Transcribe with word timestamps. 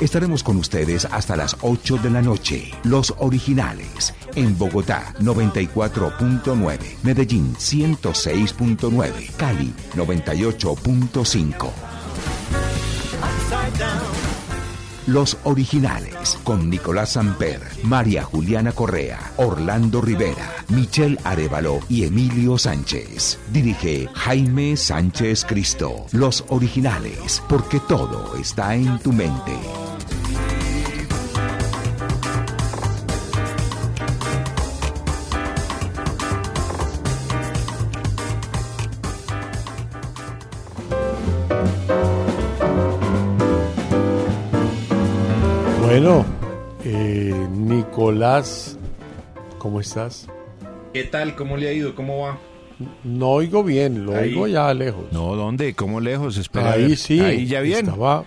Estaremos 0.00 0.44
con 0.44 0.56
ustedes 0.58 1.06
hasta 1.06 1.36
las 1.36 1.56
8 1.60 1.98
de 1.98 2.10
la 2.10 2.22
noche. 2.22 2.70
Los 2.84 3.14
originales. 3.18 4.14
En 4.36 4.56
Bogotá 4.56 5.14
94.9. 5.20 6.78
Medellín 7.02 7.54
106.9. 7.56 9.32
Cali 9.36 9.72
98.5. 9.96 11.70
Upside 13.20 13.78
down. 13.78 14.18
Los 15.08 15.38
originales 15.44 16.38
con 16.44 16.68
Nicolás 16.68 17.12
Samper, 17.12 17.62
María 17.82 18.24
Juliana 18.24 18.72
Correa, 18.72 19.32
Orlando 19.38 20.02
Rivera, 20.02 20.52
Michelle 20.68 21.16
Arevalo 21.24 21.80
y 21.88 22.04
Emilio 22.04 22.58
Sánchez. 22.58 23.38
Dirige 23.50 24.10
Jaime 24.12 24.76
Sánchez 24.76 25.46
Cristo. 25.46 26.04
Los 26.12 26.44
originales, 26.50 27.42
porque 27.48 27.80
todo 27.80 28.36
está 28.36 28.74
en 28.74 28.98
tu 28.98 29.14
mente. 29.14 29.56
¿Cómo 49.78 49.80
estás? 49.82 50.26
¿Qué 50.92 51.04
tal? 51.04 51.36
¿Cómo 51.36 51.56
le 51.56 51.68
ha 51.68 51.72
ido? 51.72 51.94
¿Cómo 51.94 52.22
va? 52.22 52.38
No 53.04 53.28
oigo 53.30 53.62
bien, 53.62 54.06
lo 54.06 54.16
Ahí. 54.16 54.30
oigo 54.30 54.48
ya 54.48 54.72
lejos. 54.74 55.04
No, 55.12 55.36
¿dónde? 55.36 55.74
¿Cómo 55.74 56.00
lejos? 56.00 56.36
Espera. 56.36 56.72
Ahí 56.72 56.96
sí. 56.96 57.20
Ahí 57.20 57.46
ya 57.46 57.60
bien. 57.60 57.86
Estaba, 57.86 58.24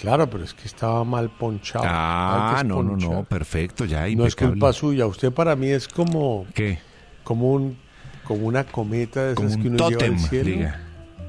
claro, 0.00 0.30
pero 0.30 0.44
es 0.44 0.54
que 0.54 0.66
estaba 0.66 1.04
mal 1.04 1.28
ponchado. 1.30 1.84
Ah, 1.86 2.62
no, 2.64 2.82
no, 2.82 2.96
no, 2.96 3.24
perfecto, 3.24 3.84
ya 3.84 4.00
No 4.00 4.06
es 4.06 4.32
impecable. 4.32 4.52
culpa 4.52 4.72
suya. 4.72 5.06
Usted 5.06 5.30
para 5.30 5.56
mí 5.56 5.68
es 5.68 5.88
como, 5.88 6.46
¿Qué? 6.54 6.78
como 7.22 7.52
un, 7.52 7.76
como 8.24 8.46
una 8.46 8.64
cometa 8.64 9.26
de 9.26 9.34
Como 9.34 9.48
esas 9.48 9.60
que 9.60 9.68
un 9.68 9.74
uno 9.74 9.88
lleva 9.90 9.98
tótem, 10.00 10.14
al 10.14 10.20
cielo. 10.20 10.44
diga. 10.50 10.80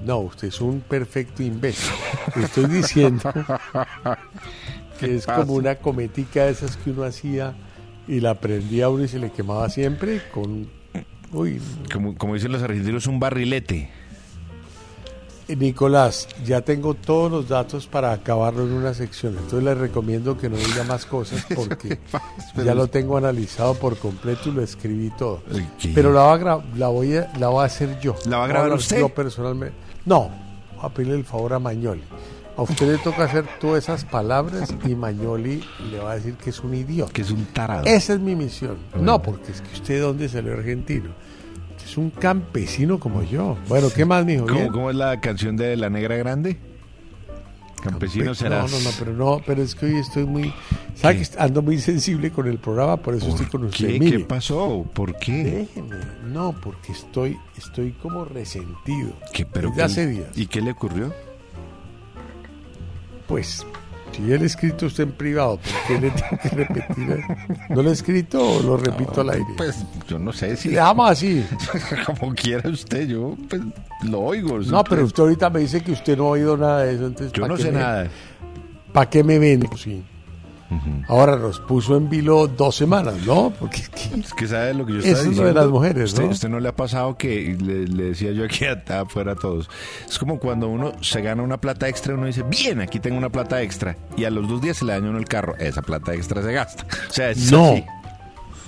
No, 0.05 0.19
usted 0.19 0.47
es 0.47 0.61
un 0.61 0.79
perfecto 0.79 1.43
imbécil. 1.43 1.91
Estoy 2.41 2.65
diciendo 2.67 3.29
que 5.01 5.15
es 5.15 5.25
como 5.25 5.53
una 5.55 5.75
cometica 5.75 6.45
de 6.45 6.51
esas 6.51 6.77
que 6.77 6.91
uno 6.91 7.03
hacía 7.03 7.53
y 8.09 8.19
la 8.19 8.33
prendía 8.33 8.85
a 8.85 8.89
uno 8.89 9.03
y 9.03 9.07
se 9.07 9.19
le 9.19 9.31
quemaba 9.31 9.69
siempre 9.69 10.21
con... 10.33 10.67
Uy, 11.31 11.61
Como, 11.93 12.17
como 12.17 12.33
dicen 12.33 12.51
los 12.51 12.63
argentinos, 12.63 13.05
un 13.05 13.19
barrilete. 13.19 13.91
Eh, 15.47 15.55
Nicolás, 15.55 16.27
ya 16.43 16.61
tengo 16.61 16.95
todos 16.95 17.31
los 17.31 17.47
datos 17.47 17.85
para 17.85 18.11
acabarlo 18.11 18.63
en 18.63 18.73
una 18.73 18.95
sección. 18.95 19.33
Entonces 19.33 19.63
le 19.63 19.75
recomiendo 19.75 20.35
que 20.39 20.49
no 20.49 20.57
diga 20.57 20.83
más 20.85 21.05
cosas 21.05 21.45
porque 21.55 21.99
ya 22.55 22.73
lo 22.73 22.87
tengo 22.87 23.15
analizado 23.15 23.75
por 23.75 23.95
completo 23.97 24.49
y 24.49 24.53
lo 24.53 24.63
escribí 24.63 25.11
todo. 25.11 25.43
Pero 25.93 26.11
la, 26.11 26.21
va 26.21 26.63
la, 26.75 26.87
voy 26.87 27.15
a, 27.15 27.31
la 27.37 27.49
voy 27.49 27.61
a 27.61 27.65
hacer 27.65 27.99
yo. 27.99 28.15
¿La 28.25 28.39
va 28.39 28.45
a 28.45 28.47
grabar 28.47 28.73
usted? 28.73 28.99
Yo 28.99 29.09
personalmente. 29.09 29.75
No, 30.05 30.31
voy 30.75 30.85
a 30.85 30.89
pedirle 30.89 31.15
el 31.15 31.25
favor 31.25 31.53
a 31.53 31.59
Mañoli. 31.59 32.01
A 32.59 32.63
usted 32.63 32.91
le 32.91 32.97
toca 32.97 33.23
hacer 33.23 33.45
todas 33.61 33.83
esas 33.85 34.03
palabras 34.03 34.75
y 34.85 34.93
Mañoli 34.93 35.63
le 35.91 35.99
va 35.99 36.11
a 36.11 36.15
decir 36.15 36.33
que 36.35 36.49
es 36.49 36.59
un 36.59 36.73
idiota. 36.75 37.13
Que 37.13 37.21
es 37.21 37.31
un 37.31 37.45
tarado. 37.45 37.85
Esa 37.85 38.13
es 38.13 38.19
mi 38.19 38.35
misión. 38.35 38.77
No, 38.99 39.21
porque 39.21 39.53
es 39.53 39.61
que 39.61 39.73
usted, 39.73 40.01
¿dónde 40.01 40.27
salió 40.27 40.53
argentino? 40.53 41.11
Es 41.85 41.95
un 41.97 42.09
campesino 42.09 42.99
como 42.99 43.23
yo. 43.23 43.57
Bueno, 43.69 43.87
¿qué 43.95 44.03
más, 44.03 44.25
mijo? 44.25 44.45
¿Cómo, 44.45 44.71
cómo 44.73 44.89
es 44.89 44.95
la 44.97 45.21
canción 45.21 45.55
de 45.55 45.77
La 45.77 45.89
Negra 45.89 46.17
Grande? 46.17 46.57
Campesino 47.81 48.31
Campe- 48.33 48.35
serás. 48.35 48.69
No, 48.71 48.77
no, 48.77 48.83
no, 48.83 48.89
pero 48.99 49.13
no, 49.13 49.41
pero 49.45 49.63
es 49.63 49.73
que 49.73 49.85
hoy 49.85 49.95
estoy 49.97 50.25
muy, 50.25 50.53
¿sabe 50.95 51.19
que 51.21 51.27
ando 51.39 51.61
muy 51.61 51.79
sensible 51.79 52.29
con 52.29 52.45
el 52.47 52.57
programa, 52.57 52.97
por 52.97 53.15
eso 53.15 53.29
estoy 53.29 53.45
con 53.45 53.63
usted. 53.63 53.87
¿Qué? 53.87 53.99
¿Qué 53.99 54.19
pasó? 54.19 54.85
¿Por 54.93 55.15
qué? 55.17 55.43
déjeme, 55.45 55.95
no, 56.25 56.53
porque 56.61 56.91
estoy, 56.91 57.37
estoy 57.57 57.93
como 57.93 58.25
resentido. 58.25 59.13
¿Qué, 59.33 59.45
pero 59.45 59.69
Desde 59.69 59.77
qué- 59.77 59.83
hace 59.85 60.07
días. 60.07 60.27
¿Y 60.37 60.47
qué 60.47 60.59
le 60.61 60.71
ocurrió? 60.71 61.13
Pues, 63.29 63.65
si 64.11 64.31
él 64.33 64.41
ha 64.41 64.45
escrito 64.45 64.87
usted 64.87 65.03
en 65.03 65.11
privado, 65.13 65.57
¿por 65.59 65.71
qué 65.87 66.01
le 66.01 66.09
tengo 66.11 66.41
que 66.41 66.49
repetir? 66.49 67.23
¿No 67.69 67.81
lo 67.83 67.89
he 67.89 67.93
escrito 67.93 68.41
o 68.43 68.61
lo 68.61 68.75
repito 68.75 69.21
al 69.21 69.29
aire? 69.29 69.45
Pues 69.55 69.85
yo 70.09 70.19
no 70.19 70.33
sé 70.33 70.57
si... 70.57 70.69
Le 70.69 70.75
dejamos 70.75 71.11
así. 71.11 71.45
como 72.19 72.33
quiera 72.33 72.67
usted, 72.69 73.07
yo 73.07 73.37
pues 73.47 73.61
lo 74.03 74.19
oigo. 74.21 74.59
No, 74.59 74.83
pero 74.83 75.05
usted 75.05 75.23
ahorita 75.23 75.49
me 75.51 75.59
dice 75.61 75.81
que 75.81 75.91
usted 75.93 76.17
no 76.17 76.25
ha 76.25 76.29
oído 76.31 76.57
nada 76.57 76.83
de 76.83 76.95
eso, 76.95 77.05
entonces 77.07 77.31
Yo 77.31 77.43
¿pa' 77.43 77.47
no 77.47 77.57
sé 77.57 77.71
me- 77.71 77.79
nada. 77.79 78.07
¿Para 78.91 79.09
qué 79.09 79.23
me 79.23 79.37
ven? 79.39 79.69
Sí. 79.77 80.03
Ahora 81.07 81.35
nos 81.37 81.59
puso 81.59 81.97
en 81.97 82.09
vilo 82.09 82.47
dos 82.47 82.75
semanas, 82.75 83.15
¿no? 83.25 83.51
Porque 83.59 83.77
es 84.19 84.33
que- 84.33 84.47
sabe 84.47 84.73
lo 84.75 84.85
que 84.85 84.93
yo 84.93 84.99
estaba 84.99 85.17
diciendo. 85.23 85.43
de 85.45 85.53
las 85.53 85.67
mujeres, 85.67 86.03
¿Usted, 86.11 86.23
¿no? 86.23 86.29
usted 86.29 86.49
no 86.49 86.59
le 86.59 86.69
ha 86.69 86.75
pasado 86.75 87.17
que 87.17 87.57
le, 87.59 87.87
le 87.87 88.03
decía 88.09 88.31
yo 88.31 88.45
aquí 88.45 88.65
afuera 88.65 89.31
a 89.31 89.35
todos? 89.35 89.69
Es 90.07 90.19
como 90.19 90.37
cuando 90.39 90.67
uno 90.67 90.91
se 91.01 91.21
gana 91.21 91.41
una 91.41 91.59
plata 91.59 91.87
extra, 91.87 92.13
uno 92.13 92.25
dice, 92.27 92.43
bien, 92.43 92.81
aquí 92.81 92.99
tengo 92.99 93.17
una 93.17 93.29
plata 93.29 93.61
extra. 93.61 93.97
Y 94.15 94.25
a 94.25 94.29
los 94.29 94.47
dos 94.47 94.61
días 94.61 94.77
se 94.77 94.85
le 94.85 94.93
daña 94.93 95.09
uno 95.09 95.17
el 95.19 95.25
carro. 95.25 95.55
Esa 95.57 95.81
plata 95.81 96.13
extra 96.13 96.41
se 96.43 96.51
gasta. 96.53 96.85
O 97.09 97.13
sea, 97.13 97.31
es 97.31 97.51
No. 97.51 97.71
así. 97.71 97.83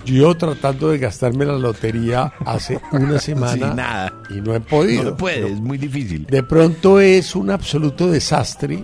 Yo 0.03 0.35
tratando 0.35 0.89
de 0.89 0.97
gastarme 0.97 1.45
la 1.45 1.53
lotería 1.59 2.33
hace 2.43 2.79
una 2.91 3.19
semana 3.19 3.53
Sí, 3.53 3.75
nada. 3.75 4.13
y 4.31 4.41
no 4.41 4.55
he 4.55 4.59
podido. 4.59 5.03
No 5.03 5.15
puede, 5.17 5.51
es 5.53 5.61
muy 5.61 5.77
difícil. 5.77 6.25
De 6.25 6.41
pronto 6.41 6.99
es 6.99 7.35
un 7.35 7.51
absoluto 7.51 8.09
desastre, 8.09 8.83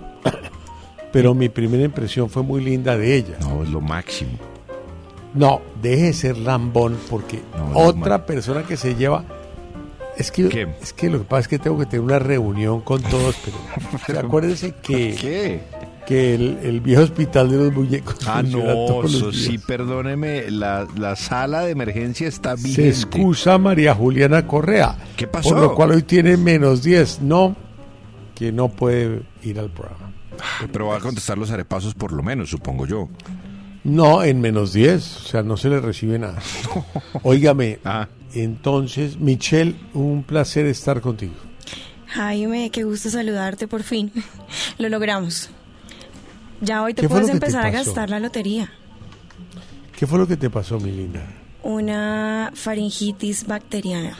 pero 1.12 1.34
mi 1.34 1.50
primera 1.50 1.84
impresión 1.84 2.30
fue 2.30 2.44
muy 2.44 2.62
linda 2.64 2.98
de 2.98 3.16
ella. 3.16 3.38
No, 3.42 3.64
es 3.64 3.70
lo 3.70 3.82
máximo. 3.82 4.32
No, 5.34 5.62
deje 5.82 6.04
de 6.06 6.14
ser 6.14 6.38
lambón 6.38 6.98
porque 7.10 7.42
No, 7.56 7.78
otra 7.80 8.26
persona 8.26 8.64
que 8.64 8.78
se 8.78 8.96
lleva... 8.96 9.24
Es 10.18 10.32
que, 10.32 10.50
¿Qué? 10.50 10.68
es 10.82 10.94
que 10.94 11.12
lo 11.12 11.20
que 11.20 11.26
pasa 11.26 11.42
es 11.42 11.48
que 11.48 11.60
tengo 11.60 11.78
que 11.78 11.86
tener 11.86 12.02
una 12.04 12.18
reunión 12.18 12.82
con 12.82 13.04
todos, 13.04 13.36
pero 14.08 14.22
acuérdense 14.22 14.74
que, 14.82 15.16
¿Qué? 15.16 15.60
que 16.08 16.34
el, 16.34 16.58
el 16.64 16.82
viejo 16.82 17.04
hospital 17.04 17.52
de 17.52 17.58
los 17.58 17.72
muñecos 17.72 18.18
Ah, 18.26 18.42
no, 18.42 19.04
eso 19.04 19.32
sí, 19.32 19.60
perdóneme, 19.60 20.50
la, 20.50 20.88
la 20.98 21.16
sala 21.16 21.62
de 21.66 21.72
emergencia 21.72 22.28
está 22.28 22.58
Se 22.58 22.64
vigente. 22.64 22.90
excusa 22.90 23.60
María 23.60 23.94
Juliana 23.94 24.48
Correa. 24.48 24.98
¿Qué 25.16 25.28
pasó? 25.28 25.50
Por 25.50 25.60
lo 25.60 25.76
cual 25.76 25.92
hoy 25.92 26.02
tiene 26.02 26.36
menos 26.36 26.82
10. 26.82 27.22
No, 27.22 27.56
que 28.34 28.52
no 28.52 28.70
puede 28.70 29.22
ir 29.44 29.60
al 29.60 29.70
programa. 29.70 30.14
Pero 30.72 30.88
va 30.88 30.98
a 30.98 31.00
contestar 31.00 31.38
los 31.38 31.52
arepasos 31.52 31.94
por 31.94 32.12
lo 32.12 32.24
menos, 32.24 32.50
supongo 32.50 32.86
yo. 32.86 33.10
No, 33.84 34.24
en 34.24 34.42
menos 34.42 34.74
10. 34.74 35.18
O 35.18 35.20
sea, 35.28 35.44
no 35.44 35.56
se 35.58 35.70
le 35.70 35.80
recibe 35.80 36.20
nada. 36.20 36.40
Óigame, 37.24 37.80
Ah. 37.86 38.08
entonces, 38.34 39.18
Michelle, 39.18 39.76
un 39.94 40.24
placer 40.24 40.66
estar 40.66 41.00
contigo. 41.02 41.34
Jaime, 42.08 42.70
qué 42.72 42.84
gusto 42.84 43.10
saludarte 43.10 43.68
por 43.68 43.84
fin. 43.84 44.12
Lo 44.78 44.90
logramos. 44.90 45.50
Ya 46.62 46.82
hoy 46.84 46.94
te 46.94 47.02
¿Qué 47.04 47.08
fue 47.10 47.20
puedes 47.20 47.34
empezar 47.34 47.66
a 47.66 47.70
gastar 47.70 48.10
la 48.10 48.20
lotería. 48.20 48.72
¿Qué 49.96 50.08
fue 50.08 50.18
lo 50.20 50.28
que 50.28 50.38
te 50.38 50.50
pasó, 50.50 50.80
mi 50.80 50.92
linda? 50.92 51.26
Una 51.64 52.52
faringitis 52.56 53.46
bacteriana. 53.46 54.18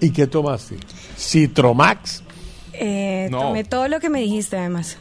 ¿Y 0.00 0.10
qué 0.10 0.26
tomaste? 0.26 0.78
¿Citromax? 1.16 2.22
Eh, 2.72 3.28
No. 3.30 3.40
Tomé 3.40 3.64
todo 3.64 3.88
lo 3.88 4.00
que 4.00 4.08
me 4.08 4.20
dijiste, 4.20 4.56
además. 4.56 4.96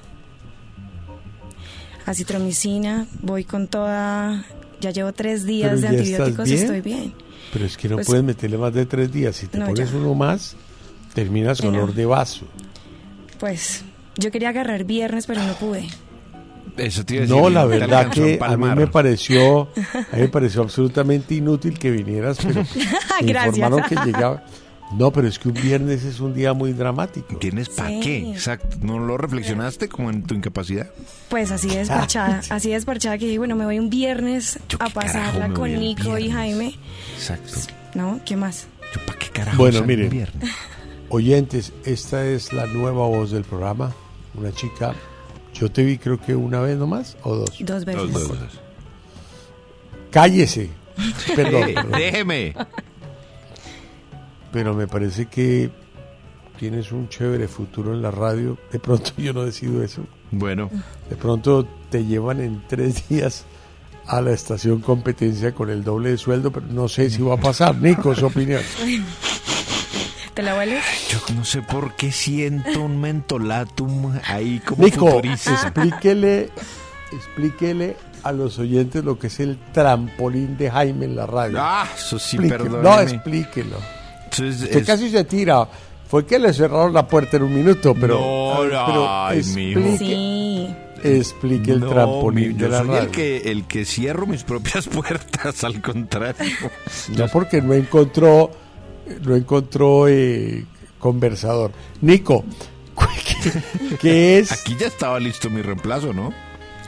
Acitromicina, 2.09 3.05
voy 3.21 3.43
con 3.43 3.67
toda. 3.67 4.43
Ya 4.81 4.91
llevo 4.91 5.13
tres 5.13 5.45
días 5.45 5.69
Pero 5.75 5.81
de 5.81 5.87
antibióticos, 5.99 6.45
bien. 6.49 6.59
estoy 6.61 6.81
bien. 6.81 7.13
Pero 7.53 7.65
es 7.65 7.77
que 7.77 7.87
no 7.89 7.95
Pues- 7.95 8.07
puedes 8.07 8.23
meterle 8.23 8.57
más 8.57 8.73
de 8.73 8.85
tres 8.85 9.11
días. 9.11 9.35
Si 9.35 9.47
te 9.47 9.57
No, 9.59 9.67
pones 9.67 9.91
ya. 9.91 9.97
uno 9.97 10.15
más, 10.15 10.55
terminas 11.13 11.61
no. 11.63 11.69
olor 11.69 11.93
de 11.93 12.05
vaso. 12.05 12.45
Pues 13.39 13.83
yo 14.17 14.31
quería 14.31 14.49
agarrar 14.49 14.85
viernes, 14.85 15.27
pero 15.27 15.43
no 15.43 15.53
pude. 15.53 15.87
Eso 16.77 17.05
te 17.05 17.15
iba 17.15 17.23
a 17.23 17.27
decir, 17.27 17.41
No, 17.41 17.49
la 17.49 17.65
verdad 17.65 18.09
que 18.09 18.39
a 18.41 18.55
mí 18.57 18.65
me 18.75 18.87
pareció, 18.87 19.63
a 20.11 20.15
mí 20.15 20.21
me 20.21 20.29
pareció 20.29 20.61
absolutamente 20.61 21.35
inútil 21.35 21.77
que 21.77 21.91
vinieras, 21.91 22.37
pero 22.41 22.63
me 23.21 23.31
informaron 23.31 23.81
que 23.83 23.95
llegaba, 24.05 24.43
No, 24.91 25.11
pero 25.11 25.27
es 25.27 25.37
que 25.37 25.49
un 25.49 25.53
viernes 25.53 26.03
es 26.03 26.19
un 26.19 26.33
día 26.33 26.53
muy 26.53 26.73
dramático. 26.73 27.37
¿Tienes 27.37 27.69
para 27.69 27.89
Sí. 27.89 27.99
qué? 28.01 28.31
Exacto. 28.31 28.77
¿No 28.81 28.97
lo 28.97 29.17
reflexionaste 29.17 29.87
como 29.87 30.09
en 30.09 30.23
tu 30.23 30.33
incapacidad? 30.33 30.89
Pues 31.29 31.51
así 31.51 31.67
desparchada, 31.69 32.41
así 32.49 32.71
desparchada 32.71 33.17
que 33.19 33.25
dije, 33.25 33.37
bueno, 33.37 33.55
me 33.55 33.65
voy 33.65 33.77
un 33.77 33.89
viernes 33.91 34.59
Yo 34.67 34.77
a 34.81 34.89
pasarla 34.89 35.49
con 35.53 35.71
Nico 35.77 36.17
y. 36.17 36.31
Jaime. 36.31 36.75
Exacto. 37.15 37.53
¿No? 37.93 38.19
¿Qué 38.25 38.35
más? 38.35 38.67
¿Yo 38.95 39.05
para 39.05 39.19
qué 39.19 39.29
carajo 39.29 39.57
Bueno, 39.57 39.83
miren. 39.83 40.05
un 40.05 40.11
viernes? 40.11 40.49
Oyentes, 41.09 41.71
esta 41.85 42.25
es 42.25 42.51
la 42.53 42.65
nueva 42.65 43.05
voz 43.07 43.29
del 43.31 43.43
programa. 43.43 43.93
Una 44.35 44.51
chica, 44.51 44.93
yo 45.53 45.71
te 45.71 45.83
vi 45.83 45.97
creo 45.99 46.19
que 46.19 46.35
una 46.35 46.61
vez 46.61 46.77
nomás 46.77 47.15
o 47.23 47.35
dos. 47.35 47.51
Dos 47.59 47.85
veces. 47.85 48.11
Dos, 48.13 48.27
dos. 48.27 48.59
Cállese. 50.11 50.69
Perdón, 51.35 51.63
Eh, 51.69 51.73
perdón. 51.75 51.91
déjeme. 51.91 52.53
Pero 54.51 54.73
me 54.73 54.87
parece 54.87 55.25
que 55.27 55.69
tienes 56.57 56.91
un 56.91 57.07
chévere 57.09 57.47
futuro 57.47 57.93
en 57.93 58.01
la 58.01 58.11
radio. 58.11 58.57
De 58.71 58.79
pronto 58.79 59.11
yo 59.17 59.33
no 59.33 59.43
decido 59.45 59.83
eso. 59.83 60.03
Bueno, 60.31 60.69
De 61.09 61.15
pronto 61.15 61.67
te 61.89 62.05
llevan 62.05 62.39
en 62.41 62.63
tres 62.67 63.07
días 63.09 63.45
a 64.05 64.21
la 64.21 64.31
estación 64.31 64.79
competencia 64.81 65.53
con 65.53 65.69
el 65.69 65.83
doble 65.83 66.11
de 66.11 66.17
sueldo, 66.17 66.51
pero 66.51 66.65
no 66.67 66.87
sé 66.87 67.09
si 67.09 67.21
va 67.21 67.35
a 67.35 67.39
pasar. 67.39 67.75
Nico, 67.75 68.13
su 68.15 68.25
opinión. 68.27 68.61
¿Te 70.33 70.43
la 70.43 70.55
hueles? 70.55 70.83
yo 71.09 71.19
no 71.35 71.43
sé 71.43 71.61
por 71.61 71.95
qué 71.95 72.11
siento 72.11 72.81
un 72.83 73.01
mentolatum 73.01 74.13
ahí 74.25 74.59
como 74.65 74.83
Nico, 74.85 75.07
futurista. 75.07 75.51
explíquele, 75.53 76.49
explíquele 77.11 77.97
a 78.23 78.31
los 78.31 78.57
oyentes 78.59 79.03
lo 79.03 79.19
que 79.19 79.27
es 79.27 79.39
el 79.41 79.57
trampolín 79.73 80.57
de 80.57 80.71
Jaime 80.71 81.05
en 81.05 81.15
la 81.15 81.25
radio. 81.25 81.57
Ah, 81.59 81.87
eso 81.93 82.17
sí, 82.19 82.37
Explíquelo. 82.37 82.63
perdón. 82.63 82.83
no, 82.83 83.01
explíquelo. 83.01 83.77
Entonces, 84.31 84.61
Usted 84.63 84.79
es- 84.79 84.87
casi 84.87 85.09
se 85.09 85.23
tira. 85.23 85.67
Fue 86.07 86.25
que 86.25 86.39
le 86.39 86.51
cerraron 86.53 86.91
la 86.93 87.07
puerta 87.07 87.37
en 87.37 87.43
un 87.43 87.53
minuto, 87.53 87.93
pero, 87.93 88.15
No, 88.19 88.61
pero 88.61 89.07
ay, 89.25 89.37
explique, 89.39 89.97
Sí. 89.99 90.67
explique 91.03 91.71
el 91.71 91.81
No, 91.81 91.89
trampolín 91.89 92.47
mi- 92.49 92.53
de 92.55 92.59
yo 92.61 92.67
la 92.69 92.79
soy 92.79 92.87
radio. 92.87 93.01
el 93.01 93.07
que, 93.11 93.37
el 93.51 93.65
que 93.65 93.85
cierro 93.85 94.25
mis 94.25 94.43
propias 94.43 94.87
puertas, 94.87 95.63
al 95.63 95.81
contrario. 95.81 96.35
No 97.15 97.27
porque 97.27 97.61
no 97.61 97.73
encontró, 97.75 98.49
no 99.23 99.35
encontró 99.35 100.07
eh, 100.07 100.65
conversador. 100.97 101.71
Nico, 102.01 102.43
¿qué, 103.43 103.97
qué 104.01 104.39
es? 104.39 104.51
Aquí 104.51 104.75
ya 104.79 104.87
estaba 104.87 105.19
listo 105.19 105.49
mi 105.51 105.61
reemplazo, 105.61 106.11
¿no? 106.11 106.33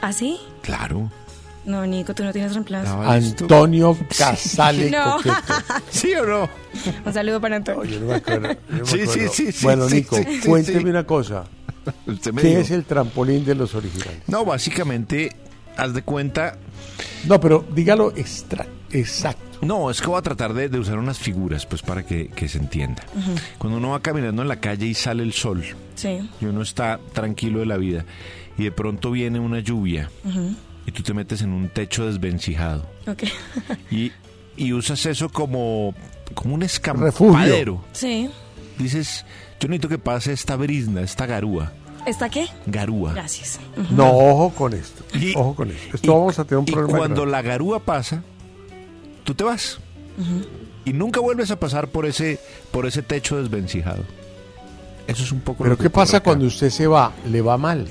¿Ah, 0.01 0.11
sí? 0.13 0.39
Claro. 0.63 1.11
No, 1.65 1.85
Nico, 1.85 2.15
tú 2.15 2.23
no 2.23 2.31
tienes 2.33 2.53
reemplazo. 2.53 2.99
Antonio 3.01 3.95
Casale 4.17 4.89
No. 4.91 5.17
Coqueto. 5.17 5.35
¿Sí 5.91 6.13
o 6.15 6.25
no? 6.25 6.49
Un 7.05 7.13
saludo 7.13 7.39
para 7.39 7.57
Antonio. 7.57 7.81
Oye, 7.81 7.99
no 7.99 8.07
me 8.07 8.15
acuerdo, 8.15 8.49
yo 8.51 8.57
no 8.69 8.77
me 8.79 8.85
Sí, 8.85 9.05
sí, 9.07 9.19
sí, 9.31 9.51
sí, 9.51 9.59
Bueno, 9.65 9.87
Nico, 9.89 10.15
sí, 10.15 10.23
sí, 10.41 10.47
cuénteme 10.47 10.79
sí. 10.81 10.85
una 10.85 11.05
cosa. 11.05 11.43
¿Qué 12.05 12.31
dijo. 12.31 12.59
es 12.61 12.71
el 12.71 12.85
trampolín 12.85 13.45
de 13.45 13.55
los 13.55 13.75
originales? 13.75 14.21
No, 14.27 14.43
básicamente, 14.45 15.35
haz 15.77 15.93
de 15.93 16.01
cuenta. 16.01 16.57
No, 17.25 17.39
pero 17.39 17.63
dígalo 17.73 18.11
extra, 18.15 18.65
exacto. 18.91 19.59
No, 19.61 19.91
es 19.91 20.01
que 20.01 20.07
voy 20.07 20.17
a 20.17 20.21
tratar 20.23 20.55
de, 20.55 20.69
de 20.69 20.79
usar 20.79 20.97
unas 20.97 21.19
figuras, 21.19 21.67
pues 21.67 21.83
para 21.83 22.03
que, 22.03 22.29
que 22.29 22.47
se 22.47 22.57
entienda. 22.57 23.03
Cuando 23.59 23.77
uno 23.77 23.89
va 23.91 23.99
caminando 24.01 24.41
en 24.41 24.47
la 24.47 24.55
calle 24.59 24.87
y 24.87 24.95
sale 24.95 25.21
el 25.21 25.33
sol, 25.33 25.63
Sí. 25.93 26.27
y 26.39 26.45
uno 26.45 26.63
está 26.63 26.99
tranquilo 27.13 27.59
de 27.59 27.67
la 27.67 27.77
vida, 27.77 28.05
y 28.57 28.63
de 28.63 28.71
pronto 28.71 29.11
viene 29.11 29.39
una 29.39 29.59
lluvia, 29.59 30.09
y 30.85 30.91
tú 30.91 31.03
te 31.03 31.13
metes 31.13 31.41
en 31.41 31.51
un 31.53 31.69
techo 31.69 32.05
desvencijado, 32.05 32.89
Ok. 33.07 33.23
y, 33.91 34.11
y 34.57 34.73
usas 34.73 35.05
eso 35.05 35.29
como, 35.29 35.93
como 36.33 36.55
un 36.55 36.63
escampadero. 36.63 37.83
Sí. 37.93 38.29
Dices, 38.77 39.25
yo 39.59 39.67
necesito 39.67 39.89
que 39.89 39.97
pase 39.99 40.33
esta 40.33 40.55
brisna, 40.55 41.01
esta 41.01 41.25
garúa. 41.25 41.71
¿Está 42.07 42.29
qué? 42.29 42.47
Garúa. 42.65 43.13
Gracias. 43.13 43.59
No, 43.91 44.09
ojo 44.11 44.49
con 44.55 44.73
esto. 44.73 45.03
Y- 45.15 45.33
ojo 45.35 45.53
con 45.55 45.69
esto. 45.69 45.95
Esto 45.97 46.07
y- 46.07 46.09
vamos 46.09 46.39
a 46.39 46.45
tener 46.45 46.57
un 46.59 46.65
y 46.67 46.71
problema. 46.71 46.97
cuando 46.97 47.21
grave. 47.21 47.31
la 47.31 47.41
garúa 47.43 47.79
pasa, 47.79 48.23
tú 49.23 49.35
te 49.35 49.43
vas. 49.43 49.79
Y 50.83 50.93
nunca 50.93 51.19
vuelves 51.19 51.51
a 51.51 51.59
pasar 51.59 51.89
por 51.89 52.07
ese, 52.07 52.39
por 52.71 52.87
ese 52.87 53.03
techo 53.03 53.37
desvencijado. 53.39 54.03
Eso 55.07 55.23
es 55.23 55.31
un 55.31 55.41
poco 55.41 55.59
Pero 55.59 55.71
lo 55.71 55.77
que 55.77 55.83
¿qué 55.83 55.89
pasa 55.91 56.17
acá. 56.17 56.23
cuando 56.25 56.45
usted 56.45 56.69
se 56.71 56.87
va? 56.87 57.11
Le 57.29 57.41
va 57.41 57.57
mal 57.57 57.87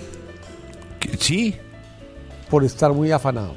Sí, 1.19 1.55
por 2.51 2.65
estar 2.65 2.93
muy 2.93 3.11
afanado. 3.13 3.55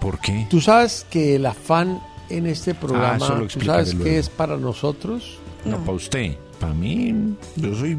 ¿por 0.00 0.20
qué? 0.20 0.46
Tú 0.50 0.60
sabes 0.60 1.06
que 1.10 1.36
el 1.36 1.46
afán 1.46 1.98
en 2.28 2.46
este 2.46 2.74
programa, 2.74 3.14
Ah, 3.14 3.16
eso 3.16 3.34
lo 3.36 3.46
¿tú 3.46 3.60
sabes 3.62 3.94
luego. 3.94 4.04
qué 4.04 4.18
es 4.18 4.28
para 4.28 4.56
nosotros? 4.58 5.38
No, 5.64 5.72
No. 5.72 5.78
para 5.78 5.92
usted. 5.92 6.36
Para 6.60 6.74
mí, 6.74 7.34
yo 7.56 7.74
soy 7.74 7.98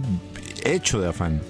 hecho 0.64 1.00
de 1.02 1.10
afán. 1.10 1.42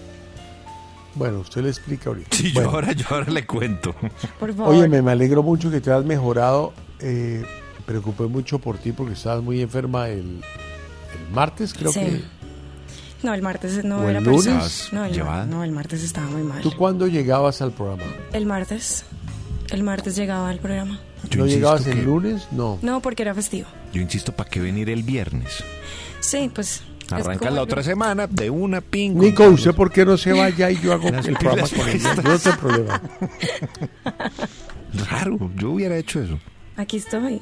Bueno, 1.15 1.39
usted 1.39 1.61
le 1.61 1.69
explica 1.69 2.09
ahorita. 2.09 2.35
Sí, 2.35 2.51
yo, 2.53 2.69
ahora, 2.69 2.91
yo 2.93 3.05
ahora 3.09 3.31
le 3.31 3.45
cuento. 3.45 3.93
Por 4.39 4.53
favor. 4.53 4.75
Oye, 4.75 4.87
me, 4.87 5.01
me 5.01 5.11
alegro 5.11 5.43
mucho 5.43 5.69
que 5.71 5.79
te 5.81 5.91
has 5.91 6.03
mejorado. 6.05 6.73
Eh, 6.99 7.43
me 7.79 7.85
preocupé 7.85 8.23
mucho 8.23 8.59
por 8.59 8.77
ti 8.77 8.91
porque 8.93 9.13
estabas 9.13 9.43
muy 9.43 9.61
enferma 9.61 10.07
el, 10.09 10.19
el 10.41 11.33
martes, 11.33 11.73
creo 11.73 11.91
Sí. 11.91 11.99
que. 11.99 12.21
No, 13.25 13.33
el 13.33 13.41
martes 13.41 13.83
no 13.83 13.97
¿O 13.97 14.03
el 14.03 14.09
era 14.11 14.19
lunes? 14.21 14.89
No, 14.91 15.03
el, 15.03 15.49
no, 15.49 15.63
el 15.63 15.71
martes 15.71 16.03
estaba 16.03 16.27
muy 16.27 16.43
mal. 16.43 16.61
¿Tú 16.61 16.71
cuándo 16.75 17.07
llegabas 17.07 17.59
al 17.61 17.71
programa? 17.71 18.03
El 18.33 18.45
martes. 18.45 19.03
El 19.71 19.81
martes 19.81 20.15
llegaba 20.15 20.49
al 20.49 20.59
programa. 20.59 20.99
Yo 21.31 21.39
¿No 21.39 21.47
llegabas 21.47 21.81
que- 21.81 21.91
el 21.91 22.05
lunes? 22.05 22.47
No. 22.51 22.77
No, 22.83 23.01
porque 23.01 23.23
era 23.23 23.33
festivo. 23.33 23.67
Yo 23.91 23.99
insisto, 24.01 24.31
¿para 24.31 24.47
qué 24.47 24.59
venir 24.59 24.91
el 24.91 25.01
viernes? 25.01 25.63
Sí, 26.19 26.51
pues. 26.53 26.83
es 27.07 27.11
Arranca 27.11 27.49
la 27.49 27.63
otra 27.63 27.81
semana 27.81 28.27
de 28.27 28.49
una 28.51 28.81
ping. 28.81 29.13
Nico, 29.15 29.43
¿usted 29.45 29.73
por 29.73 29.91
qué 29.91 30.05
no 30.05 30.17
se 30.17 30.31
vaya 30.33 30.69
y 30.69 30.79
yo 30.79 30.93
hago 30.93 31.09
Las 31.09 31.25
el 31.27 31.35
programa 31.35 31.67
con 31.67 31.89
ella? 31.89 32.13
no 32.23 32.37
tengo 32.37 32.57
problema. 32.57 33.01
Raro, 35.09 35.51
yo 35.55 35.71
hubiera 35.71 35.97
hecho 35.97 36.21
eso. 36.21 36.37
Aquí 36.77 36.97
estoy. 36.97 37.41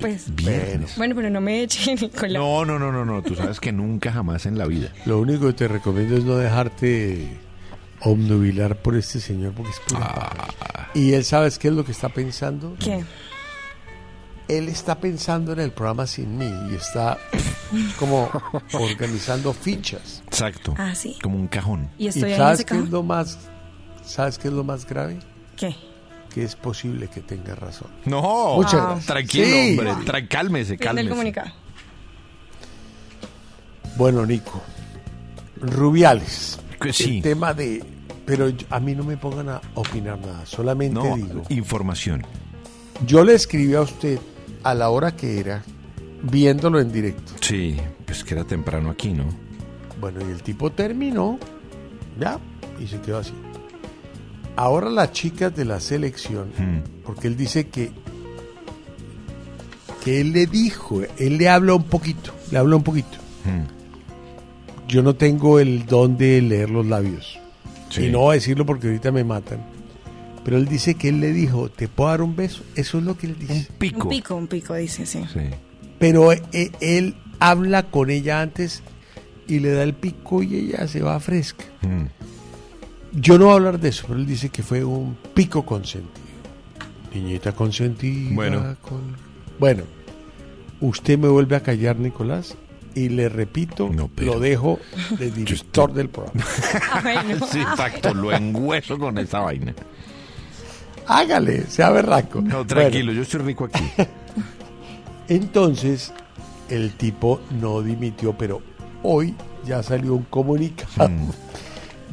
Pues. 0.00 0.34
Viernes. 0.34 0.96
Bueno, 0.96 1.14
pero 1.14 1.30
no 1.30 1.40
me 1.40 1.62
eche, 1.62 1.94
Nicolás. 2.00 2.40
No, 2.40 2.64
no, 2.64 2.78
no, 2.78 2.92
no, 2.92 3.04
no. 3.04 3.22
Tú 3.22 3.34
sabes 3.34 3.60
que 3.60 3.72
nunca 3.72 4.12
jamás 4.12 4.46
en 4.46 4.56
la 4.58 4.66
vida. 4.66 4.92
Lo 5.06 5.18
único 5.20 5.46
que 5.48 5.52
te 5.54 5.68
recomiendo 5.68 6.16
es 6.16 6.24
no 6.24 6.36
dejarte 6.36 7.28
obnubilar 8.00 8.76
por 8.76 8.94
este 8.96 9.20
señor 9.20 9.52
porque 9.54 9.72
es 9.72 9.80
pura 9.80 10.14
paja. 10.14 10.48
Y 10.94 11.12
él, 11.14 11.24
¿sabes 11.24 11.58
qué 11.58 11.68
es 11.68 11.74
lo 11.74 11.84
que 11.84 11.92
está 11.92 12.08
pensando? 12.08 12.76
¿Qué? 12.78 13.04
Él 14.46 14.68
está 14.70 14.98
pensando 14.98 15.52
en 15.52 15.60
el 15.60 15.72
programa 15.72 16.06
sin 16.06 16.38
mí 16.38 16.50
y 16.70 16.74
está 16.76 17.18
como 17.98 18.30
organizando 18.72 19.52
fichas. 19.52 20.22
Exacto. 20.26 20.74
Ah, 20.78 20.94
sí. 20.94 21.18
Como 21.22 21.36
un 21.36 21.48
cajón. 21.48 21.90
Y 21.98 22.04
¿Y 22.04 22.08
estoy 22.08 22.24
ahí 22.24 22.32
en 22.32 22.38
sabes 22.38 22.54
ese 22.60 22.64
qué 22.64 22.74
es 22.74 22.80
cajón. 22.80 22.92
lo 22.92 23.02
más 23.02 23.38
sabes 24.04 24.38
qué 24.38 24.48
es 24.48 24.54
lo 24.54 24.64
más 24.64 24.86
grave? 24.86 25.18
¿Qué? 25.56 25.76
Que 26.32 26.44
es 26.44 26.54
posible 26.56 27.08
que 27.08 27.20
tenga 27.20 27.54
razón. 27.54 27.88
No, 28.04 28.54
Muchas 28.56 28.74
Ah. 28.74 28.84
gracias. 28.86 29.06
tranquilo, 29.06 29.44
Sí. 29.46 29.70
hombre. 29.78 29.92
Tra- 30.06 30.28
cálmese, 30.28 30.76
cálmese. 30.76 31.08
comunicado. 31.08 31.50
Bueno, 33.96 34.24
Nico. 34.26 34.60
Rubiales. 35.60 36.60
Que 36.80 36.92
sí. 36.92 37.16
El 37.16 37.22
tema 37.22 37.54
de 37.54 37.82
pero 38.24 38.52
a 38.68 38.78
mí 38.78 38.94
no 38.94 39.04
me 39.04 39.16
pongan 39.16 39.48
a 39.48 39.60
opinar 39.74 40.18
nada, 40.20 40.44
solamente 40.44 40.94
No, 40.94 41.16
digo. 41.16 41.42
información. 41.48 42.26
Yo 43.06 43.24
le 43.24 43.32
escribí 43.34 43.74
a 43.74 43.80
usted 43.80 44.18
a 44.64 44.74
la 44.74 44.90
hora 44.90 45.16
que 45.16 45.40
era, 45.40 45.64
viéndolo 46.24 46.78
en 46.78 46.92
directo. 46.92 47.32
Sí, 47.40 47.78
pues 48.04 48.22
que 48.24 48.34
era 48.34 48.44
temprano 48.44 48.90
aquí, 48.90 49.14
¿no? 49.14 49.24
Bueno, 49.98 50.20
y 50.20 50.30
el 50.30 50.42
tipo 50.42 50.70
terminó, 50.70 51.38
ya, 52.20 52.38
y 52.78 52.86
se 52.86 53.00
quedó 53.00 53.18
así. 53.18 53.32
Ahora 54.58 54.90
las 54.90 55.12
chicas 55.12 55.54
de 55.54 55.64
la 55.64 55.78
selección, 55.80 56.48
Mm. 56.58 57.02
porque 57.04 57.28
él 57.28 57.36
dice 57.36 57.68
que 57.68 57.92
que 60.04 60.20
él 60.20 60.32
le 60.32 60.46
dijo, 60.46 61.02
él 61.18 61.38
le 61.38 61.48
habla 61.48 61.74
un 61.74 61.82
poquito, 61.84 62.32
le 62.50 62.58
habla 62.58 62.76
un 62.76 62.82
poquito. 62.82 63.18
Mm. 63.44 64.88
Yo 64.88 65.02
no 65.02 65.14
tengo 65.16 65.58
el 65.60 65.86
don 65.86 66.16
de 66.16 66.40
leer 66.40 66.70
los 66.70 66.86
labios. 66.86 67.38
Sí. 67.90 68.04
Y 68.06 68.10
no 68.10 68.20
voy 68.20 68.32
a 68.32 68.34
decirlo 68.34 68.64
porque 68.64 68.86
ahorita 68.86 69.12
me 69.12 69.24
matan. 69.24 69.60
Pero 70.44 70.56
él 70.56 70.66
dice 70.66 70.94
que 70.94 71.08
él 71.10 71.20
le 71.20 71.32
dijo, 71.32 71.68
¿te 71.68 71.88
puedo 71.88 72.10
dar 72.10 72.22
un 72.22 72.34
beso? 72.36 72.62
Eso 72.74 72.98
es 72.98 73.04
lo 73.04 73.16
que 73.18 73.26
él 73.26 73.32
Un 73.34 73.38
dice. 73.46 73.68
pico. 73.78 74.02
Un 74.04 74.08
pico, 74.08 74.34
un 74.34 74.46
pico, 74.46 74.74
dice, 74.74 75.04
sí. 75.04 75.20
Sí. 75.32 75.40
Pero 75.98 76.32
eh, 76.32 76.40
él 76.80 77.16
habla 77.38 77.82
con 77.90 78.08
ella 78.10 78.40
antes 78.40 78.82
y 79.46 79.58
le 79.58 79.72
da 79.72 79.82
el 79.82 79.94
pico 79.94 80.42
y 80.42 80.54
ella 80.56 80.86
se 80.88 81.02
va 81.02 81.18
fresca. 81.20 81.64
Mm. 81.82 82.04
Yo 83.12 83.38
no 83.38 83.46
voy 83.46 83.52
a 83.52 83.56
hablar 83.56 83.80
de 83.80 83.88
eso, 83.88 84.04
pero 84.06 84.18
él 84.20 84.26
dice 84.26 84.50
que 84.50 84.62
fue 84.62 84.84
un 84.84 85.16
pico 85.34 85.64
consentido. 85.64 86.12
Niñita 87.14 87.52
consentida. 87.52 88.30
Bueno. 88.34 88.76
con- 88.82 89.16
Bueno, 89.58 89.82
usted 90.80 91.18
me 91.18 91.28
vuelve 91.28 91.56
a 91.56 91.62
callar, 91.62 91.96
Nicolás, 91.98 92.54
y 92.94 93.08
le 93.08 93.28
repito, 93.28 93.88
No, 93.88 94.08
pero- 94.14 94.34
lo 94.34 94.40
dejo 94.40 94.78
de 95.18 95.30
director 95.30 95.92
del 95.92 96.08
programa. 96.10 96.44
Sí, 97.50 97.60
exacto, 97.60 98.12
lo 98.14 98.32
engüeso 98.32 98.98
con 98.98 99.16
esa 99.18 99.40
vaina. 99.40 99.74
Hágale, 101.06 101.66
sea 101.66 101.90
berraco. 101.90 102.40
No, 102.42 102.48
Bueno, 102.50 102.66
tranquilo, 102.66 103.12
yo 103.12 103.22
estoy 103.22 103.40
rico 103.40 103.64
aquí. 103.64 103.82
entonces, 105.28 106.12
el 106.68 106.92
tipo 106.92 107.40
no 107.60 107.80
dimitió, 107.82 108.36
pero 108.36 108.60
hoy 109.02 109.34
ya 109.64 109.82
salió 109.82 110.14
un 110.14 110.24
comunicado 110.24 111.10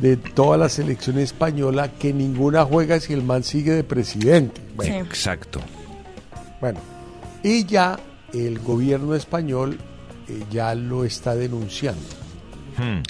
de 0.02 0.18
toda 0.18 0.58
la 0.58 0.70
selección 0.70 1.18
española 1.20 1.92
que 1.94 2.14
ninguna 2.14 2.66
juega 2.66 3.00
si 3.00 3.14
el 3.14 3.24
man 3.24 3.44
sigue 3.44 3.72
de 3.72 3.84
presidente. 3.84 4.62
Bueno, 4.76 4.94
Sí. 4.94 5.00
Exacto. 5.00 5.60
bueno. 6.62 6.80
y 7.44 7.66
ya 7.66 7.98
el 8.34 8.60
gobierno 8.60 9.16
español 9.16 9.78
eh, 10.28 10.44
ya 10.52 10.74
lo 10.76 11.06
está 11.06 11.36
denunciando. 11.36 12.02
Hmm. 12.78 13.02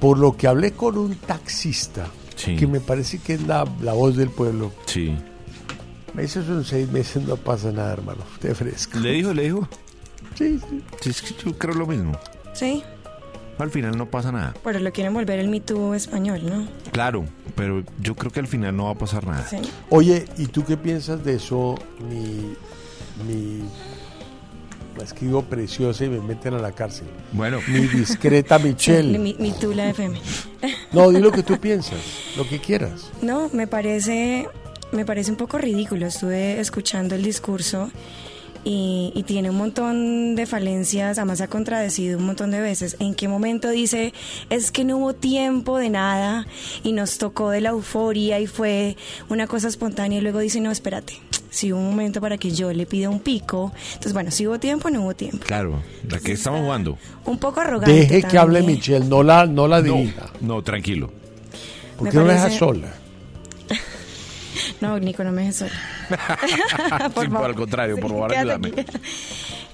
Por 0.00 0.18
lo 0.18 0.36
que 0.36 0.48
hablé 0.48 0.72
con 0.72 0.98
un 0.98 1.14
taxista, 1.14 2.06
Sí. 2.36 2.56
que 2.56 2.66
me 2.66 2.80
parece 2.80 3.18
que 3.18 3.34
es 3.34 3.42
la, 3.46 3.64
la 3.82 3.92
voz 3.92 4.16
del 4.16 4.30
pueblo. 4.30 4.72
Sí. 4.86 5.14
Me 6.14 6.22
dice, 6.22 6.44
son 6.44 6.64
seis 6.64 6.88
meses, 6.90 7.22
no 7.26 7.36
pasa 7.36 7.70
nada, 7.72 7.92
hermano. 7.92 8.20
Usted 8.34 8.54
fresco. 8.54 8.98
¿Le 8.98 9.12
dijo, 9.12 9.32
le 9.34 9.42
dijo? 9.44 9.68
Sí, 10.34 10.58
sí. 10.68 10.82
Sí, 11.00 11.10
es 11.10 11.22
que 11.22 11.34
yo 11.44 11.56
creo 11.58 11.74
lo 11.74 11.86
mismo. 11.86 12.18
Sí, 12.52 12.82
Al 13.58 13.70
final 13.70 13.96
no 13.96 14.10
pasa 14.10 14.32
nada. 14.32 14.54
pero 14.64 14.78
lo 14.80 14.92
quieren 14.92 15.14
volver 15.14 15.38
el 15.38 15.48
Me 15.48 15.60
Too 15.60 15.94
español, 15.94 16.40
¿no? 16.44 16.66
Claro, 16.92 17.24
pero 17.54 17.84
yo 18.00 18.14
creo 18.16 18.32
que 18.32 18.40
al 18.40 18.46
final 18.48 18.76
no 18.76 18.86
va 18.86 18.90
a 18.92 18.98
pasar 18.98 19.26
nada. 19.26 19.46
Sí. 19.48 19.58
Oye, 19.90 20.24
¿y 20.38 20.46
tú 20.46 20.64
qué 20.64 20.76
piensas 20.76 21.24
de 21.24 21.34
eso, 21.36 21.76
mi, 22.08 22.54
mi, 23.26 23.60
la 24.98 25.04
escribo 25.04 25.42
preciosa 25.42 26.04
y 26.04 26.08
me 26.08 26.20
meten 26.20 26.54
a 26.54 26.58
la 26.58 26.72
cárcel? 26.72 27.06
Bueno, 27.32 27.58
Mi 27.68 27.80
discreta 27.86 28.58
Michelle. 28.60 29.18
Me, 29.18 29.34
Me 29.38 29.52
Too, 29.52 29.72
la 29.72 29.88
FM. 29.90 30.18
No, 30.92 31.10
di 31.10 31.20
lo 31.20 31.30
que 31.30 31.42
tú 31.42 31.58
piensas, 31.58 31.98
lo 32.36 32.48
que 32.48 32.58
quieras. 32.58 33.10
No, 33.22 33.50
me 33.52 33.66
parece, 33.66 34.48
me 34.92 35.04
parece 35.04 35.30
un 35.30 35.36
poco 35.36 35.58
ridículo. 35.58 36.06
Estuve 36.06 36.58
escuchando 36.60 37.14
el 37.14 37.22
discurso 37.22 37.90
y, 38.64 39.12
y 39.14 39.22
tiene 39.24 39.50
un 39.50 39.56
montón 39.56 40.34
de 40.36 40.46
falencias, 40.46 41.18
además 41.18 41.40
ha 41.40 41.48
contradecido 41.48 42.18
un 42.18 42.26
montón 42.26 42.50
de 42.50 42.60
veces. 42.60 42.96
¿En 42.98 43.14
qué 43.14 43.28
momento 43.28 43.68
dice, 43.70 44.12
es 44.50 44.70
que 44.70 44.84
no 44.84 44.96
hubo 44.98 45.14
tiempo 45.14 45.78
de 45.78 45.90
nada 45.90 46.46
y 46.82 46.92
nos 46.92 47.18
tocó 47.18 47.50
de 47.50 47.60
la 47.60 47.70
euforia 47.70 48.40
y 48.40 48.46
fue 48.46 48.96
una 49.28 49.46
cosa 49.46 49.68
espontánea 49.68 50.18
y 50.18 50.22
luego 50.22 50.38
dice, 50.38 50.60
no, 50.60 50.70
espérate, 50.70 51.14
si 51.50 51.72
hubo 51.72 51.80
un 51.80 51.90
momento 51.90 52.20
para 52.20 52.38
que 52.38 52.50
yo 52.50 52.72
le 52.72 52.86
pida 52.86 53.10
un 53.10 53.20
pico. 53.20 53.72
Entonces, 53.88 54.12
bueno, 54.12 54.30
si 54.30 54.46
hubo 54.46 54.58
tiempo, 54.58 54.90
no 54.90 55.02
hubo 55.02 55.14
tiempo. 55.14 55.38
claro, 55.46 55.82
la 56.08 56.18
que 56.18 56.32
estamos 56.32 56.60
jugando. 56.62 56.98
Un 57.26 57.38
poco 57.38 57.60
arrogante. 57.60 57.92
Deje 57.94 58.22
que 58.22 58.38
hable. 58.38 58.62
Michelle, 58.62 59.04
no 59.06 59.22
la, 59.22 59.46
no 59.46 59.68
la 59.68 59.80
No, 59.82 59.94
dirija. 59.94 60.30
no, 60.40 60.62
tranquilo. 60.62 61.12
¿Por 61.96 62.04
Me 62.06 62.10
qué 62.10 62.16
no 62.16 62.24
la 62.24 62.32
deja 62.34 62.50
sola? 62.50 62.92
No, 64.80 64.98
Nico, 64.98 65.24
no 65.24 65.32
me 65.32 65.42
dejes 65.42 65.56
sola. 65.56 65.72
Sí, 67.20 67.28
por 67.28 67.50
el 67.50 67.56
contrario, 67.56 67.96
por 67.96 68.10
favor, 68.10 68.34
ayúdame. 68.34 68.72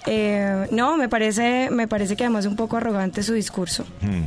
Eh, 0.07 0.67
no, 0.71 0.97
me 0.97 1.09
parece, 1.09 1.69
me 1.71 1.87
parece 1.89 2.17
que 2.17 2.25
además 2.25 2.45
es 2.45 2.51
un 2.51 2.57
poco 2.57 2.77
arrogante 2.77 3.23
su 3.23 3.35
discurso. 3.35 3.85
Hmm. 4.01 4.25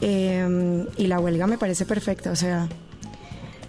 Eh, 0.00 0.86
y 0.96 1.06
la 1.06 1.18
huelga 1.20 1.46
me 1.46 1.58
parece 1.58 1.86
perfecta, 1.86 2.30
o 2.30 2.36
sea, 2.36 2.68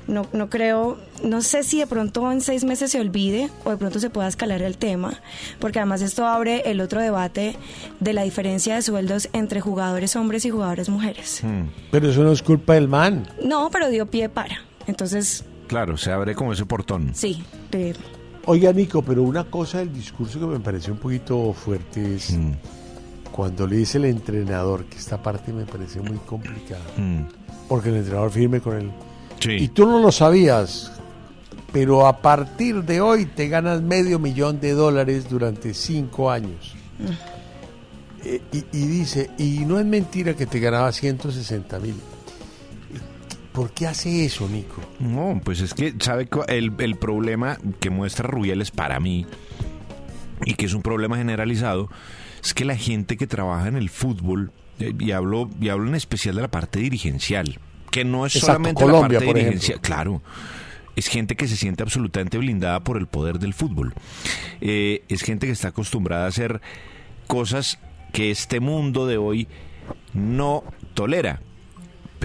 no, 0.07 0.25
no 0.33 0.49
creo, 0.49 0.97
no 1.23 1.41
sé 1.41 1.63
si 1.63 1.79
de 1.79 1.87
pronto 1.87 2.31
en 2.31 2.41
seis 2.41 2.63
meses 2.63 2.91
se 2.91 2.99
olvide 2.99 3.49
o 3.65 3.71
de 3.71 3.77
pronto 3.77 3.99
se 3.99 4.09
pueda 4.09 4.27
escalar 4.27 4.61
el 4.61 4.77
tema, 4.77 5.21
porque 5.59 5.79
además 5.79 6.01
esto 6.01 6.25
abre 6.25 6.63
el 6.65 6.81
otro 6.81 7.01
debate 7.01 7.55
de 7.99 8.13
la 8.13 8.23
diferencia 8.23 8.75
de 8.75 8.81
sueldos 8.81 9.29
entre 9.33 9.61
jugadores 9.61 10.15
hombres 10.15 10.45
y 10.45 10.49
jugadores 10.49 10.89
mujeres. 10.89 11.41
Hmm. 11.43 11.67
Pero 11.91 12.09
eso 12.09 12.23
no 12.23 12.31
es 12.31 12.41
culpa 12.41 12.73
del 12.73 12.87
man. 12.87 13.27
No, 13.43 13.69
pero 13.69 13.89
dio 13.89 14.05
pie 14.05 14.29
para. 14.29 14.61
Entonces, 14.87 15.43
Claro, 15.67 15.97
se 15.97 16.11
abre 16.11 16.33
como 16.35 16.53
ese 16.53 16.65
portón. 16.65 17.11
sí, 17.13 17.43
de- 17.71 17.95
Oiga, 18.49 18.71
Nico, 18.71 19.01
pero 19.01 19.23
una 19.23 19.43
cosa 19.43 19.79
del 19.79 19.91
discurso 19.93 20.39
que 20.39 20.45
me 20.45 20.59
pareció 20.61 20.93
un 20.93 20.99
poquito 20.99 21.51
fuerte 21.51 22.15
es 22.15 22.31
Hmm. 22.31 22.53
cuando 23.31 23.67
le 23.67 23.75
dice 23.75 23.97
el 23.97 24.05
entrenador, 24.05 24.85
que 24.85 24.97
esta 24.97 25.21
parte 25.21 25.51
me 25.51 25.65
parece 25.65 25.99
muy 25.99 26.17
complicada, 26.19 26.79
Hmm. 26.95 27.23
porque 27.67 27.89
el 27.89 27.97
entrenador 27.97 28.31
firme 28.31 28.61
con 28.61 28.77
él. 28.77 28.91
Sí. 29.41 29.51
Y 29.51 29.67
tú 29.67 29.85
no 29.85 29.99
lo 29.99 30.13
sabías, 30.13 30.93
pero 31.73 32.07
a 32.07 32.21
partir 32.21 32.83
de 32.85 33.01
hoy 33.01 33.25
te 33.25 33.49
ganas 33.49 33.81
medio 33.81 34.17
millón 34.17 34.61
de 34.61 34.71
dólares 34.71 35.29
durante 35.29 35.73
cinco 35.73 36.31
años. 36.31 36.73
Eh, 38.23 38.41
y, 38.53 38.57
y 38.71 38.87
dice, 38.87 39.29
y 39.37 39.59
no 39.65 39.77
es 39.77 39.85
mentira 39.85 40.33
que 40.35 40.45
te 40.45 40.59
ganaba 40.59 40.91
160 40.93 41.79
mil. 41.79 41.95
¿Por 43.57 43.71
qué 43.71 43.87
hace 43.87 44.23
eso, 44.23 44.47
Nico? 44.47 44.83
No, 44.99 45.41
pues 45.43 45.61
es 45.61 45.73
que, 45.73 45.91
¿sabe 45.99 46.29
el, 46.47 46.73
el 46.77 46.95
problema 46.95 47.57
que 47.79 47.89
muestra 47.89 48.27
Rubiales 48.27 48.69
para 48.69 48.99
mí, 48.99 49.25
y 50.45 50.53
que 50.53 50.67
es 50.67 50.75
un 50.75 50.83
problema 50.83 51.17
generalizado, 51.17 51.89
es 52.43 52.53
que 52.53 52.65
la 52.65 52.75
gente 52.75 53.17
que 53.17 53.25
trabaja 53.25 53.67
en 53.67 53.75
el 53.75 53.89
fútbol, 53.89 54.51
eh, 54.79 54.93
y 54.99 55.09
hablo, 55.09 55.49
y 55.59 55.69
hablo 55.69 55.87
en 55.87 55.95
especial 55.95 56.35
de 56.35 56.43
la 56.43 56.51
parte 56.51 56.77
dirigencial, 56.77 57.57
que 57.89 58.05
no 58.05 58.27
es 58.27 58.35
Exacto, 58.35 58.53
solamente 58.53 58.83
Colombia, 58.83 59.19
la 59.19 59.25
parte 59.25 59.39
dirigencial, 59.39 59.81
claro. 59.81 60.21
Es 60.95 61.07
gente 61.07 61.35
que 61.35 61.47
se 61.47 61.55
siente 61.55 61.81
absolutamente 61.81 62.37
blindada 62.37 62.81
por 62.83 62.97
el 62.97 63.07
poder 63.07 63.39
del 63.39 63.55
fútbol. 63.55 63.95
Eh, 64.61 65.01
es 65.09 65.23
gente 65.23 65.47
que 65.47 65.53
está 65.53 65.69
acostumbrada 65.69 66.25
a 66.25 66.27
hacer 66.27 66.61
cosas 67.25 67.79
que 68.13 68.29
este 68.29 68.59
mundo 68.59 69.07
de 69.07 69.17
hoy 69.17 69.47
no 70.13 70.63
tolera. 70.93 71.41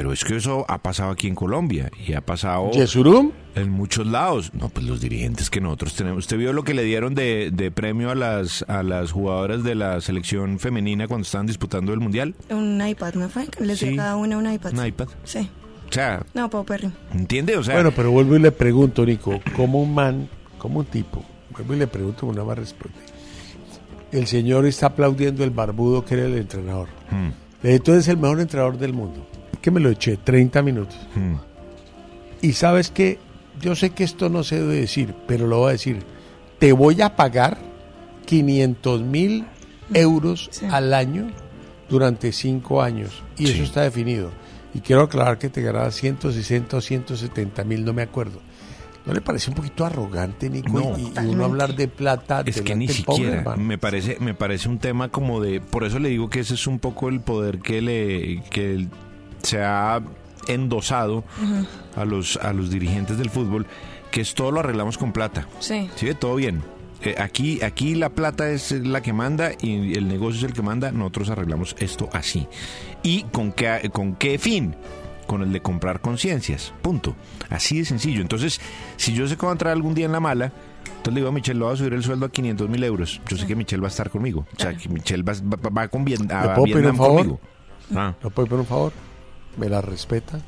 Pero 0.03 0.13
es 0.13 0.25
que 0.25 0.35
eso 0.35 0.65
ha 0.67 0.79
pasado 0.83 1.13
aquí 1.13 1.29
en 1.29 1.37
Colombia 1.37 1.89
y 2.05 2.15
ha 2.15 2.21
pasado 2.23 2.73
¿Yesurum? 2.73 3.31
en 3.55 3.71
muchos 3.71 4.05
lados. 4.05 4.51
No, 4.53 4.69
pues 4.69 4.85
los 4.85 5.01
dirigentes 5.01 5.49
que 5.49 5.61
nosotros 5.61 5.95
tenemos. 5.95 6.19
¿Usted 6.25 6.39
vio 6.39 6.53
lo 6.53 6.65
que 6.65 6.75
le 6.75 6.83
dieron 6.83 7.15
de, 7.15 7.53
de 7.53 7.71
premio 7.71 8.11
a 8.11 8.17
las, 8.17 8.65
a 8.67 8.83
las 8.83 9.13
jugadoras 9.13 9.63
de 9.63 9.77
la 9.77 10.01
selección 10.01 10.59
femenina 10.59 11.07
cuando 11.07 11.23
estaban 11.23 11.47
disputando 11.47 11.93
el 11.93 12.01
Mundial? 12.01 12.35
un 12.51 12.85
iPad, 12.85 13.15
¿no 13.15 13.29
fue? 13.29 13.47
Les 13.61 13.79
dio 13.79 13.91
Sí. 13.91 13.97
cada 13.97 14.17
una 14.17 14.39
un 14.39 14.53
iPad. 14.53 14.73
Un 14.77 14.87
iPad. 14.87 15.07
Sí. 15.23 15.49
O 15.89 15.93
sea, 15.93 16.27
No, 16.35 16.51
Popperry. 16.51 16.91
¿entiende? 17.15 17.57
O 17.57 17.63
sea, 17.63 17.75
Bueno, 17.77 17.93
pero 17.95 18.11
vuelvo 18.11 18.35
y 18.35 18.41
le 18.41 18.51
pregunto, 18.51 19.07
Nico, 19.07 19.41
como 19.55 19.81
un 19.81 19.95
man, 19.95 20.29
como 20.59 20.81
un 20.81 20.87
tipo, 20.87 21.23
vuelvo 21.57 21.75
y 21.75 21.77
le 21.77 21.87
pregunto, 21.87 22.27
una 22.27 22.43
más 22.43 22.59
responde. 22.59 22.97
El 24.11 24.27
señor 24.27 24.67
está 24.67 24.87
aplaudiendo 24.87 25.45
el 25.45 25.51
barbudo 25.51 26.05
que 26.05 26.15
era 26.15 26.25
el 26.27 26.35
entrenador. 26.39 26.89
hmm, 27.13 27.77
tú 27.85 27.93
eres 27.93 28.09
el 28.09 28.17
mejor 28.17 28.41
entrenador 28.41 28.79
del 28.79 28.95
mundo. 28.95 29.29
Que 29.63 29.71
me 29.71 29.81
lo 29.81 29.89
eché 29.91 30.17
30 30.19 30.61
minutos. 30.63 30.97
hmm, 31.15 31.35
Y 32.43 32.53
sabes 32.53 32.91
que 32.91 33.19
yo 33.61 33.75
sé 33.77 33.91
que 33.91 34.05
esto 34.05 34.29
no 34.29 34.43
se 34.43 34.61
debe 34.61 34.75
decir, 34.81 35.15
pero 35.27 35.47
lo 35.47 35.59
voy 35.59 35.69
a 35.71 35.73
decir. 35.73 36.03
Te 36.59 36.73
voy 36.73 37.01
a 37.01 37.17
pagar 37.17 37.59
500 38.27 39.03
mil 39.03 39.45
euros 39.95 40.49
Sí. 40.53 40.67
al 40.71 40.95
año 40.95 41.29
durante 41.89 42.33
5 42.33 42.83
años. 42.83 43.23
Y 43.39 43.47
Sí. 43.47 43.53
eso 43.55 43.63
está 43.65 43.83
definido. 43.83 44.31
Y 44.75 44.81
quiero 44.81 45.03
aclarar 45.03 45.39
que 45.39 45.49
te 45.51 45.61
ganabas 45.63 45.95
160 45.97 46.79
o 46.79 46.81
170 46.81 47.63
mil, 47.65 47.85
no 47.85 47.93
me 47.93 48.03
acuerdo. 48.03 48.41
¿No 49.05 49.13
le 49.13 49.21
parece 49.21 49.51
un 49.51 49.57
poquito 49.57 49.85
arrogante, 49.85 50.49
Nico? 50.49 50.69
No. 50.73 50.97
y, 50.97 51.03
y 51.23 51.27
uno 51.27 51.45
hablar 51.45 51.75
de 51.75 51.89
plata 51.89 52.43
es 52.47 52.63
que 52.63 52.75
ni 52.77 52.87
pobre, 52.87 53.25
siquiera. 53.25 53.57
me 53.57 53.77
parece, 53.77 54.17
me 54.21 54.33
parece 54.33 54.69
un 54.69 54.79
tema 54.79 55.09
como 55.09 55.41
de. 55.41 55.61
Por 55.61 55.83
eso 55.85 55.99
le 55.99 56.09
digo 56.09 56.31
que 56.31 56.41
ese 56.41 56.55
es 56.55 56.67
un 56.69 56.79
poco 56.79 57.09
el 57.09 57.21
poder 57.21 57.59
que 57.59 57.83
le 57.83 58.43
que 58.49 58.87
se 59.43 59.63
ha 59.63 60.01
endosado 60.49 61.25
a 61.97 62.05
los 62.05 62.37
a 62.37 62.53
los 62.53 62.71
dirigentes 62.71 63.19
del 63.19 63.31
fútbol, 63.31 63.67
que 64.11 64.21
es 64.21 64.35
todo 64.35 64.51
lo 64.51 64.61
arreglamos 64.61 64.99
con 64.99 65.13
plata. 65.13 65.47
Sí. 65.61 65.89
Sí, 65.97 66.07
ve, 66.07 66.15
todo 66.15 66.35
bien. 66.37 66.63
Eh, 67.05 67.17
aquí, 67.19 67.61
aquí 67.63 67.95
la 67.97 68.11
plata 68.11 68.49
es 68.51 68.71
la 68.71 69.01
que 69.03 69.13
manda 69.13 69.51
y 69.61 69.97
el 69.97 70.07
negocio 70.07 70.39
es 70.39 70.45
el 70.45 70.53
que 70.53 70.63
manda. 70.63 70.93
Nosotros 70.93 71.31
arreglamos 71.31 71.75
esto 71.81 72.09
así. 72.13 72.47
¿Y 73.03 73.25
con 73.25 73.53
qué, 73.53 73.91
con 73.93 74.15
qué 74.15 74.39
fin? 74.39 74.77
Con 75.27 75.43
el 75.43 75.53
de 75.53 75.61
comprar 75.61 76.01
conciencias. 76.01 76.73
Punto. 76.83 77.17
Así 77.51 77.79
de 77.81 77.85
sencillo. 77.85 78.21
Entonces, 78.21 78.61
si 78.97 79.15
yo 79.15 79.27
sé 79.27 79.37
que 79.37 79.47
va 79.47 79.53
a 79.53 79.55
entrar 79.55 79.73
algún 79.73 79.95
día 79.95 80.07
en 80.07 80.13
la 80.13 80.21
mala, 80.21 80.53
entonces 80.87 81.15
le 81.15 81.21
digo 81.21 81.29
a 81.29 81.33
Michelle, 81.33 81.59
le 81.59 81.65
voy 81.65 81.75
a 81.75 81.77
subir 81.77 81.95
el 81.95 82.03
sueldo 82.05 82.27
a 82.27 82.31
500 82.31 82.69
mil 82.69 82.85
euros. 82.85 83.21
Yo 83.29 83.37
sé 83.37 83.47
que 83.47 83.57
Michelle 83.57 83.81
va 83.81 83.89
a 83.89 83.91
estar 83.91 84.09
conmigo. 84.11 84.47
O 84.57 84.61
sea, 84.61 84.77
que 84.77 84.89
Michelle 84.89 85.23
va, 85.25 85.33
va- 85.33 85.71
va 85.71 85.89
con 85.89 86.05
bien, 86.05 86.31
a, 86.31 86.43
¿Le 86.43 86.49
puedo 86.51 86.63
pedir 86.65 86.75
Vietnam 86.77 86.93
un 86.95 86.99
favor? 86.99 87.17
conmigo. 87.19 87.41
Ah, 87.97 88.15
¿No 88.23 88.31
puede 88.31 88.49
pedir 88.49 88.61
un 88.61 88.67
favor? 88.67 88.93
¿Me 89.57 89.69
la 89.69 89.83
respeta? 89.83 90.39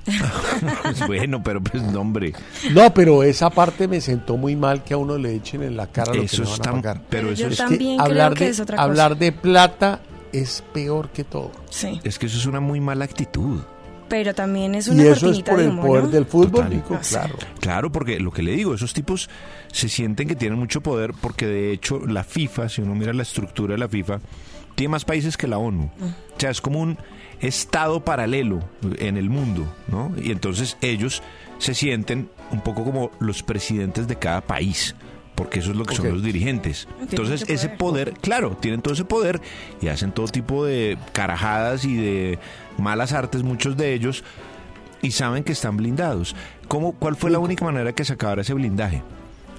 pues 0.82 1.00
bueno, 1.06 1.42
pero 1.42 1.60
pues 1.60 1.82
no, 1.82 2.00
hombre. 2.00 2.32
No, 2.72 2.92
pero 2.94 3.22
esa 3.22 3.50
parte 3.50 3.86
me 3.86 4.00
sentó 4.00 4.36
muy 4.38 4.56
mal 4.56 4.82
que 4.82 4.94
a 4.94 4.96
uno 4.96 5.18
le 5.18 5.34
echen 5.34 5.62
en 5.62 5.76
la 5.76 5.88
cara 5.88 6.14
lo 6.14 6.22
Eso 6.22 6.38
que 6.38 6.42
le 6.44 6.48
van 6.48 6.54
está- 6.54 6.70
a 6.70 6.72
pagar. 6.74 7.02
pero 7.10 7.30
eso 7.30 7.42
yo 7.42 7.48
es- 7.48 7.56
también 7.58 7.96
creo 7.98 8.02
hablar 8.06 8.34
que 8.34 8.44
de, 8.44 8.50
es 8.50 8.60
otra 8.60 8.80
hablar 8.80 9.10
cosa. 9.10 9.20
de 9.20 9.32
plata 9.32 10.00
es 10.32 10.64
peor 10.72 11.10
que 11.10 11.22
todo. 11.24 11.52
Sí. 11.70 12.00
Es 12.02 12.18
que 12.18 12.26
eso 12.26 12.38
es 12.38 12.46
una 12.46 12.60
muy 12.60 12.80
mala 12.80 13.04
actitud. 13.04 13.60
Pero 14.08 14.34
también 14.34 14.74
es 14.74 14.86
Y 14.88 14.90
una 14.92 15.02
eso 15.04 15.30
es 15.30 15.40
por 15.42 15.58
de 15.58 15.64
el 15.66 15.78
poder 15.78 16.04
¿no? 16.04 16.08
del 16.10 16.24
fútbol. 16.26 16.68
Nico, 16.70 16.94
Ah, 16.94 17.00
claro. 17.08 17.34
Claro, 17.60 17.92
porque 17.92 18.18
lo 18.20 18.30
que 18.32 18.42
le 18.42 18.52
digo, 18.52 18.74
esos 18.74 18.92
tipos 18.94 19.28
se 19.72 19.88
sienten 19.88 20.28
que 20.28 20.36
tienen 20.36 20.58
mucho 20.58 20.80
poder 20.82 21.12
porque 21.20 21.46
de 21.46 21.72
hecho 21.72 22.00
la 22.06 22.24
FIFA, 22.24 22.68
si 22.68 22.80
uno 22.82 22.94
mira 22.94 23.12
la 23.12 23.22
estructura 23.22 23.72
de 23.74 23.78
la 23.78 23.88
FIFA, 23.88 24.20
tiene 24.74 24.90
más 24.92 25.04
países 25.04 25.36
que 25.36 25.46
la 25.46 25.58
ONU. 25.58 25.90
O 26.00 26.40
sea, 26.40 26.50
es 26.50 26.60
como 26.60 26.80
un 26.80 26.98
estado 27.40 28.04
paralelo 28.04 28.60
en 28.98 29.16
el 29.16 29.30
mundo, 29.30 29.66
¿no? 29.88 30.12
Y 30.20 30.30
entonces 30.30 30.76
ellos 30.80 31.22
se 31.58 31.74
sienten 31.74 32.28
un 32.50 32.60
poco 32.60 32.84
como 32.84 33.10
los 33.20 33.42
presidentes 33.42 34.06
de 34.08 34.16
cada 34.16 34.40
país. 34.40 34.94
porque 35.34 35.58
eso 35.58 35.72
es 35.72 35.76
lo 35.76 35.84
que 35.84 35.96
son 35.96 36.08
los 36.12 36.22
dirigentes. 36.22 36.86
Entonces, 37.00 37.44
ese 37.48 37.68
poder. 37.68 38.10
poder, 38.10 38.20
claro, 38.20 38.56
tienen 38.60 38.82
todo 38.82 38.94
ese 38.94 39.04
poder 39.04 39.40
y 39.82 39.88
hacen 39.88 40.12
todo 40.12 40.28
tipo 40.28 40.64
de 40.64 40.96
carajadas 41.12 41.84
y 41.84 41.96
de 41.96 42.38
malas 42.78 43.12
artes, 43.12 43.42
muchos 43.42 43.76
de 43.76 43.94
ellos, 43.94 44.22
y 45.02 45.10
saben 45.10 45.42
que 45.42 45.50
están 45.50 45.76
blindados. 45.76 46.36
¿Cómo, 46.68 46.92
¿Cuál 46.92 47.16
fue 47.16 47.32
la 47.32 47.40
única 47.40 47.64
manera 47.64 47.92
que 47.92 48.04
se 48.04 48.12
acabara 48.12 48.42
ese 48.42 48.54
blindaje? 48.54 49.02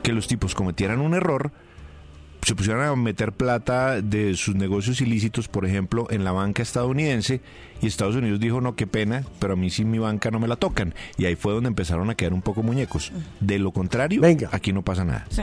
Que 0.02 0.14
los 0.14 0.28
tipos 0.28 0.56
cometieran 0.56 1.02
un 1.02 1.14
error, 1.14 1.52
se 2.46 2.54
pusieran 2.54 2.88
a 2.88 2.96
meter 2.96 3.32
plata 3.32 4.02
de 4.02 4.36
sus 4.36 4.54
negocios 4.56 5.02
ilícitos, 5.02 5.48
por 5.48 5.66
ejemplo, 5.66 6.06
en 6.12 6.24
la 6.24 6.32
banca 6.32 6.62
estadounidense, 6.62 7.42
y 7.82 7.88
Estados 7.88 8.16
Unidos 8.16 8.40
dijo, 8.40 8.62
no, 8.62 8.76
qué 8.76 8.86
pena, 8.86 9.24
pero 9.40 9.54
a 9.54 9.56
mí 9.56 9.72
sí 9.72 9.84
mi 9.84 9.98
banca 9.98 10.30
no 10.30 10.40
me 10.40 10.48
la 10.48 10.56
tocan. 10.56 10.94
Y 11.18 11.26
ahí 11.26 11.36
fue 11.36 11.54
donde 11.54 11.70
empezaron 11.70 12.10
a 12.12 12.16
quedar 12.16 12.34
un 12.34 12.44
poco 12.44 12.62
muñecos. 12.62 13.12
De 13.40 13.58
lo 13.58 13.72
contrario, 13.72 14.22
Venga. 14.22 14.50
aquí 14.52 14.72
no 14.72 14.84
pasa 14.84 15.04
nada. 15.04 15.26
Sí. 15.30 15.42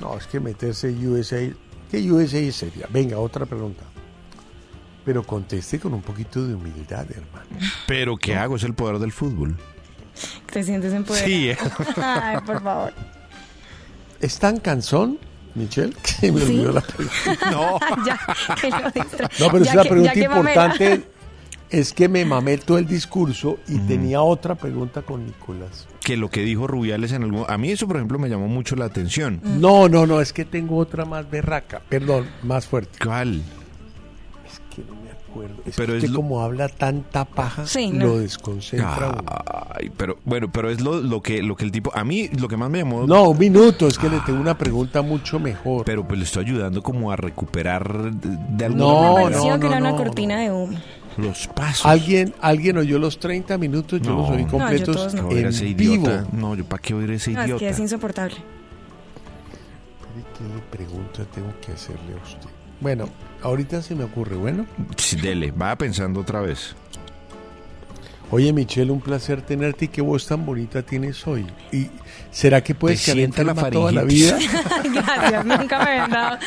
No, 0.00 0.16
es 0.16 0.26
que 0.26 0.40
meterse 0.40 0.90
USA. 0.90 1.40
¿Qué 1.90 2.10
USA 2.10 2.50
sería? 2.50 2.86
Venga, 2.90 3.18
otra 3.18 3.44
pregunta. 3.44 3.84
Pero 5.04 5.22
conteste 5.24 5.78
con 5.78 5.92
un 5.92 6.00
poquito 6.00 6.46
de 6.46 6.54
humildad, 6.54 7.06
hermano. 7.10 7.46
Pero 7.86 8.16
¿qué 8.16 8.34
hago? 8.34 8.56
Es 8.56 8.62
el 8.64 8.72
poder 8.72 8.98
del 8.98 9.12
fútbol. 9.12 9.58
Te 10.50 10.62
sientes 10.62 10.92
en 10.92 11.04
poder. 11.04 11.24
Sí, 11.24 11.50
eh. 11.50 11.58
Ay, 11.96 12.38
por 12.46 12.62
favor. 12.62 12.92
¿Es 14.20 14.38
tan 14.38 14.58
cansón, 14.58 15.18
Michelle? 15.54 15.92
Que 16.20 16.32
me 16.32 16.40
Sí. 16.40 16.46
olvidó 16.46 16.72
la 16.72 16.80
pregunta. 16.80 17.50
no. 17.50 17.78
ya, 18.06 18.18
que 18.60 18.70
lo 18.70 18.90
distra- 18.90 19.30
No, 19.40 19.46
pero 19.50 19.58
es 19.58 19.66
Ya 19.66 19.72
una 19.74 19.82
que- 19.82 19.88
pregunta 19.88 20.18
importante. 20.18 21.02
Es 21.70 21.94
que 21.94 22.06
me 22.06 22.26
mamé 22.26 22.58
todo 22.58 22.76
el 22.76 22.86
discurso 22.86 23.58
y 23.66 23.76
Mm. 23.76 23.86
tenía 23.86 24.20
otra 24.20 24.54
pregunta 24.56 25.00
con 25.02 25.24
Nicolás. 25.24 25.88
que 26.04 26.16
lo 26.18 26.28
que 26.30 26.42
dijo 26.42 26.66
Rubiales 26.66 27.12
en 27.12 27.22
algún... 27.22 27.44
A 27.48 27.56
mí 27.56 27.70
eso, 27.70 27.86
por 27.86 27.96
ejemplo, 27.96 28.18
me 28.18 28.28
llamó 28.28 28.48
mucho 28.48 28.74
la 28.76 28.84
atención. 28.86 29.40
No, 29.42 29.88
no, 29.88 30.04
no, 30.04 30.20
es 30.20 30.32
que 30.32 30.44
tengo 30.44 30.76
otra 30.78 31.04
más 31.04 31.30
berraca. 31.30 31.80
Perdón, 31.88 32.26
más 32.42 32.66
fuerte. 32.66 32.98
¿Cuál? 33.02 33.40
Acuerdo. 35.32 35.62
Es 35.66 35.76
Pero 35.76 35.92
que 35.92 35.98
es 35.98 36.04
usted 36.04 36.10
lo- 36.14 36.16
como 36.20 36.42
habla 36.42 36.68
tanta 36.68 37.24
paja, 37.24 37.66
Sí, 37.66 37.90
no. 37.90 38.06
lo 38.06 38.18
desconcentra. 38.18 39.22
Ay, 39.74 39.90
pero 39.96 40.18
bueno, 40.24 40.50
pero 40.52 40.70
es 40.70 40.80
lo, 40.80 41.00
lo 41.00 41.20
que 41.22 41.42
lo 41.42 41.56
que 41.56 41.64
el 41.64 41.72
tipo... 41.72 41.90
A 41.94 42.04
mí 42.04 42.28
lo 42.38 42.48
que 42.48 42.56
más 42.56 42.70
me 42.70 42.78
llamó... 42.78 43.06
No, 43.06 43.30
un 43.30 43.38
minuto, 43.38 43.86
es 43.88 43.98
que 43.98 44.08
le 44.08 44.20
tengo 44.20 44.40
una 44.40 44.56
pregunta 44.56 45.02
mucho 45.02 45.38
mejor. 45.40 45.84
Pero 45.84 46.06
pues 46.06 46.18
le 46.18 46.24
estoy 46.24 46.44
ayudando 46.44 46.82
como 46.82 47.10
a 47.12 47.16
recuperar 47.16 48.12
de, 48.12 48.64
alguna 48.64 48.84
No, 48.84 49.02
manera 49.02 49.22
pareció 49.22 49.50
no, 49.54 49.60
que 49.60 49.66
era 49.66 49.80
no, 49.80 49.88
una 49.88 49.90
no. 49.92 49.96
cortina 50.04 50.38
de 50.40 50.52
humo. 50.52 50.78
los 51.18 51.46
pasos. 51.48 51.84
¿Alguien, 51.86 52.34
alguien 52.40 52.78
oyó 52.78 52.98
los 52.98 53.18
30 53.18 53.58
minutos, 53.58 54.00
yo 54.02 54.10
No. 54.10 54.16
los 54.22 54.30
oí 54.30 54.36
No, 54.36 54.42
yo 54.44 54.48
completos 54.58 55.14
no. 55.14 55.22
No, 55.24 55.30
era 55.30 55.40
en 55.40 55.46
ese 55.48 55.64
vivo. 55.74 56.06
idiota. 56.06 56.26
No, 56.32 56.54
yo 56.54 56.64
para 56.64 56.80
qué 56.82 56.94
oír 56.94 57.10
ese 57.10 57.32
No, 57.32 57.40
es 57.40 57.46
idiota. 57.46 57.58
que 57.60 57.68
es 57.68 57.78
insoportable. 57.78 58.36
¿Qué 60.38 60.44
le 60.44 60.60
pregunta 60.70 61.24
tengo 61.34 61.52
que 61.64 61.72
hacerle 61.72 62.14
a 62.14 62.22
usted? 62.22 62.48
Bueno, 62.82 63.08
ahorita 63.42 63.80
se 63.80 63.94
me 63.94 64.04
ocurre, 64.04 64.36
bueno. 64.36 64.66
Sí, 64.96 65.16
dele, 65.16 65.52
va 65.52 65.76
pensando 65.76 66.20
otra 66.20 66.40
vez. 66.40 66.74
Oye, 68.32 68.50
Michelle, 68.52 68.90
un 68.90 69.00
placer 69.00 69.42
tenerte 69.42 69.84
y 69.84 69.88
qué 69.88 70.00
voz 70.00 70.26
tan 70.26 70.46
bonita 70.46 70.80
tienes 70.82 71.26
hoy. 71.26 71.44
¿Y 71.70 71.88
será 72.30 72.64
que 72.64 72.74
puedes 72.74 73.04
¿Te 73.04 73.12
sienta 73.12 73.44
la 73.44 73.50
enferma 73.52 73.70
toda 73.70 73.92
la 73.92 74.02
vida? 74.04 74.32
faringitis? 74.38 74.92
Gracias, 74.94 75.44
nunca 75.44 75.78
me 75.84 75.96
dado. 76.08 76.38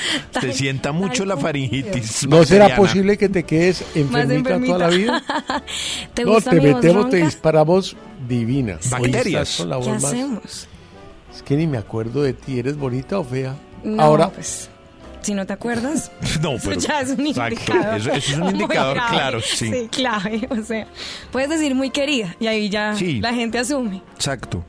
Te 0.42 0.52
sienta 0.54 0.92
mucho 0.92 1.26
la 1.26 1.38
faringitis. 1.38 2.28
¿No 2.28 2.44
será 2.44 2.76
posible 2.76 3.18
que 3.20 3.30
te 3.30 3.44
quedes 3.44 3.86
enfermita, 3.94 4.60
toda 4.60 4.78
la 4.80 4.88
vida? 4.90 5.24
¿Te 6.16 6.26
no, 6.26 6.34
gusta 6.34 6.50
te 6.50 6.60
mi 6.60 6.72
voz 6.72 6.76
metemos, 6.84 7.10
te 7.12 7.18
disparamos 7.18 7.96
divina. 8.28 8.80
Bacterias. 8.90 9.28
estás 9.52 9.58
con 9.58 9.70
la 9.70 9.80
¿Qué 9.80 9.84
voz 9.92 10.02
más- 10.02 10.06
hacemos? 10.06 10.68
Es 11.36 11.44
que 11.44 11.56
ni 11.56 11.68
me 11.68 11.78
acuerdo 11.78 12.24
de 12.24 12.34
ti, 12.34 12.58
¿eres 12.58 12.78
bonita 12.78 13.20
o 13.20 13.24
fea? 13.24 13.56
No, 13.84 14.02
Ahora, 14.02 14.32
pues, 14.32 14.72
si 15.26 15.34
no 15.34 15.46
te 15.46 15.54
acuerdas, 15.54 16.12
No, 16.42 16.54
eso 16.54 16.70
pero... 16.70 16.80
ya 16.82 17.02
es 17.02 17.10
un 17.12 17.28
exacto, 17.28 17.54
indicador. 17.56 17.96
Eso, 18.00 18.12
eso 18.12 18.32
es 18.34 18.38
un 18.40 18.50
indicador 18.52 18.96
grave. 18.96 19.10
claro, 19.16 19.42
sí. 19.42 19.72
Sí, 19.72 19.88
clave. 19.92 20.48
O 20.50 20.64
sea, 20.64 20.88
puedes 21.32 21.50
decir 21.50 21.76
muy 21.76 21.90
querida 21.90 22.36
y 22.40 22.48
ahí 22.48 22.70
ya 22.70 22.96
Sí. 22.96 23.20
la 23.20 23.34
gente 23.34 23.58
asume. 23.60 24.02
Exacto. 24.16 24.64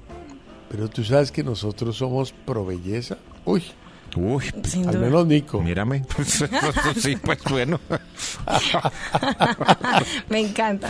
pero 0.69 0.89
tú 0.89 1.05
sabes 1.05 1.31
que 1.31 1.43
nosotros 1.45 1.97
somos 1.97 2.33
pro 2.33 2.65
belleza. 2.67 3.17
Uy, 3.45 3.63
Uy, 4.19 4.45
Sin 4.65 4.87
al 4.89 4.95
duda. 4.95 5.05
menos 5.07 5.27
Nico. 5.27 5.61
mírame. 5.61 6.03
sí, 6.97 7.17
pues 7.17 7.39
bueno. 7.51 7.79
Me 10.31 10.41
encanta. 10.41 10.89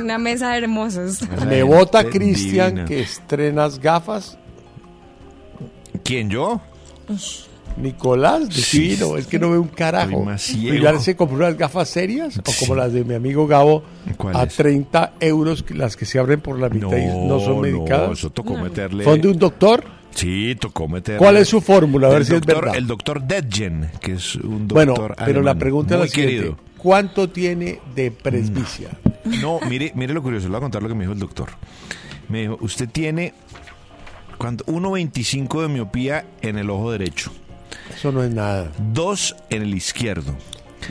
Una 0.00 0.18
mesa 0.18 0.50
de 0.50 0.58
hermosos. 0.58 1.20
Me 1.46 1.62
vota 1.62 2.02
Cristian 2.04 2.84
que 2.84 3.00
estrenas 3.00 3.78
gafas. 3.78 4.38
¿Quién, 6.02 6.30
yo? 6.30 6.60
Nicolás, 7.82 8.48
Sí. 8.50 8.80
divino, 8.80 9.16
es 9.16 9.26
que 9.26 9.38
no 9.38 9.50
ve 9.50 9.58
un 9.58 9.68
carajo. 9.68 10.24
¿Y 10.54 10.80
ya 10.80 10.98
se 10.98 11.16
compró 11.16 11.36
unas 11.38 11.56
gafas 11.56 11.88
serias? 11.88 12.38
O 12.38 12.50
Sí. 12.50 12.64
como 12.66 12.74
las 12.76 12.92
de 12.92 13.04
mi 13.04 13.14
amigo 13.14 13.46
Gabo, 13.46 13.82
a 14.10 14.14
¿Cuáles? 14.14 14.54
30 14.56 15.12
euros, 15.20 15.64
las 15.70 15.96
que 15.96 16.04
se 16.04 16.18
abren 16.18 16.40
por 16.40 16.58
la 16.58 16.68
mitad 16.68 16.96
y 16.96 17.06
no 17.26 17.40
son 17.40 17.60
medicadas. 17.60 18.18
eso 18.18 18.30
tocó 18.30 18.56
meterle... 18.56 19.04
¿Son 19.04 19.20
de 19.20 19.28
un 19.28 19.38
doctor? 19.38 19.84
Sí, 20.14 20.56
tocó 20.58 20.88
meterle... 20.88 21.18
¿Cuál 21.18 21.36
es 21.36 21.48
su 21.48 21.60
fórmula? 21.60 22.08
A 22.08 22.10
ver 22.10 22.20
El 22.22 22.26
si 22.26 22.34
es 22.34 22.40
doctor- 22.40 22.60
verdad. 22.64 22.76
El 22.76 22.86
doctor 22.86 23.22
Dedgen, 23.22 23.90
que 24.00 24.12
es 24.14 24.34
un 24.36 24.66
doctor 24.66 24.96
bueno, 24.96 25.14
pero 25.24 25.42
la 25.42 25.54
pregunta 25.54 25.94
es 25.94 26.00
la 26.00 26.06
siguiente. 26.08 26.34
querido. 26.36 26.58
¿Cuánto 26.78 27.28
tiene 27.30 27.80
de 27.94 28.10
presbicia? 28.10 28.88
No, 29.42 29.60
mire, 29.68 29.92
mire 29.94 30.14
lo 30.14 30.22
curioso, 30.22 30.46
le 30.46 30.50
voy 30.50 30.58
a 30.58 30.60
contar 30.60 30.82
lo 30.82 30.88
que 30.88 30.94
me 30.94 31.00
dijo 31.02 31.12
el 31.12 31.18
doctor. 31.18 31.50
Me 32.28 32.42
dijo, 32.42 32.56
usted 32.60 32.88
tiene 32.88 33.34
¿cuánto? 34.38 34.64
1.25 34.66 35.62
de 35.62 35.68
miopía 35.68 36.24
en 36.40 36.58
el 36.58 36.70
ojo 36.70 36.90
derecho, 36.92 37.32
Eso 37.94 38.12
no 38.12 38.22
es 38.22 38.30
nada. 38.30 38.70
2 38.92 39.36
en 39.50 39.62
el 39.62 39.74
izquierdo. 39.74 40.34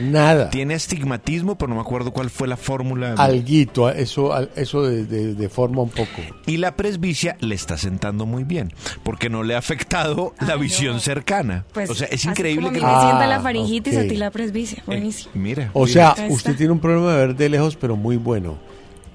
Nada. 0.00 0.50
Tiene 0.50 0.74
astigmatismo, 0.74 1.56
pero 1.56 1.70
no 1.70 1.74
me 1.76 1.80
acuerdo 1.80 2.12
cuál 2.12 2.30
fue 2.30 2.46
la 2.46 2.56
fórmula. 2.56 3.14
Alguito, 3.16 3.88
eso, 3.90 4.32
al- 4.32 4.50
eso 4.54 4.82
de, 4.82 5.04
de- 5.06 5.34
de 5.34 5.48
forma 5.48 5.82
un 5.82 5.88
poco. 5.88 6.20
Y 6.46 6.58
la 6.58 6.76
presbicia 6.76 7.36
le 7.40 7.54
está 7.54 7.76
sentando 7.78 8.24
muy 8.26 8.44
bien, 8.44 8.72
porque 9.02 9.28
no 9.30 9.42
le 9.42 9.54
ha 9.54 9.58
afectado 9.58 10.34
la 10.46 10.54
Ay, 10.54 10.60
visión 10.60 11.00
cercana. 11.00 11.64
Pues, 11.72 11.90
o 11.90 11.94
sea, 11.94 12.06
es 12.08 12.24
increíble 12.26 12.66
que... 12.68 12.74
me 12.74 12.78
sienta 12.80 13.24
Ah, 13.24 13.26
la 13.26 13.40
faringitis, 13.40 13.94
ok. 13.96 14.00
a 14.04 14.08
ti 14.08 14.16
la 14.16 14.30
presbicia. 14.30 14.78
Eh, 14.80 14.82
Buenísimo. 14.86 15.30
mira. 15.34 15.70
O 15.72 15.86
sea, 15.88 16.14
usted 16.28 16.54
tiene 16.54 16.72
un 16.72 16.80
problema 16.80 17.12
de 17.14 17.26
ver 17.26 17.34
de 17.36 17.48
lejos, 17.48 17.74
pero 17.74 17.96
muy 17.96 18.18
bueno. 18.18 18.56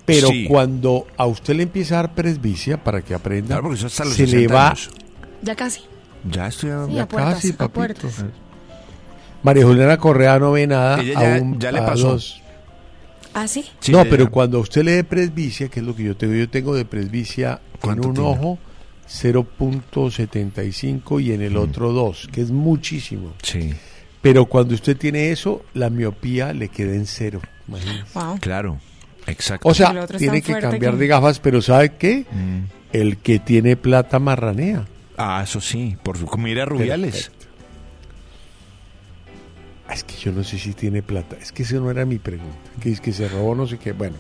Pero 0.05 0.27
Sí. 0.27 0.47
cuando 0.49 1.07
a 1.15 1.27
usted 1.27 1.53
le 1.55 1.63
empieza 1.63 1.93
a 1.93 1.97
dar 2.03 2.15
presbicia, 2.15 2.83
para 2.83 3.01
que 3.01 3.13
aprenda, 3.13 3.47
Claro, 3.49 3.61
porque 3.63 3.77
eso 3.77 3.87
hasta 3.87 4.03
los 4.03 4.15
se 4.15 4.23
le 4.23 4.31
60 4.31 4.53
va... 4.53 4.67
años. 4.69 4.89
Ya 5.43 5.55
casi. 5.55 5.81
Ya 6.29 6.47
estoy... 6.47 6.71
Sí, 6.87 6.93
Ya 6.95 7.03
a 7.03 7.07
puertas, 7.07 7.35
casi, 7.35 7.51
a 7.51 7.57
papito. 7.57 8.07
María 9.43 9.65
Juliana 9.65 9.97
Correa 9.97 10.39
no 10.39 10.51
ve 10.53 10.65
nada. 10.67 10.99
Ella 11.01 11.19
ya- 11.19 11.35
aún 11.37 11.59
ya 11.59 11.71
le 11.71 11.79
a 11.79 11.85
pasó. 11.85 12.11
dos. 12.13 12.41
¿Ah, 13.33 13.47
sí? 13.47 13.65
Sí, 13.79 13.91
no, 13.91 14.03
ya- 14.03 14.09
pero 14.09 14.31
cuando 14.31 14.57
a 14.57 14.61
usted 14.61 14.83
le 14.83 14.91
dé 14.93 15.03
presbicia, 15.03 15.67
que 15.67 15.79
es 15.81 15.85
lo 15.85 15.95
que 15.95 16.03
yo 16.03 16.15
tengo, 16.15 16.33
yo 16.33 16.49
tengo 16.49 16.73
de 16.75 16.85
presbicia 16.85 17.59
en 17.75 17.79
¿Cuánto 17.81 18.07
un 18.09 18.13
tiene? 18.13 18.29
ojo 18.29 18.57
0.75 19.09 21.19
y 21.21 21.33
en 21.33 21.41
el 21.41 21.57
otro 21.57 21.91
2, 21.91 22.29
que 22.31 22.41
es 22.41 22.51
muchísimo. 22.51 23.33
Sí, 23.41 23.73
Pero 24.21 24.45
cuando 24.45 24.73
usted 24.73 24.95
tiene 24.95 25.31
eso, 25.31 25.63
la 25.73 25.89
miopía 25.89 26.53
le 26.53 26.69
queda 26.69 26.93
en 26.95 27.05
cero. 27.05 27.41
imagínese. 27.67 28.03
Wow. 28.13 28.37
claro. 28.39 28.79
Exacto. 29.27 29.67
O 29.69 29.73
sea, 29.73 30.05
tiene 30.07 30.41
que 30.41 30.53
cambiar 30.59 30.93
que- 30.93 30.99
de 30.99 31.07
gafas, 31.07 31.39
pero 31.39 31.61
¿sabe 31.61 31.93
qué? 31.97 32.25
Mm. 32.31 32.59
El 32.93 33.17
que 33.17 33.39
tiene 33.39 33.75
plata 33.77 34.19
marranea. 34.19 34.85
Ah, 35.17 35.41
eso 35.43 35.61
sí, 35.61 35.95
por 36.01 36.17
su 36.17 36.25
mira 36.37 36.65
Rubiales. 36.65 37.13
Perfecto. 37.29 37.45
Es 39.91 40.03
que 40.03 40.15
yo 40.15 40.31
no 40.31 40.43
sé 40.43 40.57
si 40.57 40.73
tiene 40.73 41.03
plata. 41.03 41.35
Es 41.41 41.51
que 41.51 41.63
esa 41.63 41.75
no 41.75 41.91
era 41.91 42.05
mi 42.05 42.17
pregunta. 42.17 42.57
Que 42.81 42.91
es 42.91 43.01
que 43.01 43.11
se 43.13 43.27
robó 43.27 43.53
no 43.53 43.67
sé 43.67 43.77
qué. 43.77 43.91
Bueno, 43.91 44.15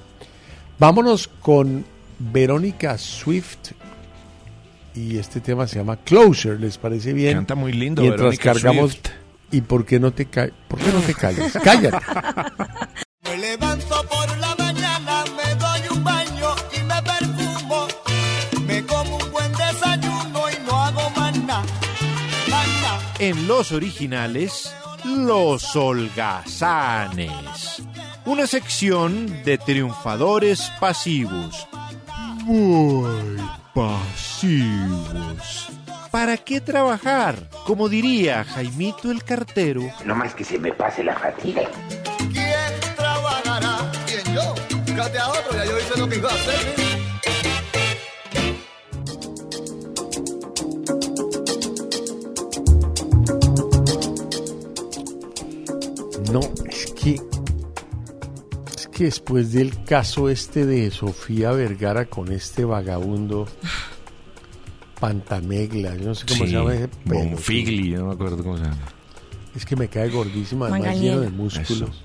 vámonos 0.77 1.27
con 1.27 1.85
Verónica 2.19 2.97
Swift. 2.97 3.71
Y 4.95 5.17
este 5.17 5.39
tema 5.39 5.65
se 5.67 5.77
llama 5.77 5.97
Closer. 5.97 6.59
¿Les 6.59 6.77
parece 6.77 7.13
bien? 7.13 7.33
Canta 7.33 7.55
muy 7.55 7.73
lindo, 7.73 8.01
Mientras 8.03 8.37
Verónica 8.37 8.53
cargamos. 8.53 8.91
Swift. 8.91 9.07
¿Y 9.51 9.61
por 9.61 9.85
qué 9.85 9.99
no 9.99 10.11
te 10.11 10.25
ca- 10.25 10.49
¿Por 10.67 10.79
qué 10.79 10.91
no 10.91 10.99
te 10.99 11.13
callas? 11.15 11.53
Cállate. 11.63 11.97
Me 13.23 13.37
levanto 13.37 13.95
por 14.09 14.37
la 14.37 14.52
En 23.25 23.47
los 23.47 23.71
originales, 23.71 24.75
Los 25.05 25.77
Holgazanes. 25.77 27.31
Una 28.25 28.45
sección 28.45 29.41
de 29.45 29.57
triunfadores 29.57 30.69
pasivos. 30.77 31.65
Muy 32.43 33.37
pasivos. 33.73 35.69
¿Para 36.11 36.35
qué 36.35 36.59
trabajar? 36.59 37.47
Como 37.65 37.87
diría 37.87 38.43
Jaimito 38.43 39.09
el 39.09 39.23
cartero, 39.23 39.83
No 40.03 40.15
más 40.15 40.35
que 40.35 40.43
se 40.43 40.59
me 40.59 40.73
pase 40.73 41.01
la 41.01 41.15
fatiga. 41.17 41.61
¿Quién 42.17 42.95
trabajará? 42.97 43.89
¿Quién 44.05 44.35
yo? 44.35 44.53
Fíjate 44.85 45.17
a 45.17 45.29
otro, 45.29 45.53
ya 45.55 45.63
yo 45.63 45.79
hice 45.79 45.97
lo 45.97 46.09
que 46.09 46.17
iba 46.17 46.29
a 46.29 46.33
hacer. 46.33 46.82
No, 56.33 56.39
es 56.67 56.91
que. 56.93 57.21
Es 58.75 58.87
que 58.87 59.03
después 59.03 59.51
del 59.53 59.83
caso 59.83 60.29
este 60.29 60.65
de 60.65 60.89
Sofía 60.89 61.51
Vergara 61.51 62.05
con 62.05 62.31
este 62.31 62.65
vagabundo. 62.65 63.47
Pantamegla, 64.99 65.95
yo 65.95 66.05
no 66.05 66.15
sé 66.15 66.25
cómo 66.25 66.45
Sí, 66.45 66.49
se 66.49 66.57
llama 66.57 66.73
ese 66.73 66.87
pelo, 66.87 67.19
Bonfigli, 67.19 67.91
no 67.91 68.07
me 68.07 68.13
acuerdo 68.13 68.41
cómo 68.41 68.57
se 68.57 68.63
llama. 68.63 68.77
Es 69.55 69.65
que 69.65 69.75
me 69.75 69.89
cae 69.89 70.09
gordísima, 70.09 70.67
además 70.67 70.87
Manganiel. 70.87 71.11
lleno 71.11 71.21
de 71.21 71.29
músculos. 71.29 72.03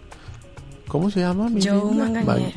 ¿Cómo 0.88 1.08
se 1.10 1.20
llama? 1.20 1.48
mi 1.48 1.62
Joe 1.62 2.52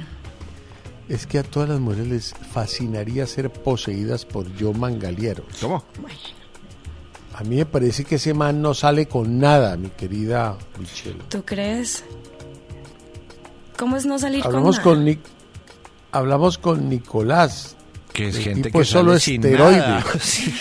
Es 1.08 1.26
que 1.26 1.40
a 1.40 1.44
todas 1.44 1.70
las 1.70 1.80
mujeres 1.80 2.08
les 2.08 2.34
fascinaría 2.34 3.26
ser 3.28 3.50
poseídas 3.50 4.26
por 4.26 4.48
Joe 4.60 4.74
Mangaliero. 4.74 5.46
¿Cómo? 5.62 5.86
A 7.42 7.44
mí 7.44 7.56
me 7.56 7.66
parece 7.66 8.06
que 8.06 8.16
ese 8.16 8.36
man 8.36 8.62
no 8.62 8.76
sale 8.76 9.08
con 9.08 9.40
nada, 9.40 9.76
mi 9.76 9.90
querida 9.90 10.56
Michelle. 10.78 11.24
¿Tú 11.28 11.44
crees? 11.44 12.04
¿Cómo 13.80 13.98
es 13.98 14.06
no 14.06 14.20
salir 14.20 14.46
Hablamos 14.46 14.80
con 14.80 14.98
con 14.98 15.06
Nic 15.06 15.20
hablamos 16.12 16.60
con 16.60 16.88
Nicolás. 16.88 17.76
Que 18.14 18.28
es 18.28 18.36
El 18.36 18.44
gente 18.44 18.62
tipo 18.70 18.78
que 18.78 18.84
es 18.84 18.90
solo 18.90 19.16
esteroide. 19.16 19.78
nada. 19.80 20.06
Sí. 20.20 20.54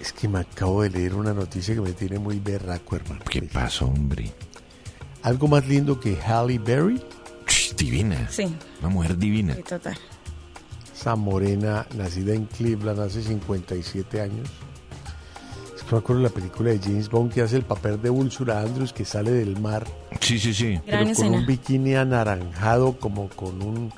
Es 0.00 0.12
que 0.12 0.26
me 0.26 0.40
acabo 0.40 0.82
de 0.82 0.90
leer 0.90 1.14
una 1.14 1.32
noticia 1.32 1.72
que 1.74 1.80
me 1.80 1.92
tiene 1.92 2.18
muy 2.18 2.40
berraco, 2.40 2.96
hermano. 2.96 3.20
¿Qué 3.30 3.42
pasó, 3.42 3.86
hombre? 3.86 4.32
Algo 5.22 5.46
más 5.46 5.68
lindo 5.68 6.00
que 6.00 6.16
Halle 6.16 6.58
Berry, 6.58 7.00
Divina. 7.76 8.26
Sí, 8.28 8.52
Una 8.80 8.88
mujer 8.88 9.16
divina. 9.16 9.54
sí, 9.54 9.62
total. 9.62 9.96
Esa 11.02 11.16
morena 11.16 11.84
nacida 11.96 12.32
en 12.32 12.44
Cleveland 12.46 13.00
hace 13.00 13.24
57 13.24 14.20
años. 14.20 14.48
Es 15.74 15.82
que 15.82 15.96
me 15.96 15.98
acuerdo 15.98 16.22
de 16.22 16.28
la 16.28 16.34
película 16.34 16.70
de 16.70 16.78
James 16.78 17.10
Bond 17.10 17.32
que 17.32 17.42
hace 17.42 17.56
el 17.56 17.64
papel 17.64 18.00
de 18.00 18.08
Úrsula 18.08 18.60
Andrews 18.60 18.92
que 18.92 19.04
sale 19.04 19.32
del 19.32 19.58
mar, 19.58 19.84
Sí, 20.20 20.38
sí, 20.38 20.54
sí. 20.54 20.74
Gran 20.74 20.82
pero 20.86 20.98
con 21.00 21.08
escena. 21.10 21.36
un 21.38 21.46
bikini 21.46 21.96
anaranjado 21.96 22.92
como 23.00 23.28
con 23.30 23.60
un 23.62 23.92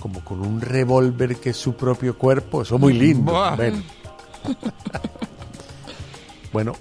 como 0.00 0.24
con 0.24 0.40
un 0.40 0.60
revólver 0.60 1.36
que 1.36 1.50
es 1.50 1.56
su 1.56 1.74
propio 1.74 2.18
cuerpo. 2.18 2.62
Eso 2.62 2.74
es 2.74 2.80
muy 2.80 2.94
lindo. 2.94 3.32
Ven. 3.56 3.84
bueno, 6.52 6.72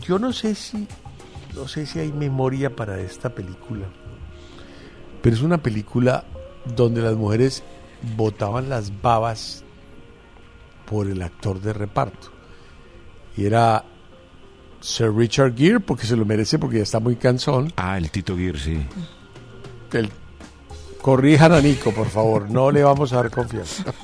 yo 0.00 0.18
no 0.18 0.32
sé 0.32 0.56
si 0.56 0.88
no 1.54 1.68
sé 1.68 1.86
si 1.86 2.00
hay 2.00 2.10
memoria 2.10 2.74
para 2.74 2.98
esta 2.98 3.32
película, 3.32 3.86
pero 5.22 5.36
es 5.36 5.42
una 5.42 5.58
película 5.58 6.24
donde 6.74 7.02
las 7.02 7.14
mujeres 7.14 7.62
botaban 8.16 8.68
las 8.68 9.00
babas 9.02 9.64
por 10.88 11.08
el 11.08 11.22
actor 11.22 11.60
de 11.60 11.72
reparto. 11.72 12.28
Y 13.36 13.44
era 13.46 13.84
Sir 14.80 15.12
Richard 15.14 15.56
Gere, 15.56 15.80
porque 15.80 16.06
se 16.06 16.16
lo 16.16 16.24
merece, 16.24 16.58
porque 16.58 16.76
ya 16.78 16.82
está 16.84 17.00
muy 17.00 17.16
cansón. 17.16 17.72
Ah, 17.76 17.98
el 17.98 18.10
Tito 18.10 18.36
Gear, 18.36 18.58
sí. 18.58 18.86
El- 19.92 20.10
corrijan 21.00 21.52
a 21.52 21.60
Nico, 21.60 21.92
por 21.92 22.08
favor, 22.08 22.50
no 22.50 22.70
le 22.70 22.82
vamos 22.82 23.12
a 23.12 23.16
dar 23.16 23.30
confianza. 23.30 23.84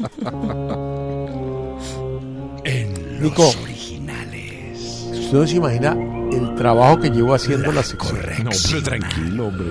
Nico, 3.20 3.48
usted 3.48 5.32
no 5.32 5.46
se 5.46 5.56
imagina 5.56 5.96
el 6.32 6.54
trabajo 6.54 7.00
que 7.00 7.10
llevo 7.10 7.34
haciendo 7.34 7.72
la 7.72 7.82
sección. 7.82 8.20
No, 8.44 8.50
pero 8.50 8.82
tranquilo, 8.82 9.46
hombre. 9.46 9.66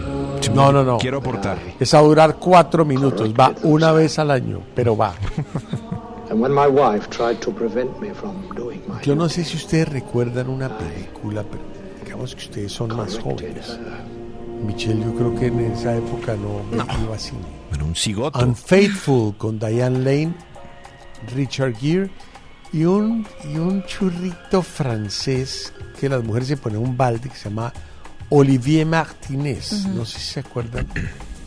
No, 0.54 0.72
no, 0.72 0.84
no. 0.84 0.98
Quiero 0.98 1.18
aportar. 1.20 1.58
Es 1.80 1.94
a 1.94 2.02
durar 2.02 2.38
cuatro 2.38 2.86
minutos, 2.86 3.34
va 3.34 3.54
una 3.64 3.92
vez 3.92 4.20
al 4.20 4.32
año, 4.32 4.62
pero 4.76 4.96
va. 4.96 5.14
And 6.30 6.40
when 6.42 6.54
my 6.54 6.68
wife 6.68 7.10
tried 7.10 7.40
to 7.42 7.52
prevent 7.52 8.00
me 8.00 8.14
from 8.14 8.48
doing 8.56 8.82
my 8.88 9.02
Yo 9.04 9.16
no 9.16 9.28
sé 9.28 9.44
si 9.44 9.58
ustedes 9.58 9.90
recuerdan 9.90 10.48
una 10.48 10.70
película, 10.78 11.44
pero 11.44 11.62
digamos 12.06 12.34
que 12.34 12.46
ustedes 12.46 12.72
son 12.72 12.96
más 12.96 13.20
jóvenes. 13.20 13.78
Michelle, 14.66 15.04
yo 15.04 15.14
creo 15.14 15.36
que 15.36 15.48
en 15.48 15.60
esa 15.72 15.96
época 15.98 16.36
no, 16.38 16.62
iba 17.04 17.16
a 17.16 17.20
cine. 17.20 17.42
Bueno, 17.70 17.86
un 17.86 17.96
cigoto. 17.96 18.40
Unfaithful 18.40 19.36
con 19.38 19.60
Diane 19.60 20.00
Lane, 20.00 20.34
Richard 21.36 21.76
Gere 21.76 22.10
y 22.72 22.86
un, 22.86 23.26
y 23.44 23.58
un 23.58 23.84
churrito 23.84 24.62
francés 24.62 25.74
que 26.02 26.10
las 26.10 26.24
mujeres 26.24 26.48
se 26.48 26.58
ponen 26.58 26.80
un 26.80 26.98
balde 26.98 27.30
que 27.30 27.36
se 27.36 27.44
llama 27.50 27.72
Olivier 28.30 28.88
Martinez. 28.88 29.86
No 29.86 30.04
sé 30.04 30.18
si 30.20 30.34
se 30.34 30.40
acuerdan 30.40 30.88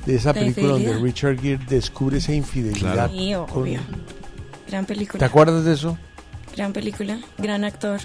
de 0.06 0.14
esa 0.14 0.28
¿La 0.28 0.34
película 0.34 0.68
donde? 0.68 0.94
Richard 0.98 1.40
Gere 1.40 1.64
descubre 1.68 2.18
esa 2.18 2.32
infidelidad. 2.32 3.10
Sí, 3.10 3.32
con- 3.50 3.62
obvio. 3.62 3.80
Gran 4.68 4.86
película. 4.86 5.18
¿Te 5.18 5.24
acuerdas 5.24 5.64
de 5.64 5.74
eso? 5.74 5.98
Gran 6.56 6.72
película, 6.72 7.18
gran 7.36 7.64
actor, 7.64 8.00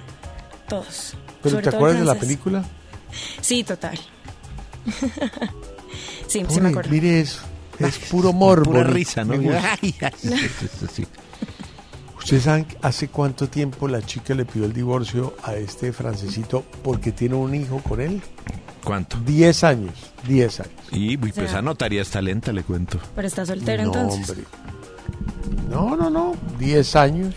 todos. 0.67 1.13
¿Pero 1.43 1.57
Sobre 1.57 1.69
te 1.69 1.75
acuerdas 1.75 1.99
de 1.99 2.05
la 2.05 2.15
película? 2.15 2.65
Sí, 3.41 3.63
total. 3.63 3.99
sí, 6.27 6.39
sí 6.39 6.43
Pobre, 6.45 6.61
me 6.61 6.69
acuerdo. 6.69 6.89
Mire 6.89 7.19
eso. 7.19 7.41
Es 7.77 7.97
puro 7.99 8.33
morbo. 8.33 8.65
Pura 8.71 8.83
me- 8.85 8.89
risa, 8.89 9.23
¿no? 9.23 9.33
Ay, 9.33 9.93
ay, 10.01 10.11
sí, 10.17 10.29
sí, 10.29 10.67
sí, 10.79 10.85
sí. 10.95 11.07
¿Ustedes 12.29 12.43
saben 12.43 12.67
hace 12.83 13.07
cuánto 13.07 13.49
tiempo 13.49 13.87
la 13.87 14.03
chica 14.03 14.35
le 14.35 14.45
pidió 14.45 14.65
el 14.65 14.73
divorcio 14.73 15.33
a 15.43 15.55
este 15.55 15.91
francesito 15.91 16.63
porque 16.83 17.11
tiene 17.11 17.33
un 17.33 17.55
hijo 17.55 17.79
con 17.79 17.99
él? 17.99 18.21
¿Cuánto? 18.83 19.17
10 19.25 19.63
años. 19.63 19.93
10 20.27 20.59
años. 20.59 20.71
Y 20.91 21.17
pues 21.17 21.33
sea- 21.33 21.57
anotaría 21.57 22.03
esta 22.03 22.21
lenta, 22.21 22.51
le 22.53 22.61
cuento. 22.61 22.99
Pero 23.15 23.27
está 23.27 23.47
soltero 23.47 23.81
no, 23.83 23.87
entonces. 23.87 24.29
hombre. 24.29 24.45
No, 25.71 25.95
no, 25.95 26.11
no. 26.11 26.35
10 26.59 26.95
años. 26.97 27.33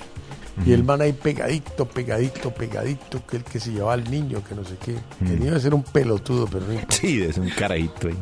Y 0.67 0.73
el 0.73 0.85
man 0.85 1.01
ahí 1.01 1.15
pegadito, 1.15 1.87
pegadito, 1.87 2.51
pegadito, 2.53 3.25
que 3.27 3.39
el 3.39 3.45
que 3.45 3.59
se 3.61 3.73
llevaba 3.73 3.95
al 3.95 4.11
niño, 4.11 4.43
que 4.47 4.55
no 4.55 4.63
sé 4.63 4.77
qué. 4.85 4.95
El 5.23 5.39
niño 5.39 5.53
debe 5.53 5.61
ser 5.61 5.73
un 5.73 5.83
pelotudo, 5.85 6.47
pero 6.47 6.67
no 6.67 6.73
importa. 6.75 6.97
Sí, 6.97 7.23
es 7.23 7.39
un 7.39 7.49
carajito 7.49 8.09
ahí. 8.09 8.19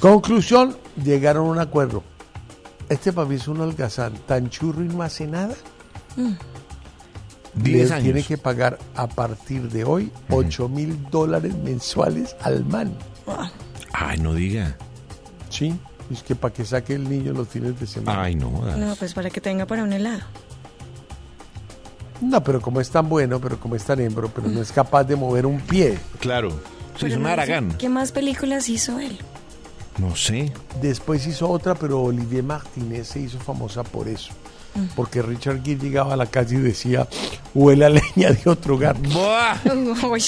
Conclusión, 0.00 0.76
llegaron 1.02 1.46
a 1.46 1.50
un 1.50 1.58
acuerdo. 1.58 2.04
Este 2.88 3.12
papi 3.12 3.34
es 3.34 3.48
un 3.48 3.60
holgazán 3.60 4.14
tan 4.26 4.48
churro 4.48 4.84
y 4.84 4.88
no 4.88 5.02
hace 5.02 5.26
nada. 5.26 5.54
Le 6.16 6.36
10 7.54 7.90
años. 7.90 8.04
tiene 8.04 8.22
que 8.22 8.38
pagar 8.38 8.78
a 8.94 9.06
partir 9.06 9.68
de 9.70 9.84
hoy 9.84 10.12
8 10.30 10.68
mil 10.68 11.10
dólares 11.10 11.54
mensuales 11.56 12.36
al 12.42 12.64
man. 12.64 12.96
Wow. 13.26 13.48
Ay, 13.92 14.18
no 14.18 14.34
diga. 14.34 14.76
Sí, 15.48 15.74
es 16.12 16.22
que 16.22 16.34
para 16.34 16.54
que 16.54 16.64
saque 16.64 16.94
el 16.94 17.08
niño 17.08 17.32
los 17.32 17.48
fines 17.48 17.78
de 17.80 17.86
semana. 17.86 18.22
Ay, 18.22 18.34
no. 18.34 18.50
das. 18.64 18.76
No, 18.76 18.94
pues 18.94 19.14
para 19.14 19.30
que 19.30 19.40
tenga 19.40 19.66
para 19.66 19.82
un 19.82 19.92
helado. 19.92 20.22
No, 22.20 22.42
pero 22.42 22.60
como 22.60 22.80
es 22.80 22.90
tan 22.90 23.08
bueno, 23.08 23.40
pero 23.40 23.58
como 23.58 23.74
es 23.76 23.84
tan 23.84 24.00
hembro, 24.00 24.30
pero 24.34 24.48
no 24.48 24.60
es 24.62 24.72
capaz 24.72 25.04
de 25.04 25.16
mover 25.16 25.46
un 25.46 25.60
pie. 25.60 25.98
Claro. 26.18 26.50
Sí, 26.98 27.06
es 27.06 27.16
un 27.16 27.24
no 27.24 27.28
aragán. 27.28 27.76
¿Qué 27.78 27.88
más 27.88 28.12
películas 28.12 28.68
hizo 28.68 28.98
él? 28.98 29.18
No 29.98 30.14
sé. 30.16 30.52
Después 30.82 31.26
hizo 31.26 31.48
otra, 31.48 31.74
pero 31.74 32.02
Olivier 32.02 32.42
Martínez 32.44 33.08
se 33.08 33.20
hizo 33.20 33.38
famosa 33.38 33.82
por 33.82 34.08
eso. 34.08 34.32
Porque 34.94 35.22
Richard 35.22 35.62
Gere 35.64 35.80
llegaba 35.80 36.12
a 36.12 36.16
la 36.16 36.26
calle 36.26 36.56
y 36.56 36.60
decía, 36.60 37.08
huele 37.54 37.86
a 37.86 37.88
leña 37.88 38.30
de 38.32 38.42
otro 38.50 38.74
hogar. 38.74 38.94
¡Buah! 38.98 39.56
Uy. 40.10 40.22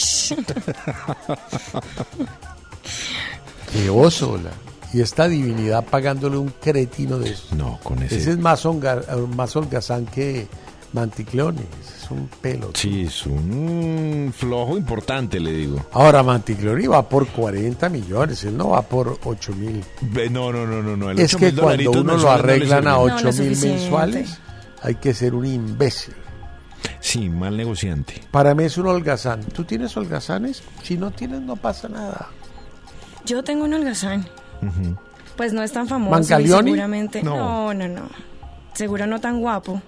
¡Qué 3.72 3.90
oso! 3.90 4.38
la- 4.38 4.50
Y 4.94 5.02
esta 5.02 5.28
divinidad 5.28 5.84
pagándole 5.84 6.38
un 6.38 6.48
cretino 6.48 7.18
de 7.18 7.30
eso. 7.32 7.54
No, 7.54 7.78
con 7.82 8.02
ese. 8.02 8.16
Ese 8.16 8.30
es 8.32 8.38
más, 8.38 8.64
más 9.36 9.54
holgazán 9.54 10.06
que 10.06 10.46
Manticleone. 10.92 11.60
Ese 11.80 12.04
es 12.04 12.10
un 12.10 12.28
pelo. 12.40 12.70
Sí, 12.74 13.02
es 13.02 13.26
un 13.26 14.32
flojo 14.36 14.76
importante, 14.76 15.38
le 15.38 15.52
digo. 15.52 15.84
Ahora 15.92 16.22
Manticleone 16.22 16.88
va 16.88 17.08
por 17.08 17.26
40 17.26 17.88
millones, 17.88 18.44
él 18.44 18.56
no 18.56 18.70
va 18.70 18.82
por 18.82 19.18
8 19.24 19.52
mil. 19.52 19.84
No, 20.30 20.52
no, 20.52 20.66
no, 20.66 20.82
no. 20.82 20.96
no. 20.96 21.10
el 21.10 21.18
Es 21.18 21.36
8.000 21.36 21.38
que 21.38 21.60
cuando 21.60 21.90
uno 21.90 22.16
lo 22.16 22.22
no 22.22 22.30
arreglan 22.30 22.86
a 22.88 22.96
sirven. 22.96 23.06
No, 23.06 23.08
no 23.08 23.16
8 23.16 23.28
es 23.28 23.40
mil 23.40 23.56
mensuales, 23.58 24.38
hay 24.82 24.94
que 24.96 25.14
ser 25.14 25.34
un 25.34 25.46
imbécil. 25.46 26.14
Sí, 27.00 27.28
mal 27.28 27.56
negociante. 27.56 28.20
Para 28.30 28.54
mí 28.54 28.64
es 28.64 28.78
un 28.78 28.86
holgazán. 28.86 29.42
¿Tú 29.44 29.64
tienes 29.64 29.96
holgazanes? 29.96 30.62
Si 30.82 30.96
no 30.96 31.10
tienes, 31.10 31.40
no 31.40 31.56
pasa 31.56 31.88
nada. 31.88 32.28
Yo 33.24 33.42
tengo 33.42 33.64
un 33.64 33.74
holgazán. 33.74 34.26
Pues 35.36 35.52
no 35.52 35.62
es 35.62 35.72
tan 35.72 35.86
famoso. 35.86 36.22
Seguramente. 36.22 37.22
No. 37.22 37.72
No. 37.72 37.74
no, 37.74 37.88
no, 37.88 38.08
Seguro 38.74 39.06
no 39.06 39.20
tan 39.20 39.40
guapo. 39.40 39.80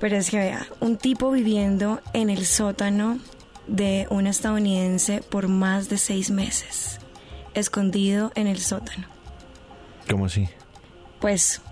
Pero 0.00 0.16
es 0.16 0.30
que 0.30 0.38
vea, 0.38 0.66
un 0.80 0.96
tipo 0.96 1.30
viviendo 1.30 2.00
en 2.12 2.30
el 2.30 2.44
sótano 2.46 3.18
de 3.66 4.06
un 4.10 4.26
estadounidense 4.26 5.22
por 5.22 5.48
más 5.48 5.88
de 5.88 5.98
seis 5.98 6.30
meses. 6.30 6.98
Escondido 7.54 8.32
en 8.34 8.46
el 8.46 8.58
sótano. 8.58 9.06
¿Cómo 10.08 10.26
así? 10.26 10.48
Pues 11.20 11.62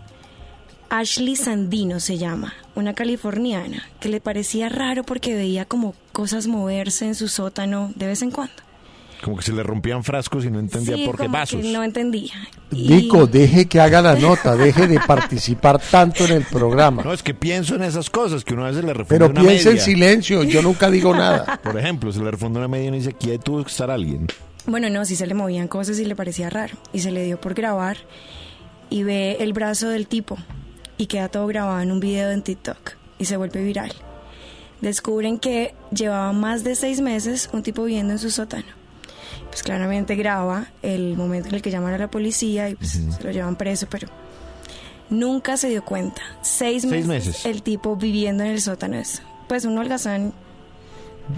Ashley 0.88 1.37
Sandino 1.37 2.00
se 2.00 2.18
llama, 2.18 2.54
una 2.74 2.94
californiana 2.94 3.88
que 4.00 4.08
le 4.08 4.20
parecía 4.20 4.68
raro 4.68 5.04
porque 5.04 5.34
veía 5.34 5.64
como 5.64 5.94
cosas 6.12 6.46
moverse 6.46 7.06
en 7.06 7.14
su 7.14 7.28
sótano 7.28 7.92
de 7.94 8.06
vez 8.06 8.22
en 8.22 8.30
cuando. 8.30 8.63
Como 9.24 9.38
que 9.38 9.42
se 9.42 9.52
le 9.54 9.62
rompían 9.62 10.04
frascos 10.04 10.44
y 10.44 10.50
no 10.50 10.58
entendía 10.58 10.96
Sí, 10.96 11.06
por 11.06 11.16
qué 11.16 11.22
como 11.24 11.32
vasos. 11.38 11.62
que 11.62 11.72
no 11.72 11.82
entendía. 11.82 12.34
Y- 12.70 12.88
Nico, 12.88 13.26
deje 13.26 13.64
que 13.66 13.80
haga 13.80 14.02
la 14.02 14.14
nota, 14.16 14.54
deje 14.56 14.87
de 14.87 15.00
participar 15.00 15.80
tanto 15.80 16.26
en 16.26 16.32
el 16.32 16.44
programa. 16.44 17.02
No, 17.02 17.12
es 17.14 17.22
que 17.22 17.32
pienso 17.32 17.74
en 17.76 17.84
esas 17.84 18.10
cosas 18.10 18.44
que 18.44 18.52
uno 18.52 18.64
a 18.66 18.68
veces 18.68 18.84
le 18.84 18.92
refunde 18.92 19.14
Pero 19.26 19.30
una 19.30 19.40
piense 19.40 19.70
en 19.70 19.80
silencio, 19.80 20.42
yo 20.44 20.60
nunca 20.60 20.90
digo 20.90 21.14
nada. 21.16 21.58
Por 21.64 21.78
ejemplo, 21.78 22.12
se 22.12 22.22
le 22.22 22.30
refunde 22.30 22.58
una 22.58 22.68
media 22.68 22.84
y 22.84 22.88
uno 22.88 22.96
dice, 22.98 23.10
aquí 23.10 23.30
tuvo 23.42 23.64
que 23.64 23.70
estar 23.70 23.90
alguien. 23.90 24.26
Bueno, 24.66 24.90
no, 24.90 25.04
sí 25.06 25.16
se 25.16 25.26
le 25.26 25.32
movían 25.32 25.68
cosas 25.68 25.98
y 25.98 26.04
le 26.04 26.14
parecía 26.14 26.50
raro. 26.50 26.76
Y 26.92 26.98
se 27.00 27.10
le 27.10 27.24
dio 27.24 27.40
por 27.40 27.54
grabar 27.54 27.96
y 28.90 29.04
ve 29.04 29.38
el 29.40 29.54
brazo 29.54 29.88
del 29.88 30.06
tipo 30.06 30.37
y 30.98 31.06
queda 31.06 31.28
todo 31.28 31.46
grabado 31.46 31.80
en 31.80 31.90
un 31.92 32.00
video 32.00 32.30
en 32.30 32.42
TikTok 32.42 32.92
y 33.18 33.24
se 33.24 33.38
vuelve 33.38 33.64
viral. 33.64 33.92
Descubren 34.82 35.38
que 35.38 35.74
llevaba 35.94 36.32
más 36.32 36.62
de 36.62 36.74
seis 36.74 37.00
meses 37.00 37.48
un 37.52 37.62
tipo 37.62 37.84
viviendo 37.84 38.12
en 38.12 38.18
su 38.18 38.30
sótano. 38.30 38.84
Pues 39.54 39.62
claramente 39.62 40.16
graba 40.16 40.66
el 40.82 41.16
momento 41.16 41.48
en 41.48 41.54
el 41.54 41.62
que 41.62 41.70
llaman 41.70 41.94
a 41.94 41.98
la 41.98 42.10
policía 42.10 42.70
y 42.70 42.74
pues 42.74 42.90
se 42.90 43.22
lo 43.22 43.30
llevan 43.30 43.54
preso, 43.54 43.86
pero 43.88 44.08
nunca 45.10 45.56
se 45.56 45.68
dio 45.68 45.84
cuenta. 45.84 46.20
Seis, 46.42 46.82
Seis 46.82 47.06
meses, 47.06 47.28
meses. 47.28 47.46
el 47.46 47.62
tipo 47.62 47.94
viviendo 47.94 48.42
en 48.42 48.50
el 48.50 48.60
sótano. 48.60 48.96
Es, 48.96 49.22
pues 49.46 49.64
un 49.64 49.78
holgazán, 49.78 50.32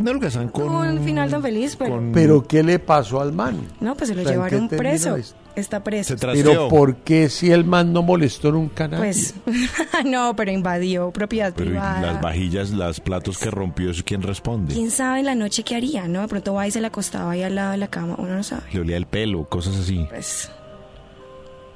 lo 0.02 0.18
casan 0.18 0.48
con... 0.48 0.74
un 0.74 1.04
final 1.04 1.30
tan 1.30 1.42
feliz, 1.42 1.76
pero... 1.76 1.96
con- 1.96 2.12
Pero 2.12 2.42
¿qué 2.46 2.62
le 2.62 2.78
pasó 2.78 3.20
al 3.20 3.34
man? 3.34 3.60
No, 3.80 3.94
pues 3.94 4.08
se 4.08 4.14
lo 4.14 4.22
O 4.22 4.24
sea, 4.24 4.32
¿en 4.32 4.40
qué 4.44 4.50
llevaron 4.50 4.68
preso. 4.70 5.16
esto? 5.16 5.36
Está 5.56 5.82
preso. 5.82 6.16
Se. 6.16 6.26
Pero 6.26 6.68
¿por 6.68 6.96
qué 6.96 7.30
si 7.30 7.50
el 7.50 7.64
man 7.64 7.92
no 7.92 8.02
molestó 8.02 8.52
nunca 8.52 8.84
a 8.84 8.88
nadie? 8.88 9.04
Pues, 9.04 9.34
no, 10.04 10.36
pero 10.36 10.50
invadió 10.52 11.10
propiedad 11.10 11.52
Pero 11.56 11.70
¿y 11.70 11.72
privada. 11.72 12.00
las 12.00 12.20
vajillas, 12.20 12.70
los 12.70 13.00
platos 13.00 13.38
que 13.38 13.50
rompió, 13.50 13.90
¿eso 13.90 14.02
quién 14.04 14.20
responde? 14.22 14.74
¿Quién 14.74 14.90
sabe 14.90 15.20
en 15.20 15.26
la 15.26 15.34
noche 15.34 15.62
qué 15.62 15.74
haría, 15.76 16.06
no? 16.08 16.20
De 16.20 16.28
pronto 16.28 16.52
va 16.54 16.66
y 16.68 16.70
se 16.70 16.80
la 16.82 16.88
acostaba 16.88 17.30
ahí 17.32 17.42
al 17.42 17.54
lado 17.54 17.70
de 17.72 17.78
la 17.78 17.88
cama. 17.88 18.16
Uno 18.18 18.36
no 18.36 18.42
sabe. 18.42 18.62
Le 18.72 18.80
olía 18.80 18.98
el 18.98 19.06
pelo, 19.06 19.48
cosas 19.48 19.76
así. 19.76 20.06
Pues, 20.10 20.50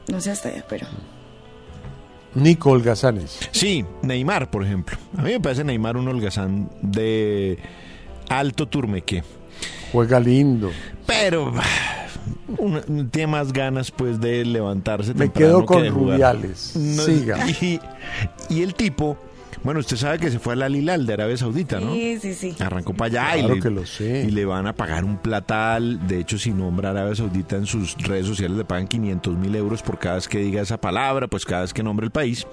no 0.09 0.21
sé 0.21 0.31
hasta 0.31 0.51
allá, 0.51 0.65
pero... 0.69 0.87
Nico 2.35 2.71
Holgazanes. 2.71 3.39
Sí, 3.51 3.85
Neymar, 4.03 4.51
por 4.51 4.65
ejemplo. 4.65 4.97
A 5.17 5.23
mí 5.23 5.33
me 5.33 5.41
parece 5.41 5.65
Neymar 5.65 5.97
un 5.97 6.07
holgazán 6.07 6.71
de 6.83 7.59
alto 8.29 8.69
turmeque. 8.69 9.25
Juega 9.91 10.21
lindo. 10.21 10.71
Pero 11.07 11.53
uno 12.59 12.81
tiene 13.11 13.27
más 13.29 13.53
ganas 13.53 13.91
pues 13.91 14.21
de 14.21 14.45
levantarse 14.45 15.15
Me 15.15 15.29
temprano 15.29 15.49
quedo 15.49 15.61
que 15.61 15.67
con. 15.67 15.89
Rubiales. 15.89 16.75
No, 16.77 17.03
Siga. 17.03 17.39
Y, 17.61 17.81
y 18.49 18.63
el 18.63 18.75
tipo, 18.75 19.17
bueno, 19.63 19.81
usted 19.81 19.97
sabe 19.97 20.19
que 20.19 20.31
se 20.31 20.39
fue 20.39 20.55
al 20.55 20.63
Al 20.63 20.75
Hilal 20.77 21.07
de 21.07 21.13
Arabia 21.13 21.37
Saudita, 21.37 21.81
¿no? 21.81 21.93
Sí, 21.93 22.19
sí, 22.21 22.35
sí. 22.35 22.57
Arrancó 22.61 22.95
para 22.95 23.07
allá 23.23 23.37
y, 23.37 23.41
Claro 23.41 23.55
le, 23.57 23.61
que 23.61 23.71
lo 23.71 23.87
sé. 23.87 24.25
y 24.27 24.31
le 24.31 24.45
van 24.45 24.67
a 24.67 24.73
pagar 24.75 25.05
un 25.05 25.19
platal. 25.19 26.07
De 26.07 26.19
hecho, 26.21 26.39
si 26.39 26.51
nombra 26.53 26.91
Arabia 26.91 27.15
Saudita 27.15 27.57
en 27.57 27.67
sus 27.67 27.95
redes 27.99 28.27
sociales, 28.27 28.57
le 28.57 28.65
pagan 28.65 28.87
500 28.89 29.37
mil 29.37 29.55
euros 29.55 29.83
por 29.83 29.99
cada 29.99 30.17
vez 30.17 30.29
que 30.29 30.39
diga 30.39 30.63
esa 30.63 30.81
palabra, 30.81 31.29
pues 31.29 31.45
cada 31.45 31.63
vez 31.63 31.73
que 31.75 31.83
nombre 31.83 32.05
el 32.07 32.13
país. 32.13 32.47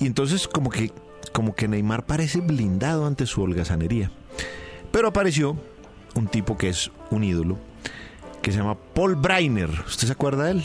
Y 0.00 0.06
entonces, 0.06 0.48
como 0.48 0.68
que, 0.70 0.90
como 1.32 1.54
que 1.54 1.68
Neymar 1.68 2.04
parece 2.06 2.40
blindado 2.40 3.06
ante 3.06 3.26
su 3.26 3.42
holgazanería. 3.42 4.10
Pero 4.90 5.08
apareció 5.08 5.56
un 6.14 6.26
tipo 6.26 6.58
que 6.58 6.68
es 6.68 6.90
un 7.10 7.24
ídolo, 7.24 7.56
que 8.42 8.52
se 8.52 8.58
llama 8.58 8.76
Paul 8.94 9.14
Breiner. 9.16 9.70
¿Usted 9.86 10.06
se 10.08 10.12
acuerda 10.12 10.44
de 10.44 10.50
él? 10.52 10.64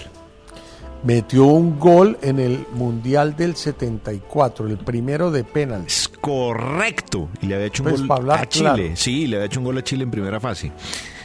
Metió 1.03 1.45
un 1.45 1.79
gol 1.79 2.17
en 2.23 2.39
el 2.39 2.65
Mundial 2.73 3.35
del 3.35 3.55
74, 3.55 4.67
el 4.67 4.77
primero 4.77 5.29
de 5.31 5.43
penalti. 5.43 5.87
Es 5.87 6.07
correcto. 6.09 7.29
Y 7.41 7.45
le 7.45 7.55
había 7.55 7.67
hecho 7.67 7.83
un 7.83 7.89
Pues, 7.89 8.01
gol 8.05 8.31
a 8.31 8.45
Chile. 8.49 8.63
claro. 8.73 8.83
Sí, 8.95 9.27
le 9.27 9.35
había 9.37 9.45
hecho 9.45 9.59
un 9.59 9.65
gol 9.65 9.77
a 9.77 9.83
Chile 9.83 10.03
en 10.03 10.11
primera 10.11 10.39
fase. 10.39 10.71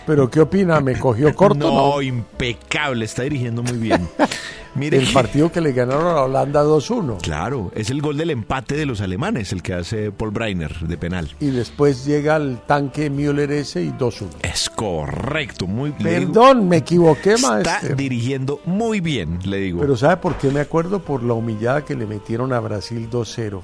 Pero 0.07 0.29
¿qué 0.31 0.41
opina? 0.41 0.81
¿Me 0.81 0.99
cogió 0.99 1.35
corto 1.35 1.71
no, 1.71 1.93
no? 1.95 2.03
impecable, 2.03 3.05
está 3.05 3.23
dirigiendo 3.23 3.63
muy 3.63 3.79
bien. 3.79 4.09
Mire 4.75 4.97
El 4.97 5.07
que- 5.09 5.13
partido 5.13 5.53
que 5.53 5.61
le 5.61 5.73
ganaron 5.73 6.07
a 6.07 6.23
Holanda 6.23 6.65
2-1. 6.65 7.21
Claro, 7.21 7.71
es 7.75 7.91
el 7.91 8.01
gol 8.01 8.17
del 8.17 8.31
empate 8.31 8.75
de 8.75 8.87
los 8.87 9.03
alemanes, 9.03 9.53
el 9.53 9.63
que 9.63 9.75
hace 9.75 10.11
Paul 10.11 10.31
Breiner 10.31 10.75
de 10.81 10.97
penal. 10.97 11.31
Y 11.41 11.51
después 11.51 12.07
llega 12.07 12.37
el 12.37 12.59
tanque 12.67 13.11
Müller 13.11 13.53
ese 13.53 13.83
y 13.83 13.91
2-1. 13.91 14.29
Es 14.43 14.71
correcto, 14.71 15.67
muy 15.67 15.91
digo, 15.91 16.03
Perdón, 16.11 16.69
me 16.69 16.79
equivoqué, 16.79 17.35
Está 17.35 17.51
maestro. 17.51 17.97
dirigiendo 17.97 18.61
muy 18.65 19.01
bien, 19.01 19.41
le 19.45 19.59
digo. 19.59 19.81
Pero 19.81 19.95
¿sabe 19.97 20.17
por 20.17 20.37
qué 20.37 20.49
me 20.51 20.61
acuerdo? 20.61 21.01
Por 21.01 21.23
la 21.23 21.35
humillada 21.35 21.85
que 21.85 21.95
le 21.95 22.07
metieron 22.07 22.53
a 22.55 22.59
Brasil 22.61 23.09
2-0. 23.11 23.61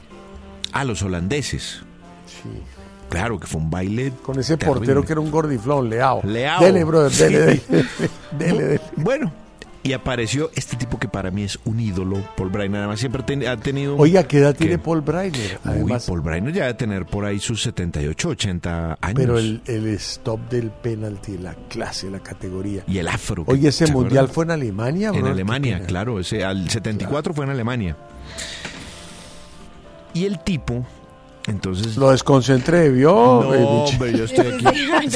a 0.72 0.85
los 0.85 1.03
holandeses. 1.03 1.81
Sí. 2.27 2.51
Claro 3.09 3.38
que 3.40 3.47
fue 3.47 3.61
un 3.61 3.71
baile. 3.71 4.12
Con 4.23 4.38
ese 4.38 4.57
terrible. 4.57 4.81
portero 4.81 5.05
que 5.05 5.12
era 5.12 5.21
un 5.21 5.31
gordiflón, 5.31 5.88
Leao. 5.88 6.21
Leao. 6.25 6.62
Dele, 6.64 6.85
brother, 6.85 7.11
dele, 7.12 7.38
dele, 7.38 7.62
dele, 8.38 8.62
dele. 8.64 8.81
Bueno, 8.97 9.33
y 9.83 9.92
apareció 9.94 10.51
este 10.55 10.77
tipo 10.77 10.99
que 10.99 11.09
para 11.09 11.31
mí 11.31 11.44
es 11.44 11.59
un 11.64 11.81
ídolo, 11.81 12.18
Paul 12.37 12.51
Breiner. 12.51 12.81
Además, 12.81 13.01
siempre 13.01 13.23
ten- 13.23 13.47
ha 13.47 13.57
tenido. 13.57 13.97
Oiga, 13.97 14.25
¿qué 14.25 14.38
edad 14.38 14.53
¿Qué? 14.53 14.64
tiene 14.64 14.79
Paul 14.79 15.01
Breiner? 15.01 15.59
Uy, 15.64 15.92
Paul 16.07 16.21
Breiner 16.21 16.53
ya 16.53 16.64
debe 16.64 16.75
tener 16.75 17.07
por 17.07 17.25
ahí 17.25 17.38
sus 17.38 17.62
78, 17.62 18.29
80 18.29 18.99
años. 19.01 19.14
pero 19.16 19.38
el, 19.38 19.62
el 19.66 19.87
stop 19.94 20.40
del 20.51 20.71
penalti, 20.71 21.38
la 21.38 21.55
clase, 21.71 22.11
la 22.11 22.18
categoría. 22.18 22.83
Y 22.87 22.99
el 22.99 23.09
afro. 23.09 23.47
que- 23.47 23.53
Oye, 23.53 23.68
ese 23.68 23.87
¿se 23.87 23.92
mundial 23.92 24.29
fue 24.29 24.44
en 24.44 24.51
Alemania, 24.51 25.09
En 25.09 25.14
brother? 25.14 25.33
Alemania, 25.33 25.81
claro. 25.87 26.21
Ese, 26.21 26.44
al 26.44 26.68
74 26.68 27.33
fue 27.33 27.47
en 27.47 27.53
Alemania. 27.53 27.97
Y 30.12 30.25
el 30.25 30.40
tipo, 30.40 30.85
entonces. 31.49 31.97
Lo 31.97 32.11
desconcentré, 32.11 32.91
¿vio? 32.91 33.13
no, 33.45 33.55
Eh, 33.55 33.65
hombre, 33.65 34.13
yo 34.17 34.25
estoy 34.25 34.47
aquí. 34.47 34.67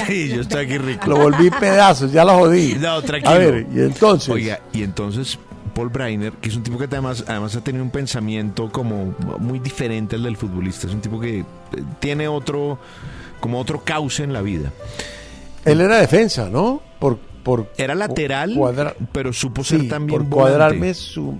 sí, 0.07 0.29
yo 0.31 0.41
estoy 0.43 0.65
aquí 0.65 0.79
rico. 0.79 1.09
Lo 1.11 1.17
volví 1.17 1.51
pedazos, 1.51 2.11
ya 2.13 2.25
lo 2.25 2.35
jodí. 2.39 2.75
No, 2.81 3.01
tranquilo. 3.03 3.35
A 3.35 3.39
ver, 3.39 3.67
y 3.75 3.81
entonces. 3.81 4.29
Oiga, 4.31 4.61
y 4.73 4.83
entonces 4.83 5.39
Paul 5.75 5.89
Breiner, 5.89 6.33
que 6.35 6.49
es 6.49 6.57
un 6.57 6.63
tipo 6.63 6.77
que 6.79 6.85
además, 6.85 7.25
además 7.29 7.55
ha 7.57 7.63
tenido 7.65 7.85
un 7.85 7.91
pensamiento 7.91 8.71
como 8.71 9.15
muy 9.39 9.59
diferente 9.59 10.17
al 10.17 10.23
del 10.25 10.37
futbolista. 10.37 10.87
Es 10.87 10.93
un 10.95 11.01
tipo 11.01 11.19
que 11.21 11.41
eh, 11.41 11.45
tiene 12.01 12.29
otro, 12.29 12.79
como 13.41 13.59
otro 13.61 13.83
cauce 13.85 14.23
en 14.25 14.33
la 14.33 14.43
vida. 14.43 14.71
Él 15.65 15.81
era 15.81 15.99
defensa, 15.99 16.49
¿no? 16.51 16.83
Por, 16.99 17.19
por 17.43 17.71
Era 17.77 17.95
lateral, 17.95 18.55
cuadra- 18.55 18.95
pero 19.13 19.33
supo 19.33 19.63
ser 19.65 19.81
sí, 19.83 19.89
también 19.89 20.21
por 20.21 20.29
cuadrarme 20.29 20.79
volante. 20.79 20.95
su... 20.95 21.39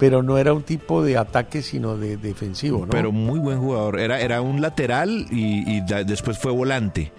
Pero 0.00 0.22
no 0.24 0.36
era 0.38 0.52
un 0.52 0.62
tipo 0.64 1.04
de 1.04 1.16
ataque, 1.18 1.62
sino 1.62 1.96
de 1.96 2.16
defensivo, 2.16 2.80
¿no? 2.80 2.88
Pero 2.90 3.12
muy 3.12 3.38
buen 3.38 3.60
jugador. 3.60 4.00
Era, 4.00 4.18
era 4.20 4.40
un 4.40 4.60
lateral 4.60 5.26
y, 5.30 5.70
y 5.76 5.80
da- 5.86 6.02
después 6.02 6.38
fue 6.38 6.50
volante. 6.50 7.12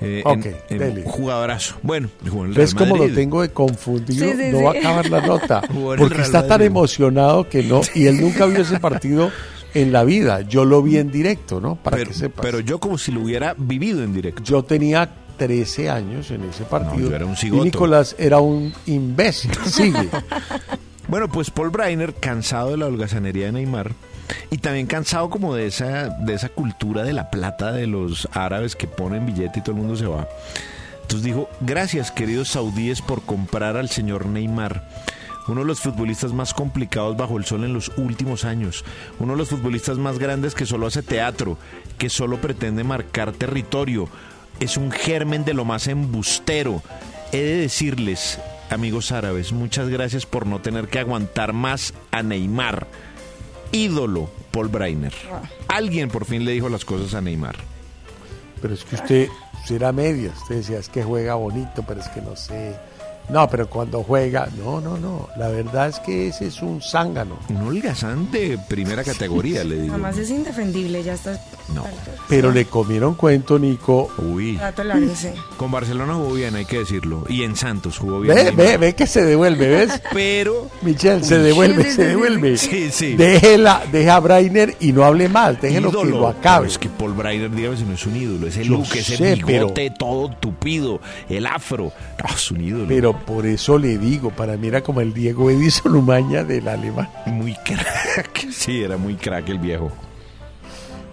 Eh, 0.00 0.22
en- 0.26 0.40
Ok, 0.40 0.46
en 0.68 0.78
dele. 0.78 1.02
jugadorazo. 1.06 1.76
Bueno, 1.82 2.10
jugó 2.28 2.44
en 2.44 2.50
el 2.50 2.56
¿Ves 2.58 2.74
cómo 2.74 2.98
lo 2.98 3.08
tengo 3.08 3.40
de 3.40 3.48
confundido? 3.48 4.26
Sí, 4.30 4.36
sí, 4.36 4.50
no 4.52 4.58
sí. 4.58 4.64
va 4.64 4.70
a 4.72 4.78
acabar 4.78 5.08
la 5.10 5.20
nota. 5.26 5.62
En 5.70 5.96
Porque 5.96 6.20
está 6.20 6.46
tan 6.46 6.60
emocionado 6.60 7.48
que 7.48 7.62
no. 7.62 7.80
Y 7.94 8.06
él 8.06 8.20
nunca 8.20 8.44
vio 8.44 8.60
ese 8.60 8.78
partido 8.80 9.32
en 9.72 9.92
la 9.92 10.04
vida. 10.04 10.42
Yo 10.42 10.66
lo 10.66 10.82
vi 10.82 10.98
en 10.98 11.10
directo, 11.10 11.60
¿no? 11.62 11.76
Para 11.76 11.96
pero, 11.96 12.10
que 12.10 12.14
sepas. 12.16 12.44
pero 12.44 12.60
yo 12.60 12.78
como 12.78 12.98
si 12.98 13.10
lo 13.10 13.22
hubiera 13.22 13.54
vivido 13.56 14.02
en 14.04 14.12
directo. 14.12 14.42
Yo 14.42 14.62
tenía 14.62 15.08
13 15.38 15.88
años 15.88 16.30
en 16.30 16.44
ese 16.44 16.64
partido. 16.64 17.08
yo 17.08 17.16
era 17.16 17.24
un 17.24 17.32
y 17.32 17.36
cigoto. 17.36 17.64
Nicolás 17.64 18.14
era 18.18 18.38
un 18.40 18.74
imbécil. 18.84 19.52
Sigue. 19.64 20.10
Bueno, 21.08 21.28
pues 21.28 21.50
Paul 21.50 21.70
Breiner, 21.70 22.14
cansado 22.14 22.72
de 22.72 22.78
la 22.78 22.86
holgazanería 22.86 23.46
de 23.46 23.52
Neymar 23.52 23.92
y 24.50 24.58
también 24.58 24.88
cansado 24.88 25.30
como 25.30 25.54
de 25.54 25.66
esa, 25.66 26.08
de 26.08 26.34
esa 26.34 26.48
cultura 26.48 27.04
de 27.04 27.12
la 27.12 27.30
plata 27.30 27.70
de 27.70 27.86
los 27.86 28.28
árabes 28.32 28.74
que 28.74 28.88
ponen 28.88 29.24
billete 29.24 29.60
y 29.60 29.62
todo 29.62 29.76
el 29.76 29.82
mundo 29.82 29.96
se 29.96 30.06
va. 30.06 30.26
Entonces 31.02 31.22
dijo, 31.22 31.48
gracias 31.60 32.10
queridos 32.10 32.48
saudíes 32.48 33.02
por 33.02 33.22
comprar 33.22 33.76
al 33.76 33.88
señor 33.88 34.26
Neymar. 34.26 34.88
Uno 35.46 35.60
de 35.60 35.66
los 35.68 35.78
futbolistas 35.78 36.32
más 36.32 36.52
complicados 36.52 37.16
bajo 37.16 37.38
el 37.38 37.44
sol 37.44 37.62
en 37.62 37.72
los 37.72 37.92
últimos 37.96 38.44
años. 38.44 38.84
Uno 39.20 39.34
de 39.34 39.38
los 39.38 39.48
futbolistas 39.48 39.98
más 39.98 40.18
grandes 40.18 40.56
que 40.56 40.66
solo 40.66 40.88
hace 40.88 41.04
teatro, 41.04 41.56
que 41.98 42.10
solo 42.10 42.40
pretende 42.40 42.82
marcar 42.82 43.30
territorio. 43.30 44.08
Es 44.58 44.76
un 44.76 44.90
germen 44.90 45.44
de 45.44 45.54
lo 45.54 45.64
más 45.64 45.86
embustero. 45.86 46.82
He 47.30 47.38
de 47.38 47.56
decirles, 47.58 48.40
amigos 48.70 49.12
árabes, 49.12 49.52
muchas 49.52 49.88
gracias 49.88 50.26
por 50.26 50.46
no 50.46 50.60
tener 50.60 50.88
que 50.88 50.98
aguantar 50.98 51.52
más 51.52 51.94
a 52.10 52.22
Neymar. 52.22 52.86
Ídolo, 53.72 54.30
Paul 54.50 54.68
Breiner. 54.68 55.12
Alguien 55.68 56.08
por 56.08 56.24
fin 56.24 56.44
le 56.44 56.52
dijo 56.52 56.68
las 56.68 56.84
cosas 56.84 57.14
a 57.14 57.20
Neymar. 57.20 57.56
Pero 58.62 58.74
es 58.74 58.84
que 58.84 58.96
usted, 58.96 59.28
era 59.68 59.92
media. 59.92 60.32
Usted 60.42 60.56
decía, 60.56 60.78
es 60.78 60.88
que 60.88 61.02
juega 61.02 61.34
bonito, 61.34 61.84
pero 61.86 62.00
es 62.00 62.08
que 62.08 62.20
no 62.20 62.36
sé. 62.36 62.76
No, 63.28 63.48
pero 63.48 63.68
cuando 63.68 64.02
juega, 64.02 64.48
no, 64.56 64.80
no, 64.80 64.96
no. 64.96 65.28
La 65.36 65.48
verdad 65.48 65.88
es 65.88 65.98
que 66.00 66.28
ese 66.28 66.46
es 66.46 66.62
un 66.62 66.80
zángano. 66.80 67.38
Un 67.48 67.68
holgazán 67.68 68.30
de 68.30 68.58
primera 68.68 69.02
categoría, 69.02 69.64
le 69.64 69.80
digo. 69.80 69.94
Además 69.94 70.16
es 70.18 70.30
indefendible, 70.30 71.02
ya 71.02 71.14
está. 71.14 71.40
No. 71.74 71.84
Pero 72.28 72.52
le 72.52 72.66
comieron 72.66 73.14
cuento, 73.14 73.58
Nico. 73.58 74.08
Uy. 74.18 74.56
Rato 74.56 74.84
largo, 74.84 75.12
sí. 75.14 75.28
Con 75.56 75.70
Barcelona 75.72 76.14
jugó 76.14 76.34
bien, 76.34 76.54
hay 76.54 76.64
que 76.64 76.78
decirlo. 76.78 77.24
Y 77.28 77.42
en 77.42 77.56
Santos 77.56 77.98
jugó 77.98 78.20
bien. 78.20 78.36
Ve, 78.36 78.50
ve, 78.52 78.76
ve 78.76 78.94
que 78.94 79.06
se 79.06 79.24
devuelve, 79.24 79.68
¿ves? 79.68 80.00
Pero. 80.12 80.68
Michelle, 80.82 81.24
se 81.24 81.38
devuelve, 81.38 81.90
se 81.90 82.06
devuelve. 82.06 82.56
Sí, 82.56 82.90
sí. 82.92 83.14
Déjela, 83.14 83.82
deja 83.90 84.16
a 84.16 84.20
Brainer 84.20 84.76
y 84.78 84.92
no 84.92 85.04
hable 85.04 85.28
mal, 85.28 85.58
déjelo 85.60 85.90
que 85.90 85.98
ídolo. 85.98 86.20
lo 86.20 86.28
acabe. 86.28 86.66
Pero 86.66 86.70
es 86.70 86.78
que 86.78 86.88
Paul 86.88 87.12
Breiner, 87.14 87.50
dígame 87.50 87.76
si 87.76 87.84
no 87.84 87.94
es 87.94 88.06
un 88.06 88.16
ídolo. 88.16 88.46
Ese 88.46 88.64
look, 88.64 88.86
ese 88.94 89.16
sé, 89.16 89.34
bigote 89.34 89.90
todo 89.90 90.30
tupido, 90.30 91.00
el 91.28 91.46
afro. 91.46 91.92
No, 92.22 92.34
es 92.34 92.50
un 92.50 92.60
ídolo. 92.60 92.86
Pero 92.86 93.15
por 93.18 93.46
eso 93.46 93.78
le 93.78 93.98
digo, 93.98 94.30
para 94.30 94.56
mí 94.56 94.68
era 94.68 94.82
como 94.82 95.00
el 95.00 95.12
Diego 95.14 95.50
Edison 95.50 95.94
Umaña 95.96 96.44
del 96.44 96.68
alemán. 96.68 97.08
Muy 97.26 97.54
crack. 97.54 98.46
Sí, 98.50 98.82
era 98.82 98.96
muy 98.96 99.14
crack 99.14 99.48
el 99.48 99.58
viejo. 99.58 99.90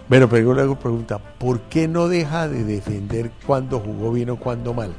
Bueno, 0.08 0.28
pero 0.28 0.52
luego 0.54 0.78
pregunta, 0.78 1.18
¿por 1.18 1.60
qué 1.62 1.88
no 1.88 2.08
deja 2.08 2.46
de 2.48 2.64
defender 2.64 3.30
cuando 3.46 3.80
jugó 3.80 4.12
bien 4.12 4.30
o 4.30 4.36
cuando 4.36 4.74
mal? 4.74 4.92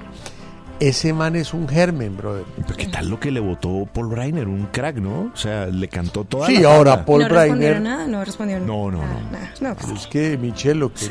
Ese 0.80 1.14
man 1.14 1.36
es 1.36 1.54
un 1.54 1.68
germen, 1.70 2.18
brother. 2.18 2.44
Pero 2.66 2.76
¿Qué 2.76 2.88
tal 2.88 3.10
lo 3.10 3.20
que 3.20 3.32
le 3.32 3.40
votó 3.40 3.88
Paul 3.94 4.08
Breiner? 4.08 4.48
Un 4.48 4.66
crack, 4.72 4.98
¿no? 4.98 5.32
O 5.34 5.38
sea, 5.38 5.68
le 5.68 5.88
cantó 5.88 6.26
toda 6.26 6.48
Sí, 6.48 6.58
la 6.58 6.76
ahora. 6.76 7.06
Paul 7.06 7.22
¿No 7.22 7.30
Breiner. 7.30 7.80
nada? 7.82 8.08
No 8.08 8.26
respondieron 8.26 8.68
No, 8.68 8.92
no, 8.92 8.98
nada, 8.98 9.14
no. 9.14 9.32
nada. 9.32 9.54
No, 9.62 9.76
pues, 9.76 10.02
Es 10.02 10.08
que 10.08 10.38
Michel 10.38 10.80
lo 10.80 10.94
que 10.94 11.06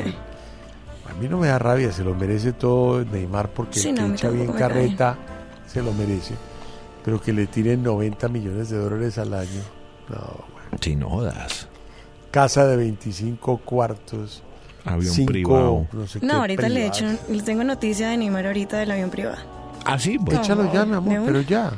a 1.09 1.13
mí 1.19 1.27
no 1.29 1.37
me 1.39 1.47
da 1.47 1.57
rabia, 1.57 1.91
se 1.91 2.03
lo 2.03 2.13
merece 2.13 2.51
todo 2.53 3.03
Neymar 3.05 3.49
porque 3.49 3.79
Sí, 3.79 3.91
no, 3.91 4.05
echa 4.13 4.29
bien 4.29 4.51
carreta 4.51 5.17
se 5.75 5.83
lo 5.83 5.91
merece. 5.93 6.33
Pero 7.03 7.21
que 7.21 7.33
le 7.33 7.47
tiren 7.47 7.83
90 7.83 8.27
millones 8.29 8.69
de 8.69 8.77
dólares 8.77 9.17
al 9.17 9.33
año. 9.33 9.61
No, 10.09 10.15
güey. 10.53 10.65
Sí, 10.81 10.95
no 10.95 11.09
jodas. 11.09 11.67
Casa 12.31 12.65
de 12.65 12.77
25 12.77 13.57
cuartos. 13.59 14.41
Avión 14.85 15.13
cinco, 15.13 15.31
privado. 15.31 15.87
No, 15.91 16.07
sé 16.07 16.19
qué, 16.19 16.25
no, 16.25 16.33
ahorita 16.35 16.69
le 16.69 16.89
privados. 16.91 17.01
echo, 17.01 17.33
le 17.33 17.41
tengo 17.43 17.63
noticia 17.63 18.09
de 18.09 18.17
Neymar 18.17 18.45
ahorita 18.47 18.77
del 18.77 18.91
avión 18.91 19.09
privado. 19.09 19.37
Ah, 19.83 19.97
sí, 19.99 20.17
bueno. 20.17 20.41
Échalo 20.41 20.71
ya, 20.71 20.85
mi 20.85 20.95
amor, 20.95 21.21
pero 21.25 21.41
ya. 21.41 21.71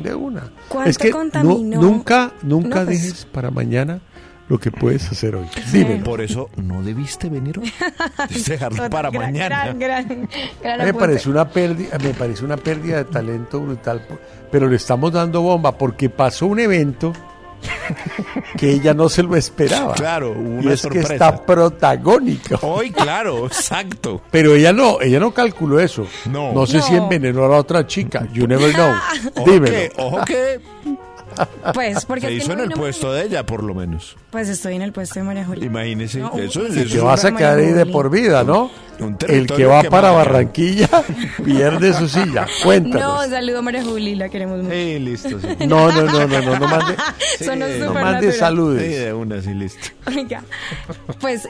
De 0.00 0.14
una. 0.14 0.50
¿Cuánto 0.68 0.90
es 0.90 0.98
que 0.98 1.10
contaminó? 1.10 1.80
nunca, 1.80 2.32
nunca 2.42 2.80
No, 2.80 2.84
pues- 2.86 3.02
dejes 3.02 3.24
para 3.26 3.50
mañana 3.52 4.00
lo 4.48 4.58
que 4.58 4.70
puedes 4.70 5.10
hacer 5.10 5.34
hoy. 5.36 5.46
Dímelo. 5.72 6.04
Por 6.04 6.20
eso 6.20 6.50
no 6.56 6.82
debiste 6.82 7.28
venir 7.30 7.58
hoy. 7.58 7.72
Debiste 8.28 8.52
dejarlo 8.52 8.90
para 8.90 9.10
Gran- 9.10 9.22
mañana. 9.32 9.64
Gran, 9.74 9.78
gran, 9.78 10.28
gran 10.62 10.84
me 10.84 10.92
parece 10.94 11.30
una 11.30 11.48
pérdida, 11.48 11.98
me 11.98 12.12
parece 12.14 12.44
una 12.44 12.56
pérdida 12.56 12.98
de 12.98 13.04
talento 13.04 13.60
brutal, 13.60 14.06
pero 14.50 14.68
le 14.68 14.76
estamos 14.76 15.12
dando 15.12 15.40
bomba 15.42 15.76
porque 15.78 16.10
pasó 16.10 16.46
un 16.46 16.60
evento 16.60 17.12
que 18.58 18.70
ella 18.70 18.92
no 18.92 19.08
se 19.08 19.22
lo 19.22 19.36
esperaba. 19.36 19.94
Claro, 19.94 20.34
y 20.36 20.38
una 20.38 20.74
es 20.74 20.80
sorpresa. 20.80 21.08
que 21.08 21.14
está 21.14 21.46
protagónica. 21.46 22.58
Hoy, 22.62 22.90
claro, 22.90 23.46
exacto. 23.46 24.20
Pero 24.30 24.54
ella 24.54 24.72
no, 24.74 25.00
ella 25.00 25.18
no 25.20 25.32
calculó 25.32 25.80
eso. 25.80 26.06
No. 26.30 26.52
No 26.52 26.66
sé 26.66 26.82
si 26.82 26.92
No. 26.92 27.04
envenenó 27.04 27.44
a 27.44 27.48
la 27.48 27.56
otra 27.56 27.86
chica. 27.86 28.26
You 28.32 28.46
never 28.46 28.72
know. 28.74 28.92
Ojo 29.36 29.50
Dímelo. 29.50 29.72
que, 29.72 29.92
ojo 29.96 30.24
que 30.26 30.60
Pues, 31.72 32.04
porque 32.06 32.26
se 32.26 32.26
es 32.28 32.30
que 32.30 32.44
hizo 32.44 32.52
en 32.52 32.58
no 32.58 32.64
el 32.64 32.70
puesto 32.72 33.12
de 33.12 33.24
ella, 33.24 33.44
por 33.46 33.62
lo 33.62 33.74
menos. 33.74 34.16
Pues 34.30 34.48
estoy 34.48 34.74
en 34.76 34.82
el 34.82 34.92
puesto 34.92 35.18
de 35.20 35.24
María 35.24 35.44
Julia. 35.44 35.64
Imagínese. 35.64 36.20
No, 36.20 36.32
eso, 36.38 36.60
sí, 36.70 36.80
eso 36.80 36.90
Te 36.90 36.96
es 36.96 37.02
vas 37.02 37.24
a 37.24 37.34
quedar 37.34 37.58
ahí 37.58 37.72
de 37.72 37.86
por 37.86 38.10
vida, 38.10 38.44
¿no? 38.44 38.70
Un 39.00 39.16
El 39.28 39.46
que 39.48 39.64
va 39.66 39.82
que 39.82 39.90
para. 39.90 40.10
Barranquilla 40.12 40.88
pierde 41.44 41.92
su 41.94 42.08
silla. 42.08 42.42
No, 42.42 42.64
Cuéntanos. 42.64 43.26
saludo 43.28 43.58
a 43.58 43.62
María 43.62 43.82
Juli, 43.82 44.14
la 44.14 44.28
queremos 44.28 44.58
mucho. 44.62 44.70
Sí, 44.74 44.98
listo. 45.00 45.40
Sí. 45.40 45.48
No, 45.66 45.90
no, 45.90 46.02
no, 46.02 46.26
no, 46.26 46.40
no, 46.40 46.58
no 46.58 46.68
mande, 46.68 46.94
Sonó 47.38 47.66
no 47.66 47.92
mande 47.94 48.12
natural. 48.12 48.32
Sí, 48.32 48.38
saludes. 48.38 48.98
de 49.04 49.12
una, 49.12 49.40
sí, 49.42 49.52
listo. 49.54 49.88
Oiga, 50.06 50.42
pues 51.20 51.48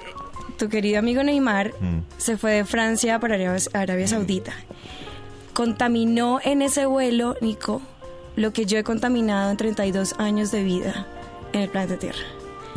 tu 0.56 0.68
querido 0.68 0.98
amigo 1.00 1.22
Neymar 1.22 1.72
Mm. 1.80 1.98
se 2.16 2.36
fue 2.38 2.52
de 2.52 2.64
Francia 2.64 3.18
para 3.18 3.34
Arabia, 3.34 3.62
Arabia 3.74 4.06
Saudita. 4.08 4.52
Contaminó 5.52 6.40
en 6.42 6.62
ese 6.62 6.86
vuelo, 6.86 7.36
Nico, 7.40 7.80
lo 8.36 8.52
que 8.52 8.66
yo 8.66 8.78
he 8.78 8.84
contaminado 8.84 9.50
en 9.50 9.56
32 9.56 10.14
años 10.18 10.50
de 10.50 10.62
vida 10.64 11.06
en 11.52 11.60
el 11.62 11.68
planeta 11.68 11.96
Tierra. 11.98 12.18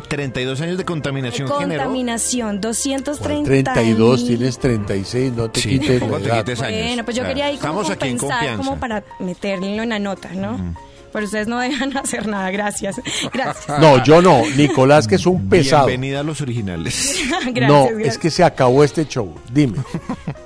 32 0.08 0.60
años 0.62 0.78
de 0.78 0.84
contaminación 0.84 1.48
generó. 1.48 1.82
Contaminación, 1.82 2.60
230 2.60 3.72
32, 3.74 4.20
mil. 4.20 4.28
tienes 4.28 4.58
36, 4.58 5.32
no 5.34 5.50
te 5.50 5.60
Sí, 5.60 5.68
quites 5.78 6.00
la 6.00 6.18
te 6.18 6.30
quites 6.30 6.62
años. 6.62 6.82
Bueno, 6.86 7.04
pues 7.04 7.16
yo 7.16 7.24
quería 7.24 7.46
ahí 7.46 7.56
como 7.58 7.82
Estamos 7.82 7.90
aquí 7.90 8.08
en 8.08 8.18
confianza. 8.18 8.56
como 8.56 8.80
para 8.80 9.04
meterlo 9.18 9.66
en 9.66 9.88
la 9.88 9.98
nota, 9.98 10.30
¿no? 10.32 10.74
Pero 11.12 11.24
ustedes 11.24 11.48
no 11.48 11.58
dejan 11.58 11.94
hacer 11.96 12.26
nada, 12.26 12.50
gracias. 12.50 12.96
Gracias. 13.32 13.80
No, 13.80 14.02
yo 14.04 14.20
no. 14.22 14.42
Nicolás, 14.56 15.08
que 15.08 15.14
es 15.16 15.26
un 15.26 15.48
pesado. 15.50 15.86
Bienvenida 15.86 16.20
a 16.20 16.22
los 16.22 16.40
originales. 16.42 17.16
gracias, 17.54 17.68
no, 17.68 17.84
gracias. 17.88 18.08
es 18.14 18.18
que 18.18 18.30
se 18.30 18.44
acabó 18.44 18.84
este 18.84 19.06
show. 19.06 19.34
Dime. 19.52 19.78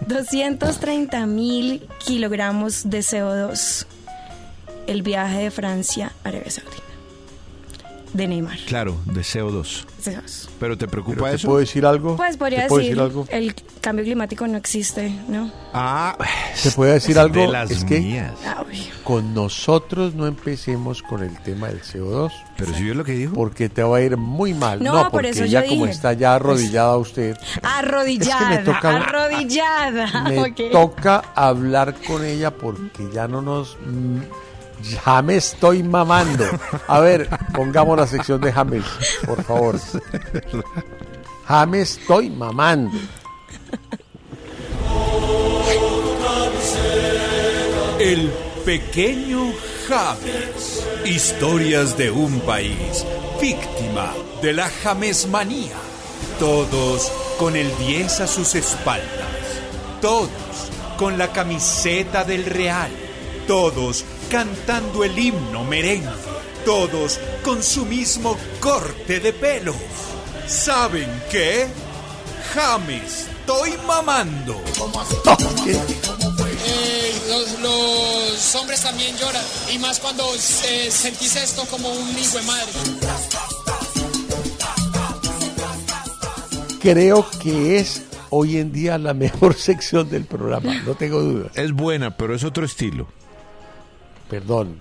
230 0.07 1.27
mil 1.27 1.87
kilogramos 2.05 2.89
de 2.89 3.01
CO2. 3.01 3.87
El 4.87 5.03
viaje 5.03 5.39
de 5.45 5.51
Francia 5.51 6.13
a 6.25 6.29
Arabia 6.29 6.51
Saudita. 6.51 6.83
De 8.13 8.27
Neymar. 8.29 8.59
Claro, 8.67 8.97
de 9.07 9.23
CO2. 9.23 9.87
CO2. 10.05 10.49
¿Pero 10.61 10.77
te 10.77 10.87
¿Pero 10.87 10.91
preocupa 11.03 11.31
¿Te 11.31 11.37
eso? 11.37 11.47
puedo 11.49 11.61
decir 11.61 11.87
algo? 11.87 12.15
Pues 12.17 12.37
podría 12.37 12.65
¿Te 12.65 12.69
puedo 12.69 12.81
decir, 12.81 12.95
decir 12.99 13.03
algo? 13.03 13.27
el 13.31 13.55
cambio 13.81 14.05
climático 14.05 14.47
no 14.47 14.59
existe, 14.59 15.09
¿no? 15.29 15.51
Ah, 15.73 16.19
¿Te 16.63 16.71
puedo 16.73 16.93
decir 16.93 17.15
de 17.15 17.21
algo? 17.23 17.51
las 17.51 17.71
Es 17.71 17.85
que 17.85 18.01
mías. 18.01 18.35
Ay, 18.45 18.91
con 19.03 19.33
nosotros 19.33 20.15
no 20.15 20.27
empecemos 20.27 21.03
con 21.03 21.23
el 21.23 21.39
tema 21.43 21.69
del 21.69 21.81
CO2 21.81 22.31
Pero 22.59 22.75
si 22.75 22.85
yo 22.87 22.93
lo 22.93 23.03
que 23.03 23.13
dijo. 23.13 23.33
porque 23.33 23.71
te 23.71 23.83
va 23.83 23.97
a 23.97 24.01
ir 24.03 24.19
muy 24.19 24.53
mal. 24.53 24.83
No, 24.83 24.93
No, 24.93 25.03
por 25.05 25.13
porque 25.13 25.31
eso 25.31 25.45
ella 25.45 25.63
yo 25.63 25.71
como 25.71 25.85
dije. 25.87 25.95
está 25.95 26.13
ya 26.13 26.35
arrodillada 26.35 26.99
usted, 26.99 27.35
arrodillada, 27.63 28.51
Es 28.51 28.59
que 28.59 28.59
me 28.59 28.75
toca- 28.75 28.97
arrodillada. 28.97 30.23
me 30.29 30.39
ok. 30.43 30.61
toca 30.71 31.25
hablar 31.35 31.95
con 32.07 32.27
ella 32.27 32.51
porque 32.51 33.09
ya 33.11 33.27
no 33.27 33.41
nos... 33.41 33.79
Ya 34.81 35.23
me 35.23 35.37
estoy 35.37 35.83
mamando. 35.83 36.45
A 36.89 37.01
ver, 37.01 37.29
pongamos 37.55 37.97
la 37.97 38.07
sección 38.07 38.41
de 38.41 38.53
James, 38.53 38.85
por 39.27 39.43
favor. 39.45 39.79
James 41.47 41.99
estoy 41.99 42.31
mamando. 42.31 42.99
El 48.01 48.33
pequeño 48.65 49.53
James. 49.89 50.87
Historias 51.05 51.97
de 51.97 52.11
un 52.11 52.41
país 52.41 53.05
víctima 53.41 54.13
de 54.41 54.53
la 54.53 54.69
Jamesmanía. 54.69 55.75
Todos 56.39 57.11
con 57.39 57.57
el 57.57 57.77
10 57.79 58.21
a 58.21 58.27
sus 58.27 58.55
espaldas. 58.55 59.03
Todos 60.01 60.31
con 60.97 61.19
la 61.19 61.33
camiseta 61.33 62.25
del 62.25 62.45
Real. 62.45 62.91
Todos 63.47 64.05
cantando 64.33 65.05
el 65.05 65.17
himno 65.19 65.63
merengue. 65.63 66.09
Todos 66.65 67.21
con 67.45 67.63
su 67.63 67.85
mismo 67.85 68.39
corte 68.61 69.21
de 69.21 69.31
pelo. 69.35 69.75
¿Saben 70.47 71.23
qué? 71.31 71.67
James, 72.55 73.27
estoy 73.29 73.77
mamando. 73.87 74.59
Eh, 75.67 77.13
los, 77.29 77.61
los 77.61 78.55
hombres 78.55 78.81
también 78.81 79.15
lloran. 79.19 79.45
Y 79.71 79.79
más 79.79 80.01
cuando 80.01 80.25
eh, 80.35 80.91
sentís 80.91 81.37
esto 81.37 81.67
como 81.67 81.91
un 81.91 82.19
hijo 82.19 82.39
de 82.39 82.43
madre. 82.45 82.73
Creo 86.81 87.29
que 87.39 87.79
es 87.81 88.03
hoy 88.31 88.57
en 88.57 88.73
día 88.73 88.97
la 88.97 89.13
mejor 89.13 89.55
sección 89.59 90.09
del 90.09 90.25
programa, 90.25 90.75
no 90.87 90.95
tengo 90.95 91.21
dudas. 91.21 91.53
Es 91.55 91.73
buena, 91.73 92.17
pero 92.17 92.35
es 92.35 92.45
otro 92.45 92.65
estilo. 92.65 93.09
Perdón, 94.33 94.81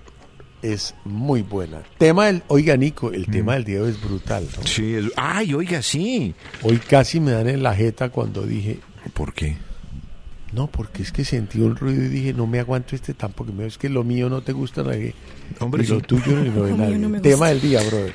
es 0.62 0.96
muy 1.04 1.42
buena. 1.42 1.82
Tema 1.98 2.28
del, 2.28 2.42
oiga 2.48 2.78
Nico, 2.78 3.12
el 3.12 3.26
tema 3.26 3.56
del 3.56 3.66
día 3.66 3.76
de 3.80 3.82
hoy 3.82 3.90
es 3.92 4.02
brutal. 4.02 4.48
¿no? 4.58 4.64
Sí, 4.66 4.94
es... 4.96 5.06
Ay, 5.18 5.54
oiga, 5.54 5.82
sí. 5.82 6.34
Hoy 6.64 6.78
casi 6.78 7.20
me 7.20 7.32
dan 7.32 7.50
en 7.50 7.62
la 7.62 7.76
jeta 7.76 8.08
cuando 8.08 8.44
dije, 8.44 8.80
¿Por 9.14 9.34
qué? 9.34 9.58
no, 10.54 10.68
porque 10.68 11.02
es 11.02 11.12
que 11.12 11.26
sentí 11.26 11.60
un 11.60 11.76
ruido 11.76 12.02
y 12.04 12.08
dije, 12.08 12.34
no 12.34 12.48
me 12.48 12.60
aguanto 12.62 12.96
este 12.96 13.14
tampoco, 13.14 13.52
es 13.62 13.78
que 13.78 13.90
lo 13.90 14.06
mío 14.06 14.30
no 14.30 14.42
te 14.42 14.54
gusta 14.54 14.84
nadie. 14.84 15.14
Hombre, 15.60 15.84
y 15.84 15.88
lo 15.88 15.98
sí. 16.00 16.06
tuyo 16.06 16.38
ni 16.40 16.50
lo 16.50 16.64
mío 16.66 16.78
nadie. 16.78 16.98
no 16.98 17.10
me 17.10 17.20
tema 17.20 17.36
gusta. 17.36 17.50
del 17.50 17.62
día, 17.62 17.82
brother. 17.84 18.14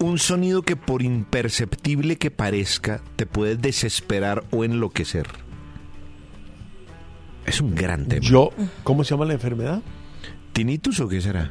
Un 0.00 0.18
sonido 0.18 0.62
que 0.62 0.74
por 0.74 1.02
imperceptible 1.02 2.18
que 2.18 2.32
parezca, 2.32 3.02
te 3.14 3.24
puede 3.26 3.54
desesperar 3.54 4.42
o 4.50 4.64
enloquecer. 4.64 5.28
Es 7.46 7.60
un 7.60 7.74
gran 7.74 8.06
tema. 8.08 8.20
Yo, 8.26 8.50
¿cómo 8.82 9.04
se 9.04 9.10
llama 9.10 9.26
la 9.26 9.34
enfermedad? 9.34 9.80
¿Tinnitus 10.52 11.00
o 11.00 11.08
qué 11.08 11.20
será? 11.20 11.50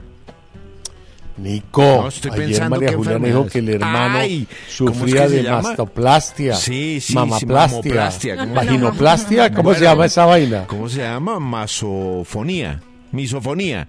Nico, 1.37 1.81
No, 1.81 2.07
estoy 2.09 2.31
ayer 2.31 2.45
pensando 2.47 2.75
María 2.75 2.89
Julián 2.95 3.13
enfermedad 3.15 3.37
dijo 3.39 3.49
que 3.49 3.59
el 3.59 3.69
hermano 3.69 4.17
Ay, 4.19 4.45
¿cómo 4.45 4.91
es 4.91 4.97
sufría 4.97 5.23
que 5.27 5.29
de 5.33 5.43
llama? 5.43 5.61
mastoplastia, 5.61 6.55
Sí, 6.55 6.99
sí, 6.99 7.01
sí, 7.01 7.15
mamaplastia, 7.15 8.37
¿cómo? 8.37 8.53
vaginoplastia, 8.53 9.53
¿cómo 9.53 9.73
se 9.73 9.81
llama 9.83 10.05
esa 10.05 10.25
vaina? 10.25 10.67
¿Cómo 10.67 10.89
se 10.89 10.99
llama? 10.99 11.39
Masofonía. 11.39 12.81
Misofonía. 13.11 13.87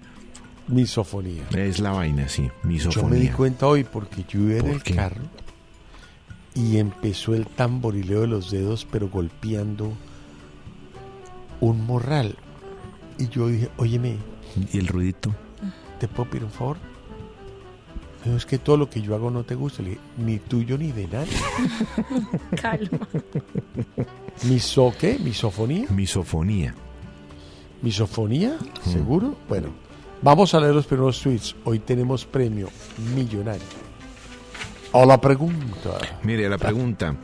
Misofonía. 0.67 1.43
Es 1.55 1.79
la 1.79 1.91
vaina, 1.91 2.27
sí. 2.29 2.43
Yo 2.43 2.51
Misofonía. 2.67 3.09
me 3.09 3.19
di 3.19 3.27
cuenta 3.29 3.67
hoy 3.67 3.83
porque 3.83 4.23
yo 4.27 4.39
iba 4.39 4.53
en 4.55 4.61
¿Por 4.61 4.71
el 4.71 4.83
qué? 4.83 4.95
carro 4.95 5.21
y 6.55 6.77
empezó 6.77 7.35
el 7.35 7.45
tamborileo 7.47 8.21
de 8.21 8.27
los 8.27 8.49
dedos, 8.51 8.87
pero 8.89 9.09
golpeando 9.09 9.91
un 11.59 11.85
morral. 11.85 12.35
Y 13.19 13.27
yo 13.27 13.47
dije, 13.49 13.69
óyeme, 13.77 14.17
¿Y 14.71 14.77
el 14.77 14.87
ruidito? 14.87 15.33
¿te 16.03 16.09
puedo 16.09 16.29
pedir 16.29 16.43
un 16.43 16.51
favor? 16.51 16.75
Es 18.35 18.45
que 18.45 18.57
todo 18.57 18.75
lo 18.75 18.89
que 18.89 19.01
yo 19.01 19.15
hago 19.15 19.31
no 19.31 19.43
te 19.43 19.55
gusta. 19.55 19.81
Le 19.81 19.91
dije, 19.91 20.01
ni 20.17 20.37
tuyo 20.37 20.77
ni 20.77 20.91
de 20.91 21.07
nadie. 21.07 21.31
Calma. 22.61 23.07
¿Miso 24.43 24.93
qué? 24.99 25.17
¿Misofonía? 25.19 25.87
Misofonía. 25.89 26.75
¿Misofonía? 27.81 28.57
¿Seguro? 28.83 29.37
Bueno, 29.47 29.69
vamos 30.21 30.53
a 30.53 30.59
leer 30.59 30.75
los 30.75 30.85
primeros 30.85 31.21
tweets. 31.21 31.55
Hoy 31.63 31.79
tenemos 31.79 32.25
premio 32.25 32.69
millonario. 33.15 33.63
O 34.91 35.05
la 35.05 35.21
pregunta. 35.21 35.97
Mire, 36.23 36.49
la 36.49 36.57
pregunta. 36.57 37.15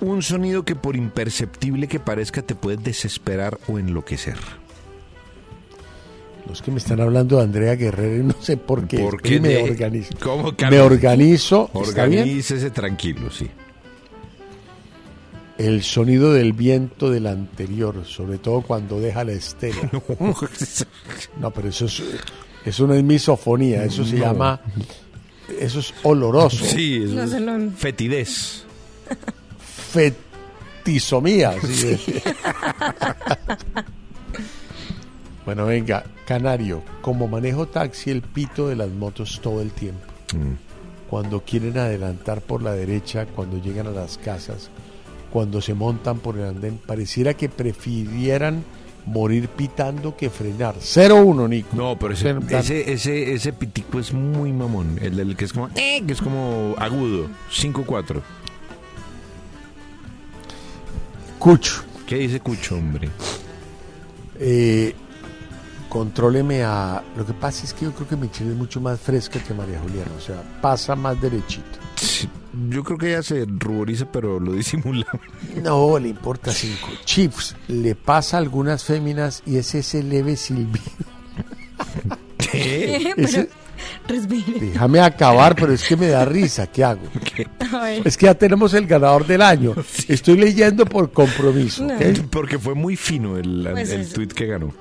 Un 0.00 0.22
sonido 0.22 0.64
que 0.64 0.74
por 0.74 0.96
imperceptible 0.96 1.86
que 1.86 2.00
parezca 2.00 2.40
te 2.40 2.54
puede 2.54 2.78
desesperar 2.78 3.58
o 3.68 3.78
enloquecer. 3.78 4.36
Los 6.48 6.62
que 6.62 6.70
me 6.70 6.78
están 6.78 7.00
hablando 7.00 7.36
de 7.38 7.42
Andrea 7.42 7.74
Guerrero 7.74 8.16
y 8.22 8.24
no 8.24 8.34
sé 8.40 8.56
por 8.56 8.86
qué. 8.86 8.98
¿Por 8.98 9.20
qué 9.20 9.40
me 9.40 9.48
de- 9.48 9.62
organizo. 9.64 10.14
¿Cómo, 10.22 10.54
me 10.70 10.80
organizo. 10.80 11.70
Organícese 11.72 12.70
tranquilo, 12.70 13.30
sí. 13.30 13.48
El 15.58 15.82
sonido 15.82 16.32
del 16.32 16.52
viento 16.52 17.10
del 17.10 17.26
anterior, 17.26 18.04
sobre 18.04 18.38
todo 18.38 18.60
cuando 18.60 19.00
deja 19.00 19.24
la 19.24 19.32
estela. 19.32 19.90
No, 21.40 21.50
pero 21.50 21.68
eso 21.68 21.86
es, 21.86 22.02
eso 22.64 22.86
no 22.86 22.94
es 22.94 23.02
misofonía, 23.02 23.82
eso 23.84 24.04
se 24.04 24.16
No. 24.16 24.24
llama, 24.26 24.60
eso 25.58 25.80
es 25.80 25.92
oloroso. 26.02 26.64
Sí, 26.64 27.02
eso 27.04 27.40
No 27.40 27.56
es 27.56 27.74
fetidez. 27.74 28.64
Fetisomía. 29.92 31.54
bueno, 35.44 35.66
venga, 35.66 36.04
Canario, 36.26 36.82
como 37.02 37.28
manejo 37.28 37.66
taxi, 37.66 38.10
el 38.10 38.20
pito 38.20 38.68
de 38.68 38.76
las 38.76 38.90
motos 38.90 39.40
todo 39.40 39.62
el 39.62 39.70
tiempo. 39.70 40.04
Cuando 41.08 41.40
quieren 41.42 41.78
adelantar 41.78 42.40
por 42.40 42.62
la 42.62 42.72
derecha, 42.72 43.26
cuando 43.26 43.58
llegan 43.62 43.86
a 43.86 43.92
las 43.92 44.18
casas, 44.18 44.70
cuando 45.30 45.60
se 45.60 45.72
montan 45.74 46.18
por 46.18 46.36
el 46.36 46.46
andén, 46.46 46.78
pareciera 46.84 47.34
que 47.34 47.48
prefirieran 47.48 48.64
morir 49.06 49.48
pitando 49.48 50.16
que 50.16 50.28
frenar. 50.28 50.74
0-1, 50.76 51.48
Nico. 51.48 51.76
No, 51.76 51.96
pero 51.96 52.12
ese, 52.14 52.36
ese, 52.50 52.92
ese, 52.92 53.32
ese 53.32 53.52
pitico 53.52 54.00
es 54.00 54.12
muy 54.12 54.52
mamón. 54.52 54.98
El, 55.00 55.16
del 55.16 55.36
que 55.36 55.44
es 55.44 55.52
como, 55.52 55.68
eh, 55.76 56.02
que 56.04 56.12
es 56.12 56.20
como 56.20 56.74
agudo. 56.78 57.28
5-4. 57.52 58.20
Cucho. 61.38 61.84
¿Qué 62.06 62.16
dice 62.16 62.40
Cucho, 62.40 62.76
hombre? 62.76 63.08
Eh, 64.38 64.94
contróleme 65.96 66.62
a... 66.62 67.02
Lo 67.16 67.24
que 67.24 67.32
pasa 67.32 67.64
es 67.64 67.72
que 67.72 67.86
yo 67.86 67.92
creo 67.92 68.06
que 68.06 68.16
Michelle 68.16 68.50
es 68.50 68.56
mucho 68.56 68.80
más 68.82 69.00
fresca 69.00 69.42
que 69.42 69.54
María 69.54 69.80
Juliana. 69.80 70.10
O 70.16 70.20
sea, 70.20 70.42
pasa 70.60 70.94
más 70.94 71.18
derechito. 71.20 71.78
Sí, 71.96 72.28
Yo 72.68 72.84
creo 72.84 72.98
que 72.98 73.08
ella 73.08 73.22
se 73.22 73.46
ruboriza, 73.46 74.04
pero 74.12 74.38
lo 74.38 74.52
disimula. 74.52 75.06
No, 75.62 75.98
le 75.98 76.08
importa 76.08 76.52
cinco. 76.52 76.88
Chips, 77.06 77.56
le 77.68 77.94
pasa 77.94 78.36
a 78.36 78.40
algunas 78.40 78.84
féminas 78.84 79.42
y 79.46 79.56
es 79.56 79.74
ese 79.74 80.02
leve 80.02 80.36
silbido. 80.36 80.84
¿Qué? 82.38 83.12
Pero, 83.16 83.26
Ese- 83.28 83.48
respire. 84.06 84.60
Déjame 84.60 85.00
acabar, 85.00 85.54
pero 85.56 85.72
es 85.72 85.82
que 85.84 85.96
me 85.96 86.08
da 86.08 86.24
risa. 86.24 86.66
¿Qué 86.66 86.84
hago? 86.84 87.02
Es 88.04 88.16
que 88.16 88.26
ya 88.26 88.34
tenemos 88.34 88.72
el 88.74 88.86
ganador 88.86 89.26
del 89.26 89.42
año. 89.42 89.74
Estoy 90.08 90.36
leyendo 90.36 90.84
por 90.86 91.10
compromiso. 91.12 91.86
Porque 92.30 92.58
fue 92.58 92.74
muy 92.74 92.96
fino 92.96 93.36
el, 93.38 93.68
Pues 93.72 93.90
el 93.90 94.08
tweet 94.12 94.28
que 94.28 94.46
ganó. 94.46 94.72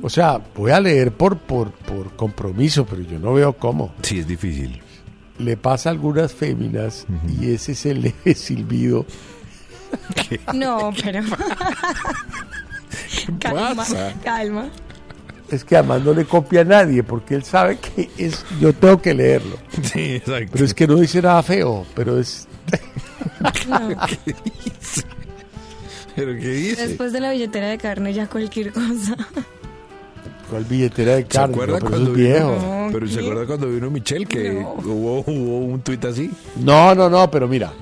O 0.00 0.08
sea, 0.08 0.40
voy 0.54 0.70
a 0.70 0.80
leer 0.80 1.12
por, 1.12 1.36
por, 1.38 1.72
por 1.72 2.14
compromiso, 2.16 2.86
pero 2.86 3.02
yo 3.02 3.18
no 3.18 3.34
veo 3.34 3.52
cómo. 3.54 3.92
Sí, 4.02 4.20
es 4.20 4.26
difícil. 4.26 4.80
Le 5.38 5.56
pasa 5.56 5.90
a 5.90 5.92
algunas 5.92 6.32
féminas 6.32 7.06
y 7.40 7.52
ese 7.52 7.72
es 7.72 7.86
el 7.86 8.02
leve 8.02 8.34
silbido. 8.34 9.04
No, 10.54 10.90
pero. 11.02 11.20
calma, 13.38 13.74
pasa? 13.74 14.14
calma. 14.24 14.70
Es 15.50 15.64
que 15.64 15.76
además 15.76 16.02
no 16.02 16.14
le 16.14 16.24
copia 16.24 16.62
a 16.62 16.64
nadie 16.64 17.02
porque 17.02 17.34
él 17.34 17.44
sabe 17.44 17.76
que 17.78 18.08
es 18.16 18.42
yo 18.58 18.72
tengo 18.72 19.02
que 19.02 19.12
leerlo. 19.12 19.58
Sí, 19.82 20.14
exacto. 20.14 20.52
Pero 20.52 20.64
es 20.64 20.72
que 20.72 20.86
no 20.86 20.96
dice 20.96 21.20
nada 21.20 21.42
feo, 21.42 21.84
pero 21.94 22.18
es 22.18 22.48
No. 23.68 23.78
¿Pero 26.16 26.32
qué 26.38 26.48
dice? 26.48 26.88
Después 26.88 27.12
de 27.12 27.20
la 27.20 27.32
billetera 27.32 27.68
de 27.68 27.76
carne, 27.78 28.14
ya 28.14 28.26
cualquier 28.28 28.72
cosa. 28.72 29.14
¿Cuál 30.52 30.64
billetera 30.66 31.16
de 31.16 31.22
¿Se 31.22 31.28
carne? 31.28 31.54
acuerda 31.54 31.78
No, 31.80 31.86
pero 31.86 31.96
eso 31.96 32.04
cuando 32.04 32.10
es 32.12 32.16
vino? 32.16 32.28
viejo. 32.28 32.66
No, 32.86 32.88
Pero 32.92 33.08
¿se 33.08 33.20
acuerda 33.20 33.46
cuando 33.46 33.68
vino 33.70 33.90
Michelle 33.90 34.26
que 34.26 34.52
No. 34.52 34.74
hubo, 34.84 35.20
hubo 35.26 35.58
un 35.64 35.80
tweet 35.80 36.00
así? 36.06 36.30
No, 36.56 36.94
no, 36.94 37.08
no, 37.08 37.30
pero 37.30 37.48
mira. 37.48 37.72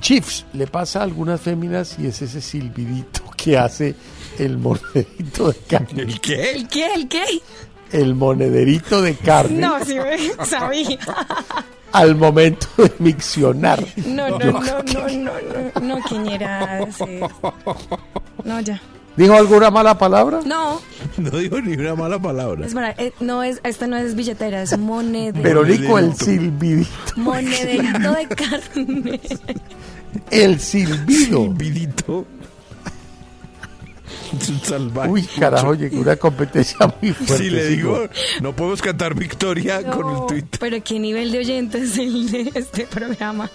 Chiefs 0.00 0.44
le 0.54 0.66
pasa 0.66 1.00
a 1.00 1.02
algunas 1.04 1.40
féminas 1.40 1.96
y 1.98 2.06
es 2.08 2.20
ese 2.20 2.40
silbidito 2.40 3.22
que 3.36 3.56
hace 3.56 3.94
el 4.38 4.58
monederito 4.58 5.52
de 5.52 5.58
carne. 5.68 6.02
¿El 6.02 6.20
qué? 6.20 6.50
¿El 6.50 6.66
qué? 6.68 6.86
¿El 6.94 7.08
qué? 7.08 7.22
El 7.92 8.14
monederito 8.16 9.00
de 9.00 9.14
carne 9.14 9.60
No, 9.60 9.84
sí 9.84 9.94
me 9.94 10.44
sabía. 10.44 10.98
al 11.92 12.16
momento 12.16 12.66
de 12.78 12.92
miccionar. 12.98 13.84
No, 14.06 14.30
no, 14.30 14.38
no, 14.38 14.60
no, 14.60 14.82
no, 14.82 15.08
no, 15.08 15.80
no, 15.80 16.04
quiñeras. 16.08 16.96
No, 18.44 18.60
ya. 18.60 18.80
¿Dijo 19.16 19.34
alguna 19.34 19.70
mala 19.70 19.98
palabra? 19.98 20.40
No, 20.44 20.80
No 21.18 21.30
digo 21.30 21.60
ni 21.60 21.74
una 21.74 21.94
mala 21.94 22.18
palabra. 22.18 22.66
es 22.66 22.72
para, 22.74 22.90
eh, 22.92 23.12
no 23.20 23.42
es, 23.42 23.60
esta 23.62 23.86
no 23.86 23.96
es 23.96 24.14
billetera, 24.14 24.62
es 24.62 24.78
monederito. 24.78 25.42
Pero 25.42 25.64
Nico, 25.64 25.98
el 25.98 26.14
silbidito. 26.16 26.90
Monederito 27.16 28.12
de 28.12 28.28
carne. 28.36 29.20
El 30.30 30.58
silbido. 30.60 31.54
Un 34.32 34.60
salvaje. 34.64 35.10
Uy, 35.10 35.22
carajo, 35.38 35.74
llegó 35.74 36.00
una 36.00 36.16
competencia 36.16 36.78
muy 37.02 37.12
fuerte. 37.12 37.36
Si 37.44 37.50
le 37.50 37.66
digo, 37.68 38.08
no 38.40 38.56
podemos 38.56 38.80
cantar 38.80 39.14
victoria 39.14 39.82
con 39.82 40.08
el 40.16 40.26
tweet. 40.26 40.44
Pero 40.58 40.82
qué 40.82 40.98
nivel 40.98 41.30
de 41.32 41.38
oyentes 41.40 41.82
es 41.92 41.98
el 41.98 42.30
de 42.30 42.50
este 42.54 42.86
programa. 42.86 43.50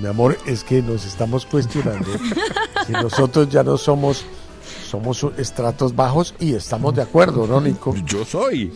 Mi 0.00 0.06
amor, 0.08 0.36
es 0.46 0.62
que 0.62 0.82
nos 0.82 1.04
estamos 1.06 1.46
cuestionando 1.46 2.08
si 2.86 2.92
nosotros 2.92 3.48
ya 3.48 3.62
no 3.62 3.76
somos 3.78 4.24
somos 4.90 5.24
estratos 5.38 5.94
bajos 5.96 6.34
y 6.38 6.54
estamos 6.54 6.94
de 6.94 7.02
acuerdo, 7.02 7.46
¿no, 7.46 7.60
Nico? 7.60 7.94
Yo 8.04 8.24
soy. 8.24 8.72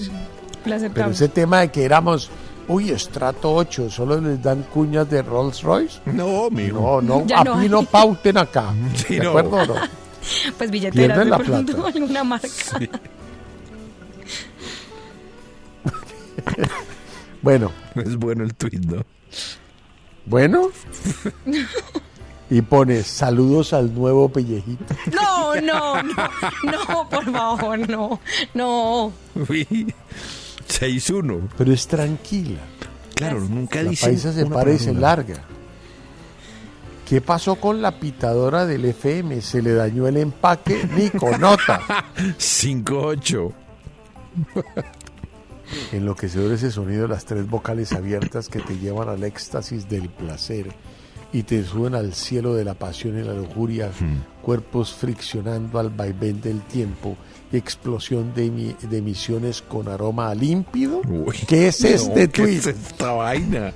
Pero 0.65 1.11
ese 1.11 1.29
tema 1.29 1.61
de 1.61 1.71
que 1.71 1.85
éramos, 1.85 2.31
uy, 2.69 2.91
estrato 2.91 3.55
8, 3.55 3.91
solo 3.91 4.21
les 4.21 4.43
dan 4.43 4.63
cuñas 4.65 5.09
de 5.09 5.23
Rolls 5.23 5.63
Royce. 5.63 6.01
No, 6.07 6.51
mijo. 6.51 7.01
No, 7.01 7.21
no, 7.21 7.27
Ya 7.27 7.41
a 7.41 7.45
no 7.45 7.57
mí 7.57 7.69
no 7.69 7.83
pauten 7.85 8.39
acá. 8.39 8.75
Sí, 8.95 9.15
¿De 9.17 9.25
no. 9.25 9.31
acuerdo 9.31 9.57
o 9.57 9.67
no? 9.67 9.75
Pues 10.59 10.71
billetera 10.71 11.19
de 11.19 11.25
la 11.27 11.39
pronto 11.39 11.73
plata. 11.75 11.89
alguna 11.99 12.25
marca. 12.25 12.49
Bueno, 17.43 17.73
Es 17.95 18.17
bueno 18.17 18.45
el 18.45 18.55
tweet, 18.55 18.81
¿no? 18.87 19.03
Bueno. 20.27 20.69
Y 22.53 22.63
pone 22.63 23.05
saludos 23.05 23.73
al 23.73 23.95
nuevo 23.95 24.29
pellejito. 24.29 24.85
No, 25.13 25.55
no, 25.61 26.03
no, 26.03 26.13
no, 26.65 27.09
por 27.09 27.25
favor, 27.33 27.89
no, 27.89 28.19
no. 28.55 29.13
Uy, 29.49 29.95
6-1. 30.69 31.49
Pero 31.57 31.73
es 31.73 31.87
tranquila. 31.87 32.59
Claro, 33.15 33.39
nunca 33.39 33.85
La 33.85 33.91
dice. 33.91 34.07
paisa 34.07 34.33
se 34.33 34.47
para 34.47 34.73
y 34.73 34.81
se 34.81 34.93
larga. 34.93 35.37
¿Qué 37.09 37.21
pasó 37.21 37.55
con 37.55 37.81
la 37.81 38.01
pitadora 38.01 38.67
del 38.67 38.85
FM? 38.85 39.41
¿Se 39.43 39.63
le 39.63 39.75
dañó 39.75 40.09
el 40.09 40.17
empaque? 40.17 40.89
Nico, 40.97 41.39
nota. 41.39 41.83
5-8. 42.37 43.53
Enloquecedor 45.93 46.53
ese 46.53 46.71
sonido 46.71 47.03
de 47.03 47.09
las 47.09 47.25
tres 47.25 47.49
vocales 47.49 47.93
abiertas 47.93 48.49
que 48.49 48.61
te 48.61 48.79
llevan 48.79 49.09
al 49.09 49.23
éxtasis 49.25 49.89
del 49.89 50.09
placer 50.09 50.67
y 51.33 51.45
te 51.45 51.63
suben 51.65 51.95
al 51.95 52.13
cielo 52.15 52.55
de 52.55 52.65
la 52.65 52.75
pasión 52.75 53.19
y 53.19 53.23
la 53.23 53.33
lujuria, 53.35 53.91
Hmm. 54.01 54.43
cuerpos 54.43 54.93
friccionando 54.93 55.79
al 55.79 55.91
vaivén 55.91 56.41
del 56.41 56.61
tiempo 56.63 57.17
y 57.53 57.57
explosión 57.57 58.35
de, 58.35 58.75
de 58.83 58.99
emisiones 58.99 59.63
con 59.63 59.87
aroma 59.89 60.31
a 60.31 60.35
límpido. 60.35 61.03
Uy, 61.09 61.37
¿Qué 61.47 61.69
es 61.69 61.83
no, 61.83 61.89
este 61.89 62.29
¿qué 62.29 62.43
tweet? 62.43 62.57
es 62.59 62.67
esta 62.67 63.13
vaina? 63.13 63.73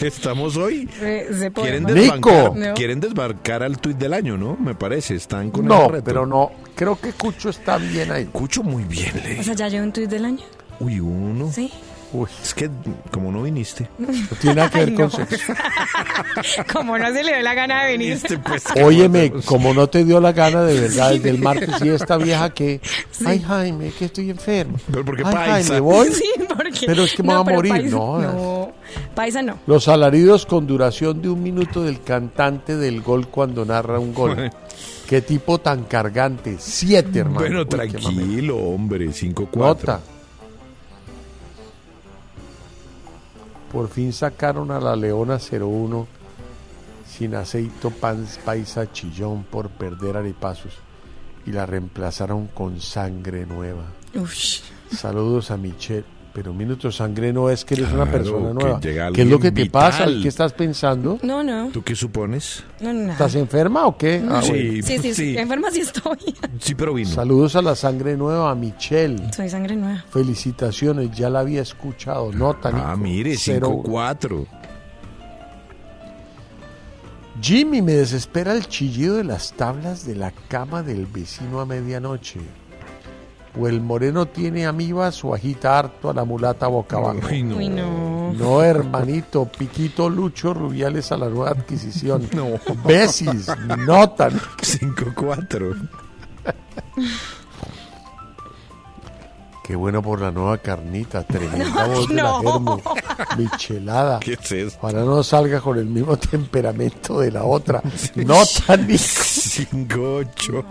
Estamos 0.00 0.56
hoy. 0.56 0.88
Eh, 1.00 1.28
se 1.36 1.50
puede- 1.50 1.68
Quieren 1.68 1.82
no. 1.84 1.94
desbancar, 1.94 2.54
No. 2.56 2.74
quieren 2.74 3.00
desbarcar 3.00 3.62
al 3.62 3.78
tweet 3.78 3.94
del 3.94 4.12
año, 4.14 4.36
¿no? 4.36 4.56
Me 4.56 4.74
parece. 4.74 5.14
Están 5.16 5.50
con 5.50 5.64
No, 5.66 5.86
el 5.86 5.90
reto. 5.92 6.04
pero 6.04 6.26
no. 6.26 6.52
Creo 6.76 6.98
que 7.00 7.12
Cucho 7.12 7.48
está 7.50 7.76
bien 7.78 8.10
ahí. 8.12 8.22
Escucho 8.24 8.62
muy 8.62 8.84
bien, 8.84 9.12
le. 9.24 9.40
O 9.40 9.42
sea, 9.42 9.54
ya 9.54 9.68
llevo 9.68 9.84
un 9.84 9.92
tuit 9.92 10.08
del 10.08 10.24
año. 10.26 10.44
Uy, 10.80 11.00
uno. 11.00 11.50
Sí. 11.52 11.70
Uy, 12.12 12.28
Es 12.44 12.54
que 12.54 12.70
como 13.10 13.32
no 13.32 13.42
viniste. 13.42 13.88
no 13.98 14.06
tiene 14.40 14.54
nada 14.56 14.70
que 14.70 14.78
ver 14.78 14.88
Ay, 14.90 14.94
con 14.94 15.04
no. 15.06 15.10
sexo. 15.10 15.52
Como 16.72 16.96
no 16.96 17.06
se 17.12 17.24
le 17.24 17.32
dio 17.34 17.42
la 17.42 17.54
gana 17.54 17.82
de 17.84 17.92
venir. 17.92 18.08
Viniste, 18.14 18.38
pues. 18.38 18.64
Óyeme, 18.84 19.32
como 19.46 19.74
no 19.74 19.88
te 19.88 20.04
dio 20.04 20.20
la 20.20 20.32
gana 20.32 20.62
de 20.62 20.80
verdad 20.80 21.10
desde 21.12 21.30
el 21.30 21.38
martes 21.40 21.70
y 21.82 21.88
esta 21.88 22.16
vieja 22.16 22.50
que, 22.50 22.80
ay 23.26 23.40
Jaime, 23.40 23.90
que 23.98 24.04
estoy 24.04 24.30
enfermo. 24.30 24.76
Pero 24.90 25.04
porque 25.04 25.22
ay 25.24 25.34
paisa. 25.34 25.68
Jaime, 25.74 25.80
voy. 25.80 26.08
Sí, 26.12 26.30
porque. 26.48 26.86
Pero 26.86 27.02
es 27.02 27.14
que 27.14 27.22
me 27.24 27.34
voy 27.34 27.40
a 27.40 27.56
morir, 27.56 27.84
no, 27.90 28.18
No, 28.20 28.72
Paisa 29.14 29.42
no. 29.42 29.58
Los 29.66 29.88
alaridos 29.88 30.46
con 30.46 30.66
duración 30.68 31.20
de 31.20 31.30
un 31.30 31.42
minuto 31.42 31.82
del 31.82 32.00
cantante 32.02 32.76
del 32.76 33.00
gol 33.00 33.26
cuando 33.28 33.64
narra 33.64 33.98
un 33.98 34.14
gol. 34.14 34.50
Qué 35.08 35.20
tipo 35.20 35.58
tan 35.58 35.84
cargante. 35.84 36.56
Siete, 36.58 37.20
hermano. 37.20 37.40
Bueno, 37.40 37.60
Uy, 37.60 37.66
tranquilo, 37.66 38.56
hombre, 38.56 39.06
5-4. 39.08 39.56
Nota. 39.56 40.00
Por 43.74 43.88
fin 43.88 44.12
sacaron 44.12 44.70
a 44.70 44.78
la 44.78 44.94
Leona 44.94 45.38
01 45.38 46.06
sin 47.04 47.34
aceito 47.34 47.90
pan, 47.90 48.24
paisa 48.44 48.92
chillón 48.92 49.42
por 49.42 49.68
perder 49.68 50.16
arepasos 50.16 50.74
y 51.44 51.50
la 51.50 51.66
reemplazaron 51.66 52.46
con 52.46 52.80
sangre 52.80 53.46
nueva. 53.46 53.82
Saludos 54.92 55.50
a 55.50 55.56
Michelle. 55.56 56.13
Pero 56.34 56.50
un 56.50 56.56
minuto, 56.56 56.90
sangre 56.90 57.32
no 57.32 57.48
es 57.48 57.64
que 57.64 57.74
eres 57.74 57.92
una 57.92 58.10
persona 58.10 58.52
nueva. 58.52 58.80
¿Qué 58.80 59.22
es 59.22 59.28
lo 59.28 59.38
que 59.38 59.52
te 59.52 59.70
pasa? 59.70 60.06
¿Qué 60.06 60.26
estás 60.26 60.52
pensando? 60.52 61.18
No, 61.22 61.44
no. 61.44 61.68
¿Tú 61.68 61.82
qué 61.84 61.94
supones? 61.94 62.64
No, 62.80 62.92
no, 62.92 63.00
nada. 63.02 63.12
¿Estás 63.12 63.36
enferma 63.36 63.86
o 63.86 63.96
qué? 63.96 64.16
Ah, 64.28 64.40
bueno. 64.40 64.52
Sí, 64.52 64.82
Sí, 64.82 64.98
sí, 64.98 65.14
sí. 65.14 65.38
enferma 65.38 65.70
sí 65.70 65.80
estoy. 65.82 66.18
Sí, 66.58 66.74
pero 66.74 66.92
vino. 66.94 67.08
Saludos 67.08 67.54
a 67.54 67.62
la 67.62 67.76
sangre 67.76 68.16
nueva, 68.16 68.50
a 68.50 68.54
Michelle. 68.56 69.32
Soy 69.32 69.48
sangre 69.48 69.76
nueva. 69.76 70.04
Felicitaciones, 70.10 71.12
ya 71.12 71.30
la 71.30 71.38
había 71.40 71.62
escuchado. 71.62 72.32
Nota, 72.32 72.70
Ah, 72.74 72.96
mire, 72.96 73.36
Cero- 73.36 73.82
5-4. 73.84 74.46
Jimmy, 77.40 77.82
me 77.82 77.92
desespera 77.92 78.54
el 78.54 78.66
chillido 78.68 79.16
de 79.16 79.24
las 79.24 79.52
tablas 79.52 80.06
de 80.06 80.14
la 80.14 80.32
cama 80.48 80.82
del 80.82 81.06
vecino 81.06 81.60
a 81.60 81.66
medianoche. 81.66 82.40
O 83.56 83.68
el 83.68 83.80
moreno 83.80 84.26
tiene 84.26 84.66
amibas 84.66 85.22
o 85.24 85.32
agita 85.32 85.78
harto 85.78 86.10
a 86.10 86.14
la 86.14 86.24
mulata 86.24 86.66
boca 86.66 86.96
abajo. 86.96 87.20
No. 87.44 87.56
Uy, 87.56 87.68
no. 87.68 88.32
No, 88.32 88.62
hermanito, 88.64 89.44
Piquito 89.46 90.08
Lucho 90.10 90.52
Rubiales 90.52 91.12
a 91.12 91.16
la 91.16 91.28
nueva 91.28 91.50
adquisición. 91.50 92.28
No. 92.34 92.46
Besis, 92.84 93.46
notan. 93.86 94.32
5-4. 94.60 95.88
Qué 99.62 99.76
bueno 99.76 100.02
por 100.02 100.20
la 100.20 100.30
nueva 100.30 100.58
carnita, 100.58 101.22
tremenda 101.22 101.86
voz 101.94 102.08
de 102.08 102.14
la 102.16 102.22
no. 102.22 102.40
germo, 102.42 102.82
michelada. 103.38 104.20
¿Qué 104.20 104.34
es 104.34 104.52
esto? 104.52 104.78
Ojalá 104.82 105.04
no 105.04 105.22
salga 105.22 105.60
con 105.60 105.78
el 105.78 105.86
mismo 105.86 106.16
temperamento 106.30 107.20
de 107.20 107.30
la 107.30 107.44
otra. 107.44 107.80
Nota, 108.16 108.76
Nico. 108.76 108.98
5-8. 108.98 110.64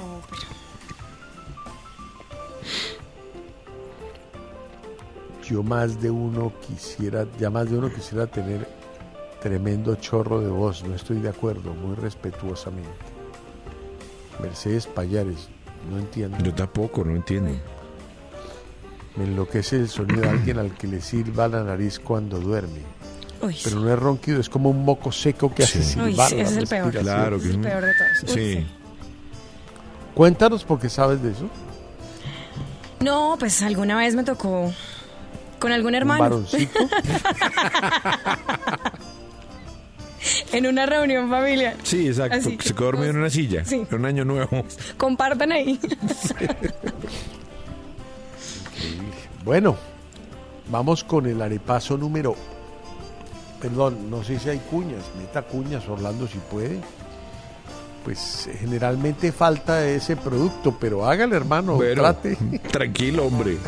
Yo 5.54 5.62
más 5.62 6.01
de 6.01 6.10
uno 6.10 6.51
quisiera, 6.68 7.28
ya 7.39 7.51
más 7.51 7.70
de 7.70 7.78
uno 7.78 7.93
quisiera 7.93 8.26
tener 8.26 8.68
tremendo 9.39 9.93
chorro 9.97 10.41
de 10.41 10.47
voz, 10.47 10.84
no 10.84 10.95
estoy 10.95 11.20
de 11.20 11.30
acuerdo, 11.30 11.76
muy 11.76 11.93
respetuosamente. 11.95 12.89
Mercedes 14.41 14.88
Payares, 14.88 15.49
no 15.91 15.99
entiendo. 15.99 16.39
Yo 16.43 16.56
tampoco, 16.56 17.04
no 17.04 17.16
entiendo. 17.16 17.51
Me 19.16 19.26
enloquece 19.26 19.76
el 19.76 19.89
sonido 19.89 20.22
de 20.22 20.30
alguien 20.30 20.58
al 20.58 20.74
que 20.74 20.88
le 20.88 20.99
sirva 21.01 21.47
la 21.47 21.64
nariz 21.64 21.99
cuando 21.99 22.39
duerme. 22.39 22.80
Uy, 23.43 23.56
Pero 23.64 23.80
no 23.80 23.93
es 23.93 23.99
ronquido, 23.99 24.39
es 24.39 24.49
como 24.49 24.72
un 24.72 24.84
moco 24.84 25.12
seco 25.12 25.54
que 25.54 25.66
hace 25.66 25.84
Sí. 25.84 25.93
Silbar 25.99 26.30
sí, 26.32 26.39
es 26.39 26.58
el 26.58 26.66
peor. 26.66 26.91
Claro 26.91 27.38
que 27.39 27.45
el 27.45 27.51
sí. 27.51 27.58
peor 27.60 27.86
de 27.86 27.91
todos. 27.93 28.36
Uy, 28.36 28.43
Sí. 28.56 28.68
Cuéntanos 30.16 30.64
porque 30.64 30.89
sabes 30.89 31.22
de 31.22 31.30
eso. 31.30 31.47
No, 33.01 33.36
pues 33.38 33.62
alguna 33.62 33.95
vez 33.97 34.16
me 34.16 34.24
tocó 34.24 34.74
con 35.64 35.72
algún 35.72 35.91
Un 35.91 35.95
hermano 35.95 36.20
varoncito. 36.20 36.78
en 40.51 40.68
una 40.68 40.86
reunión 40.86 41.30
familiar. 41.30 41.78
Sí, 41.84 42.09
exacto. 42.09 42.38
Así. 42.38 42.57
Se 42.61 42.74
quedó 42.74 42.88
dormido 42.88 43.11
en 43.11 43.18
una 43.20 43.30
silla. 43.30 43.64
Sí. 43.64 43.86
En 43.89 43.95
un 43.97 44.05
año 44.05 44.26
nuevo. 44.26 44.66
Compartan 44.97 45.53
ahí. 45.53 45.80
Bueno, 49.45 49.76
vamos 50.70 51.03
con 51.03 51.26
el 51.26 51.41
arepaso 51.41 51.97
número. 51.97 52.34
Perdón, 53.59 54.09
no 54.09 54.24
sé 54.24 54.39
si 54.39 54.47
hay 54.47 54.59
cuñas. 54.59 55.03
Meta 55.20 55.41
cuñas, 55.41 55.86
Orlando, 55.89 56.28
si 56.28 56.38
puede. 56.38 56.80
Pues 58.05 58.47
eh, 58.47 58.55
generalmente 58.57 59.34
falta 59.34 59.86
ese 59.86 60.16
producto, 60.16 60.78
pero 60.80 61.05
hágale, 61.05 61.36
hermano, 61.36 61.78
trate. 61.93 62.38
tranquilo, 62.72 63.26
hombre. 63.26 63.57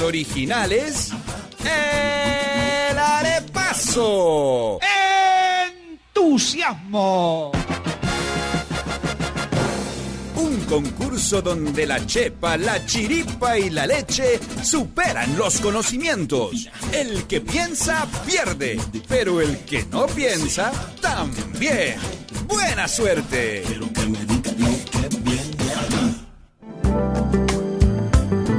Originales, 0.00 1.10
el 1.60 2.98
arepaso. 2.98 4.78
¡Entusiasmo! 6.14 7.52
Un 10.36 10.60
concurso 10.62 11.42
donde 11.42 11.86
la 11.86 12.04
chepa, 12.04 12.56
la 12.56 12.84
chiripa 12.84 13.58
y 13.58 13.70
la 13.70 13.86
leche 13.86 14.40
superan 14.62 15.36
los 15.36 15.60
conocimientos. 15.60 16.68
El 16.92 17.26
que 17.26 17.40
piensa 17.40 18.06
pierde, 18.26 18.80
pero 19.08 19.40
el 19.40 19.58
que 19.60 19.84
no 19.84 20.06
piensa 20.06 20.72
también. 21.00 21.96
Buena 22.46 22.88
suerte. 22.88 23.64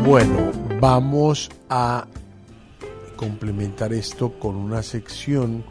Bueno, 0.06 0.65
vamos 0.80 1.50
a 1.70 2.06
complementar 3.16 3.94
esto 3.94 4.32
con 4.40 4.56
una 4.56 4.84
sección 4.84 5.64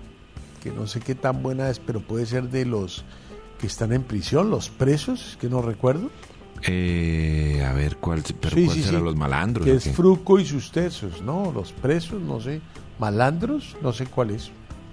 que 0.63 0.71
no 0.71 0.87
sé 0.87 1.01
qué 1.01 1.15
tan 1.15 1.43
buena 1.43 1.69
es, 1.69 1.79
pero 1.79 2.01
puede 2.01 2.25
ser 2.27 2.45
de 2.51 2.65
los 2.65 3.05
que 3.59 3.67
están 3.67 3.93
en 3.93 4.03
prisión, 4.03 4.51
los 4.51 4.71
presos, 4.71 5.29
es 5.33 5.37
que 5.37 5.49
no 5.49 5.61
recuerdo. 5.63 6.11
Eh, 6.67 7.63
a 7.69 7.75
ver, 7.75 7.97
¿cuál, 7.99 8.23
pero 8.41 8.57
Sí, 8.57 8.65
cuál 8.65 8.77
sí, 8.77 8.83
será 8.83 8.99
sí. 8.99 9.05
los 9.05 9.17
malandros? 9.17 9.67
Que 9.67 9.75
es? 9.75 9.91
Fruco 9.95 10.39
y 10.39 10.47
sus 10.47 10.73
tesos, 10.73 11.21
¿no? 11.21 11.53
Los 11.53 11.73
presos, 11.73 12.23
no 12.23 12.41
sé. 12.41 12.63
Malandros, 12.99 13.77
no 13.83 13.93
sé 13.93 14.07
cuál 14.07 14.31
es. 14.31 14.51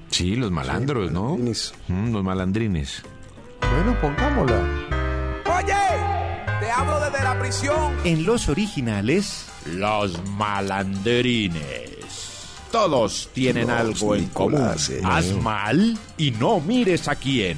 Sí, 0.10 0.36
los 0.36 0.52
malandros, 0.52 1.12
¿no? 1.12 1.38
Mm, 1.38 2.12
los 2.12 2.24
malandrines. 2.24 3.02
Bueno, 3.62 3.98
pongámosla. 4.02 4.62
Oye, 5.58 5.74
te 6.72 6.78
hablo 6.80 7.00
desde 7.02 7.24
la 7.24 7.38
prisión. 7.38 7.98
En 8.06 8.26
los 8.26 8.48
originales, 8.48 9.46
Los 9.66 10.24
malandrines. 10.30 11.60
Todos 12.72 13.30
tienen 13.34 13.70
algo 13.70 14.16
en 14.16 14.28
común. 14.28 14.74
Haz 15.04 15.34
mal 15.34 15.98
y 16.18 16.32
no 16.32 16.62
mires 16.62 17.10
a 17.10 17.16
quién. 17.16 17.58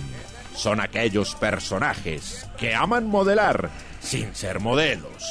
Son 0.55 0.80
aquellos 0.80 1.36
personajes 1.36 2.47
que 2.57 2.74
aman 2.74 3.07
modelar 3.07 3.70
sin 4.01 4.34
ser 4.34 4.59
modelos. 4.59 5.24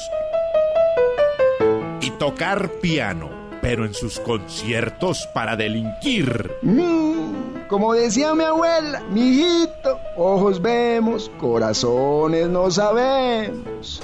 Y 1.99 2.11
tocar 2.11 2.71
piano, 2.81 3.29
pero 3.61 3.85
en 3.85 3.93
sus 3.93 4.21
conciertos 4.21 5.27
para 5.33 5.57
delinquir. 5.57 6.51
Mm, 6.61 7.22
como 7.67 7.93
decía 7.93 8.33
mi 8.35 8.43
abuela, 8.43 9.01
mijito, 9.11 9.97
ojos 10.17 10.61
vemos, 10.61 11.31
corazones 11.39 12.47
no 12.49 12.69
sabemos. 12.71 14.01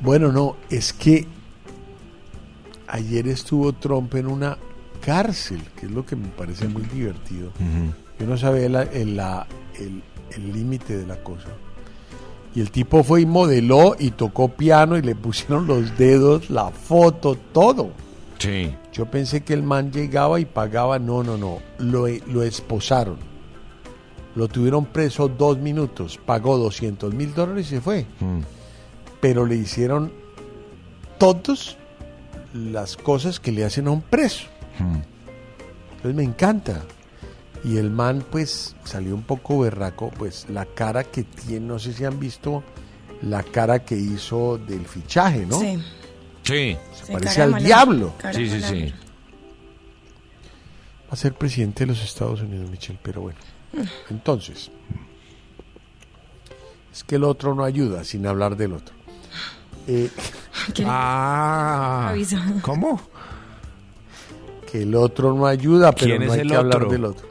Bueno, 0.00 0.32
no, 0.32 0.56
es 0.68 0.92
que 0.92 1.26
ayer 2.88 3.28
estuvo 3.28 3.72
Trump 3.72 4.14
en 4.16 4.26
una 4.26 4.58
cárcel, 5.04 5.62
que 5.78 5.86
es 5.86 5.92
lo 5.92 6.04
que 6.04 6.16
me 6.16 6.28
parece 6.28 6.66
muy 6.68 6.82
divertido. 6.82 7.50
Yo 8.18 8.26
no 8.26 8.36
sabía 8.36 8.68
la- 8.68 8.82
el 8.82 9.16
la- 9.16 9.46
el- 9.78 10.02
el 10.30 10.52
límite 10.52 10.96
de 10.96 11.06
la 11.06 11.16
cosa. 11.22 11.48
Y 12.54 12.60
el 12.60 12.70
tipo 12.70 13.02
fue 13.02 13.22
y 13.22 13.26
modeló 13.26 13.96
y 13.98 14.10
tocó 14.10 14.48
piano 14.48 14.96
y 14.98 15.02
le 15.02 15.14
pusieron 15.14 15.66
los 15.66 15.96
dedos, 15.96 16.50
la 16.50 16.70
foto, 16.70 17.36
todo. 17.52 17.90
Sí. 18.38 18.74
Yo 18.92 19.06
pensé 19.06 19.42
que 19.42 19.54
el 19.54 19.62
man 19.62 19.90
llegaba 19.90 20.38
y 20.38 20.44
pagaba. 20.44 20.98
No, 20.98 21.22
no, 21.22 21.36
no. 21.38 21.60
Lo, 21.78 22.06
lo 22.08 22.42
esposaron. 22.42 23.16
Lo 24.34 24.48
tuvieron 24.48 24.86
preso 24.86 25.28
dos 25.28 25.58
minutos. 25.58 26.18
Pagó 26.24 26.58
200 26.58 27.14
mil 27.14 27.34
dólares 27.34 27.66
y 27.66 27.70
se 27.70 27.80
fue. 27.80 28.06
Mm. 28.20 28.40
Pero 29.20 29.46
le 29.46 29.56
hicieron 29.56 30.12
todas 31.18 31.76
las 32.52 32.96
cosas 32.96 33.40
que 33.40 33.52
le 33.52 33.64
hacen 33.64 33.88
a 33.88 33.92
un 33.92 34.02
preso. 34.02 34.46
Mm. 34.78 34.96
Entonces 35.96 36.14
me 36.14 36.24
encanta. 36.24 36.82
Y 37.64 37.76
el 37.76 37.90
man 37.90 38.24
pues 38.30 38.74
salió 38.84 39.14
un 39.14 39.22
poco 39.22 39.60
berraco. 39.60 40.10
Pues 40.10 40.46
la 40.50 40.66
cara 40.66 41.04
que 41.04 41.22
tiene, 41.22 41.66
no 41.66 41.78
sé 41.78 41.92
si 41.92 42.04
han 42.04 42.18
visto 42.18 42.62
la 43.22 43.42
cara 43.42 43.84
que 43.84 43.96
hizo 43.96 44.58
del 44.58 44.84
fichaje, 44.84 45.46
¿no? 45.46 45.60
Sí. 45.60 45.78
Sí. 46.42 46.76
Se 47.04 47.12
parece 47.12 47.42
al 47.42 47.62
diablo. 47.62 48.14
Sí, 48.32 48.48
sí, 48.48 48.62
sí. 48.62 48.94
a 51.10 51.16
ser 51.16 51.34
presidente 51.34 51.80
de 51.84 51.88
los 51.88 52.02
Estados 52.02 52.40
Unidos, 52.40 52.70
Michelle, 52.70 52.98
pero 53.02 53.22
bueno. 53.22 53.38
Entonces, 54.10 54.70
es 56.92 57.04
que 57.04 57.16
el 57.16 57.24
otro 57.24 57.54
no 57.54 57.64
ayuda 57.64 58.04
sin 58.04 58.26
hablar 58.26 58.56
del 58.56 58.74
otro. 58.74 58.94
Eh, 59.86 60.10
Ah. 60.84 62.14
¿cómo? 62.60 63.00
que 64.72 64.82
el 64.82 64.94
otro 64.94 65.34
no 65.34 65.46
ayuda, 65.46 65.92
pero 65.92 66.16
¿Quién 66.16 66.26
no 66.26 66.32
hay 66.32 66.46
que 66.46 66.54
hablar 66.54 66.88
del 66.88 67.04
otro. 67.04 67.28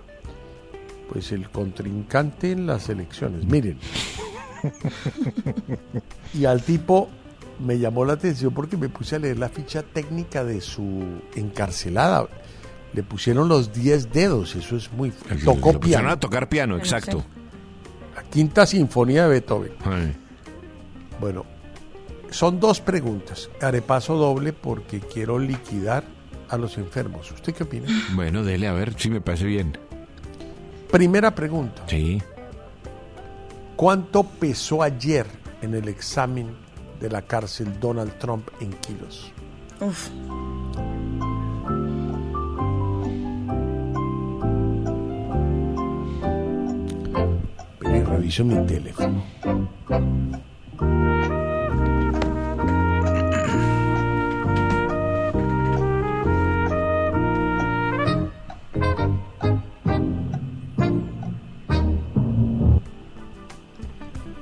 Pues 1.10 1.32
el 1.32 1.50
contrincante 1.50 2.52
en 2.52 2.68
las 2.68 2.88
elecciones. 2.88 3.46
Miren. 3.46 3.80
y 6.36 6.46
al 6.46 6.62
tipo 6.62 7.10
me 7.62 7.80
llamó 7.80 8.06
la 8.06 8.14
atención 8.14 8.54
porque 8.54 8.78
me 8.78 8.90
puse 8.90 9.16
a 9.16 9.20
leer 9.20 9.40
la 9.40 9.50
ficha 9.50 9.84
técnica 9.84 10.44
de 10.44 10.62
su 10.62 11.04
encarcelada. 11.36 12.28
Le 12.94 13.04
pusieron 13.04 13.48
los 13.48 13.72
10 13.72 14.12
dedos, 14.12 14.56
eso 14.56 14.76
es 14.76 14.92
muy... 14.92 15.12
Tocó 15.46 15.80
piano. 15.80 16.10
a 16.10 16.20
tocar 16.20 16.50
piano, 16.50 16.78
exacto. 16.78 17.24
La 18.16 18.24
quinta 18.24 18.66
sinfonía 18.66 19.24
de 19.24 19.30
Beethoven. 19.30 19.72
Ay. 19.86 20.14
Bueno, 21.20 21.46
son 22.32 22.60
dos 22.60 22.82
preguntas. 22.82 23.50
Haré 23.62 23.82
paso 23.82 24.16
doble 24.16 24.52
porque 24.52 25.00
quiero 25.00 25.40
liquidar 25.40 26.04
a 26.50 26.58
los 26.58 26.78
enfermos. 26.78 27.32
¿Usted 27.32 27.54
qué 27.54 27.64
opina? 27.64 27.88
Bueno, 28.14 28.44
dele 28.44 28.68
a 28.68 28.74
ver 28.74 28.94
si 28.98 29.10
me 29.10 29.22
parece 29.22 29.46
bien. 29.46 29.78
Primera 30.92 31.34
pregunta. 31.34 31.84
Sí. 31.88 32.22
¿Cuánto 33.78 34.24
pesó 34.24 34.84
ayer 34.84 35.26
en 35.62 35.76
el 35.76 35.88
examen 35.88 36.56
de 37.02 37.10
la 37.10 37.24
cárcel 37.24 37.80
Donald 37.80 38.18
Trump 38.20 38.48
en 38.62 38.72
kilos? 38.74 39.34
Uf. 39.80 40.10
Pero 47.80 48.06
reviso 48.12 48.46
mi 48.46 48.66
teléfono. 48.68 49.24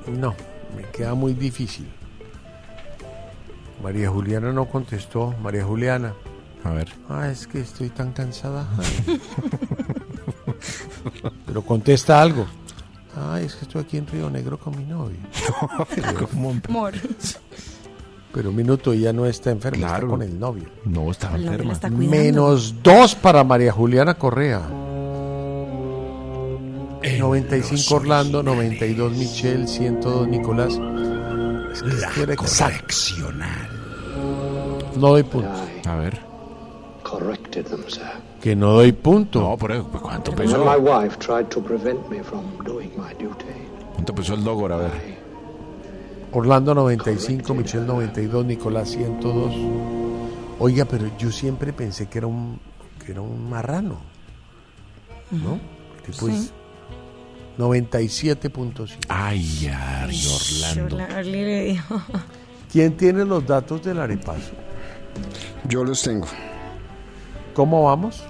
No, 0.07 0.35
me 0.75 0.83
queda 0.91 1.13
muy 1.13 1.33
difícil. 1.33 1.87
María 3.83 4.09
Juliana 4.09 4.51
no 4.51 4.65
contestó. 4.65 5.33
María 5.41 5.63
Juliana. 5.63 6.13
A 6.63 6.71
ver. 6.71 6.89
Ah, 7.07 7.29
es 7.29 7.47
que 7.47 7.61
estoy 7.61 7.89
tan 7.89 8.11
cansada. 8.11 8.67
Pero 11.45 11.61
contesta 11.61 12.21
algo. 12.21 12.45
Ay, 13.15 13.45
es 13.45 13.55
que 13.55 13.65
estoy 13.65 13.81
aquí 13.81 13.97
en 13.97 14.07
Río 14.07 14.29
Negro 14.29 14.57
con 14.59 14.77
mi 14.77 14.83
novio. 14.85 15.17
Amor. 16.67 16.93
Pero 18.31 18.49
un 18.51 18.55
minuto, 18.55 18.93
ella 18.93 19.11
no 19.13 19.25
está 19.25 19.49
enferma, 19.51 19.77
Claro. 19.87 20.07
está 20.07 20.09
con 20.09 20.21
el 20.21 20.39
novio. 20.39 20.65
No, 20.85 21.05
la 21.05 21.37
enferma. 21.37 21.73
está 21.73 21.89
cuidando. 21.89 22.15
Menos 22.17 22.75
dos 22.83 23.15
para 23.15 23.43
María 23.43 23.71
Juliana 23.71 24.13
Correa. 24.13 24.61
95 27.17 27.95
Orlando, 27.95 28.43
92 28.43 29.13
Michelle, 29.13 29.67
102 29.67 30.27
Nicolás. 30.27 30.79
Era 32.21 32.33
exacto. 32.33 32.95
No 34.95 35.09
doy 35.09 35.23
punto. 35.23 35.49
A 35.85 35.95
ver. 35.95 36.29
corrected 37.09 37.65
them, 37.65 37.83
sir. 37.87 38.03
Que 38.41 38.55
no 38.55 38.73
doy 38.73 38.91
punto. 38.91 39.41
No, 39.41 39.57
por 39.57 39.71
eso, 39.71 39.87
pues, 39.89 40.01
¿cuánto 40.01 40.31
pesó? 40.33 40.63
my 40.63 40.77
wife 40.77 41.17
tried 41.17 41.47
to 41.47 41.61
prevent 41.61 42.07
me 42.09 42.23
from 42.23 42.45
doing 42.63 42.91
my 42.97 43.13
duty. 43.13 43.45
¿Cuánto 43.93 44.15
pesó 44.15 44.35
el 44.35 44.43
dogor? 44.43 44.71
A 44.73 44.77
ver. 44.77 45.19
Orlando 46.31 46.75
95, 46.75 47.53
Michelle 47.53 47.85
92, 47.85 48.45
Nicolás 48.45 48.89
102. 48.89 49.53
Oiga, 50.59 50.85
pero 50.85 51.09
yo 51.17 51.31
siempre 51.31 51.73
pensé 51.73 52.07
que 52.07 52.19
era 52.19 52.27
un, 52.27 52.59
que 53.03 53.11
era 53.11 53.21
un 53.21 53.49
marrano. 53.49 53.97
¿No? 55.31 55.59
Que 56.05 56.11
pues 56.19 56.53
97.5. 57.59 58.87
Ay, 59.09 59.69
ay, 59.75 60.23
Orlando. 60.33 60.95
Orly 61.17 61.31
le 61.43 61.63
dijo. 61.65 62.01
¿Quién 62.71 62.95
tiene 62.95 63.25
los 63.25 63.45
datos 63.45 63.83
del 63.83 63.99
arepaso? 63.99 64.51
Yo 65.67 65.83
los 65.83 66.01
tengo. 66.01 66.27
¿Cómo 67.53 67.83
vamos? 67.83 68.23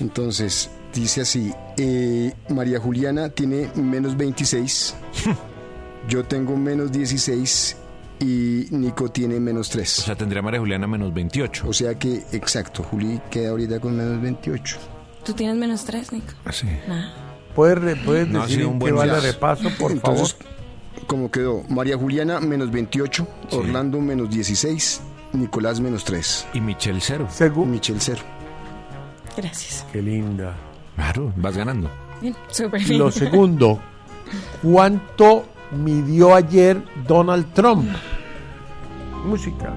Entonces, 0.00 0.68
dice 0.92 1.22
así, 1.22 1.50
eh, 1.78 2.34
María 2.50 2.78
Juliana 2.78 3.30
tiene 3.30 3.70
menos 3.74 4.16
26, 4.16 4.94
yo 6.08 6.24
tengo 6.24 6.54
menos 6.56 6.92
16 6.92 7.76
y 8.20 8.66
Nico 8.70 9.10
tiene 9.10 9.40
menos 9.40 9.70
O 9.70 9.72
3. 9.72 9.88
sea, 9.88 10.14
tendría 10.14 10.42
María 10.42 10.60
Juliana 10.60 10.86
menos 10.86 11.14
28. 11.14 11.66
O 11.68 11.72
sea 11.72 11.98
que, 11.98 12.22
exacto, 12.32 12.82
Juli 12.82 13.18
queda 13.30 13.48
ahorita 13.50 13.80
con 13.80 13.96
menos 13.96 14.20
28. 14.20 14.76
¿Tú 15.24 15.32
tienes 15.32 15.56
menos 15.56 15.84
tres, 15.84 16.12
Nico? 16.12 16.34
Así. 16.44 16.66
Nada. 16.86 17.14
¿Puedes, 17.58 17.78
re- 17.80 17.96
puedes 17.96 18.28
No, 18.28 18.42
decir 18.42 18.64
un 18.64 18.74
qué 18.74 18.78
buen 18.78 18.98
va 18.98 19.02
el 19.02 19.10
viaje. 19.10 19.32
repaso, 19.32 19.68
por 19.80 19.90
Entonces, 19.90 20.34
favor? 20.36 21.06
¿cómo 21.08 21.28
quedó? 21.28 21.64
María 21.68 21.98
Juliana 21.98 22.38
menos 22.38 22.70
28, 22.70 23.26
Orlando 23.50 23.98
menos 24.00 24.30
16, 24.30 25.00
Nicolás 25.32 25.80
menos 25.80 26.04
3, 26.04 26.46
Y 26.54 26.60
Michelle 26.60 27.00
cero. 27.00 27.26
Según... 27.28 27.72
Michelle 27.72 27.98
0. 28.00 28.20
Gracias. 29.36 29.84
Qué 29.92 30.00
linda. 30.00 30.54
Claro, 30.94 31.32
vas 31.34 31.56
ganando. 31.56 31.90
Bien, 32.22 32.36
súper 32.48 32.80
bien. 32.84 32.96
Lo 32.96 33.10
segundo, 33.10 33.80
¿cuánto 34.62 35.44
midió 35.72 36.36
ayer 36.36 36.80
Donald 37.08 37.52
Trump? 37.54 37.88
Música. 39.26 39.74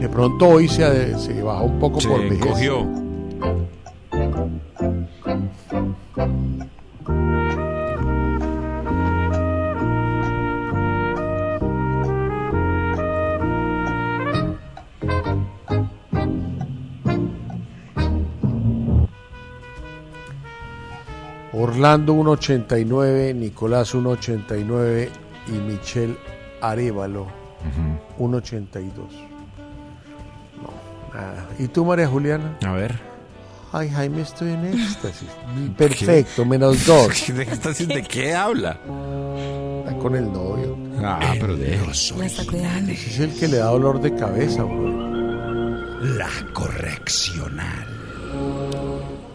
De 0.00 0.08
pronto 0.08 0.46
hoy 0.48 0.68
se, 0.68 1.18
se 1.18 1.42
bajó 1.42 1.64
un 1.64 1.78
poco 1.80 2.00
Se 2.00 2.08
por 2.08 2.20
vejez. 2.22 2.38
encogió. 2.40 2.86
Orlando 21.54 22.14
1.89, 22.14 23.34
Nicolás 23.34 23.94
1.89 23.94 25.08
y 25.48 25.52
Michelle 25.52 26.16
Arevalo 26.60 27.26
1.82. 28.18 28.82
No, 30.60 31.14
nada. 31.14 31.48
¿Y 31.58 31.68
tú, 31.68 31.84
María 31.84 32.08
Juliana? 32.08 32.56
A 32.64 32.72
ver. 32.72 33.11
Ay, 33.72 33.88
Jaime, 33.88 34.20
estoy 34.22 34.52
en 34.52 34.64
éxtasis. 34.74 35.28
Perfecto, 35.76 36.44
menos 36.44 36.84
dos. 36.86 37.08
¿De 37.34 37.42
haciendo? 37.44 37.94
¿De 37.94 38.02
qué 38.02 38.34
habla? 38.34 38.78
Está 39.84 39.98
con 39.98 40.14
el 40.14 40.30
novio. 40.30 40.76
Ah, 41.02 41.34
pero 41.40 41.56
de. 41.56 41.74
Ese 41.74 42.92
es 42.92 43.18
el 43.18 43.34
que 43.34 43.48
le 43.48 43.56
da 43.56 43.66
dolor 43.66 44.00
de 44.00 44.14
cabeza, 44.14 44.62
bro. 44.62 44.90
La 46.00 46.28
correccional. 46.52 47.86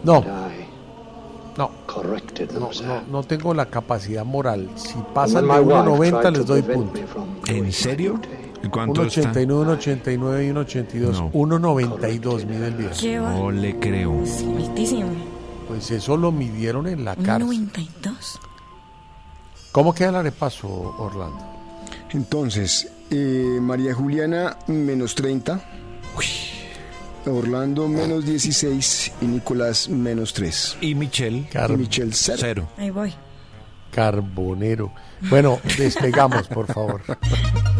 No, 0.04 0.24
no, 0.24 0.48
no, 1.56 1.70
no, 2.86 3.02
no 3.10 3.22
tengo 3.24 3.52
la 3.52 3.66
capacidad 3.66 4.24
moral. 4.24 4.70
Si 4.76 4.94
pasan 5.12 5.48
de 5.48 5.52
my 5.54 5.58
wife 5.58 5.74
1.90 5.74 6.20
tried 6.20 6.36
les 6.36 6.46
doy 6.46 6.62
punto. 6.62 7.00
¿En 7.46 7.72
serio? 7.72 8.20
Duty. 8.62 8.66
¿Y 8.66 8.70
¿Cuánto 8.70 9.04
está? 9.04 9.32
1.89, 9.32 10.14
1.89 10.14 10.46
y 10.46 10.52
1.82. 10.52 11.12
No. 11.12 11.30
1.92 11.32 12.46
mide 12.46 12.66
el 12.68 12.74
viejo. 12.74 12.94
¿Qué 13.00 13.18
va? 13.18 13.32
No 13.34 13.50
le 13.50 13.78
creo. 13.78 14.12
Altísimo. 14.58 15.10
Pues 15.68 15.90
eso 15.90 16.16
lo 16.16 16.32
midieron 16.32 16.86
en 16.86 17.04
la 17.04 17.14
cárcel. 17.16 17.46
92. 17.46 18.40
¿Cómo 19.72 19.94
queda 19.94 20.08
el 20.10 20.16
arepaso, 20.16 20.68
Orlando? 20.98 21.38
Entonces, 22.10 22.88
eh, 23.10 23.58
María 23.60 23.94
Juliana 23.94 24.56
menos 24.66 25.14
30, 25.14 25.60
Orlando 27.26 27.86
menos 27.86 28.24
16 28.24 29.12
y 29.20 29.26
Nicolás 29.26 29.88
menos 29.90 30.32
3. 30.32 30.78
Y 30.80 30.94
Michelle 30.94 31.46
Car- 31.52 31.70
Y 31.70 31.76
Michelle 31.76 32.12
0. 32.14 32.38
cero. 32.40 32.68
Ahí 32.78 32.88
voy. 32.90 33.12
Carbonero. 33.92 34.90
Bueno, 35.28 35.58
despegamos, 35.76 36.46
por 36.48 36.66
favor. 36.66 37.02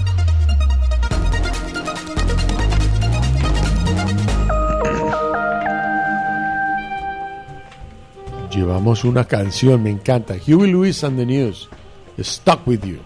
Llevamos 8.50 9.04
una 9.04 9.24
canción, 9.24 9.82
me 9.82 9.90
encanta. 9.90 10.34
Huey 10.34 10.72
Lewis 10.72 11.04
and 11.04 11.18
the 11.18 11.26
News. 11.26 11.68
Stuck 12.20 12.66
with 12.66 12.84
you. 12.84 12.98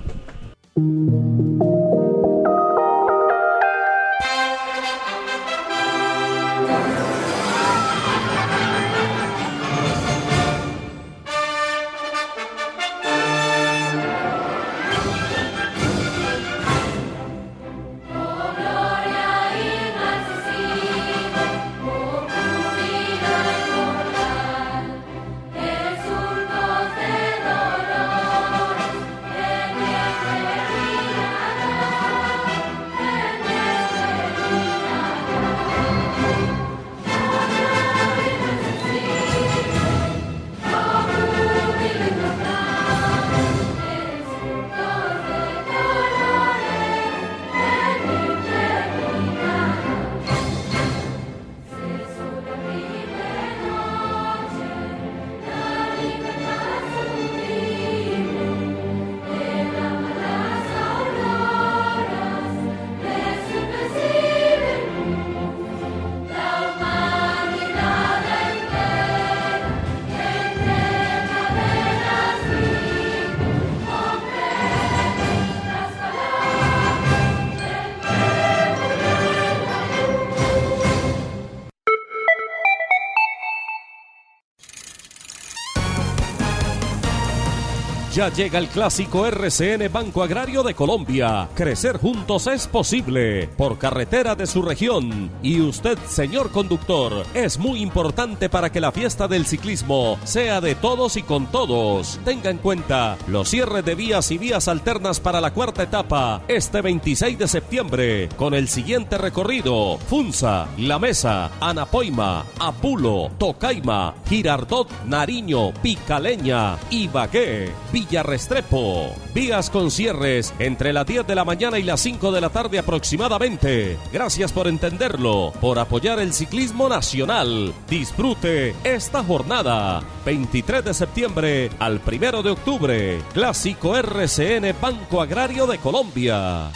Llega 88.28 88.60
el 88.60 88.68
clásico 88.68 89.26
RCN 89.26 89.92
Banco 89.92 90.22
Agrario 90.22 90.62
de 90.62 90.74
Colombia. 90.74 91.48
Crecer 91.56 91.98
juntos 91.98 92.46
es 92.46 92.68
posible 92.68 93.48
por 93.56 93.78
carretera 93.78 94.36
de 94.36 94.46
su 94.46 94.62
región. 94.62 95.30
Y 95.42 95.60
usted, 95.60 95.98
señor 96.06 96.52
conductor, 96.52 97.26
es 97.34 97.58
muy 97.58 97.82
importante 97.82 98.48
para 98.48 98.70
que 98.70 98.80
la 98.80 98.92
fiesta 98.92 99.26
del 99.26 99.44
ciclismo 99.44 100.18
sea 100.22 100.60
de 100.60 100.76
todos 100.76 101.16
y 101.16 101.24
con 101.24 101.46
todos. 101.48 102.20
Tenga 102.24 102.50
en 102.50 102.58
cuenta 102.58 103.18
los 103.26 103.48
cierres 103.48 103.84
de 103.84 103.96
vías 103.96 104.30
y 104.30 104.38
vías 104.38 104.68
alternas 104.68 105.18
para 105.18 105.40
la 105.40 105.52
cuarta 105.52 105.82
etapa 105.82 106.42
este 106.46 106.80
26 106.80 107.38
de 107.38 107.48
septiembre 107.48 108.28
con 108.36 108.54
el 108.54 108.68
siguiente 108.68 109.18
recorrido: 109.18 109.98
Funza, 109.98 110.68
La 110.78 111.00
Mesa, 111.00 111.50
Anapoima, 111.60 112.46
Apulo, 112.60 113.32
Tocaima, 113.36 114.14
Girardot, 114.28 114.88
Nariño, 115.06 115.72
Picaleña, 115.82 116.76
Ibagué. 116.88 117.72
Villa 117.92 118.11
Restrepo. 118.20 119.14
Vías 119.32 119.70
con 119.70 119.90
cierres 119.90 120.52
entre 120.58 120.92
las 120.92 121.06
10 121.06 121.26
de 121.26 121.34
la 121.34 121.44
mañana 121.44 121.78
y 121.78 121.84
las 121.84 122.00
5 122.00 122.32
de 122.32 122.40
la 122.40 122.50
tarde 122.50 122.78
aproximadamente. 122.78 123.96
Gracias 124.12 124.52
por 124.52 124.66
entenderlo, 124.66 125.52
por 125.60 125.78
apoyar 125.78 126.18
el 126.18 126.32
ciclismo 126.32 126.88
nacional. 126.88 127.72
Disfrute 127.88 128.74
esta 128.82 129.22
jornada. 129.22 130.02
23 130.26 130.84
de 130.84 130.94
septiembre 130.94 131.70
al 131.78 132.00
1 132.04 132.42
de 132.42 132.50
octubre. 132.50 133.22
Clásico 133.32 133.96
RCN 133.96 134.74
Banco 134.80 135.22
Agrario 135.22 135.66
de 135.66 135.78
Colombia. 135.78 136.70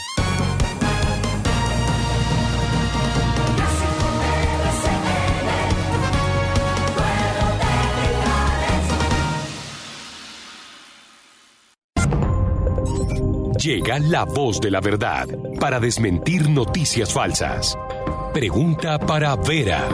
Llega 13.66 13.98
la 13.98 14.24
voz 14.24 14.60
de 14.60 14.70
la 14.70 14.80
verdad 14.80 15.26
para 15.58 15.80
desmentir 15.80 16.48
noticias 16.48 17.12
falsas. 17.12 17.76
Pregunta 18.32 18.96
para 18.96 19.34
Vera. 19.34 19.88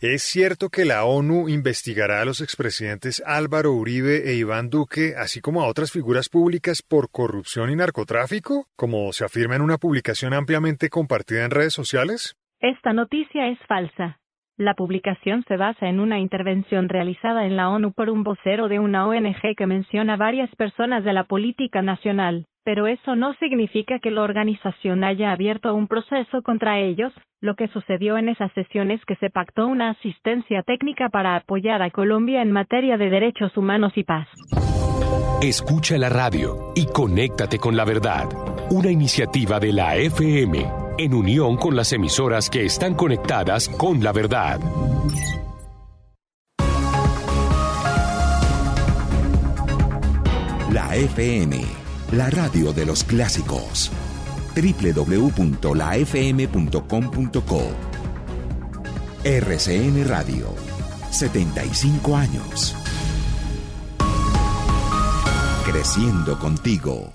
¿Es 0.00 0.24
cierto 0.24 0.70
que 0.70 0.84
la 0.84 1.04
ONU 1.04 1.48
investigará 1.48 2.20
a 2.20 2.24
los 2.24 2.40
expresidentes 2.40 3.22
Álvaro 3.24 3.70
Uribe 3.74 4.28
e 4.28 4.34
Iván 4.34 4.70
Duque, 4.70 5.14
así 5.16 5.40
como 5.40 5.62
a 5.62 5.68
otras 5.68 5.92
figuras 5.92 6.28
públicas 6.28 6.82
por 6.82 7.08
corrupción 7.12 7.70
y 7.70 7.76
narcotráfico, 7.76 8.66
como 8.74 9.12
se 9.12 9.24
afirma 9.24 9.54
en 9.54 9.62
una 9.62 9.78
publicación 9.78 10.34
ampliamente 10.34 10.88
compartida 10.88 11.44
en 11.44 11.52
redes 11.52 11.74
sociales? 11.74 12.34
Esta 12.58 12.92
noticia 12.92 13.46
es 13.46 13.58
falsa. 13.68 14.18
La 14.56 14.74
publicación 14.74 15.42
se 15.48 15.56
basa 15.56 15.88
en 15.88 15.98
una 15.98 16.20
intervención 16.20 16.88
realizada 16.88 17.44
en 17.44 17.56
la 17.56 17.70
ONU 17.70 17.92
por 17.92 18.08
un 18.08 18.22
vocero 18.22 18.68
de 18.68 18.78
una 18.78 19.04
ONG 19.08 19.56
que 19.56 19.66
menciona 19.66 20.16
varias 20.16 20.54
personas 20.54 21.02
de 21.02 21.12
la 21.12 21.24
política 21.24 21.82
nacional, 21.82 22.46
pero 22.64 22.86
eso 22.86 23.14
no 23.14 23.34
significa 23.34 23.98
que 23.98 24.10
la 24.10 24.22
organización 24.22 25.04
haya 25.04 25.30
abierto 25.32 25.74
un 25.74 25.86
proceso 25.86 26.42
contra 26.42 26.80
ellos. 26.80 27.12
Lo 27.40 27.54
que 27.54 27.68
sucedió 27.68 28.16
en 28.16 28.30
esas 28.30 28.50
sesiones 28.52 29.04
que 29.04 29.16
se 29.16 29.30
pactó 29.30 29.66
una 29.66 29.90
asistencia 29.90 30.62
técnica 30.62 31.10
para 31.10 31.36
apoyar 31.36 31.82
a 31.82 31.90
Colombia 31.90 32.42
en 32.42 32.52
materia 32.52 32.96
de 32.96 33.10
derechos 33.10 33.56
humanos 33.56 33.92
y 33.96 34.04
paz. 34.04 34.26
Escucha 35.42 35.98
la 35.98 36.08
radio 36.08 36.72
y 36.74 36.86
conéctate 36.86 37.58
con 37.58 37.76
la 37.76 37.84
verdad. 37.84 38.26
Una 38.70 38.90
iniciativa 38.90 39.60
de 39.60 39.72
la 39.72 39.96
FM 39.96 40.84
en 40.96 41.14
unión 41.14 41.56
con 41.56 41.76
las 41.76 41.92
emisoras 41.92 42.48
que 42.48 42.64
están 42.64 42.94
conectadas 42.94 43.68
con 43.68 44.02
la 44.02 44.12
verdad. 44.12 44.60
La 50.70 50.96
FM, 50.96 51.62
la 52.12 52.30
radio 52.30 52.72
de 52.72 52.86
los 52.86 53.04
clásicos. 53.04 53.90
www.lafm.com.co 54.54 55.54
RCN 59.24 60.06
Radio, 60.06 60.54
75 61.10 62.14
años. 62.14 62.76
Creciendo 65.64 66.38
contigo. 66.38 67.13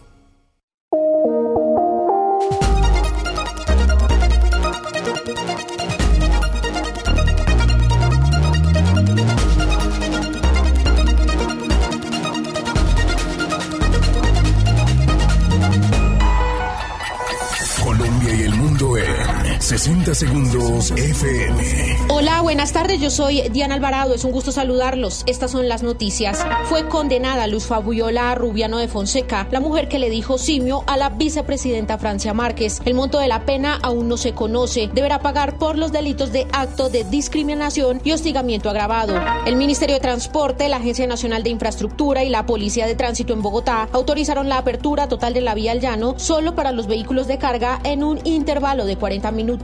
60 19.70 20.16
segundos 20.16 20.90
FM. 20.90 22.08
Hola, 22.10 22.42
buenas 22.42 22.74
tardes. 22.74 23.00
Yo 23.00 23.12
soy 23.12 23.50
Diana 23.50 23.76
Alvarado. 23.76 24.16
Es 24.16 24.24
un 24.24 24.32
gusto 24.32 24.52
saludarlos. 24.52 25.22
Estas 25.28 25.52
son 25.52 25.70
las 25.70 25.84
noticias. 25.84 26.44
Fue 26.66 26.88
condenada 26.88 27.46
Luz 27.46 27.68
Fabiola 27.68 28.34
Rubiano 28.34 28.80
de 28.80 28.88
Fonseca, 28.88 29.48
la 29.52 29.60
mujer 29.60 29.88
que 29.88 30.00
le 30.00 30.10
dijo 30.10 30.40
simio 30.40 30.84
a 30.88 30.98
la 30.98 31.10
vicepresidenta 31.10 32.00
Francia 32.00 32.34
Márquez. 32.34 32.82
El 32.84 32.96
monto 32.96 33.20
de 33.20 33.28
la 33.28 33.46
pena 33.46 33.78
aún 33.84 34.08
no 34.08 34.18
se 34.18 34.34
conoce. 34.34 34.90
Deberá 34.92 35.20
pagar 35.20 35.60
por 35.60 35.78
los 35.78 35.92
delitos 35.92 36.32
de 36.32 36.48
acto 36.52 36.90
de 36.90 37.04
discriminación 37.04 38.02
y 38.04 38.14
hostigamiento 38.14 38.72
agravado. 38.72 39.22
El 39.46 39.56
Ministerio 39.56 39.98
de 39.98 40.02
Transporte, 40.02 40.68
la 40.68 40.78
Agencia 40.78 41.06
Nacional 41.06 41.44
de 41.44 41.52
Infraestructura 41.52 42.24
y 42.24 42.30
la 42.30 42.48
Policía 42.48 42.88
de 42.88 42.96
Tránsito 42.96 43.34
en 43.34 43.44
Bogotá 43.44 43.88
autorizaron 43.92 44.50
la 44.50 44.58
apertura 44.58 45.08
total 45.08 45.36
de 45.36 45.42
la 45.42 45.54
vía 45.54 45.74
al 45.74 45.80
llano 45.80 46.16
solo 46.18 46.56
para 46.56 46.72
los 46.72 46.88
vehículos 46.88 47.28
de 47.28 47.38
carga 47.38 47.80
en 47.84 48.04
un 48.04 48.20
intervalo 48.24 48.88
de 48.88 48.98
40 48.98 49.30
minutos. 49.30 49.59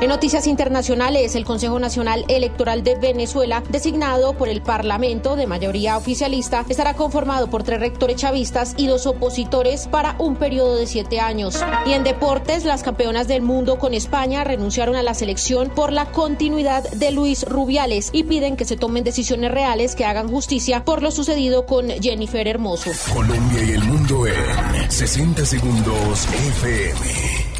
En 0.00 0.08
noticias 0.08 0.46
internacionales, 0.46 1.34
el 1.34 1.44
Consejo 1.44 1.78
Nacional 1.78 2.24
Electoral 2.28 2.82
de 2.82 2.96
Venezuela, 2.96 3.62
designado 3.68 4.32
por 4.32 4.48
el 4.48 4.62
Parlamento 4.62 5.36
de 5.36 5.46
mayoría 5.46 5.98
oficialista, 5.98 6.64
estará 6.68 6.94
conformado 6.94 7.50
por 7.50 7.62
tres 7.62 7.78
rectores 7.78 8.16
chavistas 8.16 8.72
y 8.78 8.86
dos 8.86 9.06
opositores 9.06 9.86
para 9.86 10.16
un 10.18 10.36
periodo 10.36 10.76
de 10.76 10.86
siete 10.86 11.20
años. 11.20 11.62
Y 11.84 11.92
en 11.92 12.04
deportes, 12.04 12.64
las 12.64 12.82
campeonas 12.82 13.28
del 13.28 13.42
mundo 13.42 13.78
con 13.78 13.92
España 13.92 14.44
renunciaron 14.44 14.96
a 14.96 15.02
la 15.02 15.12
selección 15.12 15.68
por 15.68 15.92
la 15.92 16.06
continuidad 16.06 16.82
de 16.92 17.10
Luis 17.10 17.44
Rubiales 17.44 18.08
y 18.12 18.24
piden 18.24 18.56
que 18.56 18.64
se 18.64 18.78
tomen 18.78 19.04
decisiones 19.04 19.50
reales 19.50 19.94
que 19.94 20.06
hagan 20.06 20.28
justicia 20.28 20.86
por 20.86 21.02
lo 21.02 21.10
sucedido 21.10 21.66
con 21.66 21.88
Jennifer 21.88 22.48
Hermoso. 22.48 22.90
Colombia 23.12 23.62
y 23.62 23.72
el 23.72 23.84
mundo 23.84 24.26
en 24.26 24.90
60 24.90 25.44
segundos 25.44 26.26
FM. 26.26 27.53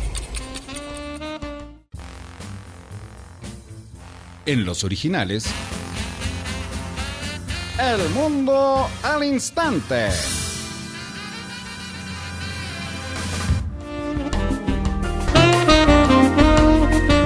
En 4.47 4.65
los 4.65 4.85
originales. 4.85 5.47
El 7.81 8.09
mundo 8.11 8.89
al 9.03 9.25
instante. 9.25 10.09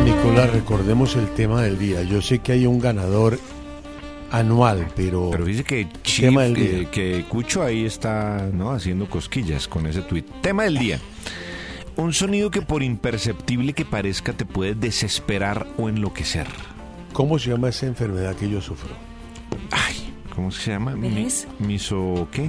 Nicolás, 0.04 0.50
recordemos 0.52 1.16
el 1.16 1.28
tema 1.34 1.62
del 1.62 1.78
día. 1.78 2.02
Yo 2.02 2.22
sé 2.22 2.38
que 2.38 2.52
hay 2.52 2.66
un 2.66 2.78
ganador 2.78 3.38
anual, 4.30 4.86
pero... 4.94 5.30
Pero 5.30 5.44
dice 5.44 5.64
que, 5.64 5.88
Chip, 6.02 6.26
tema 6.26 6.44
del 6.44 6.54
que, 6.54 6.62
día. 6.62 6.90
que 6.90 7.24
Cucho 7.28 7.62
ahí 7.64 7.84
está 7.84 8.48
¿no? 8.52 8.70
haciendo 8.70 9.08
cosquillas 9.10 9.66
con 9.66 9.86
ese 9.86 10.02
tuit. 10.02 10.26
Tema 10.40 10.64
del 10.64 10.78
día. 10.78 11.00
Un 11.96 12.12
sonido 12.12 12.50
que 12.52 12.62
por 12.62 12.84
imperceptible 12.84 13.72
que 13.72 13.84
parezca 13.84 14.32
te 14.32 14.44
puede 14.44 14.74
desesperar 14.76 15.66
o 15.78 15.88
enloquecer. 15.88 16.46
¿Cómo 17.18 17.36
se 17.36 17.50
llama 17.50 17.70
esa 17.70 17.86
enfermedad 17.86 18.36
que 18.36 18.48
yo 18.48 18.60
sufro? 18.60 18.94
¿Cómo 20.36 20.52
se 20.52 20.70
llama? 20.70 20.94
Miso 21.58 22.28
¿qué? 22.30 22.48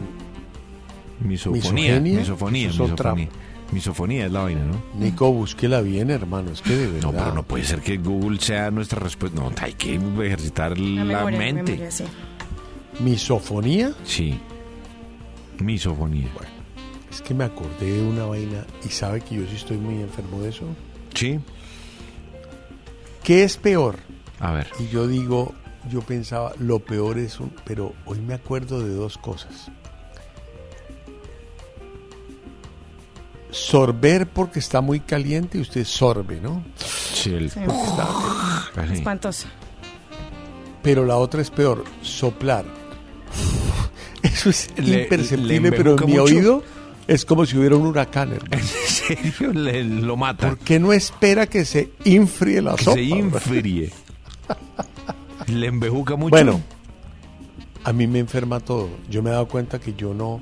Misofonía. 1.21 1.99
Misofonía. 1.99 2.67
Misofonía. 2.67 3.29
Misofonía 3.71 4.25
es 4.27 4.31
la 4.31 4.43
vaina, 4.43 4.65
¿no? 4.65 4.79
Nico, 4.93 5.33
búsquela 5.33 5.81
bien, 5.81 6.11
hermano. 6.11 6.51
Es 6.51 6.61
que 6.61 6.75
de 6.75 6.85
verdad. 6.85 7.01
No, 7.01 7.17
pero 7.17 7.33
no 7.33 7.41
puede 7.41 7.63
ser 7.63 7.81
que 7.81 7.97
Google 7.97 8.39
sea 8.39 8.69
nuestra 8.69 8.99
respuesta. 8.99 9.41
No, 9.41 9.51
hay 9.59 9.73
que 9.73 9.95
ejercitar 9.95 10.77
la, 10.77 11.03
memoria, 11.03 11.39
mente. 11.39 11.71
memoria, 11.71 11.89
sí. 11.89 12.03
¿Misofonía? 12.99 13.91
Sí. 14.03 14.39
Misofonía. 15.57 16.27
Es 17.09 17.23
que 17.23 17.33
me 17.33 17.45
acordé 17.45 17.91
de 17.91 18.03
una 18.03 18.25
vaina 18.25 18.67
y 18.85 18.89
sabe 18.89 19.21
que 19.21 19.33
yo 19.33 19.47
sí 19.47 19.55
estoy 19.55 19.77
muy 19.77 19.95
enfermo 19.95 20.43
de 20.43 20.49
eso. 20.49 20.65
Sí. 21.15 21.39
¿Qué 23.23 23.43
es 23.43 23.57
peor? 23.57 23.97
A 24.39 24.51
ver. 24.53 24.67
Y 24.79 24.87
yo 24.87 25.07
digo, 25.07 25.53
yo 25.89 26.01
pensaba, 26.01 26.53
lo 26.59 26.79
peor 26.79 27.17
es 27.17 27.39
un... 27.39 27.51
Pero 27.65 27.93
hoy 28.05 28.19
me 28.19 28.33
acuerdo 28.33 28.81
de 28.81 28.93
dos 28.93 29.17
cosas. 29.17 29.69
Sorber 33.51 34.27
porque 34.27 34.59
está 34.59 34.79
muy 34.81 34.99
caliente 34.99 35.57
y 35.57 35.61
usted 35.61 35.83
sorbe, 35.83 36.39
¿no? 36.39 36.63
Sí, 36.77 37.33
el... 37.33 37.49
Sí. 37.49 37.59
Porque 37.65 37.81
está-. 37.81 38.93
Espantoso. 38.93 39.47
Pero 40.83 41.05
la 41.05 41.17
otra 41.17 41.41
es 41.41 41.49
peor, 41.49 41.83
soplar. 42.01 42.63
Eso 44.21 44.49
es 44.51 44.69
Le- 44.77 45.03
imperceptible, 45.03 45.59
le 45.59 45.71
pero 45.71 45.97
en 45.97 46.05
mi 46.05 46.11
mucho. 46.13 46.23
oído 46.23 46.63
es 47.07 47.25
como 47.25 47.45
si 47.45 47.57
hubiera 47.57 47.75
un 47.75 47.87
huracán, 47.87 48.31
hermano. 48.33 48.51
¿En 48.61 48.63
serio? 48.63 49.51
Le- 49.53 49.83
lo 49.83 50.15
mata. 50.15 50.47
¿Por 50.49 50.59
qué 50.59 50.79
no 50.79 50.93
espera 50.93 51.47
que 51.47 51.65
se 51.65 51.91
infríe 52.05 52.61
la 52.61 52.75
Que 52.75 52.83
sopa? 52.83 52.95
se 52.95 53.01
infríe. 53.01 53.91
Le 55.47 55.67
embejuca 55.67 56.15
mucho. 56.15 56.31
Bueno, 56.31 56.61
a 57.83 57.93
mí 57.93 58.07
me 58.07 58.19
enferma 58.19 58.59
todo. 58.59 58.89
Yo 59.09 59.23
me 59.23 59.29
he 59.29 59.33
dado 59.33 59.47
cuenta 59.47 59.79
que 59.79 59.93
yo 59.93 60.13
no, 60.13 60.41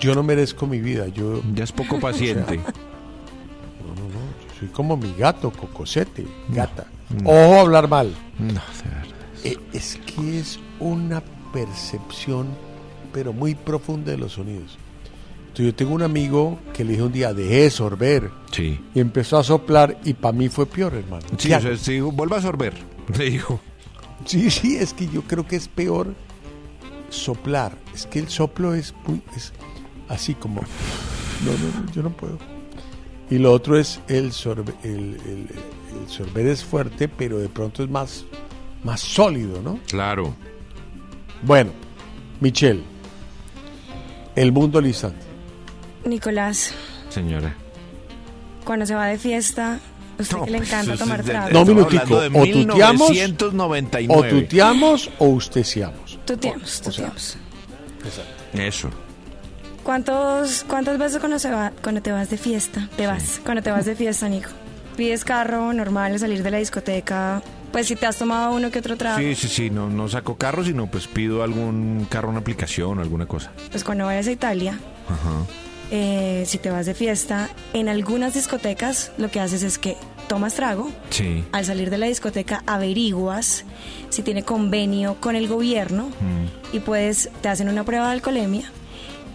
yo 0.00 0.14
no 0.14 0.22
merezco 0.22 0.66
mi 0.66 0.80
vida. 0.80 1.08
Yo 1.08 1.42
ya 1.54 1.64
es 1.64 1.72
poco 1.72 1.98
paciente. 1.98 2.56
no, 2.56 3.94
no, 3.94 4.02
no. 4.02 4.48
Yo 4.48 4.58
soy 4.60 4.68
como 4.68 4.96
mi 4.96 5.12
gato, 5.14 5.50
cocosete, 5.50 6.26
gata. 6.50 6.86
Ojo 7.24 7.54
a 7.54 7.60
hablar 7.60 7.88
mal. 7.88 8.14
No, 8.38 8.46
de 8.48 8.90
verdad. 8.90 9.16
Eh, 9.44 9.56
es 9.72 9.98
que 10.06 10.38
es 10.38 10.60
una 10.78 11.22
percepción, 11.52 12.48
pero 13.12 13.32
muy 13.32 13.54
profunda 13.54 14.10
de 14.12 14.18
los 14.18 14.32
sonidos. 14.32 14.78
Entonces, 15.48 15.66
yo 15.66 15.74
tengo 15.74 15.94
un 15.94 16.02
amigo 16.02 16.58
que 16.72 16.84
le 16.84 16.92
dije 16.92 17.02
un 17.02 17.12
día, 17.12 17.32
deje 17.32 17.62
de 17.62 17.70
sorber. 17.70 18.30
Sí. 18.52 18.78
Y 18.94 19.00
empezó 19.00 19.38
a 19.38 19.42
soplar 19.42 19.98
y 20.04 20.12
para 20.14 20.32
mí 20.32 20.48
fue 20.48 20.66
peor, 20.66 20.94
hermano. 20.94 21.26
Sí, 21.38 21.48
¿Qué 21.48 21.56
o 21.56 21.76
sea, 21.76 21.94
dijo, 21.94 22.12
vuelva 22.12 22.36
a 22.36 22.42
sorber. 22.42 22.74
Le 23.18 23.30
dijo. 23.30 23.60
Sí, 24.24 24.50
sí, 24.50 24.76
es 24.76 24.92
que 24.92 25.06
yo 25.08 25.22
creo 25.22 25.46
que 25.46 25.56
es 25.56 25.68
peor 25.68 26.14
soplar. 27.10 27.76
Es 27.94 28.06
que 28.06 28.18
el 28.18 28.28
soplo 28.28 28.74
es, 28.74 28.94
muy, 29.06 29.22
es 29.36 29.52
así 30.08 30.34
como... 30.34 30.60
No, 31.44 31.52
no, 31.52 31.84
no, 31.86 31.92
yo 31.92 32.02
no 32.02 32.10
puedo. 32.10 32.38
Y 33.30 33.38
lo 33.38 33.52
otro 33.52 33.78
es 33.78 34.00
el 34.08 34.32
sorber, 34.32 34.74
el, 34.82 35.16
el- 35.26 35.48
el 36.02 36.08
sorber 36.08 36.46
es 36.46 36.64
fuerte, 36.64 37.08
pero 37.08 37.38
de 37.38 37.48
pronto 37.48 37.82
es 37.84 37.88
más, 37.90 38.24
más 38.84 39.00
sólido, 39.00 39.62
¿no? 39.62 39.78
Claro. 39.88 40.34
Bueno, 41.42 41.70
Michelle, 42.40 42.82
el 44.34 44.50
mundo 44.52 44.78
al 44.78 44.86
instante. 44.86 45.24
Nicolás, 46.04 46.72
Señora. 47.10 47.54
cuando 48.64 48.84
se 48.86 48.94
va 48.94 49.06
de 49.06 49.18
fiesta, 49.18 49.78
usted 50.18 50.38
que 50.44 50.50
le 50.50 50.58
encanta 50.58 50.94
Eso 50.94 51.04
tomar 51.04 51.22
trago. 51.22 51.50
No, 51.52 51.64
minutico. 51.64 52.16
O 52.16 52.46
tuteamos, 52.46 53.10
1999. 53.10 54.14
o 54.16 54.24
tuteamos 54.40 55.10
o 55.18 55.26
usteseamos. 55.28 56.18
Tuteamos, 56.24 56.80
tuteamos. 56.80 57.36
Eso. 58.54 58.90
¿Cuántos, 59.82 60.64
¿Cuántas 60.68 60.98
veces 60.98 61.18
cuando, 61.18 61.38
se 61.38 61.50
va, 61.50 61.72
cuando 61.82 62.02
te 62.02 62.12
vas 62.12 62.28
de 62.30 62.36
fiesta, 62.36 62.88
te 62.96 63.06
vas, 63.06 63.40
cuando 63.44 63.62
te 63.62 63.70
vas 63.70 63.86
de 63.86 63.94
fiesta, 63.96 64.28
Nico? 64.28 64.50
¿Pides 64.96 65.24
carro 65.24 65.72
normal, 65.72 66.18
salir 66.18 66.42
de 66.42 66.50
la 66.50 66.58
discoteca? 66.58 67.42
Pues 67.72 67.86
si 67.86 67.96
te 67.96 68.06
has 68.06 68.16
tomado 68.16 68.52
uno 68.54 68.70
que 68.70 68.80
otro 68.80 68.96
trago, 68.96 69.18
Sí, 69.18 69.34
sí, 69.34 69.48
sí. 69.48 69.70
No, 69.70 69.88
no 69.88 70.08
saco 70.08 70.36
carro, 70.36 70.64
sino 70.64 70.90
pues 70.90 71.06
pido 71.06 71.42
algún 71.42 72.06
carro, 72.10 72.30
una 72.30 72.40
aplicación 72.40 72.98
o 72.98 73.02
alguna 73.02 73.26
cosa. 73.26 73.52
pues 73.70 73.84
cuando 73.84 74.06
vayas 74.06 74.26
a 74.26 74.32
Italia, 74.32 74.78
Ajá. 75.06 75.44
Eh, 75.90 76.44
si 76.46 76.58
te 76.58 76.70
vas 76.70 76.86
de 76.86 76.94
fiesta, 76.94 77.48
en 77.72 77.88
algunas 77.88 78.34
discotecas 78.34 79.12
lo 79.18 79.30
que 79.30 79.40
haces 79.40 79.62
es 79.62 79.78
que 79.78 79.96
tomas 80.28 80.54
trago, 80.54 80.90
Sí. 81.10 81.44
al 81.52 81.64
salir 81.64 81.88
de 81.90 81.96
la 81.98 82.06
discoteca 82.06 82.62
averiguas 82.66 83.64
si 84.10 84.22
tiene 84.22 84.42
convenio 84.42 85.16
con 85.20 85.36
el 85.36 85.48
gobierno 85.48 86.08
Mm. 86.20 86.76
y 86.76 86.80
pues 86.80 87.30
te 87.40 87.48
hacen 87.48 87.68
una 87.68 87.84
prueba 87.84 88.06
de 88.06 88.12
alcoholemia 88.12 88.70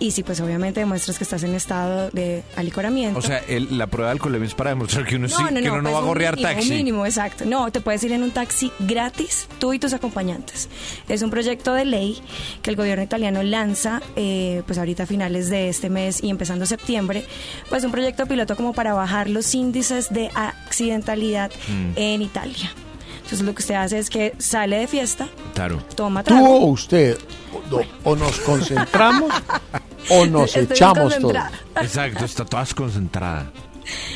y 0.03 0.11
si 0.11 0.21
pues 0.21 0.41
obviamente 0.41 0.81
demuestras 0.81 1.17
que 1.17 1.23
estás 1.23 1.43
en 1.43 1.55
estado 1.55 2.09
de 2.11 2.43
alicoramiento. 2.57 3.17
O 3.19 3.21
sea, 3.21 3.37
el- 3.47 3.77
la 3.77 3.87
prueba 3.87 4.07
de 4.09 4.11
alcoholemia 4.13 4.47
es 4.47 4.53
para 4.53 4.71
demostrar 4.71 5.05
que 5.05 5.15
uno, 5.15 5.29
sí, 5.29 5.35
que 5.45 5.61
uno 5.69 5.77
no 5.77 5.83
pues 5.83 5.95
va 5.95 5.99
a 5.99 6.01
gorrear 6.01 6.35
mínimo, 6.35 6.53
taxi. 6.53 6.69
Mínimo, 6.71 7.05
exacto. 7.05 7.45
No, 7.45 7.71
te 7.71 7.79
puedes 7.79 8.03
ir 8.03 8.11
en 8.11 8.21
un 8.23 8.31
taxi 8.31 8.69
gratis, 8.79 9.47
tú 9.59 9.71
y 9.71 9.79
tus 9.79 9.93
acompañantes. 9.93 10.67
Es 11.07 11.21
un 11.21 11.29
proyecto 11.29 11.73
de 11.73 11.85
ley 11.85 12.21
que 12.61 12.69
el 12.69 12.75
gobierno 12.75 13.01
italiano 13.03 13.41
lanza, 13.43 14.01
eh, 14.17 14.61
pues 14.65 14.77
ahorita 14.77 15.03
a 15.03 15.05
finales 15.05 15.49
de 15.49 15.69
este 15.69 15.89
mes 15.89 16.21
y 16.21 16.29
empezando 16.29 16.65
septiembre, 16.65 17.23
pues 17.69 17.83
un 17.85 17.91
proyecto 17.91 18.25
piloto 18.25 18.55
como 18.57 18.73
para 18.73 18.93
bajar 18.93 19.29
los 19.29 19.55
índices 19.55 20.13
de 20.13 20.29
accidentalidad 20.35 21.49
Mm. 21.69 21.91
en 21.95 22.21
Italia. 22.21 22.71
Entonces 23.23 23.41
lo 23.41 23.53
que 23.55 23.61
usted 23.61 23.75
hace 23.75 23.99
es 23.99 24.09
que 24.09 24.33
sale 24.37 24.77
de 24.79 24.87
fiesta, 24.87 25.27
Claro. 25.53 25.81
toma 25.95 26.23
Tú 26.23 26.29
trago. 26.33 26.57
o 26.59 26.65
usted, 26.67 27.17
o, 27.71 28.09
o 28.11 28.15
nos 28.15 28.37
concentramos 28.41 29.31
o 30.09 30.25
nos 30.27 30.55
Estoy 30.55 30.75
echamos 30.75 31.17
todo. 31.19 31.33
Exacto, 31.81 32.25
está 32.25 32.45
toda 32.45 32.65
concentrada. 32.75 33.51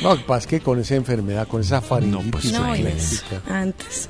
No, 0.02 0.10
lo 0.10 0.16
que 0.18 0.24
pasa 0.24 0.38
es 0.40 0.46
que 0.46 0.60
con 0.60 0.78
esa 0.80 0.94
enfermedad, 0.94 1.46
con 1.48 1.60
esa 1.60 1.80
faringitis 1.80 2.30
pues, 2.30 2.52
No, 2.52 2.64
alérgica. 2.72 3.26
Inés, 3.36 3.50
antes. 3.50 4.08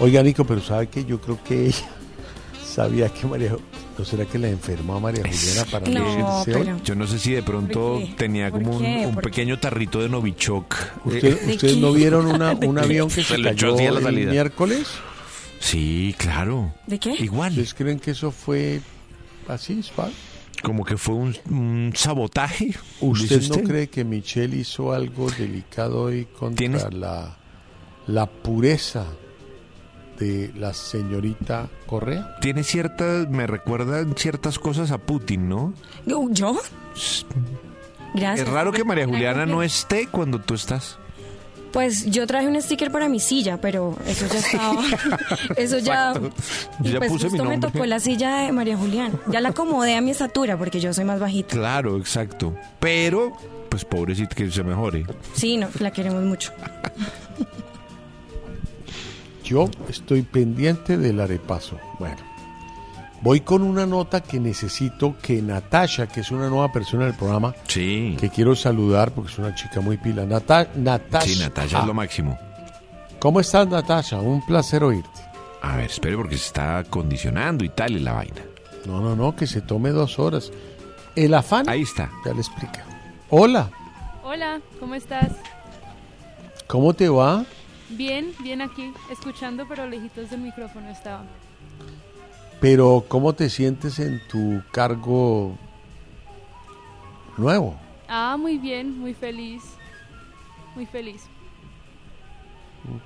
Oiga, 0.00 0.22
Nico, 0.22 0.44
pero 0.44 0.60
¿sabe 0.60 0.88
que 0.88 1.04
Yo 1.04 1.20
creo 1.20 1.38
que 1.42 1.66
ella 1.66 1.88
sabía 2.66 3.08
que 3.08 3.26
María... 3.26 3.56
¿No 3.96 4.04
será 4.04 4.24
que 4.24 4.38
la 4.38 4.48
enfermó 4.48 4.96
a 4.96 5.00
María 5.00 5.22
Juliana 5.22 5.64
para 5.70 5.86
No, 5.88 6.38
hoy? 6.40 6.42
pero- 6.46 6.80
Yo 6.84 6.94
no 6.96 7.06
sé 7.06 7.18
si 7.20 7.32
de 7.32 7.42
pronto 7.44 8.02
tenía 8.16 8.50
¿Por 8.50 8.62
como 8.62 8.76
un, 8.78 8.84
un 8.84 9.14
pequeño 9.16 9.58
tarrito 9.60 10.00
de 10.00 10.08
Novichok. 10.08 10.74
¿Usted- 11.04 11.38
Eh, 11.48 11.52
¿Ustedes 11.54 11.76
no 11.78 11.92
vieron 11.92 12.26
una- 12.26 12.54
¿De 12.56 12.66
un 12.66 12.78
avión 12.78 13.08
que 13.08 13.22
se, 13.22 13.36
Se 13.36 13.42
cayó 13.42 13.76
la 13.76 13.98
el 13.98 14.02
salida. 14.02 14.30
miércoles? 14.32 14.88
Sí, 15.60 16.14
claro. 16.18 16.74
¿De 16.88 16.98
qué? 16.98 17.14
Igual. 17.20 17.50
¿Ustedes 17.50 17.74
creen 17.74 18.00
que 18.00 18.10
eso 18.10 18.30
fue 18.32 18.80
así, 19.48 19.82
suave? 19.82 20.12
Como 20.62 20.84
que 20.84 20.96
fue 20.96 21.14
un, 21.14 21.36
un 21.50 21.92
sabotaje. 21.94 22.74
¿Usted 23.00 23.38
dice 23.40 23.56
no 23.62 23.62
cree 23.68 23.88
que 23.88 24.02
Michelle 24.04 24.56
hizo 24.56 24.92
algo 24.92 25.30
delicado 25.30 26.02
hoy 26.02 26.24
contra 26.38 26.56
¿Tienes- 26.56 26.92
la, 26.92 27.36
la 28.08 28.26
pureza 28.26 29.06
de 30.18 30.52
la 30.56 30.72
señorita 30.74 31.68
Correa? 31.86 32.36
Tiene 32.40 32.62
ciertas, 32.64 33.28
me 33.28 33.46
recuerdan 33.46 34.14
ciertas 34.16 34.58
cosas 34.58 34.90
a 34.90 34.98
Putin, 34.98 35.48
¿no? 35.48 35.74
¿Yo? 36.06 36.56
Gracias. 38.14 38.46
Es 38.46 38.52
raro 38.52 38.72
que 38.72 38.84
María 38.84 39.06
Juliana 39.06 39.44
no 39.46 39.62
esté 39.62 40.06
cuando 40.06 40.40
tú 40.40 40.54
estás. 40.54 40.98
Pues 41.72 42.06
yo 42.06 42.24
traje 42.28 42.46
un 42.46 42.60
sticker 42.62 42.92
para 42.92 43.08
mi 43.08 43.18
silla, 43.18 43.60
pero 43.60 43.96
eso 44.06 44.26
ya 44.28 44.38
estaba. 44.38 44.84
eso 45.56 45.78
ya. 45.78 46.12
Exacto. 46.12 46.30
Y 46.80 46.84
Yo 46.84 46.92
ya 46.92 46.98
pues 47.00 47.10
puse 47.10 47.24
mi 47.24 47.30
justo 47.30 47.44
me 47.44 47.50
nombre. 47.56 47.72
tocó 47.72 47.86
la 47.86 47.98
silla 47.98 48.36
de 48.42 48.52
María 48.52 48.76
Juliana. 48.76 49.14
Ya 49.26 49.40
la 49.40 49.48
acomodé 49.48 49.96
a 49.96 50.00
mi 50.00 50.12
estatura 50.12 50.56
porque 50.56 50.78
yo 50.78 50.94
soy 50.94 51.04
más 51.04 51.18
bajita. 51.18 51.56
Claro, 51.56 51.96
exacto. 51.96 52.54
Pero, 52.78 53.32
pues 53.70 53.84
pobrecito 53.84 54.36
que 54.36 54.48
se 54.52 54.62
mejore. 54.62 55.04
Sí, 55.32 55.56
no, 55.56 55.66
la 55.80 55.90
queremos 55.90 56.22
mucho. 56.22 56.52
Yo 59.44 59.68
estoy 59.88 60.22
pendiente 60.22 60.96
del 60.96 61.20
arepaso. 61.20 61.78
Bueno, 61.98 62.16
voy 63.20 63.40
con 63.40 63.62
una 63.62 63.84
nota 63.86 64.22
que 64.22 64.40
necesito 64.40 65.16
que 65.20 65.40
Natasha, 65.42 66.06
que 66.06 66.20
es 66.20 66.30
una 66.30 66.48
nueva 66.48 66.72
persona 66.72 67.04
del 67.04 67.14
programa, 67.14 67.54
Sí. 67.68 68.16
que 68.18 68.30
quiero 68.30 68.56
saludar 68.56 69.12
porque 69.12 69.30
es 69.30 69.38
una 69.38 69.54
chica 69.54 69.80
muy 69.80 69.98
pila. 69.98 70.24
Nata 70.24 70.68
Natasha. 70.74 71.26
Sí, 71.26 71.38
Natalia 71.40 71.80
es 71.80 71.86
lo 71.86 71.94
máximo. 71.94 72.38
¿Cómo 73.20 73.38
estás, 73.40 73.68
Natasha? 73.68 74.18
Un 74.18 74.44
placer 74.44 74.82
oírte. 74.82 75.20
A 75.62 75.76
ver, 75.76 75.86
espere 75.86 76.16
porque 76.16 76.36
se 76.36 76.46
está 76.46 76.78
acondicionando 76.78 77.64
y 77.64 77.68
tal 77.70 77.92
y 77.92 78.00
la 78.00 78.12
vaina. 78.14 78.42
No, 78.86 79.00
no, 79.00 79.14
no, 79.16 79.34
que 79.36 79.46
se 79.46 79.60
tome 79.62 79.90
dos 79.90 80.18
horas. 80.18 80.50
El 81.16 81.32
afán. 81.32 81.68
Ahí 81.68 81.82
está. 81.82 82.10
Ya 82.24 82.32
le 82.34 82.40
explica. 82.40 82.84
Hola, 83.30 83.70
Hola, 84.22 84.60
¿cómo 84.80 84.94
estás? 84.94 85.28
¿cómo 86.66 86.92
te 86.94 87.08
va? 87.08 87.44
Bien, 87.90 88.32
bien 88.40 88.62
aquí, 88.62 88.92
escuchando 89.10 89.66
pero 89.68 89.86
lejitos 89.86 90.30
del 90.30 90.40
micrófono 90.40 90.88
estaba. 90.88 91.24
Pero 92.60 93.04
¿cómo 93.08 93.34
te 93.34 93.50
sientes 93.50 93.98
en 93.98 94.20
tu 94.28 94.62
cargo 94.72 95.58
nuevo? 97.36 97.76
Ah, 98.08 98.36
muy 98.38 98.58
bien, 98.58 98.98
muy 98.98 99.12
feliz, 99.14 99.62
muy 100.74 100.86
feliz. 100.86 101.22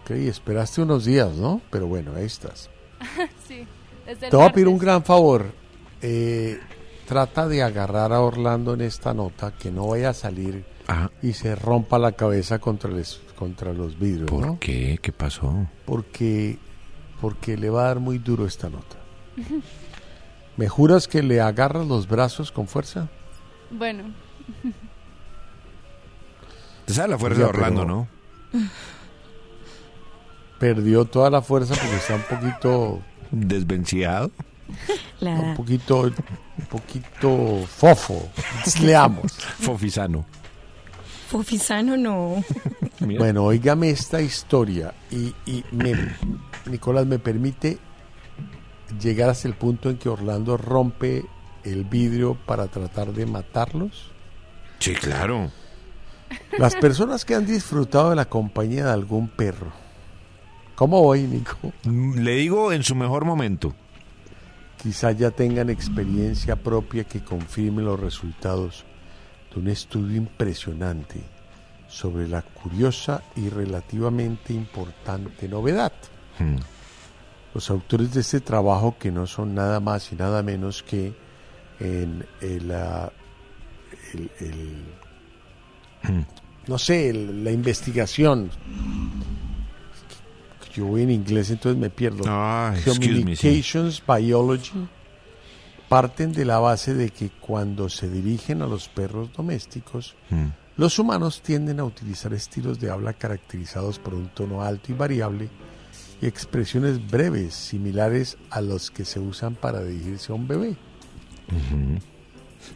Ok, 0.02 0.10
esperaste 0.10 0.82
unos 0.82 1.04
días, 1.04 1.34
¿no? 1.34 1.60
Pero 1.70 1.86
bueno, 1.86 2.12
ahí 2.16 2.24
estás. 2.24 2.68
sí, 3.48 3.66
Te 4.18 4.36
voy 4.36 4.46
a 4.46 4.52
pedir 4.52 4.68
un 4.68 4.78
gran 4.78 5.04
favor. 5.04 5.46
Eh, 6.02 6.60
trata 7.06 7.48
de 7.48 7.62
agarrar 7.62 8.12
a 8.12 8.20
Orlando 8.20 8.74
en 8.74 8.80
esta 8.82 9.14
nota, 9.14 9.52
que 9.52 9.70
no 9.70 9.88
vaya 9.88 10.10
a 10.10 10.14
salir 10.14 10.64
y 11.22 11.32
se 11.34 11.54
rompa 11.54 11.98
la 11.98 12.12
cabeza 12.12 12.58
contra, 12.58 12.90
les- 12.90 13.20
contra 13.36 13.72
los 13.72 13.98
vidrios, 13.98 14.28
¿Por 14.30 14.46
¿no? 14.46 14.58
qué? 14.58 14.98
¿Qué 15.02 15.12
pasó? 15.12 15.66
Porque, 15.84 16.58
porque 17.20 17.56
le 17.56 17.70
va 17.70 17.82
a 17.82 17.86
dar 17.88 18.00
muy 18.00 18.18
duro 18.18 18.46
esta 18.46 18.68
nota. 18.70 18.96
¿Me 20.56 20.68
juras 20.68 21.06
que 21.06 21.22
le 21.22 21.40
agarras 21.40 21.86
los 21.86 22.08
brazos 22.08 22.50
con 22.52 22.66
fuerza? 22.66 23.08
Bueno, 23.70 24.04
Te 26.86 26.94
sabe 26.94 27.08
la 27.08 27.18
fuerza 27.18 27.40
de 27.40 27.44
Orlando, 27.46 27.82
pero- 27.82 27.94
¿no? 27.94 28.08
Perdió 30.58 31.04
toda 31.04 31.30
la 31.30 31.42
fuerza 31.42 31.74
porque 31.74 31.96
está 31.96 32.14
un 32.16 32.22
poquito... 32.22 33.02
Desvenciado. 33.30 34.30
Un 35.20 35.54
poquito, 35.54 36.00
un 36.02 36.64
poquito 36.70 37.64
fofo. 37.66 38.28
Leamos. 38.82 39.32
Fofisano. 39.60 40.24
Fofisano 41.28 41.96
no. 41.96 42.42
Bueno, 43.00 43.44
óigame 43.44 43.90
esta 43.90 44.20
historia 44.20 44.92
y, 45.10 45.32
y 45.46 45.64
me- 45.70 45.94
Nicolás 46.68 47.06
me 47.06 47.20
permite 47.20 47.78
llegar 49.00 49.30
hasta 49.30 49.46
el 49.46 49.54
punto 49.54 49.88
en 49.88 49.98
que 49.98 50.08
Orlando 50.08 50.56
rompe 50.56 51.24
el 51.62 51.84
vidrio 51.84 52.36
para 52.44 52.66
tratar 52.66 53.12
de 53.12 53.24
matarlos? 53.24 54.10
Sí, 54.80 54.94
claro. 54.94 55.50
Las 56.58 56.74
personas 56.74 57.24
que 57.24 57.36
han 57.36 57.46
disfrutado 57.46 58.10
de 58.10 58.16
la 58.16 58.24
compañía 58.28 58.86
de 58.86 58.92
algún 58.92 59.28
perro. 59.28 59.70
¿Cómo 60.74 61.00
voy, 61.02 61.22
Nico? 61.22 61.56
Le 61.84 62.32
digo 62.32 62.72
en 62.72 62.82
su 62.82 62.94
mejor 62.96 63.24
momento. 63.24 63.74
Quizá 64.82 65.12
ya 65.12 65.30
tengan 65.30 65.70
experiencia 65.70 66.56
propia 66.56 67.04
que 67.04 67.22
confirme 67.22 67.82
los 67.82 67.98
resultados 67.98 68.84
de 69.52 69.60
un 69.60 69.68
estudio 69.68 70.16
impresionante 70.16 71.20
sobre 71.88 72.28
la 72.28 72.42
curiosa 72.42 73.22
y 73.36 73.48
relativamente 73.48 74.52
importante 74.52 75.48
novedad. 75.48 75.92
Hmm. 76.38 76.56
Los 77.54 77.70
autores 77.70 78.12
de 78.12 78.20
este 78.20 78.40
trabajo, 78.40 78.96
que 78.98 79.10
no 79.10 79.26
son 79.26 79.54
nada 79.54 79.80
más 79.80 80.12
y 80.12 80.16
nada 80.16 80.42
menos 80.42 80.82
que 80.82 81.14
en 81.80 82.26
el, 82.42 82.70
ah, 82.72 83.10
el- 84.12 84.30
el- 84.40 84.84
Hmm. 86.02 86.22
no 86.66 86.78
sé, 86.78 87.08
el- 87.10 87.42
la 87.42 87.50
investigación. 87.50 88.50
Yo 90.74 90.84
voy 90.84 91.02
en 91.02 91.10
inglés, 91.10 91.50
entonces 91.50 91.80
me 91.80 91.90
pierdo. 91.90 92.22
Ah, 92.26 92.72
me, 92.84 93.34
sí. 93.36 93.48
Biology 94.06 94.86
parten 95.88 96.32
de 96.32 96.44
la 96.44 96.58
base 96.58 96.94
de 96.94 97.10
que 97.10 97.30
cuando 97.30 97.88
se 97.88 98.08
dirigen 98.08 98.62
a 98.62 98.66
los 98.66 98.88
perros 98.88 99.32
domésticos, 99.32 100.16
Hmm. 100.30 100.48
los 100.76 100.98
humanos 100.98 101.40
tienden 101.42 101.80
a 101.80 101.84
utilizar 101.84 102.32
estilos 102.34 102.78
de 102.78 102.90
habla 102.90 103.12
caracterizados 103.14 103.98
por 103.98 104.14
un 104.14 104.28
tono 104.28 104.62
alto 104.62 104.92
y 104.92 104.94
variable 104.94 105.48
y 106.20 106.26
expresiones 106.26 107.10
breves 107.10 107.54
similares 107.54 108.36
a 108.50 108.60
los 108.60 108.90
que 108.90 109.04
se 109.04 109.20
usan 109.20 109.54
para 109.54 109.82
dirigirse 109.82 110.32
a 110.32 110.34
un 110.34 110.46
bebé. 110.46 110.76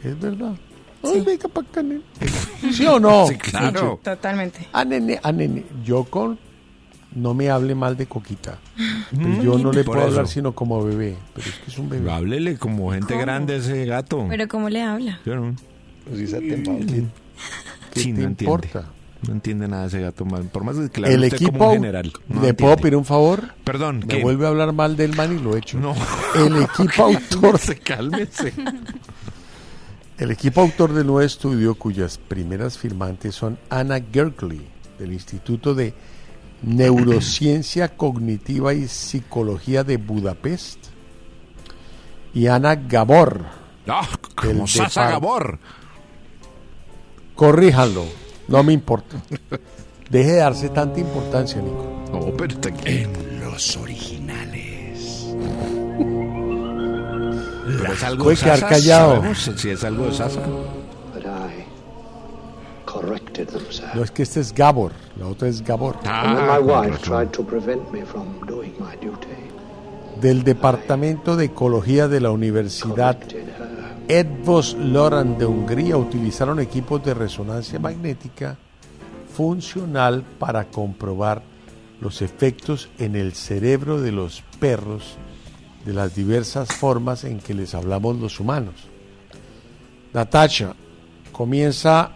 Es 0.03 0.19
verdad. 0.19 0.55
Venga 1.03 1.83
nene. 1.83 2.01
¿Sí 2.71 2.85
o 2.85 2.99
no? 2.99 3.27
Sí, 3.27 3.35
claro. 3.37 3.99
Totalmente. 4.01 4.67
Ah, 4.71 4.85
nene, 4.85 5.19
ah, 5.21 5.31
nene. 5.31 5.65
Yo 5.83 6.05
con... 6.05 6.39
No 7.15 7.33
me 7.33 7.49
hable 7.49 7.75
mal 7.75 7.95
de 7.97 8.05
Coquita. 8.07 8.57
Pero 9.11 9.43
yo 9.43 9.57
no 9.59 9.71
le 9.71 9.81
Mm, 9.81 9.85
Por 9.85 9.95
puedo 9.95 10.07
hablar 10.07 10.27
sino 10.27 10.53
como 10.53 10.83
bebé. 10.83 11.15
Pero 11.35 11.47
es 11.49 11.55
que 11.59 11.69
es 11.71 11.77
un 11.77 11.89
bebé. 11.89 12.11
Háblele 12.11 12.57
como 12.57 12.91
gente 12.91 13.13
¿Cómo? 13.13 13.21
grande 13.21 13.53
a 13.53 13.57
ese 13.57 13.85
gato. 13.85 14.25
Pero 14.29 14.47
¿cómo 14.47 14.69
le 14.69 14.81
habla? 14.81 15.19
Yo 15.25 15.35
no. 15.35 15.55
¿Qué, 16.05 16.11
qué 16.15 16.19
Sí, 18.01 18.11
te 18.13 18.21
no 18.21 18.27
entiende. 18.27 18.31
importa? 18.45 18.85
No 19.27 19.33
entiende 19.33 19.67
nada 19.67 19.85
ese 19.85 20.01
gato. 20.01 20.25
man. 20.25 20.49
Por 20.51 20.63
más 20.63 20.75
que 20.89 20.99
le 21.01 21.13
El 21.13 21.23
usted 21.23 21.37
como 21.37 21.47
equipo... 21.49 21.65
un 21.67 21.73
general. 21.75 22.05
no 22.11 22.11
¿Le 22.11 22.35
entiende. 22.49 22.53
puedo 22.55 22.75
pedir 22.77 22.95
un 22.97 23.05
favor? 23.05 23.53
Perdón. 23.63 23.99
Me 23.99 24.07
¿qué? 24.07 24.21
vuelve 24.23 24.45
a 24.45 24.49
hablar 24.49 24.73
mal 24.73 24.97
del 24.97 25.15
man 25.15 25.37
y 25.37 25.41
lo 25.41 25.55
echo. 25.55 25.77
No. 25.79 25.93
El 26.35 26.63
equipo 26.63 27.03
autor... 27.31 27.59
Cálmese. 27.83 28.51
El 30.17 30.31
equipo 30.31 30.61
autor 30.61 30.93
del 30.93 31.05
nuevo 31.07 31.21
estudio, 31.21 31.75
cuyas 31.75 32.17
primeras 32.17 32.77
firmantes 32.77 33.33
son 33.35 33.57
Anna 33.69 33.99
Gerkley, 34.11 34.61
del 34.99 35.13
Instituto 35.13 35.73
de 35.73 35.93
Neurociencia 36.63 37.89
Cognitiva 37.89 38.73
y 38.73 38.87
Psicología 38.87 39.83
de 39.83 39.97
Budapest, 39.97 40.79
y 42.33 42.47
Ana 42.47 42.75
Gabor. 42.75 43.45
Del 43.85 44.53
como 44.53 44.67
Sasa 44.67 45.09
Gabor. 45.09 45.59
Corríjanlo, 47.35 48.05
no 48.47 48.63
me 48.63 48.73
importa. 48.73 49.17
Deje 50.09 50.31
de 50.31 50.37
darse 50.37 50.69
tanta 50.69 50.99
importancia, 50.99 51.61
Nico. 51.61 52.05
No, 52.11 52.37
pero 52.37 52.57
aquí. 52.57 52.89
En 52.89 53.41
los 53.41 53.75
originales. 53.77 55.33
Pero 57.65 57.93
es 57.93 58.03
algo 58.03 58.29
de 58.29 58.35
Sasa, 58.35 58.67
callado. 58.67 59.15
sabemos 59.15 59.51
si 59.57 59.69
es 59.69 59.83
algo 59.83 60.05
de 60.05 60.13
Sasa. 60.13 60.41
No 63.95 64.03
es 64.03 64.11
que 64.11 64.23
este 64.23 64.39
es 64.39 64.53
Gabor, 64.53 64.91
la 65.17 65.27
otra 65.27 65.47
es 65.47 65.63
Gabor. 65.63 65.97
Ah, 66.05 66.57
my 66.59 66.65
wife 66.65 66.91
razón. 66.91 67.01
tried 67.01 67.29
to 67.29 67.43
prevent 67.45 67.91
me 67.91 68.03
from 68.03 68.39
doing 68.45 68.73
my 68.79 68.95
duty, 69.01 69.27
Del 70.21 70.43
Departamento 70.43 71.35
de 71.35 71.45
Ecología 71.45 72.07
de 72.07 72.21
la 72.21 72.31
Universidad. 72.31 73.17
Edvos 74.07 74.73
Loran 74.75 75.37
de 75.37 75.45
Hungría 75.45 75.97
utilizaron 75.97 76.59
equipos 76.59 77.03
de 77.03 77.13
resonancia 77.13 77.79
magnética 77.79 78.57
funcional 79.33 80.23
para 80.39 80.65
comprobar 80.65 81.41
los 82.01 82.21
efectos 82.21 82.89
en 82.99 83.15
el 83.15 83.33
cerebro 83.33 84.01
de 84.01 84.11
los 84.11 84.43
perros 84.59 85.15
de 85.85 85.93
las 85.93 86.15
diversas 86.15 86.69
formas 86.69 87.23
en 87.23 87.39
que 87.39 87.53
les 87.53 87.73
hablamos 87.73 88.17
los 88.17 88.39
humanos. 88.39 88.75
Natasha, 90.13 90.75
comienza 91.31 92.11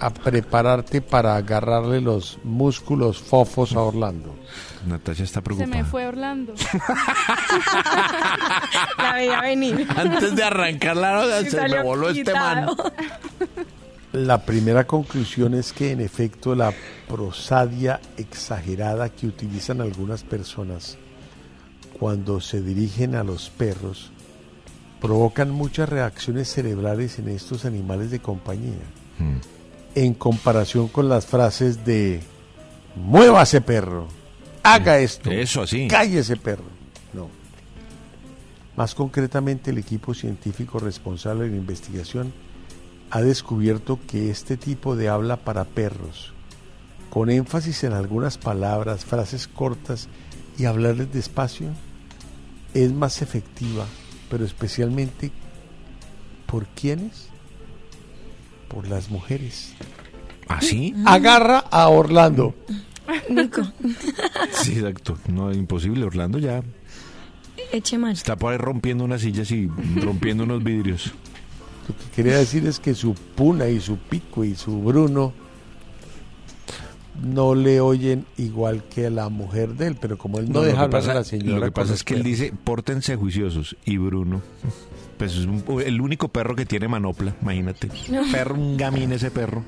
a 0.00 0.10
prepararte 0.10 1.00
para 1.00 1.36
agarrarle 1.36 2.00
los 2.00 2.38
músculos 2.44 3.18
fofos 3.18 3.74
a 3.74 3.80
Orlando. 3.80 4.34
Natasha 4.86 5.24
está 5.24 5.40
Se 5.40 5.42
preocupada. 5.42 5.82
me 5.82 5.84
fue 5.84 6.06
Orlando. 6.06 6.54
La 8.98 9.12
veía 9.14 9.40
venir. 9.40 9.86
Antes 9.96 10.36
de 10.36 10.44
arrancar 10.44 10.96
la 10.96 11.14
nota, 11.14 11.40
Y 11.40 11.50
se 11.50 11.68
me 11.68 11.82
voló 11.82 12.10
este 12.10 12.32
man. 12.32 12.66
quitado. 12.68 12.92
La 14.12 14.44
primera 14.44 14.86
conclusión 14.86 15.54
es 15.54 15.72
que 15.72 15.90
en 15.92 16.00
efecto 16.00 16.54
la 16.54 16.72
prosadia 17.08 18.00
exagerada 18.16 19.08
que 19.10 19.26
utilizan 19.26 19.80
algunas 19.80 20.22
personas 20.22 20.96
cuando 21.98 22.40
se 22.40 22.62
dirigen 22.62 23.14
a 23.14 23.24
los 23.24 23.50
perros 23.50 24.10
provocan 25.00 25.50
muchas 25.50 25.88
reacciones 25.88 26.48
cerebrales 26.50 27.18
en 27.18 27.28
estos 27.28 27.64
animales 27.64 28.10
de 28.10 28.20
compañía 28.20 28.74
Hmm. 29.18 29.38
En 29.96 30.12
comparación 30.14 30.88
con 30.88 31.08
las 31.08 31.26
frases 31.26 31.84
de 31.84 32.20
muévase 32.94 33.60
perro, 33.62 34.06
haga 34.62 34.98
esto, 34.98 35.30
Eso 35.30 35.62
así. 35.62 35.88
cállese 35.88 36.36
perro. 36.36 36.64
No. 37.14 37.28
Más 38.76 38.94
concretamente, 38.94 39.70
el 39.70 39.78
equipo 39.78 40.12
científico 40.12 40.78
responsable 40.78 41.44
de 41.44 41.50
la 41.50 41.56
investigación 41.56 42.32
ha 43.10 43.22
descubierto 43.22 43.98
que 44.06 44.30
este 44.30 44.58
tipo 44.58 44.96
de 44.96 45.08
habla 45.08 45.38
para 45.38 45.64
perros, 45.64 46.34
con 47.08 47.30
énfasis 47.30 47.84
en 47.84 47.94
algunas 47.94 48.36
palabras, 48.36 49.06
frases 49.06 49.48
cortas 49.48 50.08
y 50.58 50.66
hablarles 50.66 51.10
despacio, 51.10 51.68
es 52.74 52.92
más 52.92 53.22
efectiva, 53.22 53.86
pero 54.28 54.44
especialmente 54.44 55.32
¿por 56.46 56.66
quiénes? 56.66 57.28
Por 58.68 58.88
las 58.88 59.10
mujeres. 59.10 59.74
¿Ah, 60.48 60.60
sí? 60.60 60.94
Agarra 61.04 61.58
a 61.58 61.88
Orlando. 61.88 62.54
Nico, 63.30 63.62
Sí, 64.52 64.72
exacto. 64.78 65.16
No, 65.28 65.50
es 65.50 65.56
imposible. 65.56 66.04
Orlando 66.04 66.38
ya 66.38 66.62
eche 67.72 67.98
mal. 67.98 68.12
está 68.12 68.36
por 68.36 68.52
ahí 68.52 68.58
rompiendo 68.58 69.04
unas 69.04 69.20
sillas 69.20 69.50
y 69.50 69.68
rompiendo 70.00 70.44
unos 70.44 70.62
vidrios. 70.62 71.12
Lo 71.88 71.94
que 71.96 72.10
quería 72.16 72.38
decir 72.38 72.66
es 72.66 72.80
que 72.80 72.94
su 72.94 73.14
Puna 73.14 73.68
y 73.68 73.80
su 73.80 73.96
Pico 73.96 74.44
y 74.44 74.54
su 74.56 74.80
Bruno 74.82 75.32
no 77.22 77.54
le 77.54 77.80
oyen 77.80 78.26
igual 78.36 78.82
que 78.84 79.06
a 79.06 79.10
la 79.10 79.28
mujer 79.28 79.74
de 79.74 79.88
él, 79.88 79.96
pero 80.00 80.18
como 80.18 80.38
él 80.38 80.46
no, 80.48 80.60
lo 80.60 80.62
deja 80.62 80.76
que 80.78 80.84
hablar 80.84 81.00
pasa, 81.00 81.12
a 81.12 81.14
la 81.14 81.24
señora. 81.24 81.58
lo 81.58 81.66
que 81.66 81.72
con 81.72 81.82
pasa 81.84 81.94
es 81.94 82.04
que 82.04 82.14
él 82.14 82.22
dice, 82.22 82.52
pórtense 82.64 83.16
juiciosos. 83.16 83.76
Y 83.84 83.96
Bruno, 83.98 84.42
pues 85.18 85.32
es 85.34 85.46
un- 85.46 85.64
el 85.84 86.00
único 86.00 86.28
perro 86.28 86.54
que 86.54 86.66
tiene 86.66 86.88
manopla, 86.88 87.34
imagínate. 87.42 87.88
No. 88.10 88.22
Perro, 88.30 88.54
un 88.54 88.76
gamín 88.76 89.12
ese 89.12 89.30
perro. 89.30 89.62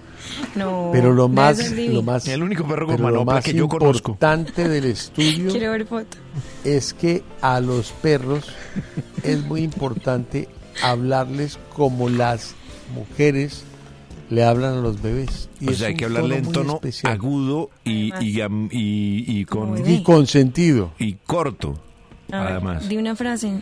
No. 0.55 0.91
Pero 0.93 1.13
lo 1.13 1.29
más, 1.29 1.71
lo 1.73 2.03
más, 2.03 2.27
El 2.29 2.43
único 2.43 2.67
perro 2.67 2.87
con 2.87 2.97
lo 2.99 3.03
manopla 3.05 3.35
más 3.37 3.45
que 3.45 3.55
yo 3.55 3.69
conozco. 3.69 4.13
importante 4.13 4.69
del 4.69 4.85
estudio 4.85 5.51
Quiero 5.51 5.73
ver 5.73 5.87
foto. 5.87 6.17
es 6.65 6.93
que 6.95 7.23
a 7.41 7.61
los 7.61 7.93
perros 7.93 8.45
es 9.23 9.43
muy 9.45 9.63
importante 9.63 10.49
hablarles 10.83 11.59
como 11.75 12.09
las 12.09 12.55
mujeres 12.95 13.65
le 14.31 14.45
hablan 14.45 14.75
a 14.75 14.81
los 14.81 15.01
bebés. 15.01 15.49
Y 15.61 15.71
o 15.71 15.73
sea, 15.73 15.89
hay 15.89 15.95
que 15.97 16.05
hablarle 16.05 16.37
en 16.39 16.53
tono 16.53 16.75
especial. 16.75 17.13
agudo 17.15 17.71
y, 17.85 18.13
y, 18.23 18.41
y- 18.43 19.25
y 19.41 19.45
con 19.47 19.89
y 19.91 20.03
con 20.03 20.27
sentido. 20.27 20.93
y 20.99 21.15
corto. 21.15 21.81
A 22.31 22.41
ver, 22.41 22.53
Además. 22.53 22.89
Di 22.89 22.99
una 22.99 23.17
frase. 23.17 23.61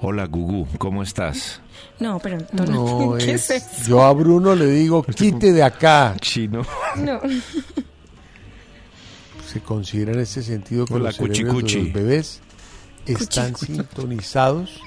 Hola, 0.00 0.26
Gugu, 0.26 0.68
¿cómo 0.78 1.02
estás? 1.02 1.60
No, 1.98 2.18
pero. 2.20 2.38
No, 2.52 3.16
¿Qué 3.18 3.32
es- 3.32 3.50
es 3.50 3.62
eso? 3.80 3.88
yo 3.88 4.02
a 4.04 4.12
Bruno 4.12 4.54
le 4.54 4.66
digo, 4.66 5.02
quite 5.16 5.52
de 5.52 5.62
acá. 5.62 6.14
Chino. 6.20 6.62
No. 6.96 7.20
Se 9.46 9.60
considera 9.60 10.12
en 10.12 10.20
ese 10.20 10.42
sentido 10.42 10.84
que 10.84 10.94
Hola, 10.94 11.10
los 11.18 11.18
de 11.18 11.90
bebés 11.92 12.40
están 13.06 13.56
sintonizados 13.56 14.82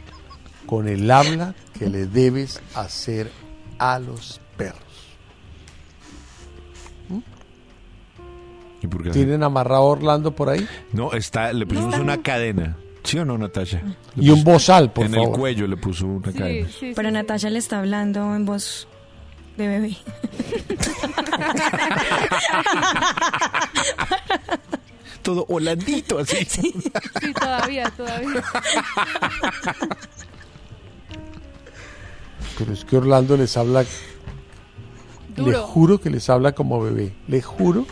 con 0.67 0.87
el 0.87 1.09
habla 1.09 1.55
que 1.77 1.89
le 1.89 2.05
debes 2.05 2.61
hacer 2.75 3.31
a 3.79 3.97
los 3.97 4.39
perros. 4.57 4.79
¿Y 8.83 8.87
por 8.87 9.03
qué? 9.03 9.09
¿Tienen 9.09 9.41
amarrado 9.43 9.81
a 9.81 9.85
Orlando 9.85 10.35
por 10.35 10.49
ahí? 10.49 10.67
No, 10.93 11.11
está, 11.13 11.51
le 11.53 11.65
pusimos 11.65 11.97
una 11.97 12.21
cadena. 12.21 12.77
¿Sí 13.03 13.17
o 13.17 13.25
no, 13.25 13.37
Natasha? 13.37 13.81
Y 14.15 14.29
un 14.29 14.43
bozal, 14.43 14.91
por 14.93 15.05
en 15.05 15.13
favor. 15.13 15.29
el 15.29 15.35
cuello 15.39 15.67
le 15.67 15.77
puso 15.77 16.05
una 16.05 16.31
cadena. 16.31 16.67
Pero 16.95 17.11
Natasha 17.11 17.49
le 17.49 17.59
está 17.59 17.79
hablando 17.79 18.35
en 18.35 18.45
voz 18.45 18.87
de 19.57 19.67
bebé. 19.67 19.97
Todo 25.21 25.45
holandito 25.49 26.19
así. 26.19 26.45
Sí, 26.45 26.73
todavía, 27.39 27.89
todavía. 27.95 28.43
Pero 32.57 32.73
es 32.73 32.85
que 32.85 32.97
Orlando 32.97 33.37
les 33.37 33.55
habla. 33.57 33.85
Le 35.37 35.53
juro 35.55 35.99
que 35.99 36.09
les 36.09 36.29
habla 36.29 36.51
como 36.53 36.81
bebé. 36.81 37.13
Le 37.27 37.41
juro 37.41 37.85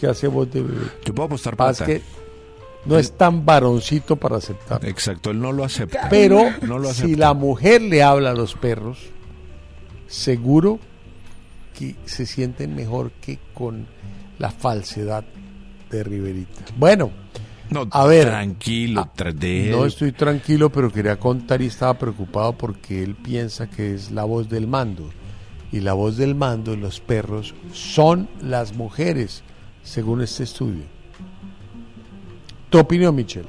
que 0.00 0.06
hace 0.06 0.28
voz 0.28 0.50
de 0.50 0.62
bebé. 0.62 0.86
Yo 1.04 1.14
puedo 1.14 1.26
apostar 1.26 1.56
plata. 1.56 1.84
que 1.86 2.02
no 2.86 2.98
es 2.98 3.16
tan 3.16 3.44
varoncito 3.44 4.16
para 4.16 4.36
aceptar. 4.36 4.84
Exacto, 4.84 5.30
él 5.30 5.40
no 5.40 5.52
lo 5.52 5.64
acepta. 5.64 6.08
Pero 6.08 6.42
no 6.62 6.78
lo 6.78 6.92
si 6.92 7.02
acepta. 7.04 7.18
la 7.18 7.34
mujer 7.34 7.82
le 7.82 8.02
habla 8.02 8.30
a 8.30 8.34
los 8.34 8.54
perros, 8.54 8.98
seguro 10.06 10.78
que 11.78 11.94
se 12.06 12.26
sienten 12.26 12.74
mejor 12.74 13.10
que 13.20 13.38
con 13.54 13.86
la 14.38 14.50
falsedad 14.50 15.24
de 15.90 16.04
Riverita. 16.04 16.64
Bueno, 16.76 17.10
No, 17.70 17.86
a 17.90 18.06
ver, 18.06 18.26
tranquilo, 18.28 19.08
tra- 19.16 19.32
de 19.34 19.68
no 19.70 19.86
estoy 19.86 20.12
tranquilo, 20.12 20.70
pero 20.70 20.90
quería 20.90 21.18
contar 21.18 21.60
y 21.62 21.66
estaba 21.66 21.94
preocupado 21.98 22.52
porque 22.56 23.02
él 23.02 23.14
piensa 23.16 23.68
que 23.68 23.94
es 23.94 24.10
la 24.10 24.24
voz 24.24 24.48
del 24.48 24.66
mando. 24.66 25.10
Y 25.72 25.80
la 25.80 25.94
voz 25.94 26.16
del 26.16 26.34
mando 26.36 26.72
en 26.74 26.80
los 26.80 27.00
perros 27.00 27.54
son 27.72 28.28
las 28.40 28.74
mujeres, 28.76 29.42
según 29.82 30.22
este 30.22 30.44
estudio. 30.44 30.84
Tu 32.70 32.78
opinión, 32.78 33.14
Michelle. 33.14 33.48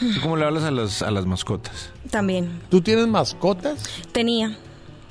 ¿Tú 0.00 0.06
cómo 0.22 0.36
le 0.36 0.44
hablas 0.44 0.64
a 0.64 0.70
las, 0.70 1.02
a 1.02 1.10
las 1.10 1.24
mascotas? 1.26 1.90
También. 2.10 2.60
¿Tú 2.68 2.80
tienes 2.80 3.06
mascotas? 3.06 3.84
Tenía. 4.12 4.56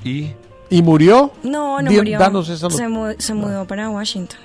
¿Y? 0.04 0.32
¿Y 0.70 0.82
murió? 0.82 1.32
No, 1.44 1.82
no 1.82 1.90
Di- 1.90 1.98
murió. 1.98 2.20
Danos 2.20 2.50
esa 2.50 2.70
se, 2.70 2.88
mu- 2.88 3.14
se 3.18 3.34
mudó 3.34 3.66
para 3.66 3.90
Washington. 3.90 4.40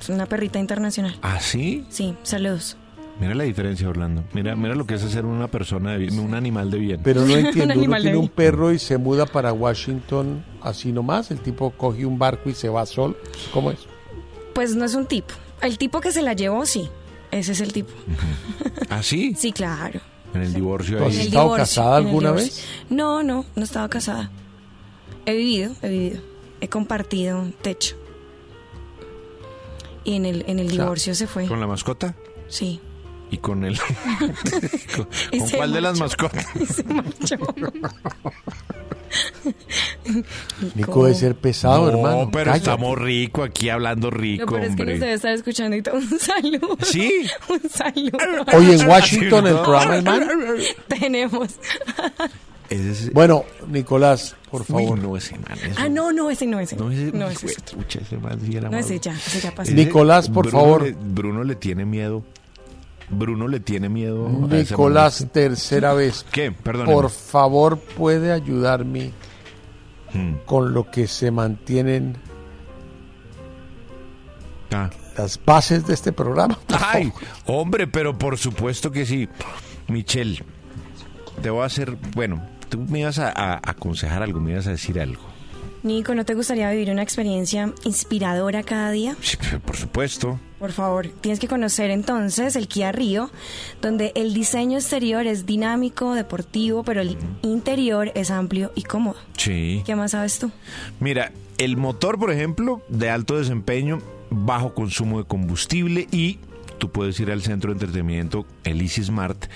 Es 0.00 0.08
una 0.08 0.26
perrita 0.26 0.58
internacional. 0.58 1.16
¿Ah, 1.22 1.38
sí? 1.40 1.86
Sí, 1.90 2.14
saludos. 2.24 2.76
Mira 3.20 3.34
la 3.36 3.44
diferencia, 3.44 3.88
Orlando. 3.88 4.24
Mira, 4.32 4.56
mira 4.56 4.74
lo 4.74 4.84
que 4.84 4.94
es 4.94 5.02
ser 5.02 5.24
una 5.26 5.46
persona, 5.46 5.92
de 5.92 5.98
bien, 5.98 6.18
un 6.18 6.34
animal 6.34 6.70
de 6.72 6.78
bien. 6.78 7.00
Pero 7.04 7.24
no 7.24 7.36
entiendo, 7.36 7.74
uno 7.78 7.96
tiene 8.00 8.16
un 8.16 8.28
perro 8.28 8.72
y 8.72 8.78
se 8.80 8.98
muda 8.98 9.26
para 9.26 9.52
Washington 9.52 10.44
así 10.60 10.90
nomás, 10.90 11.30
el 11.30 11.38
tipo 11.38 11.70
coge 11.70 12.04
un 12.04 12.18
barco 12.18 12.50
y 12.50 12.54
se 12.54 12.68
va 12.68 12.84
solo. 12.84 13.14
¿Cómo 13.52 13.70
es? 13.70 13.78
Pues 14.54 14.74
no 14.74 14.84
es 14.84 14.94
un 14.94 15.06
tipo. 15.06 15.34
El 15.60 15.78
tipo 15.78 16.00
que 16.00 16.10
se 16.10 16.22
la 16.22 16.32
llevó, 16.32 16.66
sí. 16.66 16.88
Ese 17.32 17.52
es 17.52 17.60
el 17.60 17.72
tipo. 17.72 17.90
¿Ah, 18.90 19.02
sí? 19.02 19.34
Sí, 19.36 19.50
claro. 19.52 20.00
En 20.34 20.42
el 20.42 20.54
divorcio 20.54 20.98
¿Tú 20.98 21.04
has 21.04 21.14
ahí. 21.14 21.26
estado 21.26 21.44
divorcio, 21.44 21.62
casada 21.64 21.96
alguna 21.96 22.30
vez? 22.30 22.64
No, 22.90 23.22
no, 23.22 23.44
no 23.56 23.64
estaba 23.64 23.88
casada. 23.88 24.30
He 25.26 25.34
vivido, 25.34 25.72
he 25.82 25.88
vivido. 25.88 26.20
He 26.60 26.68
compartido 26.68 27.50
techo. 27.62 27.96
Y 30.04 30.14
en 30.16 30.26
el, 30.26 30.44
en 30.46 30.58
el 30.58 30.68
sea, 30.70 30.82
divorcio 30.82 31.14
se 31.14 31.26
fue. 31.26 31.46
¿Con 31.46 31.58
la 31.60 31.66
mascota? 31.66 32.14
Sí. 32.48 32.80
¿Y 33.32 33.38
con 33.38 33.64
él? 33.64 33.76
¿Con, 34.96 35.08
Y 35.32 35.38
con 35.40 35.48
se 35.48 35.56
cuál 35.56 35.72
de 35.72 35.80
las 35.80 35.98
mascotas? 35.98 36.46
Y 36.54 36.66
se 36.66 36.84
marchó. 36.84 37.36
Nico 40.74 41.04
debe 41.04 41.16
ser 41.16 41.34
pesado, 41.34 41.90
no, 41.90 41.98
hermano. 41.98 42.30
pero 42.30 42.44
Cállate. 42.46 42.58
estamos 42.58 42.98
rico 42.98 43.42
aquí 43.42 43.68
hablando 43.70 44.10
rico, 44.10 44.46
peor 44.54 44.60
es 44.64 44.66
que 44.68 44.70
nos 44.70 44.80
hombre. 44.80 44.98
debe 44.98 45.12
estar 45.14 45.32
escuchando 45.32 45.76
y 45.76 45.82
todo. 45.82 45.94
Un 45.98 46.18
saludo. 46.18 46.76
¿Sí? 46.82 47.26
Un 47.48 47.60
saludo. 47.70 48.44
Oye, 48.54 48.74
en 48.76 48.86
Washington 48.88 49.46
el 49.46 49.54
programa 49.56 49.96
El 49.96 50.04
Man. 50.04 50.28
Tenemos. 50.88 51.48
Es- 52.68 53.12
Bueno, 53.12 53.44
Nicolás, 53.68 54.36
por 54.50 54.60
Uy, 54.62 54.66
favor. 54.66 54.98
no, 54.98 55.16
ese 55.16 55.38
man. 55.38 55.52
ese- 55.58 55.72
Ah, 55.76 55.88
no, 55.88 56.12
no, 56.12 56.30
ese 56.30 56.46
no, 56.46 56.60
ese. 56.60 56.76
No, 56.76 56.90
ese, 56.90 57.12
No, 57.12 57.28
ese. 57.28 57.48
fue 57.48 57.54
trucha, 57.64 58.00
ese 58.00 58.16
man 58.18 58.38
sí 58.44 58.52
era 58.52 58.62
No, 58.68 58.72
malo. 58.72 58.84
ese 58.84 58.98
ya, 58.98 59.12
ese 59.12 59.40
ya 59.40 59.54
pasó. 59.54 59.72
Nicolás, 59.72 60.28
por 60.28 60.46
Bruno 60.48 60.60
favor. 60.64 60.82
le- 60.82 60.92
Bruno 60.92 61.44
le 61.44 61.54
tiene 61.56 61.84
miedo. 61.84 62.22
Bruno 63.12 63.46
le 63.46 63.60
tiene 63.60 63.88
miedo. 63.88 64.26
a 64.50 64.56
ese 64.56 64.72
Nicolás, 64.72 65.20
man. 65.20 65.30
tercera 65.30 65.92
vez. 65.94 66.24
¿Qué? 66.32 66.50
Perdón. 66.52 66.86
Por 66.86 67.10
favor, 67.10 67.78
puede 67.78 68.32
ayudarme 68.32 69.12
Hmm. 70.14 70.34
con 70.44 70.74
lo 70.74 70.90
que 70.90 71.06
se 71.06 71.30
mantienen 71.30 72.16
Ah. 74.72 74.90
las 75.16 75.38
bases 75.44 75.86
de 75.86 75.94
este 75.94 76.12
programa. 76.12 76.58
Ay, 76.68 77.12
hombre, 77.46 77.86
pero 77.86 78.16
por 78.16 78.38
supuesto 78.38 78.90
que 78.90 79.04
sí. 79.06 79.28
Michelle, 79.88 80.42
te 81.42 81.50
voy 81.50 81.62
a 81.62 81.66
hacer, 81.66 81.96
bueno, 82.14 82.42
tú 82.68 82.78
me 82.78 83.00
ibas 83.00 83.18
a, 83.18 83.28
a 83.30 83.60
aconsejar 83.62 84.22
algo, 84.22 84.40
me 84.40 84.52
ibas 84.52 84.66
a 84.66 84.70
decir 84.70 84.98
algo. 85.00 85.22
Nico, 85.82 86.14
¿no 86.14 86.24
te 86.24 86.34
gustaría 86.34 86.70
vivir 86.70 86.90
una 86.90 87.02
experiencia 87.02 87.72
inspiradora 87.84 88.62
cada 88.62 88.90
día? 88.92 89.16
Sí, 89.20 89.36
por 89.64 89.76
supuesto. 89.76 90.38
Por 90.60 90.70
favor, 90.70 91.08
tienes 91.20 91.40
que 91.40 91.48
conocer 91.48 91.90
entonces 91.90 92.54
el 92.54 92.68
Kia 92.68 92.92
Río, 92.92 93.30
donde 93.80 94.12
el 94.14 94.32
diseño 94.32 94.78
exterior 94.78 95.26
es 95.26 95.44
dinámico, 95.44 96.14
deportivo, 96.14 96.84
pero 96.84 97.00
el 97.00 97.18
interior 97.42 98.12
es 98.14 98.30
amplio 98.30 98.70
y 98.76 98.82
cómodo. 98.82 99.16
Sí. 99.36 99.82
¿Qué 99.84 99.96
más 99.96 100.12
sabes 100.12 100.38
tú? 100.38 100.52
Mira, 101.00 101.32
el 101.58 101.76
motor, 101.76 102.16
por 102.16 102.30
ejemplo, 102.30 102.80
de 102.88 103.10
alto 103.10 103.36
desempeño, 103.36 104.00
bajo 104.30 104.74
consumo 104.74 105.18
de 105.18 105.24
combustible 105.24 106.06
y 106.12 106.38
tú 106.78 106.90
puedes 106.90 107.18
ir 107.18 107.32
al 107.32 107.42
centro 107.42 107.70
de 107.70 107.74
entretenimiento, 107.74 108.46
el 108.62 108.80
Easy 108.80 109.02
Smart, 109.02 109.46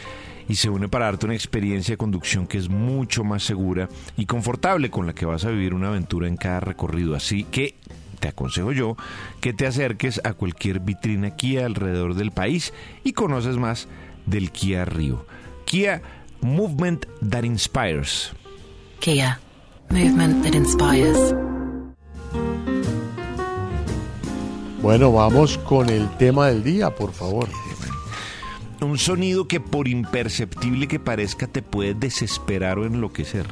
y 0.48 0.56
se 0.56 0.70
une 0.70 0.88
para 0.88 1.06
darte 1.06 1.26
una 1.26 1.34
experiencia 1.34 1.92
de 1.92 1.98
conducción 1.98 2.46
que 2.46 2.58
es 2.58 2.68
mucho 2.68 3.24
más 3.24 3.42
segura 3.42 3.88
y 4.16 4.26
confortable 4.26 4.90
con 4.90 5.06
la 5.06 5.14
que 5.14 5.26
vas 5.26 5.44
a 5.44 5.50
vivir 5.50 5.74
una 5.74 5.88
aventura 5.88 6.28
en 6.28 6.36
cada 6.36 6.60
recorrido. 6.60 7.14
Así 7.14 7.44
que 7.44 7.74
te 8.20 8.28
aconsejo 8.28 8.72
yo 8.72 8.96
que 9.40 9.52
te 9.52 9.66
acerques 9.66 10.20
a 10.24 10.32
cualquier 10.32 10.80
vitrina 10.80 11.36
Kia 11.36 11.66
alrededor 11.66 12.14
del 12.14 12.32
país 12.32 12.72
y 13.04 13.12
conoces 13.12 13.56
más 13.56 13.88
del 14.26 14.50
Kia 14.50 14.84
Río. 14.84 15.26
Kia 15.64 16.02
Movement 16.40 17.06
That 17.28 17.44
Inspires. 17.44 18.32
Kia, 19.00 19.38
movement 19.90 20.42
that 20.42 20.54
inspires. 20.54 21.34
Bueno, 24.82 25.12
vamos 25.12 25.58
con 25.58 25.88
el 25.90 26.08
tema 26.16 26.48
del 26.48 26.62
día, 26.62 26.90
por 26.90 27.12
favor. 27.12 27.48
Un 28.80 28.98
sonido 28.98 29.48
que 29.48 29.58
por 29.60 29.88
imperceptible 29.88 30.86
que 30.86 31.00
parezca 31.00 31.46
te 31.46 31.62
puede 31.62 31.94
desesperar 31.94 32.78
o 32.78 32.84
enloquecer. 32.84 33.46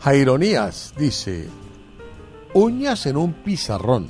Jaironías 0.00 0.92
dice, 0.98 1.48
uñas 2.52 3.06
en 3.06 3.16
un 3.16 3.32
pizarrón, 3.32 4.06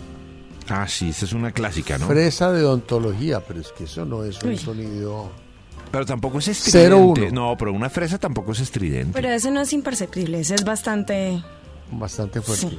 Ah, 0.66 0.88
sí, 0.88 1.10
esa 1.10 1.26
es 1.26 1.34
una 1.34 1.52
clásica, 1.52 1.98
¿no? 1.98 2.06
fresa 2.06 2.50
de 2.50 2.64
odontología, 2.64 3.40
pero 3.40 3.60
es 3.60 3.70
que 3.72 3.84
eso 3.84 4.06
no 4.06 4.24
es 4.24 4.42
un 4.42 4.48
Uy. 4.50 4.56
sonido... 4.58 5.30
Pero 5.90 6.06
tampoco 6.06 6.38
es 6.38 6.46
Cero 6.58 6.96
estridente. 6.96 7.32
uno. 7.34 7.50
No, 7.50 7.56
pero 7.58 7.72
una 7.74 7.90
fresa 7.90 8.18
tampoco 8.18 8.52
es 8.52 8.60
estridente. 8.60 9.12
Pero 9.12 9.28
ese 9.28 9.50
no 9.50 9.60
es 9.60 9.72
imperceptible, 9.74 10.40
ese 10.40 10.54
es 10.54 10.64
bastante... 10.64 11.42
bastante 11.92 12.40
fuerte. 12.40 12.70
Sí. 12.70 12.78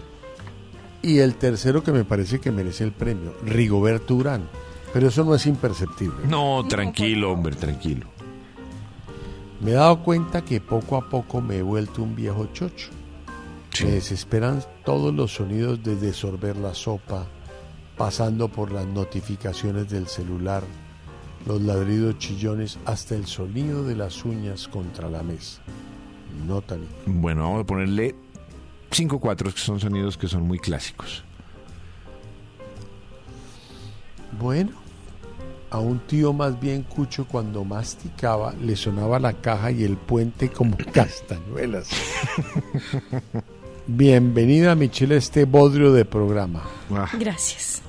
Y 1.04 1.20
el 1.20 1.36
tercero 1.36 1.84
que 1.84 1.92
me 1.92 2.04
parece 2.04 2.40
que 2.40 2.52
merece 2.52 2.84
el 2.84 2.92
premio, 2.92 3.36
Rigoberto 3.46 4.16
Urán. 4.16 4.50
Pero 4.96 5.10
eso 5.10 5.26
no 5.26 5.36
es 5.36 5.46
imperceptible. 5.46 6.26
No, 6.26 6.64
tranquilo, 6.70 7.34
hombre, 7.34 7.54
tranquilo. 7.54 8.08
Me 9.60 9.72
he 9.72 9.74
dado 9.74 10.02
cuenta 10.02 10.46
que 10.46 10.62
poco 10.62 10.96
a 10.96 11.10
poco 11.10 11.42
me 11.42 11.58
he 11.58 11.62
vuelto 11.62 12.02
un 12.02 12.16
viejo 12.16 12.46
chocho. 12.54 12.92
Me 13.84 13.92
desesperan 13.92 14.64
todos 14.86 15.14
los 15.14 15.34
sonidos 15.34 15.84
desde 15.84 16.14
sorber 16.14 16.56
la 16.56 16.74
sopa, 16.74 17.28
pasando 17.98 18.48
por 18.48 18.72
las 18.72 18.86
notificaciones 18.86 19.90
del 19.90 20.08
celular, 20.08 20.64
los 21.46 21.62
ladridos 21.62 22.18
chillones, 22.18 22.80
hasta 22.86 23.16
el 23.16 23.26
sonido 23.26 23.84
de 23.84 23.98
las 23.98 24.24
uñas 24.24 24.70
contra 24.70 25.10
la 25.10 25.24
mesa. 25.24 25.62
Nota, 26.48 26.78
Nico. 26.78 26.94
Bueno, 27.06 27.44
vamos 27.44 27.64
a 27.64 27.66
ponerle 27.66 28.16
cinco 28.92 29.20
cuatros 29.20 29.56
que 29.56 29.60
son 29.60 29.78
sonidos 29.78 30.18
que 30.18 30.30
son 30.30 30.44
muy 30.44 30.58
clásicos. 30.58 31.26
Bueno, 34.40 34.85
a 35.76 35.80
un 35.80 36.00
tío 36.00 36.32
más 36.32 36.58
bien 36.58 36.84
cucho 36.84 37.28
cuando 37.28 37.66
masticaba 37.66 38.54
le 38.62 38.78
sonaba 38.78 39.20
la 39.20 39.34
caja 39.34 39.72
y 39.72 39.84
el 39.84 39.98
puente 39.98 40.50
como 40.50 40.78
castañuelas. 40.94 41.90
Bienvenida 43.86 44.74
Michelle 44.74 45.16
a 45.16 45.18
este 45.18 45.44
bodrio 45.44 45.92
de 45.92 46.06
programa. 46.06 46.64
Gracias. 47.20 47.82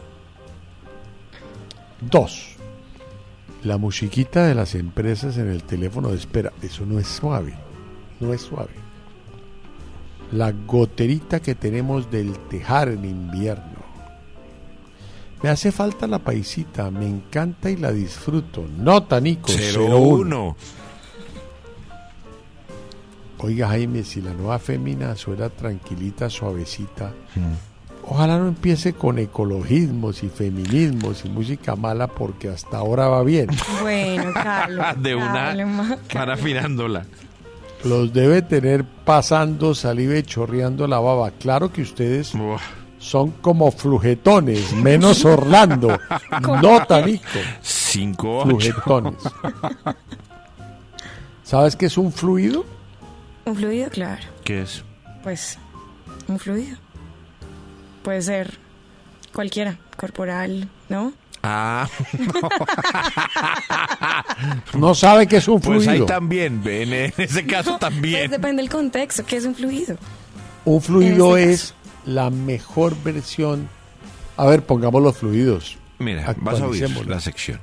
Dos. 2.01 2.57
La 3.63 3.79
musiquita 3.79 4.47
de 4.47 4.57
las 4.57 4.75
empresas 4.75 5.39
en 5.39 5.49
el 5.49 5.63
teléfono 5.63 6.09
de 6.09 6.17
espera. 6.17 6.53
Eso 6.63 6.85
no 6.85 6.99
es 6.99 7.07
suave. 7.07 7.55
No 8.19 8.35
es 8.35 8.41
suave. 8.41 8.75
La 10.33 10.51
goterita 10.51 11.39
que 11.39 11.55
tenemos 11.55 12.11
del 12.11 12.37
tejar 12.49 12.89
en 12.89 13.05
invierno. 13.05 13.76
Me 15.43 15.51
hace 15.51 15.71
falta 15.71 16.07
la 16.07 16.19
paisita, 16.19 16.91
me 16.91 17.07
encanta 17.07 17.71
y 17.71 17.77
la 17.77 17.93
disfruto. 17.93 18.65
Nota, 18.79 19.21
Nico. 19.21 19.53
01. 19.53 20.57
Oiga, 23.39 23.69
Jaime, 23.69 24.03
si 24.03 24.23
la 24.23 24.33
nueva 24.33 24.59
fémina 24.59 25.15
suena 25.15 25.51
tranquilita, 25.51 26.31
suavecita, 26.31 27.13
ojalá 28.03 28.39
no 28.39 28.49
empiece 28.49 28.95
con 28.95 29.19
ecologismos 29.19 30.23
y 30.23 30.29
feminismos 30.29 31.25
y 31.25 31.29
música 31.29 31.77
mala 31.77 32.07
porque 32.07 32.49
hasta 32.49 32.79
ahora 32.79 33.09
va 33.09 33.23
bien. 33.23 33.49
Bueno, 33.83 34.33
Carlos. 34.33 34.87
De 35.03 35.15
una 35.15 35.33
calma, 35.33 35.99
van 36.15 36.31
afinándola. 36.31 37.07
Los 37.85 38.13
debe 38.13 38.41
tener 38.41 38.85
pasando 39.05 39.75
saliva 39.75 40.17
y 40.17 40.23
chorreando 40.23 40.87
la 40.89 40.99
baba. 40.99 41.31
Claro 41.33 41.71
que 41.71 41.83
ustedes 41.83 42.33
son 43.07 43.31
como 43.41 43.71
flujetones, 43.71 44.73
menos 44.73 45.25
Orlando. 45.25 45.97
Nota, 46.61 47.01
Nico. 47.03 47.25
5 47.63 48.43
Flujetones. 48.43 49.15
¿Sabes 51.45 51.77
qué 51.77 51.87
es 51.87 51.97
un 51.97 52.13
fluido? 52.13 52.67
Un 53.45 53.55
fluido, 53.55 53.89
claro. 53.91 54.23
¿Qué 54.43 54.63
es? 54.63 54.83
Pues, 55.23 55.57
un 56.27 56.39
fluido. 56.41 56.77
Puede 58.03 58.23
ser 58.23 58.59
cualquiera, 59.33 59.79
corporal, 59.97 60.69
¿no? 60.89 61.13
Ah. 61.45 61.89
No 64.77 64.97
sabe 64.97 65.29
qué 65.29 65.37
es 65.37 65.47
un 65.47 65.61
Pues 65.61 65.83
ahí 65.83 65.99
fluido. 65.99 66.07
también, 66.07 66.61
en 66.67 67.13
ese 67.17 67.47
caso 67.47 67.79
también. 67.79 68.23
Pues 68.29 68.31
depende 68.33 68.63
del 68.63 68.71
contexto, 68.71 69.25
¿qué 69.25 69.37
es 69.37 69.45
un 69.45 69.55
fluido? 69.55 69.97
Un 70.65 70.83
fluido 70.83 71.37
este 71.37 71.53
es 71.53 71.76
la 72.07 72.31
mejor 72.31 72.97
versión. 73.03 73.69
A 74.37 74.47
ver, 74.47 74.63
pongamos 74.63 75.03
los 75.03 75.17
fluidos. 75.17 75.77
Mira, 75.99 76.35
vas 76.41 76.61
a 76.61 76.67
oír 76.67 77.07
la 77.07 77.21
sección. 77.21 77.61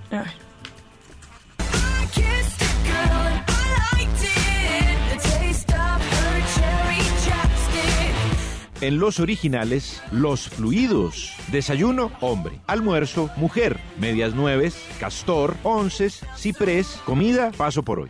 En 8.82 9.00
los 9.00 9.22
originales, 9.22 10.02
los 10.12 10.50
fluidos. 10.50 11.32
Desayuno, 11.48 12.12
hombre. 12.20 12.60
Almuerzo, 12.68 13.30
mujer. 13.38 13.80
Medias 13.98 14.36
nueves, 14.36 14.76
castor, 15.00 15.56
onces, 15.64 16.20
ciprés. 16.36 17.00
Comida, 17.06 17.52
paso 17.56 17.84
por 17.84 18.02
hoy. 18.02 18.10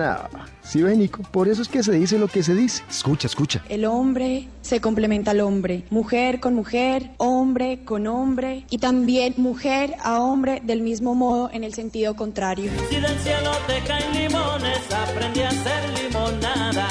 Nada. 0.00 0.30
Sí, 0.62 0.82
ve, 0.82 0.96
Nico, 0.96 1.22
por 1.30 1.46
eso 1.46 1.60
es 1.60 1.68
que 1.68 1.82
se 1.82 1.92
dice 1.92 2.18
lo 2.18 2.26
que 2.26 2.42
se 2.42 2.54
dice. 2.54 2.82
Escucha, 2.88 3.26
escucha. 3.26 3.62
El 3.68 3.84
hombre 3.84 4.48
se 4.62 4.80
complementa 4.80 5.32
al 5.32 5.40
hombre, 5.40 5.84
mujer 5.90 6.40
con 6.40 6.54
mujer, 6.54 7.10
hombre 7.18 7.84
con 7.84 8.06
hombre 8.06 8.64
y 8.70 8.78
también 8.78 9.34
mujer 9.36 9.96
a 10.02 10.20
hombre 10.20 10.62
del 10.64 10.80
mismo 10.80 11.14
modo 11.14 11.50
en 11.52 11.64
el 11.64 11.74
sentido 11.74 12.16
contrario. 12.16 12.70
Si 12.88 12.96
del 12.96 13.18
cielo 13.18 13.50
te 13.66 13.86
caen 13.86 14.10
limones, 14.14 14.90
aprendí 14.90 15.40
a 15.40 15.48
hacer 15.48 16.02
limonada. 16.02 16.88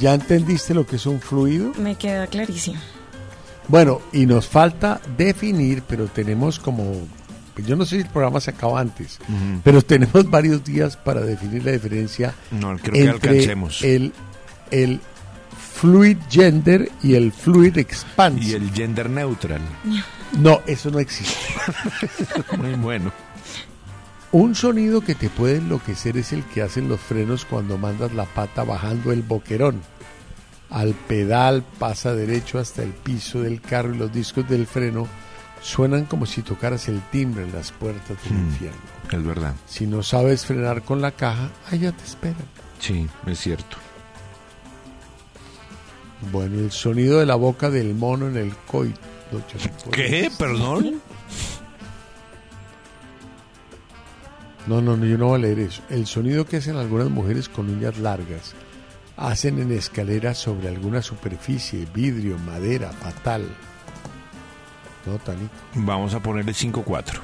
¿Ya 0.00 0.14
entendiste 0.14 0.74
lo 0.74 0.84
que 0.84 0.96
es 0.96 1.06
un 1.06 1.20
fluido? 1.20 1.72
Me 1.78 1.94
queda 1.94 2.26
clarísimo. 2.26 2.80
Bueno, 3.68 4.00
y 4.12 4.26
nos 4.26 4.48
falta 4.48 5.00
definir, 5.16 5.84
pero 5.86 6.06
tenemos 6.06 6.58
como, 6.58 6.84
yo 7.62 7.76
no 7.76 7.84
sé 7.84 7.96
si 7.96 8.02
el 8.02 8.08
programa 8.08 8.40
se 8.40 8.50
acaba 8.50 8.80
antes, 8.80 9.18
pero 9.62 9.82
tenemos 9.82 10.28
varios 10.30 10.64
días 10.64 10.96
para 10.96 11.20
definir 11.20 11.64
la 11.64 11.72
diferencia 11.72 12.34
No, 12.50 12.76
creo 12.78 12.92
que 12.92 13.08
alcancemos. 13.30 13.82
el, 13.82 14.12
el 14.70 15.00
fluid 15.74 16.18
gender 16.30 16.90
y 17.02 17.14
el 17.14 17.32
fluid 17.32 17.76
expansion. 17.78 18.42
Y 18.50 18.54
el 18.54 18.72
gender 18.72 19.10
neutral. 19.10 19.60
No, 20.38 20.62
eso 20.66 20.90
no 20.90 20.98
existe. 20.98 21.36
Muy 22.56 22.74
bueno. 22.74 23.12
Un 24.32 24.54
sonido 24.56 25.00
que 25.00 25.14
te 25.14 25.28
puede 25.30 25.58
enloquecer 25.58 26.16
es 26.16 26.32
el 26.32 26.42
que 26.44 26.62
hacen 26.62 26.88
los 26.88 26.98
frenos 27.00 27.44
cuando 27.44 27.78
mandas 27.78 28.12
la 28.14 28.24
pata 28.24 28.64
bajando 28.64 29.12
el 29.12 29.22
boquerón. 29.22 29.80
Al 30.70 30.92
pedal 30.94 31.62
pasa 31.78 32.14
derecho 32.16 32.58
hasta 32.58 32.82
el 32.82 32.90
piso 32.90 33.42
del 33.42 33.60
carro 33.60 33.94
y 33.94 33.98
los 33.98 34.12
discos 34.12 34.48
del 34.48 34.66
freno 34.66 35.06
suenan 35.64 36.04
como 36.04 36.26
si 36.26 36.42
tocaras 36.42 36.88
el 36.88 37.00
timbre 37.10 37.42
en 37.44 37.52
las 37.52 37.72
puertas 37.72 38.22
del 38.22 38.34
Mm. 38.34 38.46
infierno. 38.48 38.80
Es 39.10 39.24
verdad. 39.24 39.54
Si 39.66 39.86
no 39.86 40.02
sabes 40.02 40.44
frenar 40.44 40.82
con 40.82 41.00
la 41.00 41.12
caja, 41.12 41.48
allá 41.70 41.90
te 41.92 42.04
esperan. 42.04 42.44
Sí, 42.78 43.08
es 43.26 43.38
cierto. 43.40 43.78
Bueno, 46.30 46.58
el 46.60 46.70
sonido 46.70 47.18
de 47.18 47.26
la 47.26 47.34
boca 47.34 47.70
del 47.70 47.94
mono 47.94 48.28
en 48.28 48.36
el 48.36 48.54
coito. 48.66 49.00
¿Qué? 49.90 50.30
¿Perdón? 50.38 51.00
No, 54.66 54.80
no, 54.80 54.96
no, 54.96 55.04
yo 55.06 55.18
no 55.18 55.26
voy 55.28 55.38
a 55.38 55.42
leer 55.42 55.58
eso. 55.60 55.82
El 55.90 56.06
sonido 56.06 56.46
que 56.46 56.58
hacen 56.58 56.76
algunas 56.76 57.10
mujeres 57.10 57.48
con 57.48 57.68
uñas 57.68 57.98
largas 57.98 58.54
hacen 59.16 59.58
en 59.60 59.72
escaleras 59.72 60.38
sobre 60.38 60.68
alguna 60.68 61.02
superficie, 61.02 61.86
vidrio, 61.94 62.38
madera, 62.38 62.90
fatal. 62.90 63.46
Vamos 65.74 66.14
a 66.14 66.20
ponerle 66.20 66.52
5-4. 66.52 67.20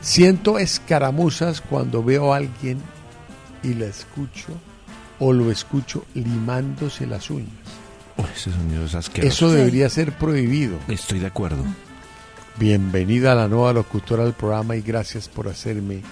Siento 0.00 0.58
escaramuzas 0.58 1.60
cuando 1.60 2.02
veo 2.04 2.34
a 2.34 2.36
alguien 2.36 2.78
y 3.62 3.74
la 3.74 3.86
escucho 3.86 4.52
o 5.18 5.32
lo 5.32 5.50
escucho 5.50 6.04
limándose 6.14 7.06
las 7.06 7.30
uñas. 7.30 7.48
Uy, 8.16 8.26
ese 8.34 8.52
sonido 8.52 8.84
es 8.84 8.94
asqueroso. 8.94 9.46
Eso 9.46 9.50
debería 9.50 9.88
ser 9.88 10.12
prohibido. 10.12 10.78
Estoy 10.88 11.20
de 11.20 11.26
acuerdo. 11.26 11.64
Bienvenida 12.58 13.32
a 13.32 13.34
la 13.34 13.48
nueva 13.48 13.72
locutora 13.72 14.24
del 14.24 14.34
programa 14.34 14.76
y 14.76 14.82
gracias 14.82 15.28
por 15.28 15.48
hacerme 15.48 16.02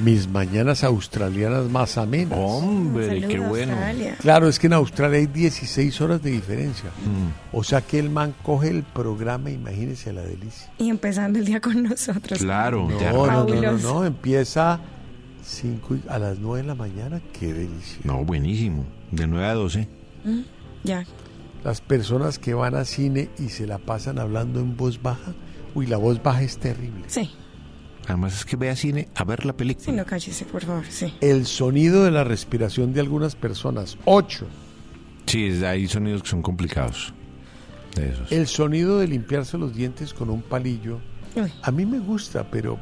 mis 0.00 0.26
mañanas 0.28 0.82
australianas 0.84 1.68
más 1.70 1.96
amenas. 1.98 2.38
Hombre, 2.40 3.06
Saludos, 3.08 3.28
qué 3.30 3.38
bueno. 3.40 3.72
Australia. 3.72 4.16
Claro, 4.20 4.48
es 4.48 4.58
que 4.58 4.66
en 4.66 4.72
Australia 4.72 5.18
hay 5.18 5.26
16 5.26 6.00
horas 6.00 6.22
de 6.22 6.30
diferencia. 6.30 6.90
Mm. 6.90 7.56
O 7.56 7.62
sea 7.62 7.80
que 7.82 7.98
el 7.98 8.10
man 8.10 8.34
coge 8.42 8.68
el 8.70 8.82
programa, 8.82 9.50
imagínese 9.50 10.12
la 10.12 10.22
delicia. 10.22 10.70
Y 10.78 10.88
empezando 10.88 11.38
el 11.38 11.44
día 11.44 11.60
con 11.60 11.82
nosotros. 11.82 12.38
Claro, 12.38 12.88
No, 12.88 12.98
ya 13.00 13.12
no, 13.12 13.26
no, 13.26 13.32
no, 13.44 13.48
Fabuloso. 13.48 13.94
no, 13.94 14.04
empieza 14.04 14.80
cinco 15.44 15.94
y- 15.96 16.02
a 16.08 16.18
las 16.18 16.38
9 16.38 16.62
de 16.62 16.68
la 16.68 16.74
mañana, 16.74 17.20
qué 17.38 17.52
delicia. 17.52 17.98
No, 18.04 18.24
buenísimo. 18.24 18.84
De 19.10 19.26
9 19.26 19.46
a 19.46 19.54
12. 19.54 19.88
Mm, 20.24 20.40
Ya. 20.84 21.04
Las 21.64 21.80
personas 21.80 22.40
que 22.40 22.54
van 22.54 22.74
a 22.74 22.84
cine 22.84 23.28
y 23.38 23.50
se 23.50 23.68
la 23.68 23.78
pasan 23.78 24.18
hablando 24.18 24.58
en 24.58 24.76
voz 24.76 25.00
baja, 25.00 25.32
uy, 25.76 25.86
la 25.86 25.96
voz 25.96 26.20
baja 26.20 26.42
es 26.42 26.58
terrible. 26.58 27.04
Sí. 27.06 27.30
Además 28.08 28.34
es 28.34 28.44
que 28.44 28.56
ve 28.56 28.68
a 28.70 28.76
cine 28.76 29.08
a 29.14 29.24
ver 29.24 29.44
la 29.44 29.52
película. 29.56 29.84
Sí, 29.86 29.92
no 29.92 30.04
cállese, 30.04 30.44
por 30.44 30.64
favor, 30.64 30.84
sí. 30.88 31.14
El 31.20 31.46
sonido 31.46 32.04
de 32.04 32.10
la 32.10 32.24
respiración 32.24 32.92
de 32.92 33.00
algunas 33.00 33.36
personas, 33.36 33.96
8. 34.04 34.46
Sí, 35.26 35.64
hay 35.64 35.86
sonidos 35.86 36.22
que 36.22 36.28
son 36.30 36.42
complicados. 36.42 37.14
De 37.94 38.10
esos. 38.10 38.32
El 38.32 38.46
sonido 38.46 38.98
de 38.98 39.06
limpiarse 39.06 39.56
los 39.58 39.74
dientes 39.74 40.14
con 40.14 40.30
un 40.30 40.42
palillo, 40.42 40.98
Uy. 41.36 41.52
a 41.62 41.70
mí 41.70 41.86
me 41.86 41.98
gusta, 42.00 42.50
pero 42.50 42.78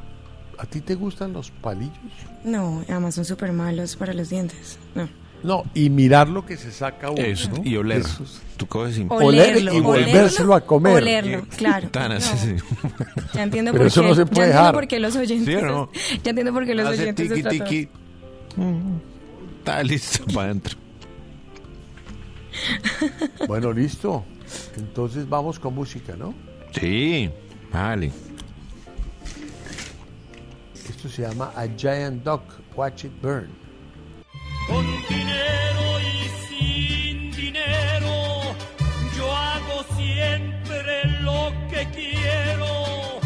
¿a 0.59 0.67
ti 0.67 0.81
te 0.81 0.95
gustan 0.95 1.33
los 1.33 1.51
palillos? 1.51 1.97
No, 2.45 2.83
además 2.89 3.17
son 3.17 3.25
súper 3.25 3.53
malos 3.53 3.97
para 3.97 4.15
los 4.15 4.31
dientes. 4.31 4.79
No. 4.95 5.09
No, 5.43 5.65
y 5.75 5.89
mirar 5.91 6.29
lo 6.29 6.45
que 6.45 6.57
se 6.57 6.71
saca 6.71 7.11
uno. 7.11 7.23
Eso, 7.23 7.51
¿no? 7.51 7.63
y 7.65 7.77
oler. 7.77 7.99
Eso 8.01 8.23
es- 8.25 8.41
Tú 8.57 8.67
coges 8.67 8.99
y... 8.99 9.07
Oler 9.09 9.57
y 9.57 9.61
Olerlo, 9.69 9.83
volvérselo 9.83 10.55
a 10.55 10.61
comer. 10.61 10.97
Olerlo, 10.97 11.47
claro. 11.57 11.89
Tan 11.89 12.13
así, 12.13 12.53
No. 12.53 12.59
sí. 12.59 12.65
Ya 13.33 13.43
entiendo 13.45 13.73
Pero 13.73 13.85
por 13.85 13.87
eso 13.87 14.03
qué. 14.03 14.09
no 14.09 14.15
se 14.15 14.27
puede 14.27 14.49
entiendo 14.49 14.59
dejar. 14.59 14.75
por 14.75 14.87
qué 14.87 15.01
los 15.01 15.17
oyentes. 15.17 15.47
¿Sí 15.47 15.55
o 15.65 15.67
no? 15.67 15.91
Ya 16.23 16.31
entiendo 16.31 16.53
por 16.53 16.67
qué 16.67 16.75
los 16.75 16.87
Hace 16.87 17.03
oyentes. 17.05 17.29
tiki, 17.33 17.49
tiki. 17.59 17.89
Está 19.61 19.83
listo 19.83 20.25
para 20.27 20.43
adentro. 20.47 20.77
Bueno, 23.49 23.73
listo. 23.73 24.25
Entonces 24.77 25.29
vamos 25.29 25.59
con 25.59 25.75
música, 25.75 26.15
¿no? 26.17 26.35
Sí, 26.79 27.31
vale. 27.73 28.11
Esto 30.75 31.09
se 31.09 31.23
llama 31.23 31.53
A 31.57 31.67
Giant 31.77 32.23
Duck, 32.25 32.43
Watch 32.77 33.05
It 33.05 33.13
Burn. 33.23 33.49
Con 34.71 34.87
dinero 35.09 36.01
y 36.01 36.29
sin 36.47 37.31
dinero, 37.33 38.55
yo 39.17 39.37
hago 39.37 39.85
siempre 39.97 41.05
lo 41.23 41.53
que 41.69 41.89
quiero. 41.93 43.21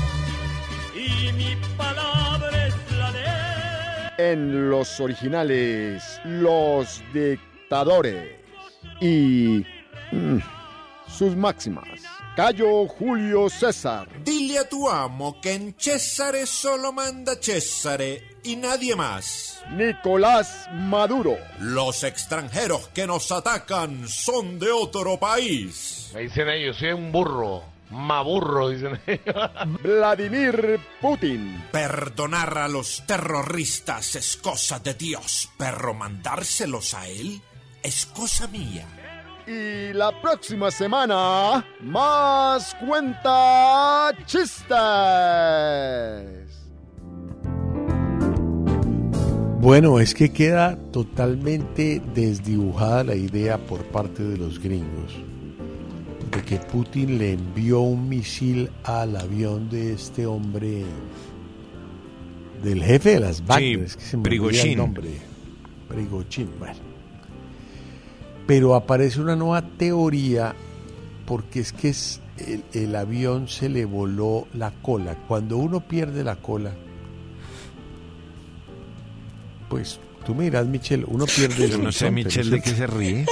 Y 0.97 1.33
mi 1.35 1.55
palabra 1.77 2.67
es 2.67 2.75
la 2.97 3.11
ley. 3.11 4.11
En 4.17 4.71
los 4.71 4.99
originales, 5.01 6.19
los 6.25 7.03
dictadores. 7.13 8.37
Y 9.03 9.67
mm, 10.13 10.39
sus 11.07 11.37
máximas. 11.37 12.01
Cayo 12.37 12.87
Julio 12.89 13.51
César. 13.51 14.09
Dile 14.25 14.35
Dile 14.45 14.59
a 14.59 14.69
tu 14.69 14.89
amo 14.89 15.41
que 15.41 15.53
en 15.53 15.75
Césare 15.79 16.47
solo 16.47 16.93
manda 16.93 17.35
Césare 17.41 18.34
y 18.45 18.57
nadie 18.57 18.95
más. 18.95 19.63
Nicolás 19.71 20.69
Maduro. 20.73 21.37
Los 21.59 22.05
extranjeros 22.05 22.89
que 22.89 23.07
nos 23.07 23.33
atacan 23.33 24.07
son 24.09 24.59
de 24.59 24.71
otro 24.71 25.19
país. 25.19 26.11
Me 26.15 26.21
dicen 26.21 26.49
ellos, 26.49 26.77
soy 26.77 26.93
un 26.93 27.11
burro. 27.11 27.65
Maburro, 27.91 28.71
dicen 28.71 29.01
ellos. 29.07 29.51
Vladimir 29.83 30.81
Putin. 31.01 31.65
Perdonar 31.73 32.59
a 32.59 32.69
los 32.69 33.03
terroristas 33.07 34.15
es 34.15 34.37
cosa 34.37 34.79
de 34.79 34.95
Dios, 34.95 35.51
pero 35.59 35.95
mandárselos 35.95 36.95
a 36.95 37.07
él 37.09 37.41
es 37.83 38.07
cosa 38.07 38.47
mía. 38.49 38.87
Y 39.47 39.93
la 39.93 40.11
próxima 40.23 40.71
semana, 40.71 41.63
más 41.81 42.75
cuenta 42.77 44.11
chistes. 44.25 44.65
Bueno, 49.65 49.99
es 49.99 50.13
que 50.13 50.31
queda 50.31 50.77
totalmente 50.93 52.03
desdibujada 52.15 53.03
la 53.03 53.15
idea 53.15 53.57
por 53.57 53.83
parte 53.87 54.23
de 54.23 54.37
los 54.37 54.61
gringos 54.61 55.17
de 56.31 56.43
que 56.43 56.57
Putin 56.59 57.17
le 57.17 57.33
envió 57.33 57.81
un 57.81 58.07
misil 58.07 58.69
al 58.83 59.17
avión 59.17 59.71
de 59.71 59.95
este 59.95 60.27
hombre, 60.27 60.85
del 62.63 62.85
jefe 62.85 63.13
de 63.13 63.21
las 63.21 63.43
Wagner, 63.47 63.85
es 63.85 63.97
que 63.97 64.05
se 64.05 64.19
me 64.19 64.25
olvida 64.25 64.35
el 64.35 64.51
Prigozhin. 64.51 64.77
nombre. 64.77 65.11
Prigozhin, 65.89 66.51
bueno. 66.59 66.81
Pero 68.47 68.75
aparece 68.75 69.19
una 69.23 69.35
nueva 69.35 69.63
teoría 69.63 70.55
porque 71.25 71.61
es 71.61 71.73
que 71.73 71.89
es 71.89 72.21
el, 72.37 72.65
el 72.75 72.95
avión 72.95 73.49
se 73.49 73.71
le 73.71 73.87
voló 73.87 74.47
la 74.53 74.73
cola. 74.83 75.17
Cuando 75.27 75.57
uno 75.57 75.81
pierde 75.81 76.23
la 76.23 76.37
cola, 76.37 76.75
pues 79.69 79.99
tú 80.25 80.35
miras, 80.35 80.67
Michelle, 80.67 81.05
uno 81.07 81.27
pierde 81.27 81.65
el 81.65 81.71
Yo 81.73 81.79
no 81.79 81.93
sé, 81.93 82.11
Michelle, 82.11 82.51
¿no 82.51 82.57
de 82.57 82.63
qué 82.63 82.71
se 82.71 82.87
ríe. 82.87 83.27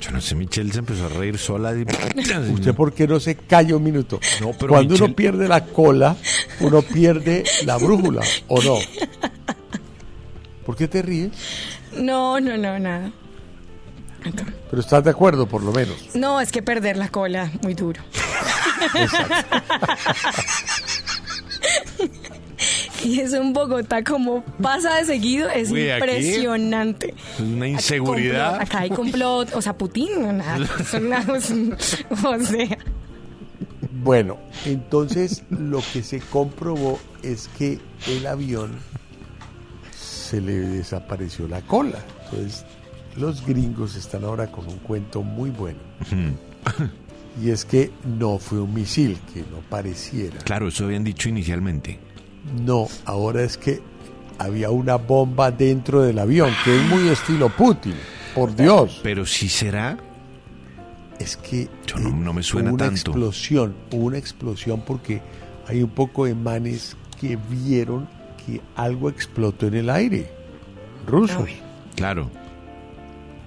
Yo 0.00 0.10
no 0.12 0.20
sé, 0.20 0.34
Michelle 0.34 0.72
se 0.72 0.78
empezó 0.78 1.06
a 1.06 1.08
reír 1.08 1.36
sola. 1.38 1.72
y- 1.74 1.82
¿Usted 2.52 2.74
por 2.74 2.92
qué 2.92 3.06
no 3.08 3.18
se 3.18 3.34
calla 3.36 3.76
un 3.76 3.82
minuto? 3.82 4.20
No, 4.40 4.52
pero 4.52 4.68
Cuando 4.68 4.94
Michelle- 4.94 5.04
uno 5.06 5.16
pierde 5.16 5.48
la 5.48 5.64
cola, 5.64 6.16
uno 6.60 6.82
pierde 6.82 7.44
la 7.64 7.76
brújula, 7.76 8.22
¿o 8.48 8.62
no? 8.62 8.76
¿Por 10.64 10.76
qué 10.76 10.88
te 10.88 11.02
ríes? 11.02 11.30
No, 11.96 12.38
no, 12.40 12.56
no, 12.56 12.78
nada. 12.78 13.10
Pero 14.70 14.80
estás 14.82 15.04
de 15.04 15.10
acuerdo, 15.10 15.46
por 15.46 15.62
lo 15.62 15.70
menos. 15.72 15.96
No, 16.14 16.40
es 16.40 16.50
que 16.50 16.60
perder 16.62 16.96
la 16.96 17.08
cola, 17.08 17.50
muy 17.62 17.74
duro. 17.74 18.02
y 23.06 23.20
eso 23.20 23.36
en 23.36 23.52
Bogotá, 23.52 24.02
como 24.04 24.42
pasa 24.60 24.96
de 24.96 25.04
seguido, 25.04 25.48
es 25.48 25.70
Uy, 25.70 25.90
impresionante. 25.90 27.14
Es 27.34 27.40
una 27.40 27.68
inseguridad. 27.68 28.60
Acá 28.60 28.80
hay 28.80 28.90
complot, 28.90 29.54
o 29.54 29.62
sea, 29.62 29.76
Putin, 29.76 30.08
no, 30.22 30.32
nada. 30.32 30.66
Eso 30.80 31.00
no 31.00 31.34
es- 31.36 31.50
o 32.24 32.38
sea, 32.44 32.78
Bueno, 34.02 34.38
entonces 34.64 35.42
lo 35.50 35.80
que 35.92 36.02
se 36.02 36.20
comprobó 36.20 36.98
es 37.22 37.48
que 37.58 37.78
el 38.08 38.26
avión 38.26 38.72
se 39.98 40.40
le 40.40 40.54
desapareció 40.58 41.48
la 41.48 41.60
cola. 41.62 41.98
Entonces, 42.24 42.64
los 43.16 43.44
gringos 43.46 43.94
están 43.96 44.24
ahora 44.24 44.50
con 44.50 44.66
un 44.68 44.78
cuento 44.78 45.22
muy 45.22 45.50
bueno. 45.50 45.78
Y 47.42 47.50
es 47.50 47.64
que 47.64 47.90
no 48.18 48.38
fue 48.38 48.60
un 48.60 48.72
misil, 48.74 49.18
que 49.32 49.40
no 49.40 49.58
pareciera. 49.68 50.38
Claro, 50.38 50.68
eso 50.68 50.84
habían 50.84 51.04
dicho 51.04 51.28
inicialmente. 51.28 51.98
No, 52.64 52.86
ahora 53.04 53.42
es 53.42 53.56
que 53.56 53.80
había 54.38 54.70
una 54.70 54.96
bomba 54.96 55.50
dentro 55.50 56.02
del 56.02 56.18
avión, 56.18 56.50
que 56.64 56.76
es 56.76 56.82
muy 56.88 57.08
estilo 57.08 57.48
Putin, 57.48 57.94
por 58.34 58.54
Dios. 58.54 59.00
Pero 59.02 59.24
si 59.26 59.48
será. 59.48 59.98
Es 61.18 61.36
que 61.38 61.68
Yo 61.86 61.96
no, 61.98 62.10
no 62.10 62.32
me 62.34 62.42
suena 62.42 62.68
hubo 62.70 62.74
una 62.74 62.84
tanto. 62.84 63.10
explosión, 63.10 63.74
hubo 63.90 64.04
una 64.06 64.18
explosión 64.18 64.82
porque 64.86 65.22
hay 65.66 65.82
un 65.82 65.88
poco 65.90 66.26
de 66.26 66.34
manes 66.34 66.94
que 67.18 67.36
vieron 67.48 68.06
que 68.44 68.60
algo 68.76 69.08
explotó 69.08 69.66
en 69.66 69.74
el 69.74 69.88
aire, 69.90 70.30
rusos. 71.06 71.48
Claro. 71.96 72.30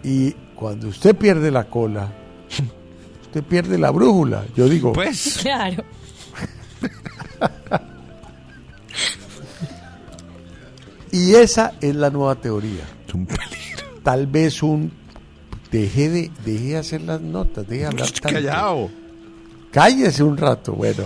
Y 0.03 0.31
cuando 0.55 0.87
usted 0.87 1.15
pierde 1.15 1.51
la 1.51 1.65
cola, 1.65 2.11
usted 3.21 3.43
pierde 3.43 3.77
la 3.77 3.91
brújula. 3.91 4.45
Yo 4.55 4.67
digo, 4.67 4.91
Pues. 4.91 5.37
claro. 5.41 5.83
y 11.11 11.35
esa 11.35 11.73
es 11.81 11.95
la 11.95 12.09
nueva 12.09 12.35
teoría. 12.35 12.83
Tal 14.03 14.27
vez 14.27 14.61
un 14.63 14.91
deje 15.71 16.09
de 16.09 16.31
deje 16.45 16.65
de 16.69 16.77
hacer 16.77 17.01
las 17.01 17.21
notas, 17.21 17.67
deje 17.67 17.81
de 17.81 17.87
hablar 17.87 18.09
tanto. 18.11 18.29
Callao. 18.29 18.89
Cállese 19.71 20.23
un 20.23 20.37
rato, 20.37 20.73
bueno. 20.73 21.03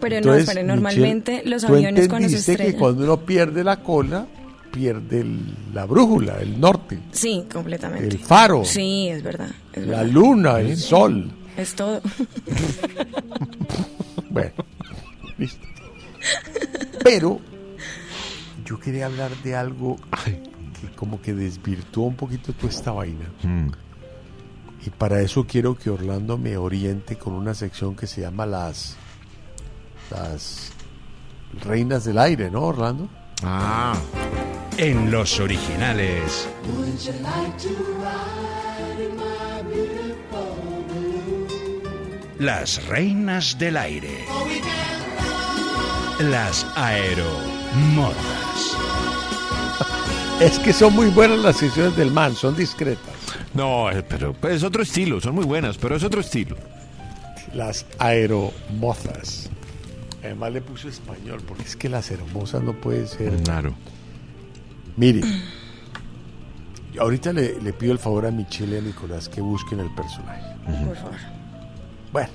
Pero 0.00 0.14
no, 0.16 0.18
Entonces, 0.18 0.42
espere, 0.42 0.62
Michelle, 0.62 0.66
normalmente 0.66 1.42
los 1.46 1.62
aviones 1.64 2.08
cuando 2.08 2.28
se 2.28 2.34
entendiste 2.34 2.56
que 2.56 2.62
estrellan. 2.64 2.80
cuando 2.80 3.04
uno 3.04 3.20
pierde 3.24 3.62
la 3.62 3.80
cola, 3.84 4.26
pierde 4.72 5.20
el- 5.20 5.54
la 5.72 5.84
brújula, 5.86 6.38
el 6.40 6.58
norte, 6.60 6.98
Sí, 7.12 7.44
completamente. 7.52 8.08
el 8.08 8.18
faro, 8.18 8.64
Sí, 8.64 9.06
es 9.08 9.22
verdad. 9.22 9.50
es 9.72 9.86
la 9.86 9.98
verdad. 9.98 10.12
luna, 10.12 10.58
el 10.60 10.76
sol. 10.76 11.30
Es 11.56 11.74
todo. 11.74 12.00
Bueno, 14.30 14.52
listo. 15.38 15.66
Pero 17.04 17.38
yo 18.72 18.80
quería 18.80 19.04
hablar 19.04 19.30
de 19.42 19.54
algo 19.54 19.98
que 20.24 20.90
como 20.96 21.20
que 21.20 21.34
desvirtuó 21.34 22.06
un 22.06 22.16
poquito 22.16 22.54
toda 22.54 22.70
esta 22.72 22.90
vaina. 22.90 23.26
Mm. 23.42 23.68
Y 24.86 24.88
para 24.88 25.20
eso 25.20 25.46
quiero 25.46 25.76
que 25.76 25.90
Orlando 25.90 26.38
me 26.38 26.56
oriente 26.56 27.18
con 27.18 27.34
una 27.34 27.52
sección 27.52 27.94
que 27.94 28.06
se 28.06 28.22
llama 28.22 28.46
las 28.46 28.96
las 30.10 30.72
reinas 31.62 32.04
del 32.04 32.16
aire, 32.16 32.50
¿no, 32.50 32.62
Orlando? 32.62 33.10
Ah. 33.42 33.94
En 34.78 35.10
los 35.10 35.38
originales. 35.38 36.48
Las 42.38 42.86
reinas 42.86 43.58
del 43.58 43.76
aire. 43.76 44.24
Las 46.20 46.66
aeromodas. 47.72 48.76
Es 50.40 50.58
que 50.58 50.72
son 50.72 50.94
muy 50.94 51.06
buenas 51.06 51.38
las 51.38 51.56
secciones 51.56 51.96
del 51.96 52.10
man, 52.10 52.34
son 52.34 52.56
discretas. 52.56 53.14
No, 53.54 53.88
eh, 53.92 54.02
pero 54.02 54.34
es 54.50 54.64
otro 54.64 54.82
estilo. 54.82 55.20
Son 55.20 55.36
muy 55.36 55.44
buenas, 55.44 55.78
pero 55.78 55.94
es 55.94 56.02
otro 56.02 56.20
estilo. 56.20 56.56
Las 57.54 57.86
aeromozas. 58.00 59.48
Además 60.24 60.52
le 60.52 60.60
puso 60.60 60.88
español, 60.88 61.40
porque 61.46 61.62
es 61.62 61.76
que 61.76 61.88
las 61.88 62.10
aeromosas 62.10 62.60
no 62.62 62.72
pueden 62.72 63.06
ser. 63.06 63.40
Claro. 63.44 63.72
Mire, 64.96 65.20
ahorita 66.98 67.32
le, 67.32 67.60
le 67.60 67.72
pido 67.72 67.92
el 67.92 68.00
favor 68.00 68.26
a 68.26 68.32
Michelle 68.32 68.74
y 68.74 68.78
a 68.78 68.82
Nicolás 68.82 69.28
que 69.28 69.40
busquen 69.40 69.78
el 69.78 69.94
personaje. 69.94 70.42
Por 70.84 70.96
favor. 70.96 71.18
Bueno, 72.12 72.30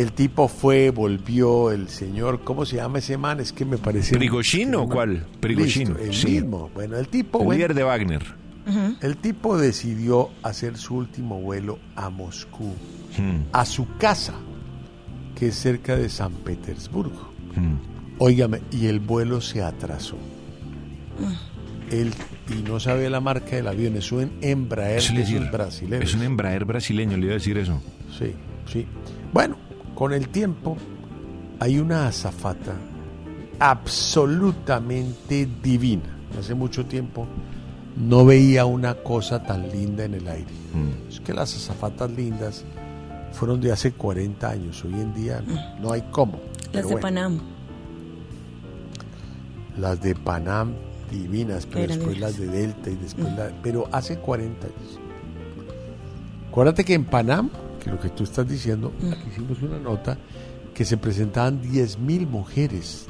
el 0.00 0.12
tipo 0.12 0.48
fue, 0.48 0.90
volvió, 0.90 1.70
el 1.70 1.88
señor, 1.88 2.42
¿cómo 2.44 2.64
se 2.66 2.76
llama 2.76 2.98
ese 2.98 3.16
man? 3.16 3.40
Es 3.40 3.52
que 3.52 3.64
me 3.64 3.78
parece. 3.78 4.16
¿Prigozhin 4.16 4.74
o 4.74 4.86
cuál? 4.88 5.26
Prigozhin, 5.40 5.96
el 6.00 6.14
sí. 6.14 6.26
mismo. 6.28 6.70
Bueno, 6.74 6.96
el 6.98 7.08
tipo. 7.08 7.38
El 7.40 7.44
bueno, 7.46 7.58
líder 7.58 7.74
de 7.74 7.82
Wagner. 7.84 8.22
el 9.00 9.16
tipo 9.16 9.56
decidió 9.58 10.30
hacer 10.42 10.76
su 10.76 10.96
último 10.96 11.40
vuelo 11.40 11.78
a 11.94 12.10
Moscú, 12.10 12.72
Mm, 13.18 13.44
a 13.52 13.64
su 13.64 13.86
casa, 13.96 14.34
que 15.34 15.48
es 15.48 15.54
cerca 15.54 15.96
de 15.96 16.08
San 16.10 16.32
Petersburgo. 16.32 17.32
mm. 17.54 17.74
Óigame, 18.18 18.60
y 18.70 18.86
el 18.86 19.00
vuelo 19.00 19.40
se 19.40 19.62
atrasó. 19.62 20.16
Él, 21.90 22.12
y 22.50 22.62
no 22.62 22.80
sabe 22.80 23.08
la 23.10 23.20
marca 23.20 23.56
del 23.56 23.68
avión, 23.68 23.96
es 23.96 24.10
un 24.10 24.32
Embraer 24.40 25.02
decir, 25.02 25.48
brasileños. 25.50 26.04
Es 26.10 26.14
un 26.14 26.22
Embraer 26.22 26.64
brasileño, 26.64 27.16
le 27.16 27.24
iba 27.24 27.32
a 27.32 27.34
decir 27.34 27.56
eso. 27.58 27.80
Sí, 28.18 28.32
sí. 28.70 28.86
Bueno, 29.32 29.56
con 29.96 30.12
el 30.12 30.28
tiempo 30.28 30.76
hay 31.58 31.80
una 31.80 32.06
azafata 32.06 32.74
absolutamente 33.58 35.48
divina. 35.62 36.04
Hace 36.38 36.54
mucho 36.54 36.84
tiempo 36.86 37.26
no 37.96 38.24
veía 38.26 38.66
una 38.66 38.94
cosa 38.94 39.42
tan 39.42 39.68
linda 39.70 40.04
en 40.04 40.14
el 40.14 40.28
aire. 40.28 40.50
Mm. 40.74 41.08
Es 41.08 41.20
que 41.20 41.32
las 41.32 41.56
azafatas 41.56 42.10
lindas 42.10 42.64
fueron 43.32 43.60
de 43.60 43.72
hace 43.72 43.92
40 43.92 44.48
años. 44.48 44.84
Hoy 44.84 44.92
en 44.94 45.14
día 45.14 45.42
no 45.80 45.92
hay 45.92 46.02
cómo. 46.10 46.38
Las 46.72 46.82
de 46.84 46.92
bueno, 46.92 47.00
Panam. 47.00 47.40
Las 49.78 50.00
de 50.02 50.14
Panam 50.14 50.72
divinas, 51.10 51.66
pero 51.66 51.84
Eran 51.84 51.98
después 51.98 52.16
divinas. 52.16 52.30
las 52.38 52.40
de 52.40 52.46
Delta 52.58 52.90
y 52.90 52.96
después 52.96 53.32
la- 53.36 53.50
Pero 53.62 53.88
hace 53.92 54.18
40 54.18 54.66
años. 54.66 55.00
Acuérdate 56.50 56.84
que 56.84 56.94
en 56.94 57.04
Panam, 57.04 57.50
que 57.86 57.92
lo 57.92 58.00
que 58.00 58.08
tú 58.10 58.24
estás 58.24 58.48
diciendo, 58.48 58.92
aquí 59.12 59.28
hicimos 59.30 59.62
una 59.62 59.78
nota 59.78 60.18
que 60.74 60.84
se 60.84 60.96
presentaban 60.96 61.62
10.000 61.62 62.26
mujeres 62.26 63.06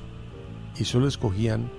y 0.78 0.84
solo 0.84 1.08
escogían 1.08 1.70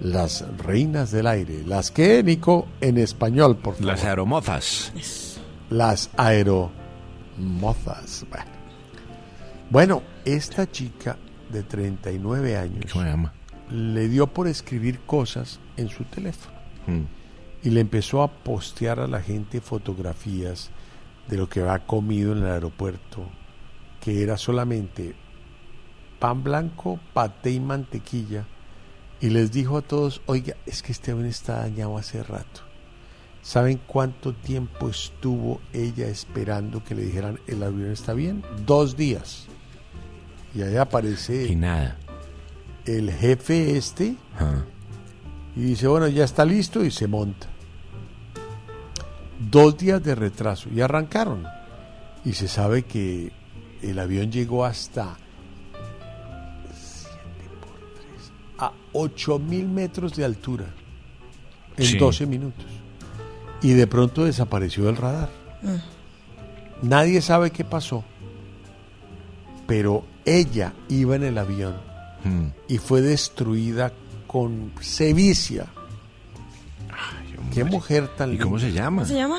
las 0.00 0.46
reinas 0.56 1.10
del 1.10 1.26
aire. 1.26 1.62
¿Las 1.66 1.90
que, 1.90 2.22
Nico? 2.22 2.66
En 2.80 2.96
español, 2.96 3.58
por 3.58 3.74
favor. 3.74 3.86
Las 3.88 4.04
aeromozas. 4.04 4.92
Las 5.68 6.08
aeromozas. 6.16 6.72
Bueno. 8.30 8.50
Bueno, 9.70 10.02
esta 10.24 10.70
chica 10.70 11.18
de 11.52 11.62
39 11.62 12.56
años 12.56 12.94
le 13.70 14.08
dio 14.08 14.26
por 14.26 14.48
escribir 14.48 15.00
cosas 15.00 15.60
en 15.76 15.90
su 15.90 16.04
teléfono 16.04 16.54
Mm. 16.86 17.00
y 17.62 17.70
le 17.70 17.80
empezó 17.80 18.22
a 18.22 18.30
postear 18.30 19.00
a 19.00 19.06
la 19.06 19.22
gente 19.22 19.62
fotografías 19.62 20.68
de 21.28 21.36
lo 21.36 21.48
que 21.48 21.60
había 21.60 21.86
comido 21.86 22.32
en 22.32 22.38
el 22.38 22.50
aeropuerto, 22.50 23.26
que 24.00 24.22
era 24.22 24.36
solamente 24.36 25.14
pan 26.18 26.42
blanco, 26.42 27.00
paté 27.12 27.50
y 27.52 27.60
mantequilla, 27.60 28.46
y 29.20 29.30
les 29.30 29.52
dijo 29.52 29.78
a 29.78 29.82
todos, 29.82 30.20
oiga, 30.26 30.54
es 30.66 30.82
que 30.82 30.92
este 30.92 31.12
avión 31.12 31.26
está 31.26 31.60
dañado 31.60 31.96
hace 31.96 32.22
rato. 32.22 32.60
¿Saben 33.42 33.78
cuánto 33.86 34.32
tiempo 34.34 34.88
estuvo 34.88 35.60
ella 35.72 36.06
esperando 36.08 36.82
que 36.82 36.94
le 36.94 37.02
dijeran 37.02 37.38
el 37.46 37.62
avión 37.62 37.90
está 37.90 38.14
bien? 38.14 38.42
Dos 38.64 38.96
días. 38.96 39.46
Y 40.54 40.62
ahí 40.62 40.76
aparece 40.76 41.46
Y 41.48 41.56
nada. 41.56 41.98
el 42.86 43.10
jefe 43.10 43.76
este 43.76 44.16
Ah. 44.38 44.62
y 45.56 45.60
dice, 45.60 45.86
bueno, 45.88 46.08
ya 46.08 46.24
está 46.24 46.44
listo 46.44 46.84
y 46.84 46.90
se 46.90 47.06
monta. 47.06 47.46
Dos 49.50 49.76
días 49.78 50.02
de 50.02 50.14
retraso 50.14 50.68
y 50.74 50.80
arrancaron. 50.80 51.44
Y 52.24 52.32
se 52.32 52.48
sabe 52.48 52.82
que 52.84 53.32
el 53.82 53.98
avión 53.98 54.30
llegó 54.32 54.64
hasta 54.64 55.16
siete 56.72 57.50
por 57.60 57.78
tres, 57.94 58.32
a 58.58 58.72
8 58.92 59.38
mil 59.38 59.68
metros 59.68 60.14
de 60.16 60.24
altura 60.24 60.66
en 61.76 61.84
Sí. 61.86 61.98
12 61.98 62.26
minutos. 62.26 62.64
Y 63.62 63.72
de 63.72 63.86
pronto 63.86 64.24
desapareció 64.24 64.84
del 64.84 64.96
radar. 64.96 65.30
Nadie 66.82 67.20
sabe 67.22 67.50
qué 67.50 67.64
pasó, 67.64 68.04
pero 69.66 70.04
ella 70.24 70.72
iba 70.88 71.16
en 71.16 71.22
el 71.24 71.38
avión 71.38 71.74
Mm. 72.24 72.46
y 72.68 72.78
fue 72.78 73.00
destruida 73.02 73.92
con 74.26 74.72
sevicia. 74.80 75.66
Qué 77.54 77.64
mujer 77.64 78.08
tan 78.16 78.34
¿Y 78.34 78.38
cómo 78.38 78.58
se 78.58 78.72
llama? 78.72 79.02
¿Cómo 79.02 79.08
se 79.08 79.14
llama? 79.14 79.38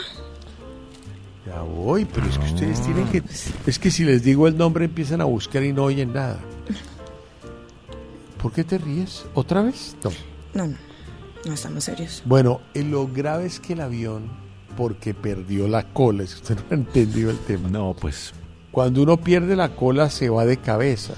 Ya 1.45 1.61
voy, 1.61 2.05
pero 2.05 2.25
es 2.27 2.37
que 2.37 2.45
ustedes 2.45 2.81
tienen 2.81 3.07
que... 3.09 3.21
Es 3.67 3.77
que 3.77 3.91
si 3.91 4.03
les 4.03 4.23
digo 4.23 4.47
el 4.47 4.57
nombre 4.57 4.85
empiezan 4.85 5.21
a 5.21 5.25
buscar 5.25 5.63
y 5.63 5.73
no 5.73 5.83
oyen 5.83 6.13
nada. 6.13 6.39
¿Por 8.41 8.51
qué 8.51 8.63
te 8.63 8.77
ríes? 8.77 9.25
¿Otra 9.33 9.61
vez? 9.61 9.95
No. 10.03 10.11
No, 10.53 10.67
no. 10.67 10.77
No 11.45 11.53
estamos 11.53 11.83
serios. 11.83 12.23
Bueno, 12.25 12.61
eh, 12.73 12.83
lo 12.83 13.07
grave 13.07 13.45
es 13.45 13.59
que 13.59 13.73
el 13.73 13.81
avión, 13.81 14.31
porque 14.75 15.13
perdió 15.13 15.67
la 15.67 15.83
cola, 15.93 16.23
es 16.23 16.35
que 16.35 16.41
usted 16.41 16.55
no 16.57 16.63
ha 16.71 16.73
entendido 16.73 17.29
el 17.29 17.37
tema. 17.39 17.69
No, 17.69 17.95
pues 17.99 18.33
Cuando 18.71 19.03
uno 19.03 19.17
pierde 19.17 19.55
la 19.55 19.75
cola 19.75 20.09
se 20.09 20.29
va 20.29 20.45
de 20.45 20.57
cabeza. 20.57 21.13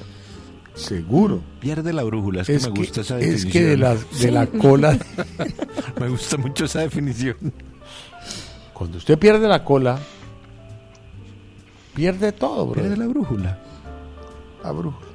Seguro. 0.78 1.42
pierde 1.60 1.92
la 1.92 2.04
brújula. 2.04 2.42
Es 2.42 2.48
que 2.48 2.60
me 2.60 2.80
gusta 2.80 3.02
esa 3.02 3.20
es 3.20 3.44
definición. 3.44 3.52
que 3.52 3.64
de 3.64 3.78
la, 3.78 3.96
de 3.96 4.32
la 4.32 4.48
cola... 4.48 4.98
me 6.00 6.10
gusta 6.10 6.38
mucho 6.38 6.66
esa 6.66 6.82
definición. 6.82 7.38
Cuando 8.74 9.00
usted 9.00 9.18
pierde 9.18 9.48
la 9.48 9.64
cola, 9.64 10.00
pierde 11.96 12.32
todo, 12.32 12.68
bro. 12.68 12.82
Pierde 12.82 12.98
la 12.98 13.08
brújula. 13.08 13.60
La 14.64 14.72
brújula. 14.72 15.08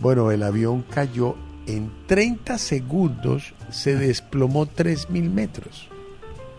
Bueno, 0.00 0.30
el 0.30 0.42
avión 0.42 0.84
cayó 0.90 1.36
en 1.66 1.90
30 2.06 2.58
segundos, 2.58 3.54
se 3.70 3.96
desplomó 3.96 4.66
3.000 4.66 5.30
metros. 5.30 5.88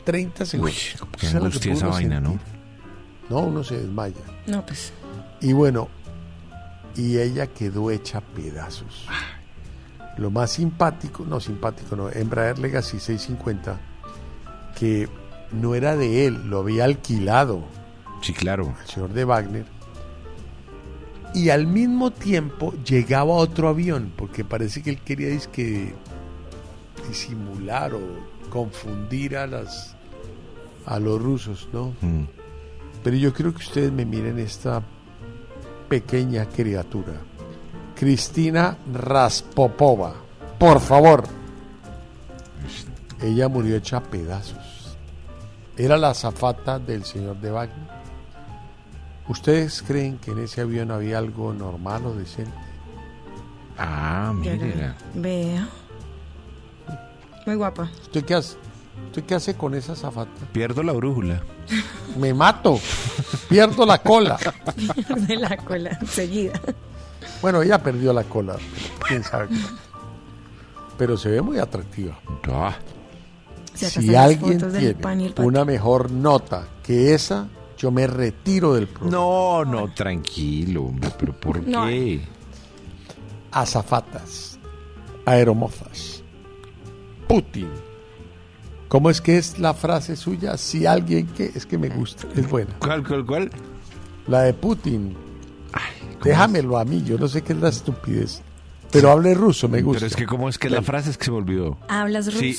30 0.05 0.45
segundos. 0.45 0.75
qué 0.75 0.87
es 0.93 0.99
lo 0.99 1.11
que 1.11 1.27
angustia 1.27 1.73
esa 1.73 1.87
vaina, 1.87 2.21
¿no? 2.21 2.39
No, 3.29 3.39
uno 3.39 3.63
se 3.63 3.77
desmaya. 3.77 4.15
No, 4.45 4.65
pues. 4.65 4.93
Y 5.41 5.51
bueno, 5.51 5.89
y 6.97 7.19
ella 7.19 7.47
quedó 7.47 7.91
hecha 7.91 8.21
pedazos. 8.21 9.05
Lo 10.17 10.31
más 10.31 10.51
simpático, 10.51 11.23
no 11.25 11.39
simpático, 11.39 11.95
no, 11.95 12.09
Embraer 12.09 12.57
Legacy 12.57 12.99
650, 12.99 13.79
que 14.75 15.07
no 15.51 15.75
era 15.75 15.95
de 15.95 16.25
él, 16.25 16.49
lo 16.49 16.59
había 16.59 16.85
alquilado 16.85 17.63
Sí, 18.21 18.33
claro. 18.33 18.75
el 18.81 18.87
señor 18.87 19.13
de 19.13 19.25
Wagner. 19.25 19.65
Y 21.33 21.49
al 21.49 21.67
mismo 21.67 22.11
tiempo 22.11 22.73
llegaba 22.83 23.33
otro 23.33 23.69
avión, 23.69 24.11
porque 24.15 24.43
parece 24.43 24.81
que 24.81 24.89
él 24.89 25.01
quería 25.01 25.29
disimular 27.07 27.93
o 27.93 28.01
confundir 28.49 29.37
a 29.37 29.45
las 29.45 29.95
a 30.85 30.99
los 30.99 31.21
rusos, 31.21 31.67
¿no? 31.73 31.93
Mm. 32.01 32.23
Pero 33.03 33.17
yo 33.17 33.33
quiero 33.33 33.51
que 33.51 33.57
ustedes 33.57 33.91
me 33.91 34.05
miren 34.05 34.39
esta 34.39 34.81
pequeña 35.87 36.45
criatura. 36.45 37.13
Cristina 37.95 38.77
Raspopova. 38.93 40.13
Por 40.59 40.79
favor. 40.79 41.23
Ella 43.21 43.47
murió 43.47 43.75
hecha 43.75 43.97
a 43.97 44.03
pedazos. 44.03 44.97
Era 45.75 45.97
la 45.97 46.11
azafata 46.11 46.79
del 46.79 47.03
señor 47.03 47.39
de 47.39 47.51
Wagner. 47.51 47.97
¿Ustedes 49.27 49.83
creen 49.85 50.17
que 50.19 50.31
en 50.31 50.39
ese 50.39 50.61
avión 50.61 50.91
había 50.91 51.17
algo 51.17 51.53
normal 51.53 52.05
o 52.05 52.15
decente? 52.15 52.51
Ah, 53.77 54.33
mira. 54.33 54.95
Vea. 55.13 55.67
Muy 57.45 57.55
guapa. 57.55 57.89
¿Usted 58.01 58.25
qué 58.25 58.35
hace? 58.35 58.57
¿Usted 59.05 59.23
qué 59.23 59.35
hace 59.35 59.55
con 59.55 59.73
esa 59.75 59.93
azafata? 59.93 60.31
Pierdo 60.51 60.83
la 60.83 60.93
brújula. 60.93 61.41
Me 62.19 62.33
mato. 62.33 62.79
Pierdo 63.49 63.85
la 63.85 63.97
cola. 64.01 64.37
de 65.27 65.35
la 65.37 65.57
cola 65.57 65.97
enseguida. 66.01 66.59
Bueno, 67.41 67.61
ella 67.61 67.81
perdió 67.81 68.13
la 68.13 68.23
cola. 68.23 68.55
Quién 69.07 69.23
sabe. 69.23 69.49
qué. 69.49 69.55
Pero 70.97 71.17
se 71.17 71.29
ve 71.29 71.41
muy 71.41 71.57
atractiva. 71.59 72.19
Ah, 72.51 72.75
Si 73.73 74.07
las 74.07 74.25
alguien 74.25 74.59
fotos 74.59 74.73
del 74.73 74.81
tiene 74.81 74.95
pan 74.95 75.21
y 75.21 75.25
el 75.25 75.33
pato. 75.33 75.47
una 75.47 75.63
mejor 75.65 76.09
nota 76.11 76.67
que 76.83 77.13
esa, 77.13 77.47
yo 77.77 77.91
me 77.91 78.07
retiro 78.07 78.73
del 78.73 78.87
programa. 78.87 79.11
No, 79.17 79.65
no, 79.65 79.93
tranquilo, 79.93 80.83
hombre, 80.85 81.11
pero 81.19 81.39
¿por 81.39 81.61
No. 81.67 81.85
qué? 81.85 82.21
Azafatas, 83.51 84.59
aeromozas, 85.25 86.23
Putin. 87.27 87.69
¿Cómo 88.87 89.09
es 89.09 89.19
que 89.21 89.37
es 89.37 89.59
la 89.59 89.73
frase 89.73 90.15
suya? 90.15 90.57
Si 90.57 90.85
alguien 90.85 91.27
que 91.27 91.51
es 91.53 91.65
que 91.65 91.77
me 91.77 91.89
gusta, 91.89 92.27
es 92.35 92.49
buena. 92.49 92.73
¿Cuál, 92.79 93.05
cuál, 93.05 93.25
cuál? 93.25 93.49
La 94.27 94.41
de 94.43 94.53
Putin. 94.53 95.15
Déjamelo 96.23 96.77
a 96.77 96.85
mí, 96.85 97.03
yo 97.03 97.17
no 97.17 97.27
sé 97.27 97.41
qué 97.41 97.53
es 97.53 97.59
la 97.59 97.69
estupidez. 97.69 98.41
Pero 98.91 99.11
hable 99.11 99.33
ruso, 99.33 99.67
me 99.67 99.81
gusta. 99.81 99.99
Pero 99.99 100.07
es 100.07 100.15
que 100.15 100.25
cómo 100.25 100.47
es 100.49 100.57
que 100.57 100.69
la 100.69 100.81
frase 100.81 101.09
es 101.09 101.17
que 101.17 101.25
se 101.25 101.31
me 101.31 101.37
olvidó. 101.37 101.77
¿Hablas 101.89 102.27
ruso? 102.27 102.39
Sí. 102.39 102.55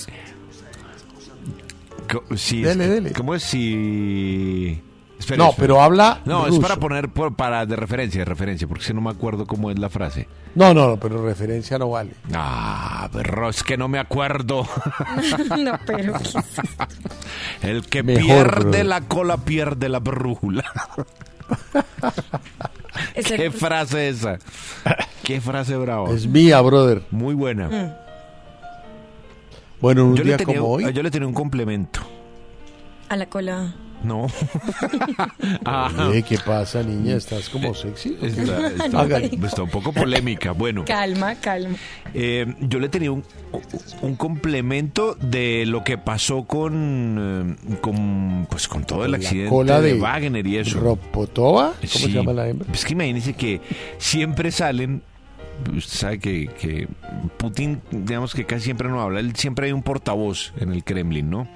Sí, 2.36 2.62
Dele, 2.62 2.70
es 2.84 2.88
que- 2.90 2.94
dele. 2.94 3.12
¿Cómo 3.12 3.34
es 3.34 3.42
si...? 3.42 4.80
Espere, 5.18 5.38
No, 5.38 5.50
espere. 5.50 5.66
pero 5.68 5.82
habla 5.82 6.20
No, 6.24 6.46
es 6.46 6.58
para 6.60 6.76
poner 6.76 7.08
por- 7.08 7.34
para 7.34 7.66
de 7.66 7.74
referencia, 7.76 8.20
de 8.20 8.24
referencia, 8.24 8.68
porque 8.68 8.84
si 8.84 8.94
no 8.94 9.00
me 9.00 9.10
acuerdo 9.10 9.46
cómo 9.46 9.70
es 9.70 9.78
la 9.78 9.90
frase. 9.90 10.28
No, 10.54 10.72
no, 10.72 10.86
no, 10.88 10.96
pero 10.96 11.24
referencia 11.24 11.76
no 11.78 11.90
vale. 11.90 12.12
Ah, 12.32 13.08
pero 13.12 13.48
es 13.48 13.62
que 13.64 13.76
no 13.76 13.88
me 13.88 13.98
acuerdo. 13.98 14.66
no, 15.58 15.72
pero 15.84 16.12
¿qué 16.14 16.38
es 16.38 16.58
esto? 16.58 16.86
El 17.62 17.84
que 17.86 18.02
Mejor, 18.04 18.60
pierde 18.70 18.84
la 18.84 19.00
cola 19.02 19.36
pierde 19.38 19.88
la 19.88 19.98
brújula. 19.98 20.64
¿Qué 23.14 23.50
frase 23.50 24.08
esa? 24.08 24.38
¿Qué 25.22 25.40
frase 25.40 25.76
brava? 25.76 26.10
Es 26.10 26.26
mía, 26.26 26.60
brother. 26.60 27.02
Muy 27.10 27.34
buena. 27.34 27.68
Mm. 27.68 27.92
Bueno, 29.80 30.04
un 30.06 30.16
Yo 30.16 30.24
le, 30.24 30.30
día 30.30 30.36
tenía, 30.36 30.56
como 30.58 30.72
hoy. 30.72 30.92
yo 30.92 31.02
le 31.02 31.10
tenía 31.10 31.28
un 31.28 31.34
complemento. 31.34 32.00
A 33.08 33.16
la 33.16 33.26
cola. 33.26 33.74
No. 34.04 34.26
Ah. 35.64 36.10
Eh, 36.14 36.22
¿Qué 36.22 36.38
pasa, 36.38 36.82
niña? 36.82 37.16
¿Estás 37.16 37.48
como 37.48 37.74
sexy? 37.74 38.16
o 38.16 38.20
qué? 38.20 38.26
Está, 38.28 38.68
está- 38.84 39.00
Hágale. 39.00 39.30
está 39.44 39.62
un 39.62 39.70
poco 39.70 39.92
polémica. 39.92 40.52
Bueno, 40.52 40.84
Calma, 40.84 41.34
calma. 41.36 41.76
eh, 42.14 42.54
yo 42.60 42.78
le 42.80 42.88
tenía 42.88 43.12
un, 43.12 43.24
un 44.02 44.16
complemento 44.16 45.14
de 45.20 45.64
lo 45.66 45.84
que 45.84 45.98
pasó 45.98 46.44
con, 46.44 47.56
eh, 47.70 47.76
con, 47.80 48.46
pues, 48.50 48.68
con 48.68 48.84
todo 48.84 49.04
el 49.04 49.12
La 49.12 49.16
accidente 49.18 49.50
cola 49.50 49.80
de, 49.80 49.94
de 49.94 50.00
Wagner 50.00 50.46
y 50.46 50.56
eso. 50.58 50.80
¿Ropotova? 50.80 51.72
¿Cómo 51.74 51.88
Sí. 51.88 51.98
se 51.98 52.08
llama 52.10 52.32
la 52.32 52.48
hembra? 52.48 52.68
Es 52.72 52.84
que 52.84 52.92
imagínese 52.92 53.34
que 53.34 53.60
siempre 53.98 54.50
salen. 54.50 55.02
Usted 55.76 55.98
sabe 55.98 56.18
que, 56.20 56.46
que 56.48 56.88
Putin, 57.36 57.80
digamos 57.90 58.32
que 58.34 58.44
casi 58.46 58.64
siempre 58.66 58.88
no 58.88 59.00
habla. 59.00 59.20
Él 59.20 59.34
siempre 59.34 59.66
hay 59.66 59.72
un 59.72 59.82
portavoz 59.82 60.52
en 60.60 60.72
el 60.72 60.84
Kremlin, 60.84 61.28
¿no? 61.30 61.48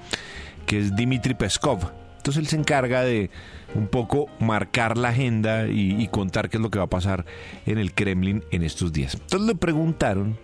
Que 0.65 0.79
es 0.79 0.95
Dmitry 0.95 1.33
Peskov. 1.35 1.79
Entonces 2.23 2.41
él 2.41 2.47
se 2.47 2.55
encarga 2.55 3.03
de 3.03 3.29
un 3.75 3.87
poco 3.87 4.27
marcar 4.39 4.97
la 4.97 5.09
agenda 5.09 5.67
y, 5.67 6.01
y 6.01 6.07
contar 6.07 6.49
qué 6.49 6.55
es 6.55 6.63
lo 6.63 6.69
que 6.69 6.79
va 6.79 6.85
a 6.85 6.89
pasar 6.89 7.25
en 7.65 7.79
el 7.79 7.93
Kremlin 7.93 8.45
en 8.51 8.63
estos 8.63 8.93
días. 8.93 9.15
Entonces 9.15 9.45
le 9.45 9.55
preguntaron, 9.55 10.37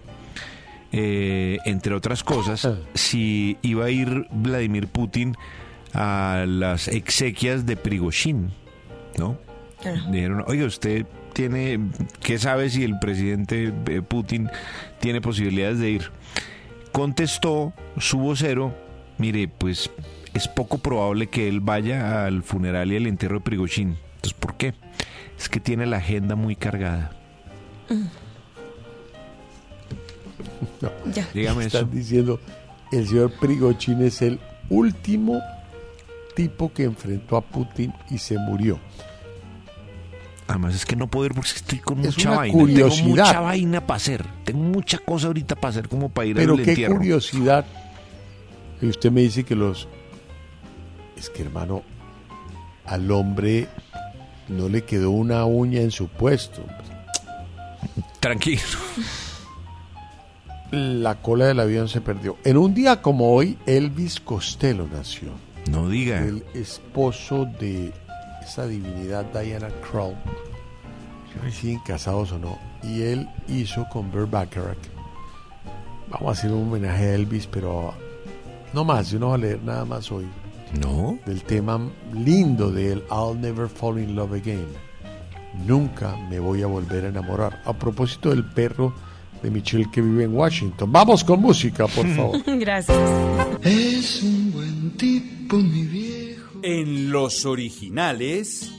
eh, 0.91 1.57
entre 1.63 1.95
otras 1.95 2.21
cosas, 2.21 2.67
si 2.93 3.57
iba 3.61 3.85
a 3.85 3.91
ir 3.91 4.27
Vladimir 4.29 4.87
Putin 4.87 5.37
a 5.93 6.43
las 6.45 6.89
exequias 6.89 7.65
de 7.65 7.77
Prigozhin, 7.77 8.51
¿no? 9.17 9.37
Dijeron, 10.11 10.43
oiga, 10.47 10.65
usted 10.65 11.05
tiene, 11.31 11.79
¿qué 12.21 12.37
sabe 12.37 12.69
si 12.69 12.83
el 12.83 12.99
presidente 12.99 13.73
eh, 13.87 14.01
Putin 14.01 14.49
tiene 14.99 15.21
posibilidades 15.21 15.79
de 15.79 15.91
ir? 15.91 16.11
Contestó 16.91 17.71
su 17.97 18.17
vocero, 18.17 18.75
mire, 19.17 19.47
pues 19.47 19.89
es 20.39 20.47
poco 20.47 20.77
probable 20.79 21.27
que 21.27 21.47
él 21.47 21.59
vaya 21.59 22.25
al 22.25 22.43
funeral 22.43 22.91
y 22.91 22.97
al 22.97 23.07
entierro 23.07 23.35
de 23.39 23.43
Prigozhin. 23.45 23.97
Entonces, 24.15 24.33
¿por 24.33 24.55
qué? 24.55 24.73
Es 25.37 25.47
que 25.49 25.59
tiene 25.59 25.85
la 25.85 25.97
agenda 25.97 26.35
muy 26.35 26.55
cargada. 26.55 27.11
No, 30.81 30.89
Dígame 31.33 31.65
Están 31.65 31.85
eso. 31.85 31.91
diciendo, 31.91 32.39
el 32.91 33.07
señor 33.07 33.31
Prigozhin 33.39 34.01
es 34.01 34.21
el 34.21 34.39
último 34.69 35.41
tipo 36.35 36.71
que 36.73 36.83
enfrentó 36.83 37.35
a 37.37 37.41
Putin 37.41 37.93
y 38.09 38.17
se 38.17 38.37
murió. 38.37 38.79
Además 40.47 40.75
es 40.75 40.85
que 40.85 40.95
no 40.95 41.07
puedo 41.07 41.25
ir 41.25 41.33
porque 41.33 41.49
estoy 41.53 41.79
con 41.79 41.99
Es 41.99 42.15
mucha 42.17 42.29
una 42.29 42.37
vaina. 42.39 42.53
Tengo 42.53 42.65
curiosidad. 42.65 43.05
mucha 43.07 43.39
vaina 43.41 43.85
para 43.85 43.97
hacer. 43.97 44.25
Tengo 44.45 44.59
mucha 44.63 44.97
cosa 44.99 45.27
ahorita 45.27 45.55
para 45.55 45.69
hacer 45.69 45.89
como 45.89 46.09
para 46.09 46.27
ir 46.27 46.35
Pero 46.37 46.53
al 46.55 46.63
qué 46.63 46.69
entierro. 46.71 46.95
curiosidad. 46.95 47.65
Y 48.81 48.87
usted 48.87 49.11
me 49.11 49.21
dice 49.21 49.43
que 49.43 49.55
los... 49.55 49.87
Es 51.19 51.29
que 51.29 51.41
hermano, 51.41 51.83
al 52.85 53.11
hombre 53.11 53.67
no 54.47 54.69
le 54.69 54.83
quedó 54.83 55.11
una 55.11 55.43
uña 55.43 55.81
en 55.81 55.91
su 55.91 56.07
puesto. 56.07 56.63
Tranquilo. 58.21 58.61
La 60.71 61.15
cola 61.15 61.47
del 61.47 61.59
avión 61.59 61.89
se 61.89 61.99
perdió. 61.99 62.37
En 62.45 62.57
un 62.57 62.73
día 62.73 63.01
como 63.01 63.33
hoy, 63.33 63.57
Elvis 63.65 64.19
Costello 64.21 64.87
nació. 64.91 65.31
No 65.69 65.89
diga. 65.89 66.19
El 66.19 66.45
esposo 66.53 67.45
de 67.45 67.91
esa 68.41 68.65
divinidad 68.65 69.25
Diana 69.25 69.69
Krall. 69.89 70.15
Siguen 71.51 71.79
casados 71.79 72.31
o 72.31 72.39
no. 72.39 72.57
Y 72.81 73.01
él 73.01 73.27
hizo 73.47 73.87
con 73.89 74.09
Burt 74.09 74.31
Bacharach. 74.31 74.77
Vamos 76.09 76.29
a 76.29 76.31
hacer 76.31 76.51
un 76.51 76.63
homenaje 76.63 77.03
a 77.03 77.15
Elvis, 77.15 77.45
pero 77.45 77.93
no 78.73 78.85
más. 78.85 79.11
Yo 79.11 79.19
no 79.19 79.27
voy 79.27 79.35
a 79.35 79.37
leer 79.37 79.63
nada 79.63 79.85
más 79.85 80.11
hoy. 80.11 80.25
No. 80.79 81.19
Del 81.25 81.43
tema 81.43 81.79
lindo 82.13 82.71
de 82.71 82.93
él, 82.93 83.03
I'll 83.11 83.39
Never 83.39 83.67
Fall 83.67 83.99
in 83.99 84.15
Love 84.15 84.33
Again. 84.33 84.67
Nunca 85.65 86.15
me 86.29 86.39
voy 86.39 86.61
a 86.61 86.67
volver 86.67 87.05
a 87.05 87.09
enamorar. 87.09 87.61
A 87.65 87.73
propósito 87.73 88.29
del 88.29 88.45
perro 88.45 88.93
de 89.41 89.49
Michelle 89.49 89.89
que 89.91 90.01
vive 90.01 90.25
en 90.25 90.33
Washington. 90.35 90.91
Vamos 90.91 91.23
con 91.23 91.41
música, 91.41 91.87
por 91.87 92.07
favor. 92.15 92.41
Gracias. 92.45 92.97
Es 93.63 94.21
un 94.23 94.51
buen 94.51 94.91
tipo, 94.97 95.57
mi 95.57 95.83
viejo. 95.83 96.59
En 96.61 97.11
los 97.11 97.45
originales, 97.45 98.71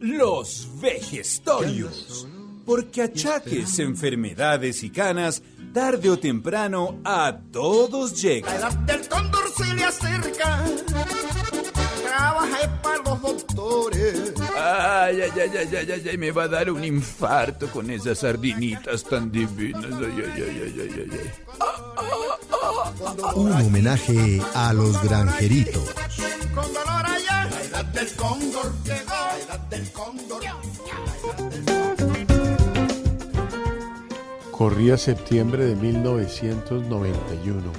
los 0.00 0.68
vejestorios. 0.80 2.28
Porque 2.64 3.02
achaques, 3.02 3.78
enfermedades 3.78 4.82
y 4.84 4.90
canas, 4.90 5.42
tarde 5.74 6.08
o 6.08 6.16
temprano, 6.16 7.00
a 7.04 7.36
todos 7.50 8.22
llegan. 8.22 8.56
edad 8.56 8.72
del 8.86 9.08
cóndor 9.08 9.42
se 9.56 9.74
le 9.74 9.84
acerca. 9.84 10.64
Trabajé 12.04 12.68
para 12.80 12.98
los 12.98 13.20
doctores. 13.20 14.32
Ay, 14.56 15.22
ay, 15.22 15.30
ay, 15.34 15.50
ay, 15.58 15.76
ay, 15.76 15.90
ay, 15.90 16.08
ay, 16.10 16.16
me 16.16 16.30
va 16.30 16.44
a 16.44 16.48
dar 16.48 16.70
un 16.70 16.84
infarto 16.84 17.68
con 17.72 17.90
esas 17.90 18.20
sardinitas 18.20 19.02
tan 19.02 19.32
divinas. 19.32 19.84
Ay, 19.84 20.14
ay, 20.16 20.32
ay, 20.36 20.62
ay, 20.62 20.74
ay, 20.78 20.90
ay, 20.94 21.10
ay. 21.12 21.30
Un 23.34 23.52
homenaje 23.52 24.40
a 24.54 24.72
los 24.72 25.02
granjeritos. 25.02 25.92
Con 26.54 26.72
dolor 26.72 27.04
allá. 27.04 27.50
La 27.50 27.62
edad 27.62 27.84
del 27.86 28.14
cóndor 28.14 28.72
llegó. 28.84 29.03
Corría 34.64 34.96
septiembre 34.96 35.66
de 35.66 35.76
1991, 35.76 37.70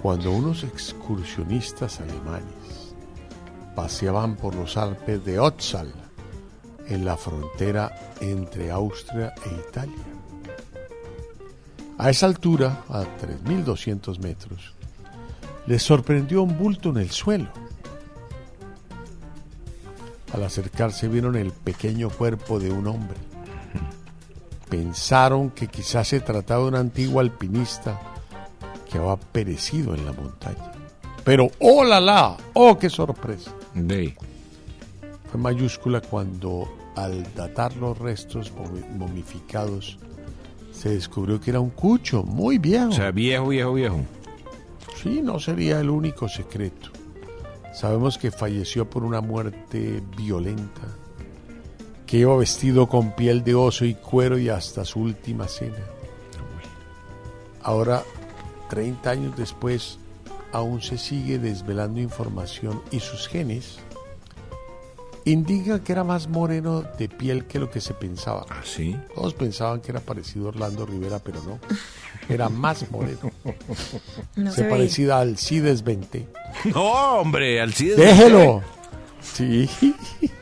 cuando 0.00 0.32
unos 0.32 0.64
excursionistas 0.64 2.00
alemanes 2.00 2.94
paseaban 3.74 4.36
por 4.36 4.54
los 4.54 4.78
Alpes 4.78 5.22
de 5.26 5.38
Otzal, 5.38 5.92
en 6.88 7.04
la 7.04 7.18
frontera 7.18 8.14
entre 8.22 8.70
Austria 8.70 9.34
e 9.44 9.68
Italia. 9.68 10.06
A 11.98 12.08
esa 12.08 12.24
altura, 12.24 12.84
a 12.88 13.02
3.200 13.02 14.18
metros, 14.20 14.72
les 15.66 15.82
sorprendió 15.82 16.42
un 16.44 16.56
bulto 16.56 16.88
en 16.88 16.96
el 16.96 17.10
suelo. 17.10 17.50
Al 20.32 20.44
acercarse 20.44 21.08
vieron 21.08 21.36
el 21.36 21.52
pequeño 21.52 22.08
cuerpo 22.08 22.58
de 22.58 22.72
un 22.72 22.86
hombre 22.86 23.35
pensaron 24.68 25.50
que 25.50 25.68
quizás 25.68 26.08
se 26.08 26.20
trataba 26.20 26.62
de 26.62 26.68
un 26.68 26.74
antiguo 26.76 27.20
alpinista 27.20 28.00
que 28.90 28.98
había 28.98 29.16
perecido 29.16 29.94
en 29.94 30.04
la 30.04 30.12
montaña. 30.12 30.72
Pero 31.24 31.48
¡oh 31.60 31.84
la 31.84 32.00
la! 32.00 32.36
¡Oh 32.54 32.78
qué 32.78 32.88
sorpresa! 32.90 33.52
Fue 35.30 35.40
mayúscula 35.40 36.00
cuando 36.00 36.68
al 36.94 37.34
datar 37.34 37.74
los 37.76 37.98
restos 37.98 38.52
momi- 38.54 38.88
momificados 38.96 39.98
se 40.72 40.90
descubrió 40.90 41.40
que 41.40 41.50
era 41.50 41.60
un 41.60 41.70
cucho 41.70 42.22
muy 42.22 42.58
viejo. 42.58 42.88
O 42.88 42.92
sea, 42.92 43.10
viejo, 43.10 43.48
viejo, 43.48 43.72
viejo. 43.74 44.00
Sí, 45.02 45.20
no 45.22 45.38
sería 45.40 45.80
el 45.80 45.90
único 45.90 46.28
secreto. 46.28 46.90
Sabemos 47.74 48.18
que 48.18 48.30
falleció 48.30 48.88
por 48.88 49.02
una 49.04 49.20
muerte 49.20 50.02
violenta, 50.16 50.82
que 52.06 52.18
iba 52.18 52.36
vestido 52.36 52.88
con 52.88 53.12
piel 53.14 53.42
de 53.42 53.54
oso 53.54 53.84
y 53.84 53.94
cuero 53.94 54.38
y 54.38 54.48
hasta 54.48 54.84
su 54.84 55.00
última 55.00 55.48
cena. 55.48 55.78
Ahora, 57.62 58.04
30 58.70 59.10
años 59.10 59.36
después, 59.36 59.98
aún 60.52 60.80
se 60.82 60.98
sigue 60.98 61.38
desvelando 61.38 62.00
información 62.00 62.80
y 62.92 63.00
sus 63.00 63.26
genes 63.26 63.78
indican 65.24 65.80
que 65.80 65.90
era 65.92 66.04
más 66.04 66.28
moreno 66.28 66.82
de 66.82 67.08
piel 67.08 67.46
que 67.46 67.58
lo 67.58 67.68
que 67.68 67.80
se 67.80 67.92
pensaba. 67.92 68.46
¿Ah, 68.48 68.62
sí? 68.64 68.96
Todos 69.14 69.34
pensaban 69.34 69.80
que 69.80 69.90
era 69.90 70.00
parecido 70.00 70.46
a 70.46 70.48
Orlando 70.50 70.86
Rivera, 70.86 71.18
pero 71.18 71.42
no. 71.42 71.58
Era 72.28 72.48
más 72.48 72.88
moreno. 72.90 73.30
No 74.36 74.52
se 74.52 74.62
se 74.62 74.68
parecía 74.68 75.18
al 75.18 75.36
Cides 75.36 75.82
20. 75.82 76.28
No, 76.72 77.20
hombre, 77.20 77.60
Alcides. 77.60 77.96
Déjelo. 77.96 78.62
Sí. 79.20 79.68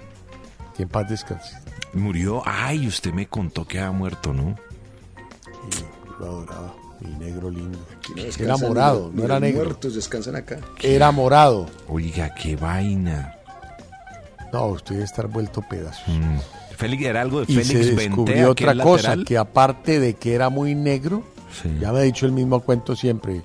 Que 0.76 0.82
en 0.84 0.88
paz 0.88 1.08
descanse. 1.08 1.56
Murió. 1.92 2.42
Ay, 2.44 2.86
usted 2.88 3.12
me 3.12 3.26
contó 3.26 3.66
que 3.66 3.78
había 3.78 3.92
muerto, 3.92 4.32
¿no? 4.32 4.56
Lo 6.18 6.26
adoraba. 6.26 6.74
Mi 7.00 7.10
negro 7.24 7.50
lindo. 7.50 7.78
no 8.16 8.22
Era 8.44 8.56
morado, 8.56 9.10
ni 9.12 9.18
no 9.18 9.24
era 9.24 9.40
negro. 9.40 9.64
muertos 9.64 9.94
descansan 9.94 10.36
acá. 10.36 10.58
Era 10.82 11.10
morado. 11.12 11.66
Oiga, 11.88 12.34
qué 12.34 12.56
vaina. 12.56 13.34
No, 14.52 14.66
usted 14.68 14.94
debe 14.94 15.04
estar 15.04 15.26
vuelto 15.28 15.60
pedazos. 15.62 16.06
Mm. 16.08 16.38
Félix, 16.76 17.04
era 17.04 17.20
algo 17.20 17.44
de 17.44 17.52
Y 17.52 17.56
Félix 17.56 17.68
se 17.86 17.94
descubrió 17.94 18.50
otra 18.52 18.74
cosa, 18.74 19.08
lateral. 19.10 19.24
que 19.26 19.38
aparte 19.38 20.00
de 20.00 20.14
que 20.14 20.34
era 20.34 20.48
muy 20.48 20.74
negro, 20.74 21.22
Sí. 21.62 21.76
ya 21.80 21.92
me 21.92 21.98
ha 21.98 22.02
dicho 22.02 22.26
el 22.26 22.32
mismo 22.32 22.60
cuento 22.60 22.96
siempre, 22.96 23.42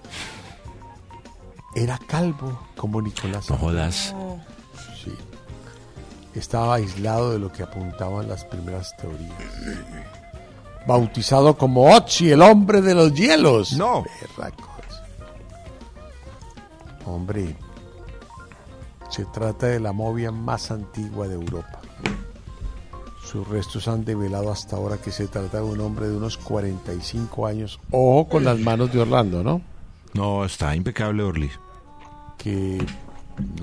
era 1.75 1.99
calvo 2.07 2.59
como 2.75 3.01
Nicolás. 3.01 3.49
No 3.49 3.57
jodas. 3.57 3.95
Sí. 3.95 4.13
Estaba 6.35 6.75
aislado 6.75 7.31
de 7.31 7.39
lo 7.39 7.51
que 7.51 7.63
apuntaban 7.63 8.27
las 8.27 8.45
primeras 8.45 8.95
teorías. 8.97 9.33
Bautizado 10.87 11.57
como 11.57 11.93
Otzi, 11.93 12.31
el 12.31 12.41
hombre 12.41 12.81
de 12.81 12.95
los 12.95 13.13
hielos. 13.13 13.73
No. 13.73 14.03
Berracos. 14.21 14.69
Hombre, 17.05 17.55
se 19.09 19.25
trata 19.25 19.67
de 19.67 19.79
la 19.79 19.91
movia 19.91 20.31
más 20.31 20.71
antigua 20.71 21.27
de 21.27 21.35
Europa. 21.35 21.79
Sus 23.23 23.47
restos 23.47 23.87
han 23.87 24.05
develado 24.05 24.51
hasta 24.51 24.75
ahora 24.75 24.97
que 24.97 25.11
se 25.11 25.27
trata 25.27 25.57
de 25.57 25.63
un 25.63 25.79
hombre 25.81 26.07
de 26.07 26.17
unos 26.17 26.37
45 26.37 27.45
años. 27.45 27.79
Ojo 27.91 28.27
con 28.27 28.43
las 28.43 28.57
manos 28.59 28.91
de 28.91 29.01
Orlando, 29.01 29.43
¿no? 29.43 29.61
No, 30.13 30.45
está 30.45 30.75
impecable, 30.75 31.21
Orly. 31.21 31.51
Que 32.37 32.83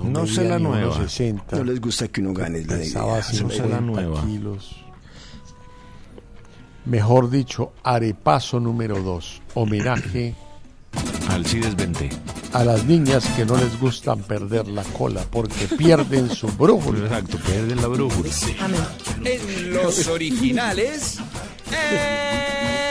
No 0.03 0.25
sé 0.27 0.41
medía 0.41 0.51
la 0.53 0.59
nueva. 0.59 0.95
60. 0.97 1.55
No 1.57 1.63
les 1.63 1.79
gusta 1.81 2.07
que 2.07 2.21
uno 2.21 2.33
gane 2.33 2.61
la 2.65 2.77
Pesaba 2.77 3.19
idea. 3.19 3.41
No 3.43 3.49
sé 3.49 3.59
la 3.59 3.77
50 3.77 3.81
nueva. 3.81 4.21
kilos. 4.25 4.75
Mejor 6.85 7.29
dicho, 7.29 7.73
arepaso 7.83 8.59
número 8.59 9.01
2. 9.01 9.41
Homenaje 9.55 10.35
Alcides 11.29 11.75
Benté. 11.75 12.09
a 12.53 12.63
las 12.63 12.85
niñas 12.85 13.25
que 13.35 13.45
no 13.45 13.57
les 13.57 13.77
gustan 13.79 14.19
perder 14.23 14.67
la 14.69 14.83
cola 14.83 15.21
porque 15.29 15.67
pierden 15.77 16.29
su 16.29 16.47
brújula. 16.57 17.05
Exacto, 17.05 17.37
pierden 17.39 17.81
la 17.81 17.87
brújula. 17.87 18.29
En 19.25 19.73
los 19.73 20.07
originales, 20.07 21.17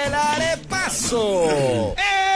el 0.06 0.14
arepaso. 0.14 1.94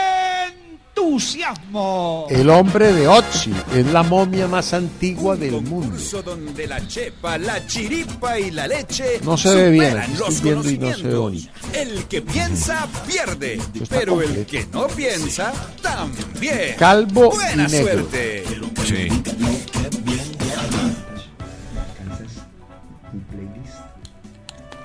Entusiasmo. 1.01 2.27
El 2.29 2.49
hombre 2.49 2.93
de 2.93 3.07
Otzi 3.07 3.51
es 3.73 3.85
la 3.87 4.03
momia 4.03 4.47
más 4.47 4.73
antigua 4.73 5.35
del 5.35 5.53
mundo. 5.61 5.87
Concurso 5.87 6.21
donde 6.21 6.67
la 6.67 6.85
chepa, 6.87 7.37
la 7.39 7.65
chiripa 7.65 8.39
y 8.39 8.51
la 8.51 8.67
leche 8.67 9.19
No 9.23 9.35
se 9.35 9.53
ve 9.55 9.71
bien, 9.71 9.97
estoy 9.97 10.35
viendo 10.41 10.69
y 10.69 10.77
no 10.77 10.93
se 10.93 11.03
ve. 11.03 11.49
El 11.73 12.05
que 12.05 12.21
piensa 12.21 12.87
pierde, 13.07 13.59
pero 13.89 14.21
el 14.21 14.45
que 14.45 14.65
no 14.71 14.87
piensa 14.87 15.51
también. 15.81 16.75
Calvo 16.77 17.31
Buena 17.31 17.67
y 17.67 17.71
negro. 17.71 17.93
suerte. 17.93 18.43
Sí. 18.85 19.23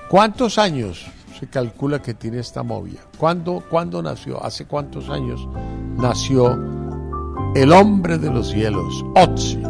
¿Cuántos 0.09 0.57
años 0.57 1.05
se 1.39 1.47
calcula 1.47 2.01
que 2.01 2.13
tiene 2.13 2.39
esta 2.39 2.63
movia? 2.63 2.99
¿Cuándo, 3.17 3.63
¿Cuándo 3.69 4.01
nació? 4.01 4.43
¿Hace 4.43 4.65
cuántos 4.65 5.09
años 5.09 5.47
nació 5.97 6.53
el 7.55 7.71
hombre 7.71 8.17
de 8.17 8.31
los 8.31 8.49
cielos, 8.49 9.05
Otzi? 9.15 9.61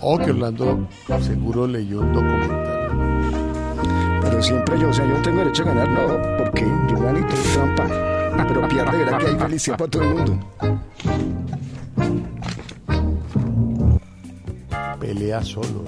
Oh, 0.00 0.18
que 0.18 0.30
Orlando 0.30 0.88
seguro 1.20 1.66
leyó 1.66 2.00
un 2.00 2.12
documental. 2.12 2.78
Pero 4.22 4.42
siempre 4.42 4.80
yo, 4.80 4.88
o 4.88 4.92
sea, 4.92 5.06
yo 5.06 5.14
no 5.14 5.22
tengo 5.22 5.38
derecho 5.38 5.62
a 5.62 5.66
ganar, 5.66 5.88
no, 5.88 6.38
porque 6.38 6.66
yo 6.88 6.98
gano 6.98 7.18
y 7.18 7.24
trampa. 7.24 7.86
Pero 8.48 8.68
pierde, 8.68 8.98
verá 8.98 9.18
que 9.18 9.26
hay 9.26 9.36
felicidad 9.36 9.76
para 9.76 9.90
todo 9.90 10.02
el 10.02 10.14
mundo. 10.14 10.38
Pelea 15.00 15.42
solo. 15.42 15.84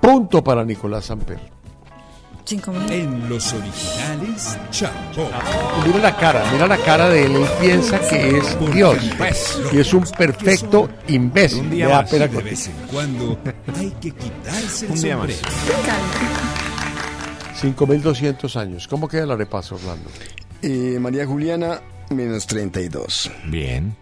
Punto 0.00 0.42
para 0.42 0.64
Nicolás 0.64 1.06
Samper. 1.06 1.53
Cinco 2.46 2.72
mil. 2.72 2.92
En 2.92 3.28
los 3.28 3.52
originales, 3.54 4.58
Chapo. 4.70 5.30
Mira 5.86 5.98
la 5.98 6.16
cara, 6.16 6.44
mira 6.52 6.66
la 6.66 6.76
cara 6.76 7.08
de 7.08 7.24
él. 7.24 7.36
Él 7.36 7.46
piensa 7.60 7.98
que 8.00 8.36
es 8.38 8.56
Dios. 8.74 8.98
Y 9.72 9.78
es 9.80 9.94
un 9.94 10.04
perfecto 10.04 10.90
imbécil. 11.08 11.60
Un 11.60 11.70
día 11.70 11.88
más. 11.88 12.10
De 12.10 12.26
vez 12.28 12.66
en 12.68 12.74
cuando 12.92 13.38
hay 13.78 13.90
que 14.00 14.10
quitarse 14.10 14.86
el 14.86 14.92
Un 14.92 15.00
día 15.00 15.16
más. 15.16 15.30
sombrero. 15.32 15.54
5.200 17.62 18.56
años. 18.56 18.88
¿Cómo 18.88 19.08
queda 19.08 19.24
la 19.26 19.36
repaso, 19.36 19.76
Orlando? 19.76 20.10
Eh, 20.60 20.98
María 21.00 21.24
Juliana, 21.26 21.80
menos 22.10 22.46
32. 22.46 23.30
Bien. 23.46 23.96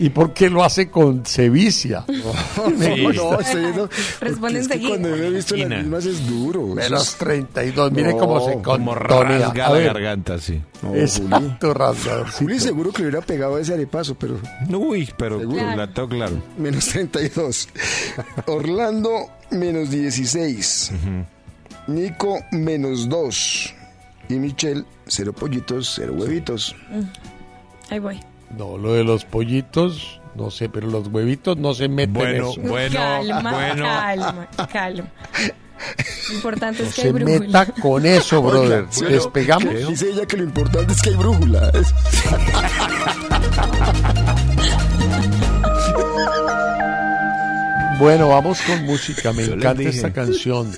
¿Y 0.00 0.10
por 0.10 0.32
qué 0.32 0.48
lo 0.48 0.62
hace 0.62 0.88
con 0.90 1.26
sevicia? 1.26 2.04
Me 2.76 2.94
Sí. 2.96 3.02
No, 3.16 3.38
estoy 3.40 3.60
viendo- 3.62 3.90
Responde 4.20 4.60
es 4.60 4.68
que 4.68 4.74
enseguida. 4.74 4.88
Cuando 4.90 5.16
yo 5.16 5.24
he 5.24 5.30
visto 5.30 5.54
las 5.56 5.62
Esquina. 5.64 5.76
mismas 5.82 6.06
es 6.06 6.26
duro. 6.28 6.66
Menos 6.68 7.08
es- 7.08 7.14
32. 7.16 7.92
Mire 7.92 8.12
No, 8.12 8.18
cómo 8.18 8.46
se 8.48 8.62
Como 8.62 8.94
rasga 8.94 9.70
la 9.70 9.80
garganta, 9.80 10.38
sí. 10.38 10.62
No, 10.82 10.90
Juli. 10.90 11.00
Exacto, 11.00 11.74
rasgadorcito. 11.74 12.38
Juli 12.38 12.60
seguro 12.60 12.92
que 12.92 13.02
le 13.02 13.08
hubiera 13.08 13.26
pegado 13.26 13.56
a 13.56 13.60
ese 13.60 13.74
arepaso, 13.74 14.14
pero 14.16 14.40
Uy, 14.70 15.10
pero 15.18 15.40
Seguro. 15.40 15.76
la 15.76 15.92
tengo 15.92 16.08
claro. 16.08 16.42
menos 16.56 16.86
32. 16.86 17.68
Orlando, 18.46 19.10
menos 19.50 19.90
16. 19.90 20.92
Nico, 21.88 22.38
menos 22.52 23.08
2. 23.08 23.74
Y 24.28 24.34
Michelle, 24.34 24.84
cero 25.06 25.32
pollitos, 25.32 25.92
cero 25.96 26.12
huevitos. 26.16 26.76
Ahí 27.90 27.98
voy. 27.98 28.20
No, 28.56 28.78
lo 28.78 28.94
de 28.94 29.04
los 29.04 29.24
pollitos, 29.24 30.20
no 30.34 30.50
sé, 30.50 30.68
pero 30.68 30.86
los 30.88 31.08
huevitos 31.08 31.56
no 31.58 31.74
se 31.74 31.88
meten 31.88 32.14
Bueno, 32.14 32.50
eso. 32.50 32.60
bueno, 32.62 32.94
calma, 32.96 33.52
bueno. 33.52 33.84
calma, 33.84 34.48
calma. 34.72 35.08
Lo 36.28 36.34
importante 36.34 36.82
No 36.82 36.88
es 36.88 36.94
que 36.94 37.00
se 37.02 37.06
hay 37.08 37.12
brújula. 37.12 37.38
meta 37.38 37.66
con 37.80 38.04
eso, 38.06 38.42
brother. 38.42 38.80
Oiga, 38.80 38.88
bueno, 38.96 39.08
Despegamos. 39.10 39.88
Dice 39.88 40.10
ella 40.10 40.26
que 40.26 40.36
lo 40.38 40.44
importante 40.44 40.92
es 40.92 41.02
que 41.02 41.10
hay 41.10 41.16
brújula. 41.16 41.70
Bueno, 47.98 48.28
vamos 48.28 48.60
con 48.62 48.84
música. 48.84 49.32
Me 49.32 49.44
Yo 49.46 49.54
encanta 49.54 49.82
esta 49.82 50.12
canción. 50.12 50.72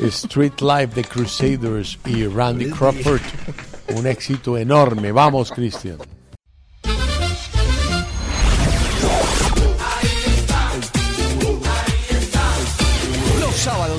Street 0.00 0.54
Life 0.60 0.88
de 0.94 1.04
Crusaders 1.04 1.98
y 2.04 2.26
Randy 2.26 2.68
Crawford. 2.70 3.20
Un 3.94 4.06
éxito 4.08 4.58
enorme. 4.58 5.12
Vamos, 5.12 5.52
Cristian. 5.52 5.98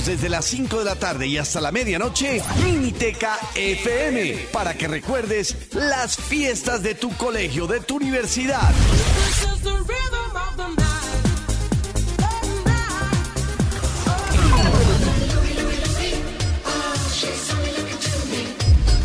Desde 0.05 0.29
las 0.29 0.45
5 0.45 0.79
de 0.79 0.85
la 0.85 0.95
tarde 0.95 1.25
y 1.25 1.37
hasta 1.37 1.59
la 1.59 1.71
medianoche, 1.71 2.41
Miniteca 2.63 3.39
FM, 3.55 4.47
para 4.51 4.75
que 4.75 4.87
recuerdes 4.87 5.55
las 5.73 6.17
fiestas 6.17 6.83
de 6.83 6.93
tu 6.93 7.15
colegio, 7.17 7.65
de 7.65 7.79
tu 7.79 7.95
universidad. 7.95 8.71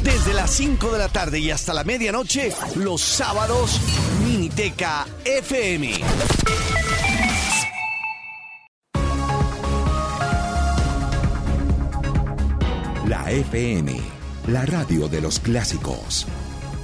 Desde 0.03 0.35
las 0.35 0.51
5 0.51 0.93
de 0.93 0.99
la 0.99 1.09
tarde 1.09 1.39
y 1.39 1.51
hasta 1.51 1.73
la 1.73 1.85
medianoche, 1.85 2.53
los 2.75 3.01
sábados, 3.01 3.81
Miniteca 4.27 5.07
FM. 5.25 6.01
FM, 13.31 13.97
la 14.49 14.67
radio 14.67 15.09
de 15.09 15.21
los 15.21 15.39
clásicos. 15.39 16.27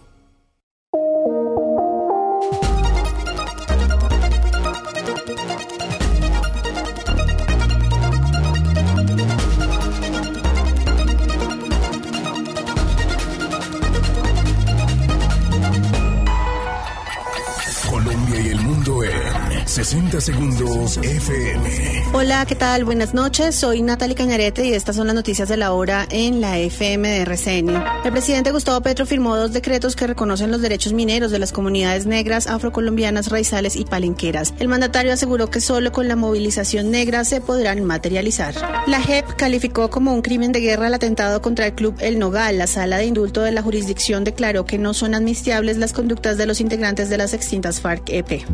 60 19.82 20.20
segundos 20.20 20.98
FM. 20.98 22.02
Hola, 22.12 22.44
¿qué 22.44 22.54
tal? 22.54 22.84
Buenas 22.84 23.14
noches. 23.14 23.54
Soy 23.54 23.80
Natalie 23.80 24.14
Cañarete 24.14 24.66
y 24.66 24.74
estas 24.74 24.94
son 24.96 25.06
las 25.06 25.16
noticias 25.16 25.48
de 25.48 25.56
la 25.56 25.72
hora 25.72 26.06
en 26.10 26.42
la 26.42 26.58
FM 26.58 27.08
de 27.08 27.22
RCN. 27.22 27.82
El 28.04 28.12
presidente 28.12 28.50
Gustavo 28.52 28.82
Petro 28.82 29.06
firmó 29.06 29.36
dos 29.36 29.54
decretos 29.54 29.96
que 29.96 30.06
reconocen 30.06 30.50
los 30.50 30.60
derechos 30.60 30.92
mineros 30.92 31.30
de 31.30 31.38
las 31.38 31.50
comunidades 31.50 32.04
negras, 32.04 32.46
afrocolombianas, 32.46 33.30
raizales 33.30 33.74
y 33.74 33.86
palenqueras. 33.86 34.52
El 34.58 34.68
mandatario 34.68 35.14
aseguró 35.14 35.48
que 35.48 35.62
solo 35.62 35.92
con 35.92 36.08
la 36.08 36.16
movilización 36.16 36.90
negra 36.90 37.24
se 37.24 37.40
podrán 37.40 37.82
materializar. 37.82 38.54
La 38.86 39.00
JEP 39.00 39.34
calificó 39.36 39.88
como 39.88 40.12
un 40.12 40.20
crimen 40.20 40.52
de 40.52 40.60
guerra 40.60 40.88
el 40.88 40.94
atentado 40.94 41.40
contra 41.40 41.66
el 41.66 41.72
club 41.74 41.96
El 42.00 42.18
Nogal. 42.18 42.58
La 42.58 42.66
sala 42.66 42.98
de 42.98 43.06
indulto 43.06 43.40
de 43.40 43.52
la 43.52 43.62
jurisdicción 43.62 44.24
declaró 44.24 44.66
que 44.66 44.76
no 44.76 44.92
son 44.92 45.14
admisibles 45.14 45.78
las 45.78 45.94
conductas 45.94 46.36
de 46.36 46.44
los 46.44 46.60
integrantes 46.60 47.08
de 47.08 47.16
las 47.16 47.32
extintas 47.32 47.80
FARC-EP. 47.80 48.44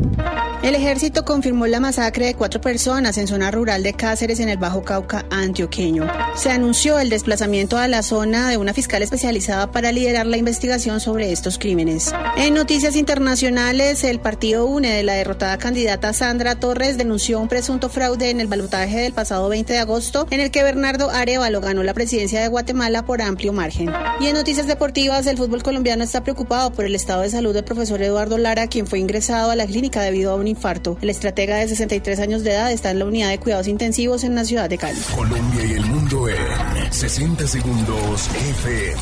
El 0.63 0.73
ejército 0.73 1.16
confirmó 1.25 1.67
la 1.67 1.79
masacre 1.79 2.27
de 2.27 2.35
cuatro 2.35 2.61
personas 2.61 3.17
en 3.17 3.27
zona 3.27 3.51
rural 3.51 3.83
de 3.83 3.93
Cáceres 3.93 4.39
en 4.39 4.49
el 4.49 4.57
Bajo 4.57 4.83
Cauca 4.83 5.25
antioqueño. 5.29 6.07
Se 6.35 6.51
anunció 6.51 6.99
el 6.99 7.09
desplazamiento 7.09 7.77
a 7.77 7.87
la 7.87 8.03
zona 8.03 8.49
de 8.49 8.57
una 8.57 8.73
fiscal 8.73 9.01
especializada 9.01 9.71
para 9.71 9.91
liderar 9.91 10.25
la 10.25 10.37
investigación 10.37 10.99
sobre 10.99 11.31
estos 11.31 11.57
crímenes. 11.57 12.13
En 12.37 12.53
noticias 12.53 12.95
internacionales, 12.95 14.03
el 14.03 14.19
partido 14.19 14.65
UNE 14.65 14.91
de 14.91 15.03
la 15.03 15.13
derrotada 15.13 15.57
candidata 15.57 16.13
Sandra 16.13 16.55
Torres 16.55 16.97
denunció 16.97 17.39
un 17.39 17.47
presunto 17.47 17.89
fraude 17.89 18.29
en 18.29 18.39
el 18.39 18.47
balotaje 18.47 18.99
del 18.99 19.13
pasado 19.13 19.49
20 19.49 19.73
de 19.73 19.79
agosto 19.79 20.27
en 20.29 20.39
el 20.39 20.51
que 20.51 20.63
Bernardo 20.63 21.09
Arevalo 21.09 21.61
ganó 21.61 21.83
la 21.83 21.93
presidencia 21.93 22.41
de 22.41 22.47
Guatemala 22.47 23.05
por 23.05 23.21
amplio 23.21 23.53
margen. 23.53 23.91
Y 24.19 24.27
en 24.27 24.35
noticias 24.35 24.67
deportivas, 24.67 25.25
el 25.27 25.37
fútbol 25.37 25.63
colombiano 25.63 26.03
está 26.03 26.23
preocupado 26.23 26.71
por 26.71 26.85
el 26.85 26.95
estado 26.95 27.21
de 27.21 27.29
salud 27.29 27.53
del 27.53 27.63
profesor 27.63 28.01
Eduardo 28.01 28.37
Lara, 28.37 28.67
quien 28.67 28.87
fue 28.87 28.99
ingresado 28.99 29.51
a 29.51 29.55
la 29.55 29.65
clínica 29.65 30.01
debido 30.01 30.31
a 30.31 30.35
un 30.35 30.47
infarto. 30.47 30.97
El 31.07 31.11
estratega 31.11 31.55
de 31.55 31.69
63 31.69 32.19
años 32.19 32.43
de 32.43 32.51
edad 32.51 32.69
está 32.69 32.91
en 32.91 32.99
la 32.99 33.05
unidad 33.05 33.29
de 33.29 33.39
cuidados 33.39 33.69
intensivos 33.69 34.25
en 34.25 34.35
la 34.35 34.43
ciudad 34.43 34.69
de 34.69 34.77
Cali. 34.77 34.99
Colombia 35.15 35.65
y 35.65 35.71
el 35.71 35.85
mundo 35.85 36.27
en 36.27 36.91
60 36.91 37.47
segundos 37.47 38.27
FM. 38.27 38.99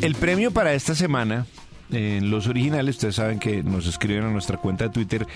El 0.00 0.14
premio 0.14 0.50
para 0.50 0.72
esta 0.72 0.94
semana 0.94 1.44
en 1.90 2.30
los 2.30 2.46
originales, 2.46 2.94
ustedes 2.94 3.16
saben 3.16 3.38
que 3.38 3.62
nos 3.62 3.86
escriben 3.86 4.24
a 4.24 4.30
nuestra 4.30 4.56
cuenta 4.56 4.84
de 4.84 4.90
Twitter 4.94 5.26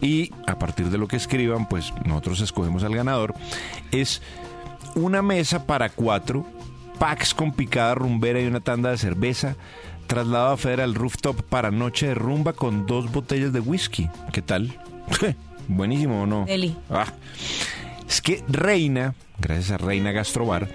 y 0.00 0.32
a 0.46 0.58
partir 0.58 0.88
de 0.88 0.96
lo 0.96 1.08
que 1.08 1.16
escriban, 1.16 1.68
pues 1.68 1.92
nosotros 2.06 2.40
escogemos 2.40 2.84
al 2.84 2.94
ganador. 2.94 3.34
Es 3.90 4.22
una 4.94 5.20
mesa 5.20 5.66
para 5.66 5.90
cuatro, 5.90 6.46
packs 6.98 7.34
con 7.34 7.52
picada 7.52 7.94
rumbera 7.96 8.40
y 8.40 8.46
una 8.46 8.60
tanda 8.60 8.92
de 8.92 8.96
cerveza, 8.96 9.56
traslado 10.12 10.52
a 10.52 10.56
Federal 10.58 10.94
Rooftop 10.94 11.40
para 11.40 11.70
noche 11.70 12.08
de 12.08 12.14
rumba 12.14 12.52
con 12.52 12.84
dos 12.84 13.10
botellas 13.10 13.50
de 13.54 13.60
whisky. 13.60 14.10
¿Qué 14.30 14.42
tal? 14.42 14.70
Buenísimo 15.68 16.24
o 16.24 16.26
no? 16.26 16.44
Eli. 16.48 16.76
Ah. 16.90 17.06
Es 18.12 18.20
que 18.20 18.44
Reina, 18.46 19.14
gracias 19.40 19.70
a 19.70 19.78
Reina 19.78 20.12
Gastrobar, 20.12 20.68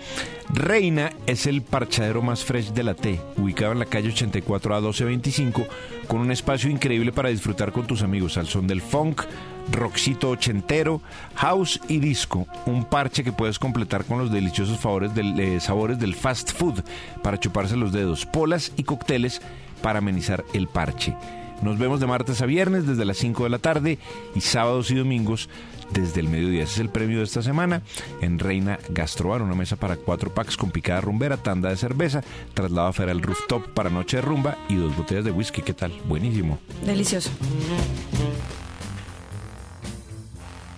Reina 0.49 1.11
es 1.27 1.45
el 1.45 1.61
parchadero 1.61 2.23
más 2.23 2.43
fresh 2.43 2.71
de 2.71 2.81
la 2.81 2.95
T, 2.95 3.21
ubicado 3.37 3.73
en 3.73 3.77
la 3.77 3.85
calle 3.85 4.09
84 4.09 4.73
a 4.73 4.79
1225, 4.79 5.67
con 6.07 6.21
un 6.21 6.31
espacio 6.31 6.67
increíble 6.67 7.11
para 7.11 7.29
disfrutar 7.29 7.71
con 7.71 7.85
tus 7.85 8.01
amigos 8.01 8.39
al 8.39 8.47
son 8.47 8.65
del 8.65 8.81
funk, 8.81 9.21
rockcito 9.71 10.31
ochentero, 10.31 10.99
house 11.35 11.79
y 11.87 11.99
disco. 11.99 12.47
Un 12.65 12.85
parche 12.85 13.23
que 13.23 13.31
puedes 13.31 13.59
completar 13.59 14.05
con 14.05 14.17
los 14.17 14.31
deliciosos 14.31 14.79
eh, 14.79 15.59
sabores 15.59 15.99
del 15.99 16.15
fast 16.15 16.53
food 16.53 16.83
para 17.21 17.39
chuparse 17.39 17.77
los 17.77 17.91
dedos, 17.91 18.25
polas 18.25 18.71
y 18.77 18.83
cócteles 18.83 19.43
para 19.83 19.99
amenizar 19.99 20.43
el 20.55 20.67
parche. 20.67 21.15
Nos 21.61 21.79
vemos 21.79 21.99
de 21.99 22.07
martes 22.07 22.41
a 22.41 22.45
viernes 22.45 22.85
desde 22.85 23.05
las 23.05 23.17
5 23.17 23.43
de 23.43 23.49
la 23.49 23.57
tarde 23.57 23.97
y 24.35 24.41
sábados 24.41 24.91
y 24.91 24.95
domingos 24.95 25.49
desde 25.91 26.19
el 26.21 26.27
mediodía. 26.29 26.63
Ese 26.63 26.73
es 26.73 26.79
el 26.79 26.89
premio 26.89 27.17
de 27.19 27.23
esta 27.23 27.41
semana 27.41 27.81
en 28.21 28.39
Reina 28.39 28.79
Gastrobar, 28.89 29.41
una 29.41 29.55
mesa 29.55 29.75
para 29.75 29.95
cuatro 29.97 30.33
packs 30.33 30.57
con 30.57 30.71
picada 30.71 31.01
rumbera, 31.01 31.37
tanda 31.37 31.69
de 31.69 31.77
cerveza, 31.77 32.23
traslado 32.53 32.87
a 32.87 32.93
Feral 32.93 33.21
Rooftop 33.21 33.67
para 33.73 33.89
noche 33.89 34.17
de 34.17 34.21
rumba 34.21 34.57
y 34.69 34.75
dos 34.75 34.95
botellas 34.95 35.25
de 35.25 35.31
whisky. 35.31 35.61
¿Qué 35.61 35.73
tal? 35.73 35.93
Buenísimo. 36.05 36.59
Delicioso. 36.85 37.29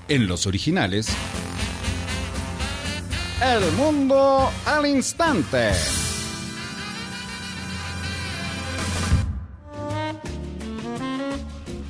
En 0.07 0.27
los 0.27 0.47
originales. 0.47 1.07
El 3.41 3.71
mundo 3.73 4.49
al 4.65 4.85
instante. 4.85 5.69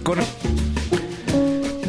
Con- 0.04 0.20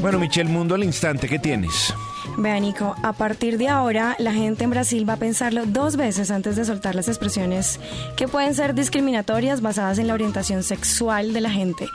Bueno, 0.01 0.19
Michelle, 0.19 0.49
mundo 0.49 0.75
al 0.75 0.85
instante, 0.85 1.29
¿qué 1.29 1.39
tienes? 1.39 1.93
Vea, 2.39 2.59
Nico, 2.59 2.95
a 3.03 3.13
partir 3.13 3.59
de 3.59 3.69
ahora, 3.69 4.17
la 4.19 4.33
gente 4.33 4.65
en 4.65 4.71
Brasil 4.71 5.09
va 5.09 5.15
a 5.15 5.17
pensarlo 5.19 5.67
dos 5.67 5.97
veces 5.97 6.31
antes 6.31 6.57
de 6.57 6.65
soltar 6.65 6.95
las 6.95 7.09
expresiones 7.09 7.79
que 8.17 8.29
pueden 8.29 8.55
ser 8.55 8.75
discriminatorias 8.75 9.61
basadas 9.61 9.99
en 9.99 10.07
la 10.07 10.15
orientación 10.15 10.63
sexual 10.63 11.33
de 11.35 11.41
la 11.43 11.51
gente. 11.51 11.87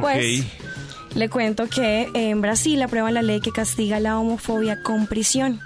Pues, 0.00 0.44
le 1.14 1.28
cuento 1.28 1.68
que 1.68 2.08
en 2.14 2.40
Brasil 2.40 2.80
aprueban 2.82 3.14
la 3.14 3.22
ley 3.22 3.40
que 3.40 3.52
castiga 3.52 4.00
la 4.00 4.18
homofobia 4.18 4.82
con 4.82 5.06
prisión. 5.06 5.60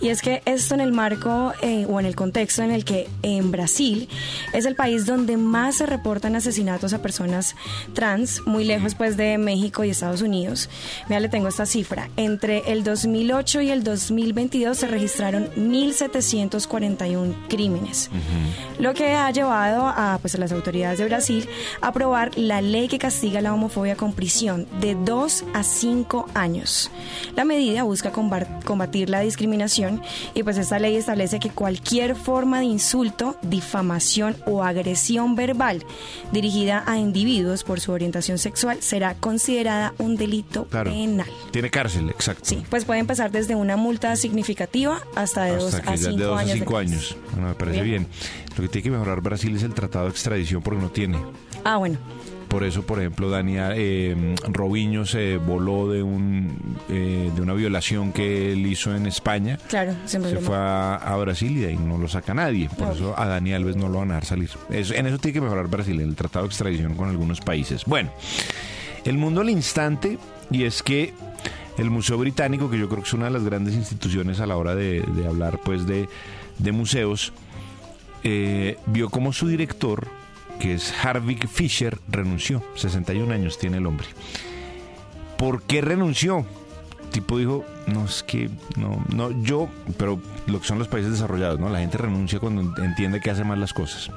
Y 0.00 0.08
es 0.08 0.22
que 0.22 0.42
esto 0.44 0.74
en 0.74 0.80
el 0.80 0.92
marco 0.92 1.52
eh, 1.62 1.86
o 1.88 2.00
en 2.00 2.06
el 2.06 2.14
contexto 2.14 2.62
en 2.62 2.70
el 2.70 2.84
que 2.84 3.08
en 3.22 3.50
Brasil 3.50 4.08
es 4.52 4.66
el 4.66 4.76
país 4.76 5.06
donde 5.06 5.36
más 5.36 5.76
se 5.76 5.86
reportan 5.86 6.36
asesinatos 6.36 6.92
a 6.92 7.02
personas 7.02 7.54
trans, 7.92 8.42
muy 8.46 8.64
lejos 8.64 8.94
pues 8.94 9.16
de 9.16 9.38
México 9.38 9.84
y 9.84 9.90
Estados 9.90 10.22
Unidos. 10.22 10.68
Mira, 11.08 11.20
le 11.20 11.28
tengo 11.28 11.48
esta 11.48 11.66
cifra. 11.66 12.08
Entre 12.16 12.72
el 12.72 12.84
2008 12.84 13.60
y 13.62 13.70
el 13.70 13.84
2022 13.84 14.76
se 14.76 14.86
registraron 14.86 15.50
1.741 15.56 17.34
crímenes 17.48 18.10
lo 18.78 18.94
que 18.94 19.12
ha 19.12 19.30
llevado 19.30 19.86
a, 19.86 20.18
pues, 20.20 20.34
a 20.34 20.38
las 20.38 20.52
autoridades 20.52 20.98
de 20.98 21.04
Brasil 21.06 21.48
a 21.80 21.88
aprobar 21.88 22.36
la 22.36 22.60
ley 22.60 22.88
que 22.88 22.98
castiga 22.98 23.40
la 23.40 23.54
homofobia 23.54 23.96
con 23.96 24.12
prisión 24.12 24.66
de 24.84 24.94
2 24.94 25.44
a 25.54 25.62
5 25.62 26.26
años. 26.34 26.90
La 27.36 27.44
medida 27.44 27.84
busca 27.84 28.12
combatir 28.12 29.08
la 29.08 29.20
discriminación 29.20 30.02
y 30.34 30.42
pues 30.42 30.58
esta 30.58 30.78
ley 30.78 30.96
establece 30.96 31.40
que 31.40 31.48
cualquier 31.48 32.14
forma 32.16 32.58
de 32.58 32.66
insulto, 32.66 33.36
difamación 33.42 34.36
o 34.46 34.62
agresión 34.62 35.34
verbal 35.36 35.84
dirigida 36.32 36.84
a 36.86 36.98
individuos 36.98 37.64
por 37.64 37.80
su 37.80 37.92
orientación 37.92 38.36
sexual 38.38 38.78
será 38.82 39.14
considerada 39.14 39.94
un 39.98 40.16
delito 40.16 40.64
Claro. 40.66 40.90
penal. 40.90 41.26
Tiene 41.50 41.70
cárcel, 41.70 42.10
exacto. 42.10 42.42
Sí, 42.44 42.62
pues 42.68 42.84
puede 42.84 43.00
empezar 43.00 43.30
desde 43.30 43.54
una 43.54 43.76
multa 43.76 44.14
significativa 44.16 45.00
hasta 45.14 45.44
de 45.44 45.56
2 45.56 45.74
Hasta 45.74 45.82
que 45.82 45.88
a 45.90 45.94
ya 45.96 46.10
5 46.10 46.18
de 46.18 46.24
dos 46.24 46.36
a 46.36 46.40
años. 46.40 46.54
cinco 46.58 46.76
años. 46.76 47.16
Bueno, 47.32 47.48
me 47.48 47.54
parece 47.54 47.82
bien. 47.82 48.06
Lo 48.56 48.62
que 48.62 48.68
tiene 48.68 48.82
que 48.82 48.90
mejorar 48.90 49.20
Brasil 49.22 49.56
es 49.56 49.62
el 49.62 49.72
tratado 49.72 50.04
de 50.04 50.10
extradición 50.10 50.62
porque 50.62 50.80
no 50.80 50.90
tiene. 50.90 51.18
Ah, 51.64 51.78
bueno. 51.78 51.98
Por 52.48 52.62
eso, 52.64 52.82
por 52.86 53.00
ejemplo, 53.00 53.30
Daniel 53.30 53.72
eh, 53.76 54.34
Robinho 54.48 55.04
se 55.06 55.38
voló 55.38 55.88
de 55.90 56.02
un 56.02 56.56
eh, 56.88 57.30
de 57.34 57.42
una 57.42 57.52
violación 57.54 58.12
que 58.12 58.52
él 58.52 58.64
hizo 58.66 58.94
en 58.94 59.06
España. 59.06 59.58
Claro, 59.68 59.94
Se 60.30 60.36
fue 60.40 60.56
a, 60.56 60.94
a 60.96 61.16
Brasil 61.16 61.56
y 61.56 61.60
de 61.60 61.66
ahí 61.68 61.76
no 61.76 61.98
lo 61.98 62.06
saca 62.06 62.32
nadie. 62.34 62.68
Por 62.78 62.92
eso 62.94 63.18
a 63.18 63.26
Dani 63.26 63.52
Alves 63.54 63.76
no 63.76 63.88
lo 63.88 63.98
van 63.98 64.10
a 64.12 64.14
dejar 64.14 64.26
salir. 64.26 64.50
Eso- 64.70 64.94
en 64.94 65.06
eso 65.06 65.18
tiene 65.18 65.32
que 65.32 65.40
mejorar 65.40 65.66
Brasil, 65.68 66.00
el 66.00 66.14
tratado 66.14 66.44
de 66.44 66.48
extradición 66.48 66.94
con 66.94 67.08
algunos 67.08 67.40
países. 67.40 67.84
Bueno, 67.86 68.10
el 69.04 69.18
mundo 69.18 69.40
al 69.40 69.50
instante, 69.50 70.18
y 70.50 70.62
es 70.64 70.82
que 70.82 71.12
el 71.76 71.90
Museo 71.90 72.18
Británico, 72.18 72.70
que 72.70 72.78
yo 72.78 72.88
creo 72.88 73.02
que 73.02 73.08
es 73.08 73.14
una 73.14 73.24
de 73.24 73.32
las 73.32 73.42
grandes 73.44 73.74
instituciones 73.74 74.38
a 74.38 74.46
la 74.46 74.56
hora 74.56 74.76
de, 74.76 75.00
de 75.02 75.26
hablar 75.26 75.58
pues 75.64 75.86
de, 75.88 76.08
de 76.58 76.72
museos, 76.72 77.32
eh, 78.22 78.78
vio 78.86 79.10
como 79.10 79.32
su 79.32 79.48
director, 79.48 80.06
que 80.58 80.74
es 80.74 80.92
Harvick 81.04 81.48
Fisher, 81.48 81.98
renunció. 82.08 82.62
61 82.76 83.32
años 83.32 83.58
tiene 83.58 83.78
el 83.78 83.86
hombre. 83.86 84.06
¿Por 85.36 85.62
qué 85.62 85.80
renunció? 85.80 86.46
Tipo 87.10 87.38
dijo, 87.38 87.64
no, 87.86 88.04
es 88.06 88.22
que, 88.22 88.50
no, 88.76 89.04
no, 89.14 89.30
yo, 89.42 89.68
pero 89.98 90.20
lo 90.46 90.60
que 90.60 90.66
son 90.66 90.78
los 90.78 90.88
países 90.88 91.12
desarrollados, 91.12 91.60
¿no? 91.60 91.68
La 91.68 91.78
gente 91.78 91.98
renuncia 91.98 92.40
cuando 92.40 92.82
entiende 92.82 93.20
que 93.20 93.30
hace 93.30 93.44
mal 93.44 93.60
las 93.60 93.72
cosas. 93.72 94.10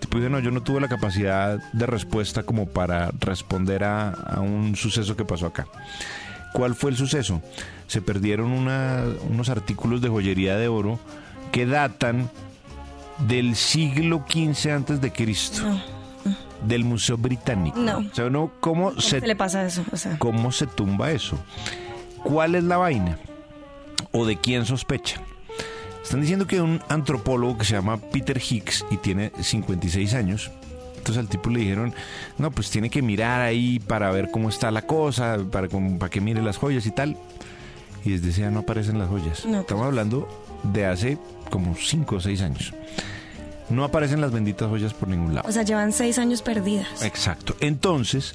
Tipo 0.00 0.18
dijo, 0.18 0.30
no, 0.30 0.40
yo 0.40 0.50
no 0.50 0.62
tuve 0.62 0.80
la 0.80 0.88
capacidad 0.88 1.58
de 1.72 1.86
respuesta 1.86 2.42
como 2.42 2.66
para 2.66 3.12
responder 3.20 3.84
a, 3.84 4.10
a 4.10 4.40
un 4.40 4.74
suceso 4.74 5.16
que 5.16 5.24
pasó 5.24 5.46
acá. 5.46 5.66
¿Cuál 6.52 6.74
fue 6.74 6.90
el 6.90 6.96
suceso? 6.96 7.40
Se 7.86 8.02
perdieron 8.02 8.50
unos 8.50 9.48
artículos 9.48 10.00
de 10.00 10.08
joyería 10.08 10.56
de 10.56 10.68
oro 10.68 10.98
que 11.52 11.66
datan 11.66 12.30
del 13.26 13.56
siglo 13.56 14.24
XV 14.28 14.70
antes 14.70 15.00
de 15.00 15.12
Cristo, 15.12 15.62
del 16.66 16.84
Museo 16.84 17.16
Británico. 17.16 17.78
No. 17.78 17.98
O 17.98 18.14
sea, 18.14 18.26
uno, 18.26 18.52
¿cómo, 18.60 18.90
¿Cómo 18.90 19.00
se, 19.00 19.20
se 19.20 19.26
le 19.26 19.36
pasa 19.36 19.64
eso? 19.64 19.84
O 19.92 19.96
sea, 19.96 20.18
¿Cómo 20.18 20.52
se 20.52 20.66
tumba 20.66 21.10
eso? 21.10 21.38
¿Cuál 22.22 22.54
es 22.54 22.64
la 22.64 22.76
vaina? 22.76 23.18
¿O 24.12 24.26
de 24.26 24.36
quién 24.36 24.66
sospecha? 24.66 25.20
Están 26.02 26.22
diciendo 26.22 26.46
que 26.46 26.60
un 26.60 26.80
antropólogo 26.88 27.58
que 27.58 27.64
se 27.64 27.74
llama 27.74 27.98
Peter 27.98 28.36
Hicks 28.36 28.84
y 28.90 28.96
tiene 28.96 29.30
56 29.40 30.14
años, 30.14 30.50
Entonces 30.96 31.18
al 31.18 31.28
tipo 31.28 31.50
le 31.50 31.60
dijeron, 31.60 31.94
no, 32.36 32.50
pues 32.50 32.68
tiene 32.68 32.90
que 32.90 33.00
mirar 33.00 33.40
ahí 33.40 33.78
para 33.78 34.10
ver 34.10 34.30
cómo 34.32 34.48
está 34.48 34.72
la 34.72 34.82
cosa, 34.82 35.38
para, 35.50 35.68
que 35.68 36.20
mire 36.20 36.42
las 36.42 36.56
joyas 36.56 36.84
y 36.86 36.90
tal. 36.90 37.16
Y 38.04 38.10
desde 38.10 38.30
ese 38.30 38.40
día 38.40 38.50
no 38.50 38.60
aparecen 38.60 38.98
las 38.98 39.08
joyas. 39.08 39.44
No, 39.44 39.52
pues. 39.52 39.60
Estamos 39.60 39.86
hablando 39.86 40.28
de 40.62 40.86
hace 40.86 41.18
como 41.50 41.74
5 41.74 42.16
o 42.16 42.20
6 42.20 42.42
años. 42.42 42.72
No 43.68 43.84
aparecen 43.84 44.20
las 44.20 44.32
benditas 44.32 44.68
joyas 44.68 44.94
por 44.94 45.08
ningún 45.08 45.34
lado. 45.34 45.48
O 45.48 45.52
sea, 45.52 45.62
llevan 45.62 45.92
seis 45.92 46.18
años 46.18 46.42
perdidas. 46.42 47.02
Exacto. 47.04 47.54
Entonces, 47.60 48.34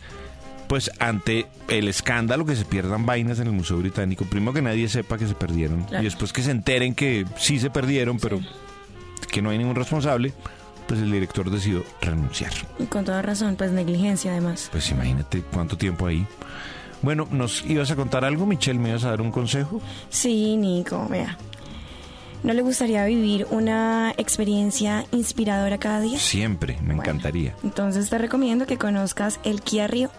pues 0.67 0.89
ante 0.99 1.45
el 1.67 1.89
escándalo 1.89 2.45
que 2.45 2.55
se 2.55 2.63
pierdan 2.63 3.05
vainas 3.05 3.39
en 3.39 3.47
el 3.47 3.53
Museo 3.53 3.77
Británico, 3.77 4.23
primero 4.25 4.53
que 4.53 4.61
nadie 4.61 4.87
sepa 4.87 5.17
que 5.17 5.27
se 5.27 5.35
perdieron 5.35 5.83
Claro. 5.83 6.01
y 6.01 6.05
después 6.05 6.31
que 6.31 6.41
se 6.41 6.51
enteren 6.51 6.95
que 6.95 7.25
sí 7.37 7.59
se 7.59 7.69
perdieron, 7.69 8.17
pero 8.17 8.39
que 9.29 9.41
no 9.41 9.49
hay 9.49 9.57
ningún 9.57 9.75
responsable, 9.75 10.31
pues 10.87 11.01
el 11.01 11.11
director 11.11 11.51
decidió 11.51 11.83
renunciar. 12.01 12.53
Y 12.79 12.85
con 12.85 13.03
toda 13.03 13.21
razón, 13.21 13.57
pues 13.57 13.71
negligencia 13.71 14.31
además. 14.31 14.69
Pues 14.71 14.89
imagínate 14.89 15.41
cuánto 15.51 15.77
tiempo 15.77 16.07
ahí. 16.07 16.25
Bueno, 17.01 17.27
¿nos 17.29 17.65
ibas 17.65 17.91
a 17.91 17.95
contar 17.97 18.23
algo, 18.23 18.45
Michelle? 18.45 18.79
¿Me 18.79 18.89
ibas 18.89 19.03
a 19.03 19.09
dar 19.09 19.21
un 19.21 19.31
consejo? 19.31 19.81
Sí, 20.09 20.55
Nico, 20.55 21.07
vea. 21.09 21.37
¿No 22.45 22.53
le 22.53 22.61
gustaría 22.61 23.03
vivir 23.05 23.47
una 23.49 24.13
experiencia 24.17 25.03
inspiradora 25.11 25.79
cada 25.79 25.99
día? 25.99 26.19
Siempre, 26.19 26.77
me 26.83 26.93
encantaría. 26.93 27.55
Entonces 27.63 28.07
te 28.11 28.19
recomiendo 28.19 28.67
que 28.67 28.77
conozcas 28.77 29.39
el 29.43 29.61
Kia 29.63 29.87
Rio, 29.87 30.11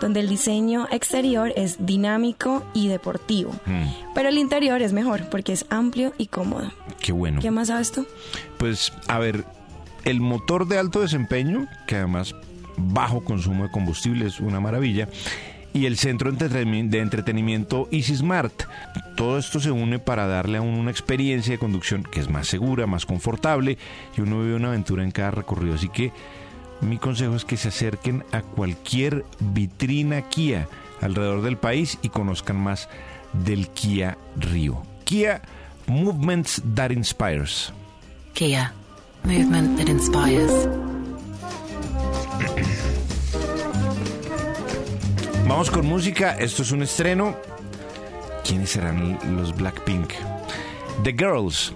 donde 0.00 0.18
el 0.18 0.28
diseño 0.28 0.88
exterior 0.90 1.52
es 1.54 1.76
dinámico 1.86 2.64
y 2.74 2.88
deportivo, 2.88 3.52
Mm, 3.66 3.84
pero 4.12 4.28
el 4.28 4.38
interior 4.38 4.82
es 4.82 4.92
mejor 4.92 5.28
porque 5.30 5.52
es 5.52 5.66
amplio 5.70 6.12
y 6.18 6.26
cómodo. 6.26 6.72
qué 7.00 7.12
bueno. 7.12 7.40
¿Qué 7.40 7.52
más 7.52 7.68
sabes 7.68 7.92
tú? 7.92 8.06
Pues, 8.58 8.92
a 9.06 9.20
ver, 9.20 9.44
el 10.04 10.20
motor 10.20 10.66
de 10.66 10.78
alto 10.78 11.00
desempeño, 11.00 11.68
que 11.86 11.94
además 11.94 12.34
bajo 12.76 13.22
consumo 13.22 13.62
de 13.64 13.70
combustible 13.70 14.26
es 14.26 14.40
una 14.40 14.58
maravilla, 14.58 15.08
y 15.72 15.86
el 15.86 15.96
centro 15.96 16.32
de 16.32 16.38
entretenimi- 16.38 16.88
de 16.88 17.00
entretenimiento 17.00 17.88
Easy 17.90 18.16
Smart. 18.16 18.62
Todo 19.16 19.38
esto 19.38 19.60
se 19.60 19.70
une 19.70 19.98
para 19.98 20.26
darle 20.26 20.58
a 20.58 20.62
una 20.62 20.90
experiencia 20.90 21.52
de 21.52 21.58
conducción 21.58 22.02
que 22.02 22.20
es 22.20 22.28
más 22.28 22.48
segura, 22.48 22.86
más 22.86 23.06
confortable, 23.06 23.78
y 24.16 24.20
uno 24.20 24.40
vive 24.40 24.54
una 24.56 24.68
aventura 24.68 25.02
en 25.02 25.10
cada 25.10 25.30
recorrido. 25.30 25.74
Así 25.74 25.88
que 25.88 26.12
mi 26.80 26.98
consejo 26.98 27.34
es 27.34 27.44
que 27.44 27.56
se 27.56 27.68
acerquen 27.68 28.24
a 28.32 28.42
cualquier 28.42 29.24
vitrina 29.40 30.22
Kia 30.22 30.68
alrededor 31.00 31.42
del 31.42 31.56
país 31.56 31.98
y 32.02 32.08
conozcan 32.08 32.60
más 32.60 32.88
del 33.32 33.68
Kia 33.68 34.16
Rio. 34.36 34.82
Kia 35.04 35.42
Movements 35.86 36.62
That 36.74 36.90
Inspires. 36.90 37.72
Kia, 38.34 38.72
movement 39.24 39.78
that 39.78 39.88
inspires. 39.88 40.68
Vamos 45.48 45.70
con 45.70 45.86
música, 45.86 46.36
esto 46.36 46.60
es 46.60 46.72
un 46.72 46.82
estreno. 46.82 47.34
¿Quiénes 48.44 48.68
serán 48.68 49.18
los 49.34 49.56
Blackpink? 49.56 50.12
The 51.04 51.12
Girls. 51.12 51.72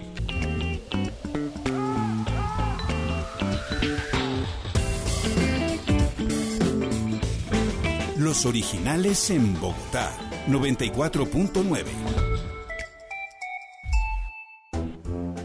Los 8.19 8.45
originales 8.45 9.31
en 9.31 9.59
Bogotá, 9.59 10.13
94.9. 10.49 11.85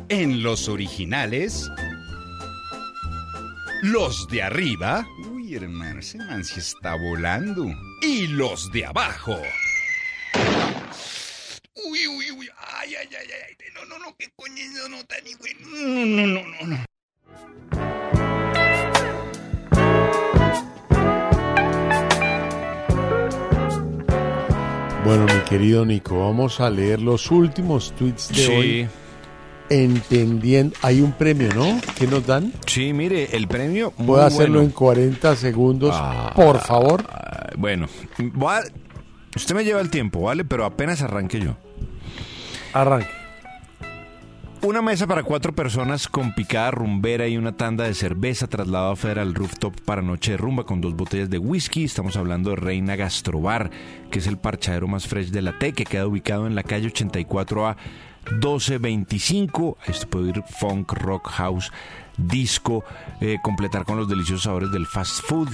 En 0.09 0.43
los 0.43 0.67
originales, 0.67 1.71
los 3.83 4.27
de 4.27 4.43
arriba. 4.43 5.07
Uy, 5.47 5.55
hermano, 5.55 6.01
ese 6.01 6.17
man 6.17 6.43
sí 6.43 6.59
está 6.59 6.95
volando. 6.95 7.65
Y 8.01 8.27
los 8.27 8.69
de 8.73 8.85
abajo. 8.85 9.37
Uy, 11.73 12.05
uy, 12.05 12.31
uy. 12.31 12.49
Ay, 12.57 12.95
ay, 12.95 13.07
ay, 13.17 13.27
ay. 13.47 13.55
No, 13.73 13.85
no, 13.85 13.97
no, 13.97 14.13
qué 14.17 14.29
coño 14.35 14.61
no, 14.73 14.89
no, 14.89 15.05
tan 15.05 15.23
güey. 15.39 15.53
No, 15.61 16.05
no, 16.05 16.27
no, 16.27 16.47
no, 16.49 16.67
no. 16.67 17.87
Bueno, 25.05 25.25
mi 25.25 25.39
querido 25.47 25.85
Nico, 25.85 26.19
vamos 26.19 26.59
a 26.59 26.69
leer 26.69 27.01
los 27.01 27.31
últimos 27.31 27.93
tweets 27.95 28.27
de 28.29 28.35
Sí. 28.35 28.51
hoy. 28.51 28.87
Entendiendo, 29.69 30.76
hay 30.81 31.02
un 31.02 31.11
premio, 31.11 31.49
¿no? 31.53 31.80
¿Qué 31.98 32.07
nos 32.07 32.26
dan? 32.26 32.53
Sí, 32.65 32.94
mire, 32.94 33.35
el 33.35 33.48
premio. 33.48 33.94
muy 33.98 34.07
¿Puedo 34.07 34.23
hacerlo 34.23 34.56
bueno. 34.60 34.68
en 34.68 34.72
40 34.72 35.35
segundos, 35.35 35.91
Ah, 35.94 36.31
por 36.35 36.60
favor? 36.60 37.03
ah, 37.10 37.49
Bueno, 37.57 37.88
voy 38.34 38.53
a- 38.56 38.64
usted 39.35 39.56
me 39.56 39.64
lleva 39.65 39.81
el 39.81 39.89
tiempo, 39.89 40.22
¿vale? 40.22 40.45
Pero 40.45 40.64
apenas 40.65 41.02
arranque 41.02 41.39
yo. 41.39 41.57
Arranque. 42.73 43.07
Una 44.64 44.81
mesa 44.81 45.06
para 45.06 45.22
cuatro 45.23 45.53
personas 45.53 46.07
con 46.07 46.34
picada 46.34 46.72
rumbera 46.72 47.27
y 47.27 47.38
una 47.38 47.56
tanda 47.56 47.84
de 47.84 47.94
cerveza 47.94 48.48
trasladado 48.48 48.94
a 48.94 48.95
Federal 48.95 49.35
Rooftop 49.35 49.80
para 49.81 50.02
noche 50.02 50.31
de 50.31 50.38
rumba 50.38 50.65
con 50.65 50.81
dos 50.81 50.95
botellas 50.95 51.30
de 51.30 51.38
whisky. 51.38 51.84
Estamos 51.84 52.18
hablando 52.18 52.49
de 52.49 52.56
Reina 52.56 52.95
Gastrobar, 52.95 53.69
que 54.10 54.18
es 54.19 54.26
el 54.27 54.38
parchadero 54.38 54.88
más 54.88 55.07
fresh 55.07 55.30
de 55.30 55.44
la 55.44 55.57
T, 55.60 55.73
que 55.73 55.84
queda 55.85 56.07
ubicado 56.07 56.48
en 56.48 56.56
la 56.56 56.64
calle 56.64 56.88
84A 56.88 57.77
1225. 58.31 59.77
Ahí 59.85 59.91
usted 59.91 60.07
puede 60.07 60.29
ir 60.29 60.43
funk, 60.59 60.93
rock, 60.93 61.27
house, 61.29 61.71
disco, 62.17 62.83
eh, 63.21 63.37
completar 63.43 63.85
con 63.85 63.97
los 63.97 64.09
deliciosos 64.09 64.43
sabores 64.43 64.71
del 64.71 64.85
fast 64.85 65.21
food, 65.23 65.49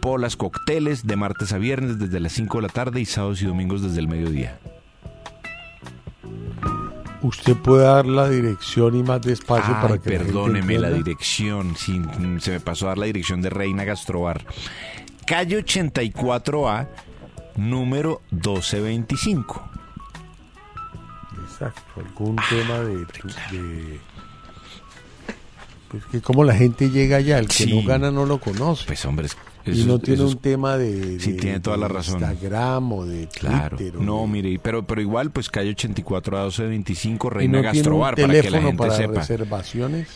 polas, 0.00 0.36
cócteles, 0.36 1.06
de 1.06 1.16
martes 1.16 1.52
a 1.52 1.58
viernes 1.58 1.98
desde 1.98 2.20
las 2.20 2.32
5 2.32 2.58
de 2.58 2.62
la 2.62 2.68
tarde 2.68 3.00
y 3.00 3.04
sábados 3.04 3.42
y 3.42 3.46
domingos 3.46 3.82
desde 3.82 4.00
el 4.00 4.08
mediodía. 4.08 4.58
Usted 7.20 7.56
puede 7.56 7.84
dar 7.84 8.06
la 8.06 8.28
dirección 8.28 8.94
y 8.96 9.02
más 9.02 9.20
despacio 9.22 9.74
Ay, 9.74 9.82
para 9.82 9.98
que 9.98 10.08
perdóneme 10.08 10.78
la 10.78 10.90
dirección. 10.90 11.74
sí, 11.76 12.00
se 12.38 12.52
me 12.52 12.60
pasó 12.60 12.86
a 12.86 12.90
dar 12.90 12.98
la 12.98 13.06
dirección 13.06 13.42
de 13.42 13.50
Reina 13.50 13.84
Gastrobar. 13.84 14.44
Calle 15.26 15.58
84A, 15.58 16.88
número 17.56 18.22
1225. 18.30 19.77
Exacto, 21.60 22.00
algún 22.00 22.36
tema 22.50 22.78
de, 22.80 22.98
de- 23.50 24.00
Pues 25.88 26.04
que 26.04 26.20
como 26.20 26.44
la 26.44 26.54
gente 26.54 26.90
llega 26.90 27.16
allá, 27.16 27.38
el 27.38 27.48
que 27.48 27.54
Sí. 27.64 27.74
no 27.80 27.86
gana 27.88 28.10
no 28.10 28.26
lo 28.26 28.38
conoce. 28.38 28.84
Pues 28.86 29.04
hombre, 29.06 29.26
es- 29.26 29.36
y 29.64 29.70
eso- 29.80 29.86
no 29.88 29.98
tiene 29.98 30.16
eso 30.20 30.26
es- 30.28 30.34
un 30.34 30.38
tema 30.40 30.76
de, 30.76 31.18
Sí, 31.18 31.32
de- 31.32 31.40
tiene 31.40 31.60
toda 31.60 31.76
de 31.76 31.82
la 31.82 31.88
razón. 31.88 32.20
Instagram 32.20 32.92
o 32.92 33.06
de 33.06 33.26
Claro. 33.28 33.76
Twitter. 33.78 33.96
o 33.96 34.02
No, 34.02 34.20
de- 34.22 34.26
mire, 34.28 34.60
pero, 34.62 34.86
pero 34.86 35.00
igual, 35.00 35.30
pues 35.30 35.48
calle 35.48 35.70
84 35.70 36.36
a 36.38 36.42
1225, 36.44 37.28
y 37.28 37.30
Reina 37.30 37.58
no 37.58 37.64
Gastrobar, 37.64 38.14
para 38.16 38.40
que 38.40 38.50
la 38.50 38.60
gente 38.60 38.76
para 38.76 38.94
sepa. 38.94 39.14
reservaciones. 39.20 40.08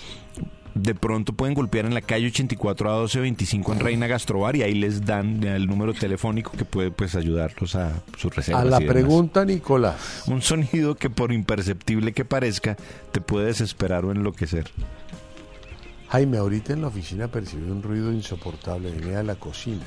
De 0.75 0.95
pronto 0.95 1.35
pueden 1.35 1.55
golpear 1.55 1.85
en 1.85 1.95
la 1.95 2.01
calle 2.01 2.29
84 2.29 2.91
a 2.91 2.95
1225 2.95 3.73
en 3.73 3.81
Reina 3.81 4.07
Gastrobar 4.07 4.57
y 4.57 4.63
ahí 4.63 4.75
les 4.75 5.05
dan 5.05 5.45
el 5.45 5.67
número 5.67 5.93
telefónico 5.93 6.53
que 6.53 6.65
puede 6.65 6.91
pues 6.91 7.15
ayudarlos 7.15 7.75
a 7.77 8.03
sus 8.17 8.35
reservas. 8.35 8.63
A 8.63 8.65
la 8.65 8.83
y 8.83 8.87
pregunta, 8.87 9.45
Nicolás. 9.45 10.25
Un 10.27 10.41
sonido 10.41 10.95
que 10.95 11.11
por 11.11 11.33
imperceptible 11.33 12.13
que 12.13 12.25
parezca, 12.25 12.77
te 13.13 13.21
puede 13.21 13.47
desesperar 13.47 14.05
o 14.07 14.13
enloquecer. 14.13 14.71
Jaime, 16.09 16.39
ahorita 16.39 16.73
en 16.73 16.83
la 16.83 16.89
oficina 16.89 17.29
percibí 17.29 17.71
un 17.71 17.83
ruido 17.83 18.13
insoportable, 18.13 18.91
venía 18.91 19.19
de 19.19 19.25
la 19.25 19.35
cocina. 19.35 19.85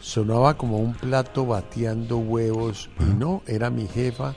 Sonaba 0.00 0.56
como 0.56 0.78
un 0.78 0.94
plato 0.94 1.46
bateando 1.46 2.18
huevos 2.18 2.88
y 3.00 3.14
no, 3.14 3.42
era 3.46 3.70
mi 3.70 3.86
jefa 3.86 4.34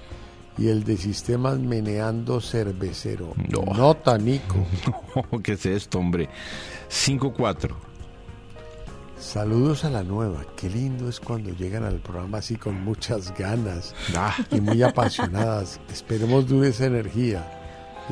y 0.58 0.68
el 0.70 0.84
de 0.84 0.98
sistemas 0.98 1.58
meneando 1.60 2.40
cervecero. 2.42 3.34
No. 3.50 3.62
Nota, 3.74 4.18
Nico. 4.18 4.66
¿Qué 5.44 5.54
es 5.54 5.66
esto, 5.66 6.00
hombre? 6.00 6.30
5-4. 6.90 7.72
Saludos 9.20 9.86
a 9.86 9.90
la 9.90 10.04
nueva. 10.04 10.44
Qué 10.58 10.70
lindo 10.70 11.08
es 11.08 11.20
cuando 11.20 11.52
llegan 11.52 11.84
al 11.86 12.00
programa 12.00 12.40
así 12.40 12.56
con 12.58 12.84
muchas 12.84 13.34
ganas 13.38 13.96
Ah. 14.16 14.36
y 14.52 14.60
muy 14.60 14.84
apasionadas. 14.84 15.80
Esperemos 15.92 16.48
dure 16.48 16.68
esa 16.70 16.86
energía 16.86 17.60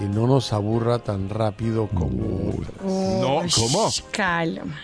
y 0.02 0.06
no 0.06 0.26
nos 0.26 0.54
aburra 0.54 1.00
tan 1.00 1.28
rápido 1.30 1.88
como 1.88 2.52
otras. 2.52 2.82
No, 2.86 3.42
¿cómo? 3.54 3.90
Calma. 4.12 4.80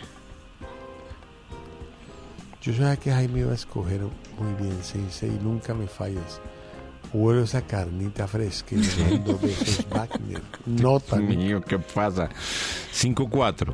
Yo 2.61 2.73
sabía 2.73 2.97
que 2.97 3.11
Jaime 3.11 3.39
iba 3.39 3.51
a 3.53 3.55
escoger 3.55 4.01
muy 4.01 4.53
bien, 4.61 4.77
Sensei, 4.83 5.29
y 5.29 5.39
nunca 5.41 5.73
me 5.73 5.87
fallas. 5.87 6.41
Huelo 7.13 7.43
esa 7.43 7.61
carnita 7.61 8.27
fresca 8.27 8.75
y 8.75 8.79
le 8.79 9.09
mando 9.11 9.39
besos 9.39 9.85
Wagner. 9.89 10.41
Nota. 10.65 11.17
Mío, 11.17 11.61
¿qué 11.61 11.79
pasa? 11.79 12.29
5-4. 12.93 13.73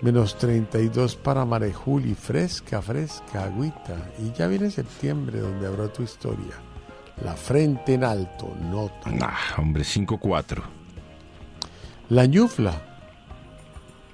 Menos 0.00 0.36
32 0.38 1.16
para 1.16 1.44
Marejuli, 1.44 2.14
fresca, 2.14 2.82
fresca, 2.82 3.44
agüita. 3.44 4.10
Y 4.18 4.32
ya 4.36 4.46
viene 4.48 4.70
septiembre 4.70 5.40
donde 5.40 5.66
habrá 5.66 5.88
tu 5.88 6.02
historia. 6.02 6.54
La 7.24 7.34
frente 7.34 7.94
en 7.94 8.04
alto, 8.04 8.52
nota. 8.60 9.10
Ah, 9.20 9.38
hombre, 9.58 9.84
5-4. 9.84 10.62
La 12.08 12.26
ñufla, 12.26 12.92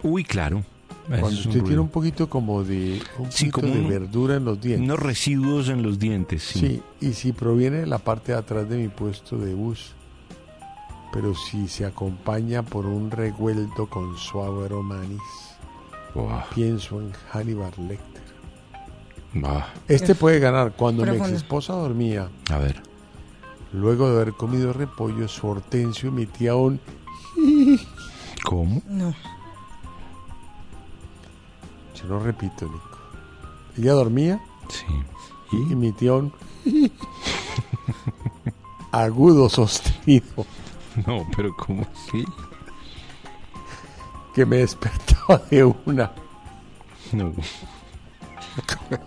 Uy, 0.02 0.24
claro. 0.24 0.64
Cuando 1.08 1.28
usted 1.28 1.62
tiene 1.62 1.78
un 1.80 1.88
poquito 1.88 2.28
como 2.28 2.62
de, 2.64 3.00
un 3.18 3.32
Sí, 3.32 3.46
poquito 3.46 3.60
como 3.62 3.74
de 3.74 3.80
un- 3.80 3.88
verdura 3.88 4.36
en 4.36 4.44
los 4.44 4.60
dientes. 4.60 4.84
Unos 4.84 4.98
residuos 4.98 5.68
en 5.70 5.82
los 5.82 5.98
dientes, 5.98 6.42
sí. 6.42 6.58
Sí, 6.58 6.82
y 7.06 7.12
si 7.14 7.32
proviene 7.32 7.78
de 7.78 7.86
la 7.86 7.98
parte 7.98 8.32
de 8.32 8.38
atrás 8.38 8.68
de 8.68 8.76
mi 8.76 8.88
puesto 8.88 9.38
de 9.38 9.54
bus, 9.54 9.92
pero 11.12 11.34
si 11.34 11.66
se 11.68 11.86
acompaña 11.86 12.62
por 12.62 12.84
un 12.84 13.10
revuelto 13.10 13.86
con 13.86 14.16
suave 14.18 14.66
aroma 14.66 15.00
anís, 15.00 15.20
pienso 16.54 17.00
en 17.00 17.12
Hannibal 17.32 17.72
Lecter. 17.88 18.22
Bah. 19.34 19.72
Este 19.88 20.14
puede 20.14 20.38
ganar. 20.40 20.72
Cuando 20.76 21.04
mi 21.06 21.16
ex 21.16 21.28
esposa 21.28 21.72
dormía, 21.74 22.28
A 22.50 22.58
ver. 22.58 22.82
luego 23.72 24.10
de 24.10 24.20
haber 24.20 24.34
comido 24.34 24.72
repollo, 24.72 25.26
su 25.28 25.46
hortensio 25.48 26.08
emitía 26.10 26.54
un... 26.56 26.80
¿Cómo? 28.44 28.82
No. 28.88 29.14
Yo 31.98 32.04
no 32.08 32.20
repito, 32.20 32.66
Nico. 32.66 32.98
Ella 33.76 33.92
dormía 33.92 34.40
Sí. 34.68 34.84
y 35.52 35.72
emitía 35.72 36.14
un... 36.14 36.32
agudo 38.92 39.48
sostenido 39.48 40.46
No, 41.06 41.26
pero 41.36 41.54
¿cómo 41.56 41.86
así? 41.94 42.24
que 44.34 44.44
me 44.46 44.58
despertaba 44.58 45.38
de 45.50 45.64
una... 45.64 46.12
No. 47.12 47.32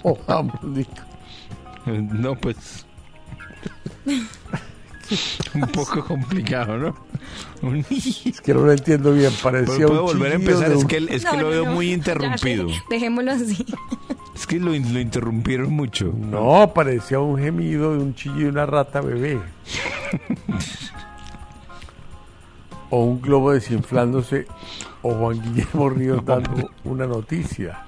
¿Cómo 0.03 0.17
vamos, 0.27 0.63
Nico? 0.63 0.91
No, 1.85 2.35
pues. 2.35 2.85
un 5.53 5.61
poco 5.67 6.03
complicado, 6.05 6.77
¿no? 6.77 6.95
Un- 7.61 7.85
Es 7.89 8.41
que 8.41 8.53
no 8.53 8.61
lo 8.61 8.71
entiendo 8.71 9.13
bien, 9.13 9.31
parecía 9.43 9.85
¿Puedo 9.87 10.01
un 10.05 10.07
volver 10.13 10.31
a 10.31 10.35
empezar? 10.35 10.71
Es 10.71 10.85
que, 10.85 10.97
es 11.09 11.25
que 11.25 11.37
No, 11.37 11.41
lo 11.43 11.43
no, 11.43 11.49
veo 11.49 11.65
no. 11.65 11.71
muy 11.73 11.87
Ya, 11.89 11.93
interrumpido. 11.93 12.67
Dejémoslo 12.89 13.31
así. 13.31 13.65
Es 14.35 14.47
que 14.47 14.59
lo, 14.59 14.71
lo 14.71 14.99
interrumpieron 14.99 15.71
mucho. 15.71 16.11
No, 16.17 16.71
parecía 16.73 17.19
un 17.19 17.37
gemido 17.37 17.91
de 17.93 17.99
un 17.99 18.15
chillido 18.15 18.45
de 18.45 18.49
una 18.49 18.65
rata 18.65 18.99
bebé. 19.01 19.39
o 22.89 23.03
un 23.03 23.21
globo 23.21 23.51
desinflándose, 23.51 24.47
o 25.03 25.13
Juan 25.13 25.41
Guillermo 25.41 25.89
Ríos 25.89 26.25
dando 26.25 26.69
una 26.83 27.05
noticia. 27.07 27.85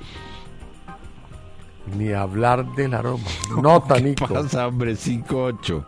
Ni 1.97 2.13
hablar 2.13 2.65
del 2.75 2.93
aroma. 2.93 3.23
Nota, 3.61 3.95
¿Qué 3.95 4.01
Nico. 4.03 4.27
pasa, 4.27 4.67
hombre? 4.67 4.93
5-8. 4.95 5.85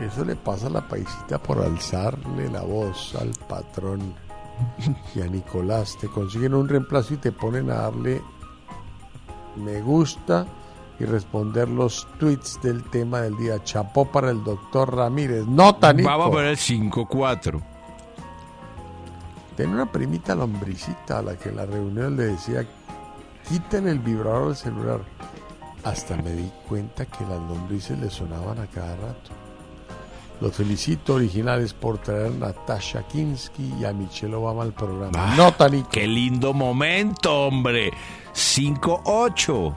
Eso 0.00 0.24
le 0.24 0.36
pasa 0.36 0.66
a 0.66 0.70
la 0.70 0.88
paisita 0.88 1.38
por 1.38 1.60
alzarle 1.60 2.50
la 2.50 2.62
voz 2.62 3.14
al 3.14 3.30
patrón 3.48 4.14
y 5.14 5.20
a 5.20 5.26
Nicolás. 5.26 5.96
Te 6.00 6.08
consiguen 6.08 6.54
un 6.54 6.68
reemplazo 6.68 7.14
y 7.14 7.18
te 7.18 7.32
ponen 7.32 7.70
a 7.70 7.82
darle 7.82 8.22
me 9.56 9.80
gusta 9.80 10.46
y 10.98 11.04
responder 11.04 11.68
los 11.68 12.06
tweets 12.18 12.60
del 12.62 12.82
tema 12.90 13.20
del 13.20 13.36
día. 13.36 13.62
Chapó 13.62 14.06
para 14.06 14.30
el 14.30 14.42
doctor 14.44 14.94
Ramírez. 14.94 15.46
Nota, 15.46 15.92
Nico. 15.92 16.08
Vamos 16.08 16.28
a 16.28 16.30
poner 16.30 16.56
5-4. 16.56 17.62
Tenía 19.56 19.74
una 19.74 19.90
primita 19.90 20.34
lombricita 20.34 21.18
a 21.18 21.22
la 21.22 21.36
que 21.36 21.50
en 21.50 21.56
la 21.56 21.66
reunión 21.66 22.16
le 22.16 22.24
decía, 22.26 22.66
quiten 23.48 23.86
el 23.86 24.00
vibrador 24.00 24.48
del 24.48 24.56
celular. 24.56 25.00
Hasta 25.84 26.16
me 26.16 26.32
di 26.32 26.50
cuenta 26.68 27.04
que 27.06 27.24
las 27.24 27.38
lombrices 27.40 27.98
le 27.98 28.10
sonaban 28.10 28.58
a 28.58 28.66
cada 28.66 28.96
rato. 28.96 29.43
Los 30.40 30.52
felicito 30.54 31.14
originales 31.14 31.72
por 31.72 31.98
traer 31.98 32.26
a 32.26 32.30
Natasha 32.30 33.06
Kinsky 33.06 33.72
y 33.80 33.84
a 33.84 33.92
Michelle 33.92 34.34
Obama 34.34 34.62
al 34.62 34.72
programa. 34.72 35.12
Ah, 35.16 35.34
Nota, 35.36 35.68
Nico. 35.68 35.88
¡Qué 35.90 36.06
lindo 36.06 36.52
momento, 36.52 37.46
hombre! 37.46 37.90
5-8. 38.34 39.74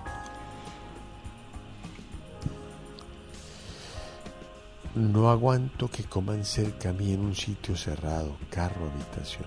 No 4.96 5.30
aguanto 5.30 5.90
que 5.90 6.04
coman 6.06 6.44
cerca 6.44 6.90
a 6.90 6.94
mí 6.94 7.14
en 7.14 7.20
un 7.22 7.36
sitio 7.36 7.76
cerrado, 7.78 8.36
carro, 8.50 8.90
habitación. 8.92 9.46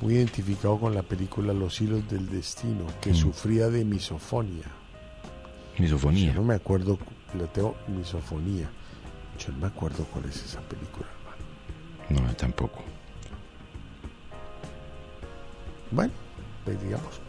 Muy 0.00 0.14
identificado 0.14 0.78
con 0.78 0.94
la 0.94 1.02
película 1.02 1.52
Los 1.52 1.80
hilos 1.80 2.08
del 2.08 2.28
destino, 2.30 2.86
que 3.00 3.10
Mm. 3.10 3.16
sufría 3.16 3.68
de 3.68 3.84
misofonía. 3.84 4.66
Misofonía. 5.78 6.28
Yo 6.32 6.34
no 6.40 6.46
me 6.46 6.54
acuerdo, 6.54 6.96
le 7.36 7.46
tengo 7.48 7.74
misofonía. 7.88 8.70
Yo 9.38 9.52
no 9.52 9.58
me 9.58 9.66
acuerdo 9.66 10.04
cuál 10.12 10.24
es 10.26 10.36
esa 10.44 10.60
película, 10.62 11.06
hermano. 12.08 12.28
No, 12.28 12.34
tampoco. 12.36 12.82
Bueno, 15.90 16.12
pues 16.64 16.80
digamos, 16.82 17.20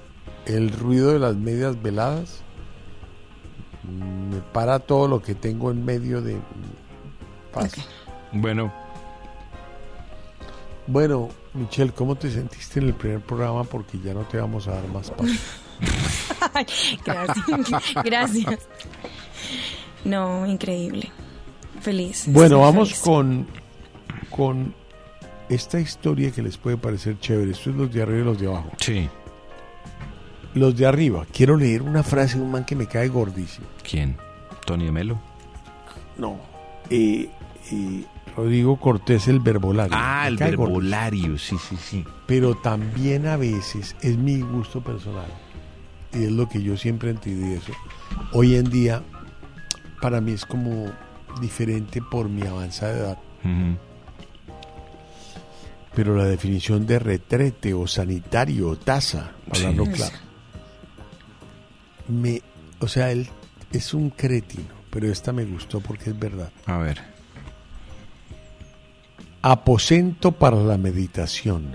el 0.45 0.71
ruido 0.71 1.11
de 1.11 1.19
las 1.19 1.35
medias 1.35 1.81
veladas 1.81 2.41
me 3.83 4.37
para 4.53 4.79
todo 4.79 5.07
lo 5.07 5.21
que 5.21 5.35
tengo 5.35 5.71
en 5.71 5.85
medio 5.85 6.21
de 6.21 6.37
paz. 7.53 7.73
Bueno, 8.31 8.71
Bueno, 10.87 11.29
Michelle, 11.53 11.91
¿cómo 11.93 12.15
te 12.15 12.29
sentiste 12.29 12.79
en 12.79 12.87
el 12.87 12.93
primer 12.93 13.21
programa? 13.21 13.63
Porque 13.63 13.99
ya 13.99 14.13
no 14.13 14.21
te 14.21 14.37
vamos 14.37 14.67
a 14.67 14.71
dar 14.71 14.87
más 14.87 15.11
gracias. 17.05 17.93
Gracias. 18.03 18.59
No, 20.03 20.45
increíble. 20.45 21.11
Feliz. 21.85 22.23
Bueno, 22.27 22.43
estoy 22.57 22.59
vamos 22.61 22.89
feliz. 22.89 23.01
con, 23.03 23.47
con 24.31 24.73
esta 25.49 25.79
historia 25.79 26.31
que 26.31 26.41
les 26.41 26.57
puede 26.57 26.77
parecer 26.77 27.19
chévere. 27.19 27.51
Esto 27.51 27.69
es 27.69 27.75
los 27.75 27.93
de 27.93 28.01
arriba 28.01 28.19
y 28.21 28.23
los 28.25 28.39
de 28.39 28.47
abajo. 28.47 28.71
sí. 28.79 29.07
Los 30.55 30.77
de 30.77 30.85
arriba. 30.85 31.25
Quiero 31.33 31.57
leer 31.57 31.81
una 31.81 32.01
frase 32.01 32.37
de 32.37 32.43
un 32.45 32.49
man 32.51 32.63
que 32.63 32.77
me 32.77 32.87
cae 32.87 33.09
gordísimo. 33.09 33.67
¿Quién? 33.89 34.15
¿Tony 34.65 34.85
de 34.85 34.91
Melo? 34.93 35.19
No. 36.17 36.37
Eh, 36.89 37.29
eh, 37.73 38.03
Rodrigo 38.37 38.79
Cortés, 38.79 39.27
el 39.27 39.41
verbolario. 39.41 39.93
Ah, 39.99 40.21
Me 40.23 40.27
el 40.29 40.37
gordísimo. 40.37 40.63
verbolario, 40.65 41.37
sí, 41.37 41.57
sí, 41.69 41.75
sí. 41.75 42.05
Pero 42.25 42.55
también 42.55 43.27
a 43.27 43.35
veces 43.35 43.97
es 44.01 44.15
mi 44.17 44.39
gusto 44.39 44.81
personal. 44.81 45.27
Y 46.13 46.23
es 46.23 46.31
lo 46.31 46.47
que 46.47 46.63
yo 46.63 46.77
siempre 46.77 47.09
entendí 47.09 47.49
de 47.49 47.57
eso. 47.57 47.73
Hoy 48.31 48.55
en 48.55 48.69
día, 48.69 49.03
para 50.01 50.21
mí 50.21 50.31
es 50.31 50.45
como 50.45 50.85
diferente 51.41 52.01
por 52.01 52.29
mi 52.29 52.43
avanzada 52.43 52.97
edad. 52.97 53.17
Pero 55.93 56.15
la 56.15 56.25
definición 56.25 56.85
de 56.85 56.99
retrete 56.99 57.73
o 57.73 57.87
sanitario 57.87 58.69
o 58.69 58.75
tasa, 58.75 59.31
hablando 59.49 59.85
Sí. 59.85 59.91
claro, 59.91 60.17
me, 62.07 62.41
o 62.79 62.87
sea, 62.87 63.11
él 63.11 63.27
es 63.71 63.93
un 63.93 64.09
cretino, 64.09 64.73
pero 64.89 65.11
esta 65.11 65.31
me 65.31 65.45
gustó 65.45 65.79
porque 65.79 66.09
es 66.09 66.19
verdad. 66.19 66.51
A 66.65 66.77
ver. 66.77 67.01
Aposento 69.41 70.31
para 70.31 70.57
la 70.57 70.77
meditación, 70.77 71.71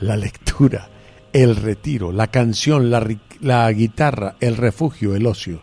la 0.00 0.16
lectura, 0.16 0.88
el 1.32 1.56
retiro, 1.56 2.12
la 2.12 2.26
canción, 2.28 2.90
la 2.90 3.70
guitarra, 3.72 4.36
el 4.40 4.56
refugio, 4.56 5.14
el 5.14 5.26
ocio. 5.26 5.62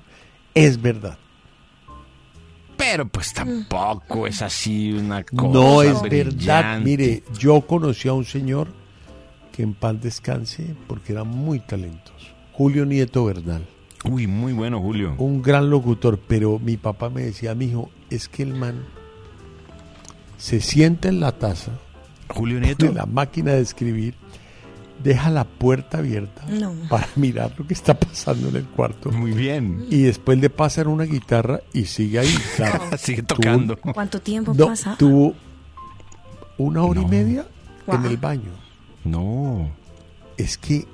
Es 0.53 0.81
verdad. 0.81 1.17
Pero 2.77 3.07
pues 3.07 3.33
tampoco 3.33 4.27
es 4.27 4.41
así 4.41 4.91
una 4.93 5.23
cosa. 5.23 5.47
No 5.47 5.81
es 5.81 6.01
verdad. 6.01 6.79
Mire, 6.79 7.23
yo 7.37 7.61
conocí 7.61 8.07
a 8.07 8.13
un 8.13 8.25
señor 8.25 8.67
que 9.51 9.63
en 9.63 9.73
paz 9.73 10.01
descanse 10.01 10.75
porque 10.87 11.13
era 11.13 11.23
muy 11.23 11.59
talentoso. 11.59 12.27
Julio 12.53 12.85
Nieto 12.85 13.25
Bernal. 13.25 13.65
Uy, 14.05 14.27
muy 14.27 14.51
bueno, 14.51 14.81
Julio. 14.81 15.15
Un 15.17 15.41
gran 15.41 15.69
locutor, 15.69 16.19
pero 16.27 16.59
mi 16.59 16.75
papá 16.77 17.09
me 17.09 17.23
decía, 17.23 17.55
mijo, 17.55 17.89
es 18.09 18.27
que 18.27 18.43
el 18.43 18.53
man 18.53 18.83
se 20.37 20.59
sienta 20.59 21.07
en 21.07 21.21
la 21.21 21.31
taza, 21.31 21.71
Julio 22.27 22.59
Nieto. 22.59 22.91
la 22.91 23.05
máquina 23.05 23.53
de 23.53 23.61
escribir, 23.61 24.15
deja 25.03 25.29
la 25.29 25.43
puerta 25.43 25.97
abierta 25.99 26.45
No. 26.49 26.73
para 26.89 27.07
mirar 27.15 27.53
lo 27.57 27.67
que 27.67 27.73
está 27.73 27.93
pasando 27.99 28.49
en 28.49 28.55
el 28.57 28.65
cuarto. 28.65 29.11
Muy 29.11 29.31
bien. 29.31 29.85
Y 29.89 30.03
después 30.03 30.37
le 30.39 30.49
pasan 30.49 30.87
una 30.87 31.03
guitarra 31.03 31.61
y 31.73 31.85
sigue 31.85 32.19
ahí. 32.19 32.35
claro. 32.55 32.83
Sigue 32.97 33.21
Tuvo- 33.23 33.35
tocando. 33.35 33.77
¿Cuánto 33.77 34.21
tiempo 34.21 34.53
No, 34.53 34.67
pasa? 34.67 34.95
tuvo 34.97 35.33
una 36.57 36.83
hora 36.83 37.01
y 37.01 37.05
media 37.05 37.45
en 37.87 38.05
el 38.05 38.17
baño. 38.17 38.51
No. 39.03 39.69
Es 40.37 40.57
que, 40.57 40.87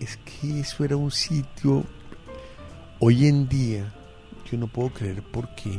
es 0.00 0.18
que 0.18 0.60
eso 0.60 0.84
era 0.84 0.96
un 0.96 1.10
sitio. 1.10 1.84
Hoy 2.98 3.26
en 3.26 3.48
día, 3.48 3.92
yo 4.50 4.58
no 4.58 4.66
puedo 4.66 4.88
creer 4.90 5.22
por 5.22 5.54
qué 5.54 5.78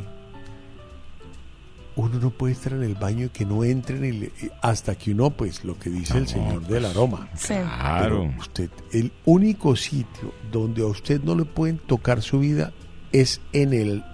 uno 1.98 2.18
no 2.20 2.30
puede 2.30 2.52
estar 2.54 2.72
en 2.72 2.82
el 2.84 2.94
baño 2.94 3.26
y 3.26 3.28
que 3.30 3.44
no 3.44 3.64
entren 3.64 4.04
y 4.04 4.12
le- 4.12 4.32
hasta 4.62 4.94
que 4.94 5.10
uno, 5.12 5.30
pues, 5.30 5.64
lo 5.64 5.78
que 5.78 5.90
dice 5.90 6.16
el 6.16 6.28
señor 6.28 6.66
del 6.66 6.84
aroma. 6.86 7.28
Sí. 7.34 7.48
Claro. 7.54 8.20
Pero 8.28 8.40
usted, 8.40 8.70
el 8.92 9.12
único 9.24 9.74
sitio 9.76 10.32
donde 10.52 10.82
a 10.82 10.86
usted 10.86 11.20
no 11.22 11.34
le 11.34 11.44
pueden 11.44 11.78
tocar 11.78 12.22
su 12.22 12.38
vida 12.38 12.72
es 13.12 13.40
en 13.52 13.72
el 13.74 14.04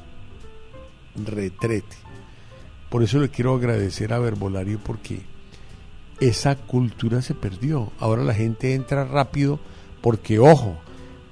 retrete. 1.16 1.96
Por 2.90 3.02
eso 3.02 3.18
le 3.18 3.28
quiero 3.28 3.54
agradecer 3.54 4.12
a 4.12 4.18
Verbolario 4.18 4.78
porque 4.82 5.20
esa 6.20 6.56
cultura 6.56 7.22
se 7.22 7.34
perdió. 7.34 7.92
Ahora 7.98 8.22
la 8.22 8.34
gente 8.34 8.74
entra 8.74 9.04
rápido 9.04 9.58
porque, 10.00 10.38
ojo, 10.38 10.76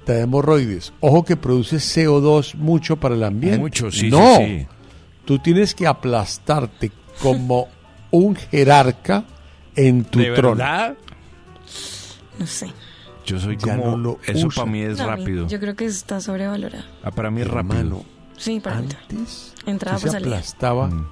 te 0.05 0.13
da 0.13 0.21
hemorroides. 0.21 0.93
Ojo 0.99 1.23
que 1.23 1.37
produce 1.37 1.77
CO2 1.77 2.55
mucho 2.55 2.97
para 2.97 3.15
el 3.15 3.23
ambiente. 3.23 3.59
Mucho, 3.59 3.91
sí, 3.91 4.09
no, 4.09 4.37
sí, 4.37 4.43
sí. 4.59 4.67
Tú 5.25 5.39
tienes 5.39 5.73
que 5.75 5.87
aplastarte 5.87 6.91
como 7.21 7.67
un 8.11 8.35
jerarca 8.35 9.23
en 9.75 10.05
tu 10.05 10.19
¿De 10.19 10.31
trono. 10.31 10.55
verdad? 10.57 10.95
No 12.39 12.47
sé. 12.47 12.71
Yo 13.25 13.39
soy 13.39 13.57
Ya 13.57 13.77
como... 13.77 13.91
no 13.91 13.97
lo 13.97 14.19
eso 14.25 14.49
para 14.49 14.69
mí 14.69 14.81
es 14.81 14.97
No, 14.97 15.05
mí- 15.05 15.09
rápido. 15.09 15.47
Yo 15.47 15.59
creo 15.59 15.75
que 15.75 15.85
está 15.85 16.19
sobrevalorado. 16.19 16.83
Ah, 17.03 17.11
para 17.11 17.31
mí 17.31 17.41
es 17.41 17.47
rápido. 17.47 17.79
Hermano, 17.79 18.05
Sí, 18.37 18.59
para 18.59 18.81
mí. 18.81 18.89
antes 19.09 19.53
Entrada 19.65 19.95
usted 19.97 20.07
por 20.09 20.11
se 20.17 20.19
salida. 20.23 20.35
aplastaba, 20.37 20.87
Mm. 20.87 21.07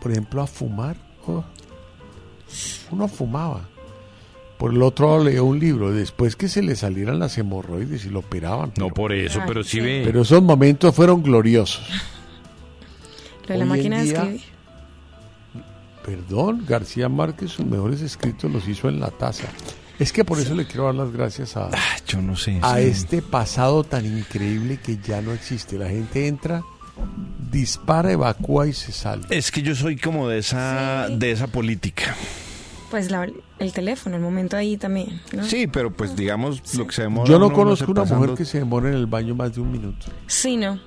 por 0.00 0.10
ejemplo, 0.12 0.42
a 0.42 0.46
fumar. 0.46 0.96
oh, 1.26 1.42
uno 2.92 3.08
fumaba. 3.08 3.68
Por 4.58 4.72
el 4.72 4.80
otro 4.82 5.08
lado 5.10 5.24
leía 5.24 5.42
un 5.42 5.58
libro, 5.58 5.90
después 5.92 6.36
que 6.36 6.48
se 6.48 6.62
le 6.62 6.76
salieran 6.76 7.18
las 7.18 7.36
hemorroides 7.36 8.04
y 8.06 8.10
lo 8.10 8.20
operaban. 8.20 8.72
No 8.78 8.88
por 8.88 9.12
eso, 9.12 9.40
pero 9.46 9.62
sí 9.64 9.80
ve. 9.80 10.02
Pero 10.04 10.22
esos 10.22 10.42
momentos 10.42 10.94
fueron 10.94 11.22
gloriosos. 11.22 11.82
Lo 13.46 13.52
de 13.54 13.58
la 13.58 13.64
máquina 13.64 13.98
de 14.02 14.08
escribir. 14.12 14.40
Perdón, 16.04 16.64
García 16.68 17.08
Márquez 17.08 17.50
sus 17.52 17.66
mejores 17.66 18.00
escritos 18.00 18.50
los 18.50 18.66
hizo 18.68 18.88
en 18.88 19.00
la 19.00 19.10
taza. 19.10 19.48
Es 19.98 20.12
que 20.12 20.24
por 20.24 20.38
eso 20.38 20.54
le 20.54 20.66
quiero 20.66 20.84
dar 20.84 20.94
las 20.94 21.10
gracias 21.10 21.56
a, 21.56 21.68
Ah, 21.72 21.96
yo 22.06 22.20
no 22.22 22.36
sé. 22.36 22.58
a 22.62 22.76
sí. 22.76 22.82
este 22.82 23.22
pasado 23.22 23.82
tan 23.82 24.04
increíble 24.06 24.78
que 24.78 24.98
ya 24.98 25.20
no 25.22 25.32
existe. 25.32 25.78
La 25.78 25.88
gente 25.88 26.28
entra, 26.28 26.62
dispara, 27.50 28.12
evacúa 28.12 28.68
y 28.68 28.72
se 28.72 28.92
sale. 28.92 29.24
Es 29.30 29.50
que 29.50 29.62
yo 29.62 29.74
soy 29.74 29.96
como 29.96 30.28
de 30.28 30.38
esa, 30.38 31.08
de 31.10 31.32
esa 31.32 31.46
política. 31.48 32.14
Pues 32.90 33.10
la- 33.10 33.28
el 33.58 33.72
teléfono, 33.72 34.14
el 34.16 34.22
momento 34.22 34.56
ahí 34.56 34.76
también. 34.76 35.20
¿no? 35.32 35.42
Sí, 35.44 35.66
pero 35.66 35.92
pues 35.92 36.14
digamos 36.14 36.62
lo 36.76 36.86
que 36.86 36.92
se 36.94 37.02
demora. 37.02 37.28
Yo 37.28 37.38
no 37.40 37.46
uno, 37.46 37.54
conozco 37.56 37.86
se 37.86 37.90
una 37.90 38.02
pasando- 38.02 38.20
mujer 38.22 38.36
que 38.38 38.44
se 38.44 38.58
demore 38.58 38.90
en 38.90 38.94
el 38.96 39.06
baño 39.06 39.34
más 39.34 39.54
de 39.54 39.60
un 39.62 39.72
minuto. 39.72 40.06
Sí, 40.28 40.56
no. 40.56 40.78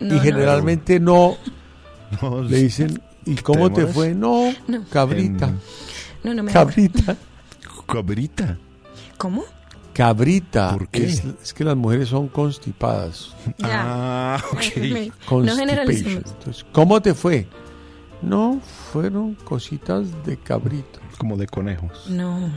y 0.00 0.04
No, 0.04 0.14
no. 0.16 0.20
generalmente 0.20 1.00
no, 1.00 1.36
No, 2.22 2.42
le 2.42 2.62
dicen, 2.62 3.02
¿y 3.24 3.34
cómo 3.36 3.72
te, 3.72 3.86
fue? 3.86 4.14
No, 4.14 4.52
No. 4.66 4.84
cabrita, 4.90 5.52
No, 6.22 6.34
no 6.34 6.42
me 6.42 6.52
cabrita, 6.52 7.16
Cabrita. 7.86 8.58
¿Cómo? 9.18 9.44
cabrita. 9.92 10.72
¿Por 10.72 10.88
qué? 10.88 11.06
Es, 11.06 11.24
es 11.42 11.54
que 11.54 11.64
las 11.64 11.74
mujeres 11.76 12.08
son 12.10 12.28
constipadas. 12.28 13.34
Ah, 13.62 14.38
ok. 14.52 14.76
no. 15.30 15.58
Entonces, 15.58 16.66
¿cómo 16.72 17.00
te 17.00 17.14
fue? 17.14 17.48
No, 18.20 18.60
fueron 18.92 19.34
cositas 19.34 20.06
de 20.24 20.36
cabrito, 20.36 21.00
Como 21.18 21.36
de 21.36 21.46
conejos. 21.46 22.10
No. 22.10 22.50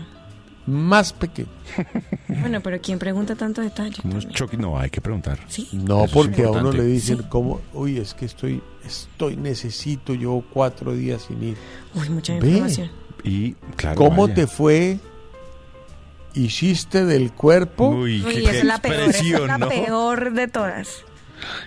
Más 0.70 1.14
pequeño. 1.14 1.50
Bueno, 2.42 2.62
pero 2.62 2.80
¿quién 2.80 3.00
pregunta 3.00 3.36
tanto 3.36 3.62
detalle? 3.62 4.02
Como 4.02 4.14
unos 4.14 4.30
choques. 4.30 4.58
No, 4.58 4.80
hay 4.80 4.90
que 4.92 5.02
preguntar. 5.02 5.40
Sí. 5.48 5.68
No, 5.74 6.06
Eso 6.06 6.14
porque 6.14 6.44
a 6.44 6.52
uno 6.52 6.72
le 6.72 6.84
dicen, 6.84 7.24
¿cómo? 7.28 7.60
Uy, 7.74 7.98
es 7.98 8.14
que 8.14 8.26
estoy, 8.26 8.62
estoy, 8.86 9.36
necesito, 9.36 10.14
llevo 10.14 10.46
cuatro 10.54 10.94
días 10.94 11.24
sin 11.28 11.44
ir. 11.44 11.58
Uy, 11.96 12.08
mucha 12.10 12.34
Ve. 12.40 12.48
información. 12.50 12.92
Y 13.24 13.54
claro. 13.76 13.98
¿Cómo 13.98 14.24
vaya. 14.24 14.36
te 14.36 14.48
fue? 14.48 15.00
¿Hiciste 16.36 17.04
del 17.04 17.34
cuerpo? 17.34 17.90
Uy, 17.90 18.24
Uy, 18.24 18.44
qué, 18.46 18.60
es 18.60 18.64
la 18.64 18.80
peor, 18.80 18.94
esa 18.94 19.04
es 19.04 19.10
expresión, 19.16 19.48
la 19.48 19.58
¿no? 19.58 19.70
peor 19.70 20.34
de 20.34 20.48
todas. 20.48 21.04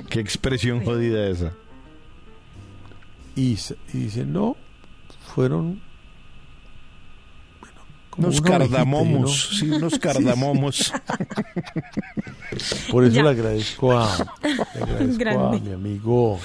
Qué 0.09 0.21
expresión 0.21 0.85
jodida 0.85 1.27
esa. 1.27 1.53
Y, 3.35 3.59
y 3.93 3.99
dice, 3.99 4.25
no, 4.25 4.57
fueron... 5.35 5.83
como 8.13 8.29
Unos 8.29 8.41
cardamomos, 8.43 9.21
¿no? 9.21 9.27
sí, 9.59 9.71
unos 9.71 9.93
Sí, 9.93 9.97
sí. 9.97 10.01
cardamomos. 10.01 10.93
Por 12.91 13.05
eso 13.05 13.17
Ya. 13.17 13.23
le 13.25 13.29
agradezco 13.31 13.93
a, 13.99 14.17
le 14.45 14.53
agradezco 14.83 15.13
a 15.15 15.17
Grande. 15.17 15.61
mi 15.61 15.73
amigo 15.73 16.39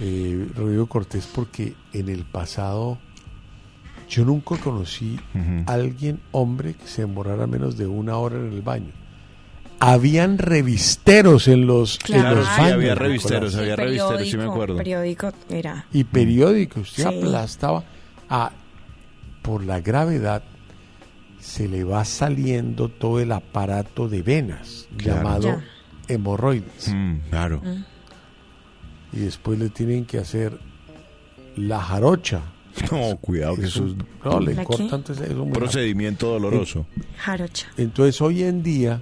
eh, 0.00 0.48
Rodrigo 0.54 0.86
Cortés 0.86 1.26
porque 1.32 1.74
en 1.92 2.08
el 2.08 2.24
pasado 2.24 2.98
yo 4.08 4.24
nunca 4.24 4.56
conocí 4.58 5.18
a 5.66 5.72
alguien, 5.72 6.20
hombre, 6.30 6.74
que 6.74 6.86
se 6.86 7.02
demorara 7.02 7.46
menos 7.48 7.76
de 7.76 7.86
una 7.88 8.16
hora 8.18 8.36
en 8.36 8.52
el 8.52 8.62
baño. 8.62 8.92
Habían 9.80 10.38
revisteros 10.38 11.48
en 11.48 11.66
los, 11.66 11.98
en 12.08 12.22
los 12.22 12.46
sí, 12.46 12.50
baños. 12.56 12.72
había 12.72 12.76
Nicolás. 12.76 12.98
revisteros, 12.98 13.54
había 13.56 13.76
revisteros, 13.76 14.28
sí 14.28 14.36
me 14.36 14.44
acuerdo. 14.44 14.76
Periódico 14.76 15.32
era. 15.50 15.86
Y 15.92 16.04
periódicos, 16.04 16.90
usted 16.90 17.02
Sí. 17.10 17.18
aplastaba. 17.18 17.84
a 18.28 18.52
por 19.42 19.64
la 19.64 19.80
gravedad 19.80 20.42
se 21.40 21.68
le 21.68 21.84
va 21.84 22.04
saliendo 22.04 22.88
todo 22.88 23.20
el 23.20 23.32
aparato 23.32 24.08
de 24.08 24.22
venas 24.22 24.88
Claro. 24.96 25.16
llamado 25.18 25.42
Ya. 25.48 25.64
hemorroides. 26.08 26.88
Mm, 26.94 27.16
claro. 27.30 27.62
Y 29.12 29.18
después 29.20 29.58
le 29.58 29.68
tienen 29.70 30.04
que 30.04 30.18
hacer 30.18 30.58
la 31.56 31.80
jarocha. 31.80 32.42
No, 32.92 33.16
cuidado 33.18 33.56
que 33.56 33.62
Es 33.62 33.68
eso 33.68 33.86
no, 34.22 34.38
le 34.40 34.52
¿La 34.54 34.60
qué? 34.62 34.66
cortan 34.66 34.86
entonces, 35.00 35.30
eso 35.30 35.42
un 35.42 35.50
procedimiento 35.52 36.28
doloroso. 36.28 36.86
Jarocha. 37.16 37.68
Entonces 37.78 38.20
hoy 38.20 38.42
en 38.42 38.62
día 38.62 39.00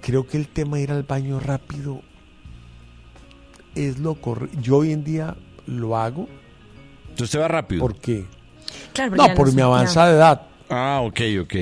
creo 0.00 0.26
que 0.26 0.36
el 0.36 0.48
tema 0.48 0.78
de 0.78 0.82
ir 0.84 0.90
al 0.90 1.04
baño 1.04 1.38
rápido 1.38 2.02
es 3.76 3.98
lo 3.98 4.14
correcto. 4.16 4.58
Yo 4.60 4.78
hoy 4.78 4.92
en 4.92 5.04
día 5.04 5.36
lo 5.66 5.96
hago 5.96 6.28
Entonces 7.10 7.30
te 7.30 7.38
va 7.38 7.46
rápido. 7.48 7.86
Claro, 8.92 9.12
pero 9.12 9.28
no 9.28 9.34
por 9.34 9.50
sé, 9.50 9.54
mi 9.56 9.62
avanzada 9.62 10.12
edad, 10.12 10.42
Ah, 10.70 11.00
ok, 11.02 11.20
ok. 11.42 11.54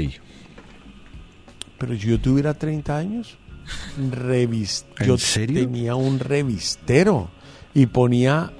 pero 1.78 1.94
si 1.94 2.08
yo 2.08 2.18
tuviera 2.20 2.54
30 2.54 2.96
años, 2.96 3.36
revis 4.10 4.86
¿En 4.98 5.06
yo 5.08 5.18
serio? 5.18 5.60
tenía 5.60 5.94
un 5.94 6.18
revistero 6.18 7.28
y 7.74 7.86
ponía 7.86 8.50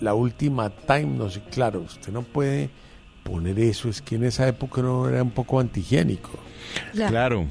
la 0.00 0.14
última 0.14 0.70
time, 0.70 1.16
no 1.18 1.30
sé, 1.30 1.40
claro, 1.50 1.80
usted 1.80 2.12
no 2.12 2.22
puede 2.22 2.70
poner 3.24 3.58
eso, 3.58 3.88
es 3.88 4.02
que 4.02 4.16
en 4.16 4.24
esa 4.24 4.46
época 4.46 4.82
no 4.82 5.08
era 5.08 5.22
un 5.22 5.30
poco 5.30 5.58
antihigiénico. 5.60 6.30
Claro. 6.94 7.46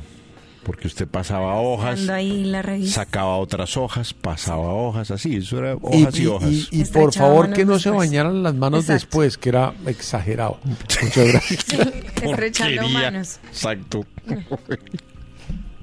Porque 0.64 0.88
usted 0.88 1.07
pasaba 1.10 1.56
hojas, 1.60 2.07
ahí 2.07 2.45
la 2.45 2.64
sacaba 2.85 3.35
otras 3.38 3.76
hojas, 3.76 4.14
pasaba 4.14 4.73
hojas, 4.73 5.11
así. 5.11 5.35
Eso 5.35 5.57
era 5.60 5.73
Y, 5.73 5.77
hojas 6.03 6.19
y, 6.19 6.23
y- 6.23 6.27
hojas. 6.27 6.49
y- 6.72 6.85
por 6.85 7.14
favor 7.14 7.52
que 7.52 7.65
no 7.65 7.77
se 7.80 7.90
bañaran 7.90 8.41
las 8.44 8.56
manos 8.56 8.81
Exacto. 8.85 8.94
después, 8.94 9.38
que 9.38 9.49
era 9.49 9.73
exagerado. 9.85 10.60
Muchas 10.64 11.18
gracias. 11.18 11.65
Sí, 11.68 11.77
estrechando 12.23 12.88
manos. 12.90 13.40
Exacto. 13.49 14.06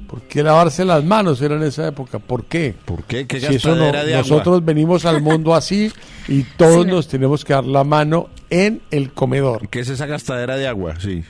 ¿Por 0.07 0.23
qué 0.23 0.43
lavarse 0.43 0.85
las 0.85 1.05
manos 1.05 1.41
era 1.41 1.55
en 1.55 1.63
esa 1.63 1.87
época? 1.87 2.19
¿Por 2.19 2.45
qué? 2.47 2.75
¿Por 2.85 3.05
qué? 3.05 3.27
¿Qué 3.29 3.39
Si 3.39 3.47
eso 3.55 3.69
no- 3.69 3.75
gastadera 3.77 4.05
de 4.05 4.15
agua? 4.15 4.29
nosotros 4.29 4.65
venimos 4.65 5.05
al 5.05 5.23
mundo 5.23 5.55
así 5.55 5.93
y 6.27 6.43
todos 6.57 6.83
Sí, 6.85 6.89
no. 6.91 6.97
nos 6.97 7.07
tenemos 7.09 7.45
que 7.45 7.53
dar 7.53 7.65
la 7.65 7.85
mano 7.85 8.29
en 8.49 8.81
el 8.91 9.13
comedor. 9.13 9.69
¿Qué 9.69 9.81
es 9.81 9.89
esa 9.89 10.07
gastadera 10.07 10.57
de 10.57 10.67
agua? 10.67 10.95
Sí. 10.99 11.23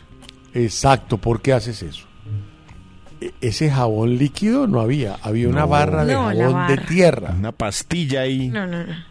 Exacto, 0.55 1.19
¿por 1.19 1.43
qué 1.43 1.53
haces 1.53 1.83
eso? 1.83 2.07
Ese 3.41 3.71
jabón 3.71 4.17
líquido 4.17 4.67
no 4.67 4.81
había, 4.81 5.17
había 5.23 5.49
una 5.49 5.67
barra 5.67 6.05
de 6.07 6.15
No, 6.15 6.25
jabón 6.27 6.67
de 6.69 6.79
tierra, 6.79 7.35
Una 7.39 7.53
pastilla 7.53 8.23
ahí. 8.23 8.49
No, 8.49 8.67
no, 8.67 8.85
no. 8.87 9.11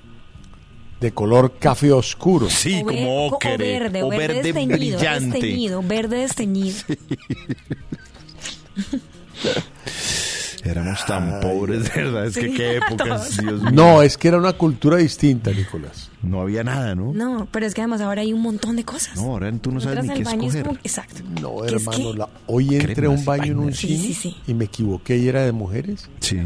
de 1.00 1.12
color 1.14 1.54
café 1.60 1.92
oscuro. 1.94 2.50
Sí, 2.50 2.82
O 2.82 2.86
ve- 2.88 2.94
como 2.96 3.28
o 3.28 3.36
ocre. 3.36 3.56
verde, 3.58 4.04
o 4.04 4.10
verde, 4.10 4.28
verde 4.28 4.44
desteñido, 4.44 4.78
brillante. 4.78 5.32
desteñido, 5.40 5.82
verde 5.84 6.18
desteñido. 6.18 6.78
Éramos 10.64 11.06
tan 11.06 11.40
pobres, 11.40 11.94
de 11.94 12.04
verdad. 12.04 12.26
Es 12.26 12.38
que 12.38 12.52
qué 12.54 12.78
épocas. 12.78 13.38
Dios 13.38 13.62
mío. 13.62 13.72
No, 13.72 14.02
es 14.02 14.18
que 14.18 14.28
era 14.28 14.38
una 14.38 14.54
cultura 14.54 14.98
distinta, 14.98 15.52
Nicolás. 15.52 16.10
No 16.22 16.42
había 16.42 16.64
nada, 16.64 16.96
¿no? 16.96 17.14
No, 17.14 17.48
pero 17.52 17.66
es 17.66 17.74
que 17.74 17.82
además 17.82 18.02
ahora 18.02 18.22
hay 18.22 18.34
un 18.34 18.42
montón 18.42 18.76
de 18.76 18.84
cosas. 18.84 19.16
No, 19.16 19.22
ahora 19.32 19.52
tú 19.60 19.72
no 19.72 19.80
sabes 19.80 20.04
ni 20.04 20.10
qué 20.16 20.22
es 20.22 20.28
escoger. 20.28 20.64
como- 20.66 20.78
Exacto. 20.84 21.22
No, 21.42 21.62
¿Qué 21.62 21.76
es 21.76 21.82
hermano, 21.88 22.14
la- 22.14 22.30
hoy 22.48 22.76
entré 22.76 23.08
a 23.08 23.10
un 23.10 23.24
baño 23.24 23.52
en 23.54 23.60
un. 23.60 23.74
Sí, 23.74 23.88
cine 23.88 24.04
sí, 24.04 24.14
sí. 24.14 24.38
y 24.48 24.54
me 24.54 24.66
equivoqué 24.66 25.18
y 25.18 25.28
era 25.30 25.44
de 25.44 25.52
mujeres. 25.54 26.10
Sí. 26.20 26.40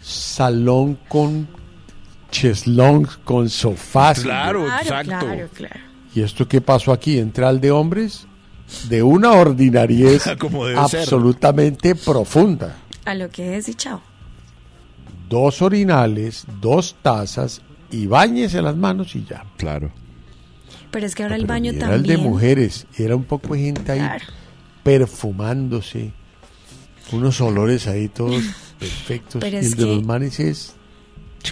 Salón 0.00 0.98
con 1.08 1.48
cheslongs, 2.30 3.18
con 3.24 3.48
sofás. 3.50 4.20
Claro, 4.20 4.64
Claro, 4.64 4.82
exacto. 4.82 5.18
claro, 5.26 5.48
claro. 5.54 5.80
¿Y 6.14 6.22
esto 6.22 6.46
qué 6.48 6.60
pasó 6.60 6.92
aquí? 6.92 7.18
Entré 7.18 7.44
al 7.44 7.60
de 7.60 7.70
hombres 7.70 8.26
de 8.88 9.02
una 9.02 9.32
ordinariez 9.32 10.24
Como 10.38 10.66
debe 10.66 10.86
ser. 10.88 11.00
absolutamente 11.00 11.94
profunda. 11.94 12.76
A 13.04 13.14
lo 13.14 13.30
que 13.30 13.56
es 13.56 13.68
y 13.68 13.74
chao. 13.74 14.00
Dos 15.28 15.62
orinales, 15.62 16.44
dos 16.60 16.96
tazas 17.02 17.62
y 17.90 18.06
bañese 18.06 18.60
las 18.62 18.76
manos 18.76 19.14
y 19.16 19.24
ya. 19.24 19.44
Claro. 19.56 19.90
Pero 20.90 21.06
es 21.06 21.14
que 21.14 21.22
ahora 21.22 21.36
el 21.36 21.46
baño 21.46 21.72
ni 21.72 21.78
también. 21.78 22.04
Era 22.04 22.14
el 22.14 22.20
de 22.22 22.28
mujeres, 22.28 22.86
era 22.98 23.16
un 23.16 23.24
poco 23.24 23.54
de 23.54 23.60
gente 23.60 23.92
ahí 23.92 23.98
Claro. 23.98 24.24
perfumándose, 24.82 26.12
unos 27.12 27.40
olores 27.40 27.86
ahí 27.86 28.08
todos 28.08 28.42
perfectos. 28.78 29.40
Pero 29.40 29.56
y 29.60 29.64
el 29.64 29.74
de 29.74 29.86
los 29.86 30.04
manes 30.04 30.38
es 30.40 30.74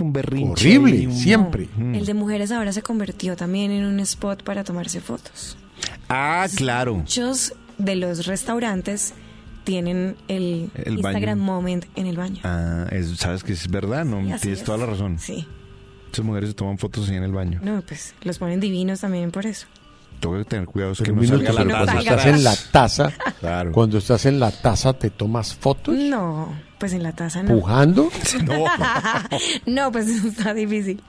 un 0.00 0.12
berrinche. 0.12 0.52
horrible, 0.52 1.06
un- 1.08 1.14
siempre. 1.16 1.68
Mm. 1.76 1.94
El 1.94 2.06
de 2.06 2.14
mujeres 2.14 2.52
ahora 2.52 2.72
se 2.72 2.82
convirtió 2.82 3.34
también 3.36 3.70
en 3.70 3.84
un 3.84 3.98
spot 4.00 4.42
para 4.44 4.62
tomarse 4.62 5.00
fotos. 5.00 5.56
Ah, 6.08 6.46
claro. 6.54 6.94
Muchos 6.96 7.54
de 7.78 7.96
los 7.96 8.26
restaurantes 8.26 9.14
tienen 9.64 10.16
el, 10.28 10.70
El 10.74 10.94
Instagram 10.94 11.38
baño. 11.38 11.52
moment 11.52 11.84
en 11.96 12.06
el 12.06 12.16
baño. 12.16 12.40
Ah, 12.44 12.86
es- 12.90 13.16
sabes 13.18 13.42
que 13.44 13.52
es 13.52 13.68
verdad, 13.70 14.04
¿no? 14.04 14.18
Sí, 14.20 14.40
Tienes 14.42 14.58
es. 14.60 14.64
toda 14.64 14.78
la 14.78 14.86
razón. 14.86 15.18
Sí. 15.18 15.46
Esas 16.12 16.24
mujeres 16.24 16.50
se 16.50 16.54
toman 16.54 16.76
fotos 16.78 17.08
ahí 17.08 17.16
en 17.16 17.22
el 17.24 17.32
baño. 17.32 17.60
No, 17.62 17.82
pues 17.82 18.14
los 18.22 18.38
ponen 18.38 18.58
divinos 18.60 19.00
también 19.00 19.30
por 19.30 19.46
eso. 19.46 19.66
Tengo 20.18 20.36
que 20.36 20.44
tener 20.44 20.66
cuidado 20.66 20.92
es 20.92 21.00
que 21.00 21.12
no 21.12 21.22
salga 21.24 21.52
la 21.52 21.64
cuando 21.64 21.84
taza. 21.86 21.98
estás 22.00 22.26
en 22.26 22.44
la 22.44 22.56
taza, 22.72 23.12
Claro. 23.40 23.72
cuando 23.72 23.98
estás 23.98 24.26
en 24.26 24.38
la 24.40 24.50
taza 24.50 24.92
te 24.92 25.08
tomas 25.08 25.54
fotos 25.54 25.94
No, 25.96 26.52
pues 26.78 26.92
en 26.92 27.02
la 27.02 27.12
taza 27.12 27.42
no. 27.42 27.54
pujando. 27.54 28.10
No. 28.44 28.64
no, 29.66 29.92
pues 29.92 30.08
está 30.08 30.52
difícil. 30.52 31.00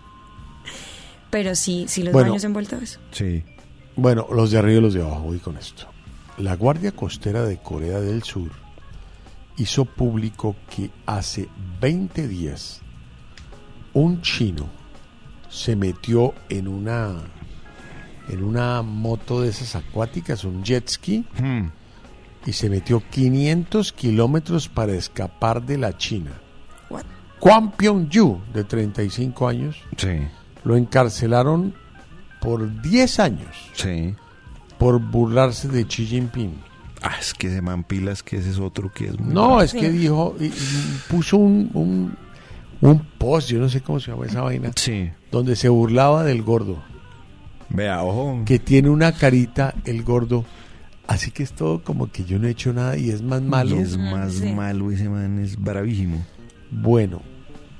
Pero 1.30 1.56
sí, 1.56 1.86
sí 1.88 2.04
los 2.04 2.14
Bueno. 2.14 2.30
baños 2.30 2.44
envueltos. 2.44 3.00
Sí. 3.12 3.44
Bueno, 3.96 4.28
los 4.34 4.52
de 4.52 4.60
arriba 4.60 4.80
y 4.80 4.82
los 4.82 4.94
de 4.94 5.02
abajo, 5.02 5.22
voy 5.24 5.40
con 5.40 5.58
esto. 5.58 5.88
La 6.38 6.56
Guardia 6.56 6.92
Costera 6.92 7.44
de 7.44 7.58
Corea 7.58 8.00
del 8.00 8.24
Sur 8.24 8.52
hizo 9.58 9.86
público 9.86 10.56
que 10.74 10.90
hace 11.06 11.48
20 11.82 12.28
días 12.28 12.82
un 13.94 14.22
chino 14.22 14.68
se 15.50 15.76
metió 15.76 16.34
en 16.50 16.68
una 16.68 17.16
en 18.30 18.44
una 18.44 18.82
moto 18.82 19.42
de 19.42 19.50
esas 19.50 19.76
acuáticas, 19.76 20.46
un 20.46 20.64
jet 20.64 20.88
ski, 20.88 21.26
Hmm. 21.38 21.68
y 22.46 22.54
se 22.54 22.70
metió 22.70 23.04
500 23.10 23.92
kilómetros 23.92 24.70
para 24.70 24.94
escapar 24.94 25.64
de 25.66 25.78
la 25.78 25.98
China. 25.98 26.32
What? 26.90 27.04
Kwon 27.40 27.72
Pyong-yu, 27.72 28.40
de 28.54 28.64
35 28.64 29.48
años, 29.50 29.76
Sí. 29.98 30.20
lo 30.64 30.78
encarcelaron 30.78 31.74
por 32.40 32.82
10 32.82 33.20
años 33.20 33.50
Sí. 33.74 34.16
Por 34.82 35.00
burlarse 35.00 35.68
de 35.68 35.86
Xi 35.86 36.08
Jinping. 36.08 36.54
Ah, 37.04 37.14
es 37.20 37.36
que 37.36 37.52
se 37.52 37.62
man 37.62 37.84
pilas 37.84 38.24
que 38.24 38.38
ese 38.38 38.50
es 38.50 38.58
otro 38.58 38.92
que 38.92 39.06
es 39.10 39.20
muy 39.20 39.32
No, 39.32 39.62
es 39.62 39.74
que 39.74 39.92
dijo, 39.92 40.36
y- 40.40 40.46
y 40.46 40.52
puso 41.08 41.38
un, 41.38 41.70
un, 41.76 42.16
un 42.82 43.00
post, 43.20 43.50
yo 43.50 43.60
no 43.60 43.70
sé 43.70 43.82
cómo 43.82 44.00
se 44.00 44.10
llama 44.10 44.26
esa 44.26 44.42
vaina, 44.42 44.72
Sí. 44.76 45.12
donde 45.32 45.56
se 45.56 45.70
burlaba 45.70 46.24
del 46.24 46.42
gordo, 46.42 46.82
Vea, 47.70 48.04
ojo. 48.04 48.42
que 48.44 48.58
tiene 48.58 48.90
una 48.90 49.12
carita 49.12 49.76
el 49.86 50.02
gordo, 50.02 50.46
así 51.06 51.30
que 51.30 51.44
es 51.44 51.54
todo 51.54 51.84
como 51.84 52.12
que 52.12 52.24
yo 52.24 52.40
no 52.40 52.48
he 52.48 52.52
hecho 52.52 52.74
nada 52.74 52.98
y 52.98 53.12
es 53.12 53.22
más 53.22 53.44
malo. 53.44 53.76
Y 53.76 53.80
es 53.82 53.98
más 54.00 54.42
malo 54.42 54.90
ese 54.92 55.10
man, 55.10 55.38
es 55.40 55.62
bravísimo. 55.62 56.26
Bueno, 56.72 57.22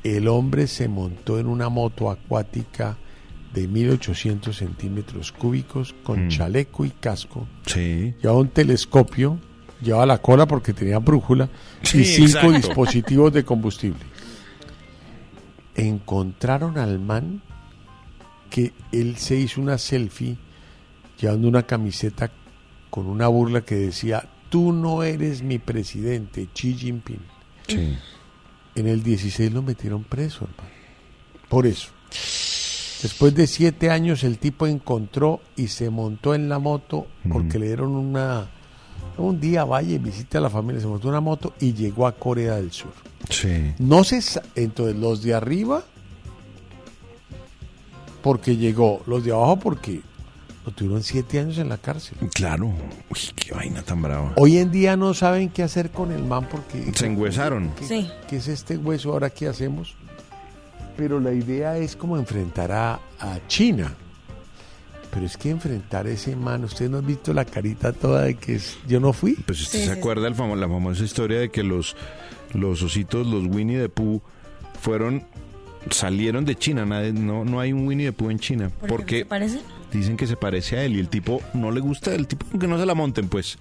el 0.04 0.28
hombre 0.28 0.68
se 0.68 0.88
montó 0.88 1.40
en 1.40 1.48
una 1.48 1.68
moto 1.70 2.12
acuática 2.12 2.98
de 3.54 3.68
1800 3.68 4.56
centímetros 4.56 5.32
cúbicos 5.32 5.94
con 6.04 6.26
Mm. 6.28 6.30
chaleco 6.30 6.86
y 6.86 6.90
casco. 6.92 7.48
Sí. 7.66 8.14
Llevaba 8.22 8.40
un 8.40 8.50
telescopio, 8.50 9.40
llevaba 9.82 10.06
la 10.06 10.18
cola 10.20 10.46
porque 10.48 10.74
tenía 10.74 11.00
brújula 11.00 11.50
Sí, 11.82 12.00
y 12.02 12.06
cinco 12.06 12.28
exacto. 12.38 12.52
dispositivos 12.54 13.34
de 13.34 13.44
combustible. 13.44 14.00
Encontraron 15.76 16.78
al 16.78 17.00
man 17.00 17.42
que 18.50 18.74
él 18.92 19.16
se 19.18 19.38
hizo 19.38 19.62
una 19.62 19.78
selfie 19.78 20.38
llevando 21.20 21.48
una 21.48 21.64
camiseta 21.64 22.32
con 22.90 23.06
una 23.08 23.28
burla 23.28 23.62
que 23.62 23.76
decía, 23.76 24.28
tú 24.50 24.74
no 24.74 25.04
eres 25.04 25.42
mi 25.44 25.60
presidente, 25.60 26.48
Xi 26.54 26.74
Jinping. 26.74 27.20
Sí. 27.68 27.96
En 28.76 28.88
el 28.88 29.02
16 29.04 29.52
lo 29.54 29.62
metieron 29.62 30.04
preso, 30.04 30.46
hermano. 30.46 30.70
Por 31.48 31.68
eso. 31.68 31.90
Después 33.02 33.34
de 33.34 33.48
siete 33.48 33.90
años 33.90 34.24
el 34.24 34.38
tipo 34.38 34.68
encontró 34.68 35.42
y 35.56 35.68
se 35.70 35.90
montó 35.90 36.36
en 36.36 36.50
la 36.50 36.60
moto 36.60 37.08
porque 37.32 37.58
le 37.60 37.68
dieron 37.68 37.92
una... 37.92 38.48
Un 39.18 39.40
día 39.40 39.66
vaya 39.66 39.96
y 39.96 39.98
visite 39.98 40.38
a 40.38 40.42
la 40.42 40.50
familia, 40.50 40.82
se 40.82 40.88
montó 40.88 41.08
en 41.08 41.12
una 41.14 41.22
moto 41.22 41.54
y 41.60 41.74
llegó 41.74 42.08
a 42.08 42.14
Corea 42.14 42.56
del 42.56 42.72
Sur. 42.72 42.92
Sí. 43.30 43.74
No 43.80 44.04
se... 44.04 44.22
Entonces 44.56 44.96
los 44.96 45.22
de 45.24 45.34
arriba 45.34 45.84
porque 48.22 48.56
llegó, 48.56 49.02
los 49.08 49.24
de 49.24 49.32
abajo 49.32 49.58
porque 49.60 50.02
lo 50.66 50.72
tuvieron 50.72 51.02
siete 51.02 51.40
años 51.40 51.58
en 51.58 51.70
la 51.70 51.78
cárcel. 51.78 52.18
Claro. 52.34 52.68
Uy, 52.68 53.20
qué 53.36 53.54
vaina 53.54 53.82
tan 53.82 54.02
brava. 54.02 54.34
Hoy 54.38 54.58
en 54.58 54.72
día 54.72 54.96
no 54.96 55.14
saben 55.16 55.50
qué 55.50 55.64
hacer 55.64 55.90
con 55.90 56.12
el 56.12 56.24
man 56.24 56.48
porque... 56.50 56.92
Se 56.94 57.08
engüesaron. 57.08 57.72
¿Qué, 57.76 57.86
Sí. 57.86 58.10
qué 58.30 58.38
es 58.38 58.48
este 58.48 58.78
hueso 58.78 59.12
ahora 59.12 59.32
qué 59.32 59.48
hacemos? 59.48 59.96
Pero 61.02 61.20
la 61.20 61.34
idea 61.34 61.78
es 61.80 61.96
como 61.96 62.16
enfrentar 62.16 62.72
a, 62.72 62.94
a 63.20 63.40
China. 63.48 63.92
Pero 65.12 65.26
es 65.26 65.36
que 65.36 65.50
enfrentar 65.50 66.06
a 66.06 66.12
ese 66.12 66.36
man, 66.36 66.64
ustedes 66.64 66.92
no 66.92 67.00
han 67.00 67.08
visto 67.08 67.34
la 67.34 67.44
carita 67.44 67.92
toda 67.92 68.22
de 68.26 68.36
que 68.36 68.54
es, 68.54 68.78
yo 68.88 69.00
no 69.00 69.12
fui. 69.12 69.34
Pues 69.34 69.62
usted 69.62 69.80
Sí, 69.80 69.86
se 69.88 69.94
sí, 69.96 70.00
acuerda 70.00 70.28
el 70.28 70.36
famo- 70.36 70.56
la 70.56 70.68
famosa 70.68 71.04
historia 71.04 71.40
de 71.40 71.50
que 71.50 71.64
los, 71.64 71.96
los 72.54 72.84
ositos, 72.84 73.26
los 73.26 73.46
Winnie 73.48 73.80
the 73.80 73.90
Pooh, 73.90 74.22
fueron, 74.80 75.26
salieron 75.90 76.46
de 76.46 76.54
China. 76.56 76.86
Nadie- 76.86 77.14
no, 77.14 77.46
no 77.46 77.60
hay 77.60 77.74
un 77.74 77.88
Winnie 77.88 78.06
the 78.06 78.14
Pooh 78.14 78.30
en 78.30 78.38
China. 78.38 78.70
¿Por 78.80 78.90
porque 78.90 79.20
se 79.22 79.26
parecen? 79.26 79.62
dicen 79.92 80.16
que 80.18 80.28
se 80.28 80.38
parece 80.38 80.78
a 80.78 80.84
él 80.84 80.98
y 80.98 81.00
el 81.00 81.10
tipo 81.10 81.42
no 81.56 81.72
le 81.72 81.80
gusta, 81.80 82.14
el 82.14 82.28
tipo 82.28 82.46
que 82.60 82.68
no 82.68 82.78
se 82.78 82.86
la 82.86 82.94
monten, 82.94 83.28
pues. 83.28 83.58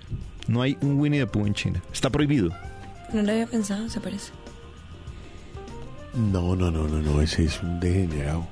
No 0.46 0.60
hay 0.60 0.76
un 0.82 1.00
Winnie 1.00 1.20
the 1.20 1.26
Pooh 1.26 1.46
en 1.46 1.54
China. 1.54 1.80
Está 1.90 2.10
prohibido. 2.10 2.50
No 3.14 3.22
lo 3.22 3.32
había 3.32 3.46
pensado, 3.46 3.88
se 3.88 3.98
parece. 3.98 4.30
No, 6.14 6.56
no, 6.56 6.70
no, 6.70 6.88
no, 6.88 6.98
no, 7.00 7.20
ese 7.22 7.44
es 7.44 7.62
un 7.62 7.78
degenerado. 7.80 8.46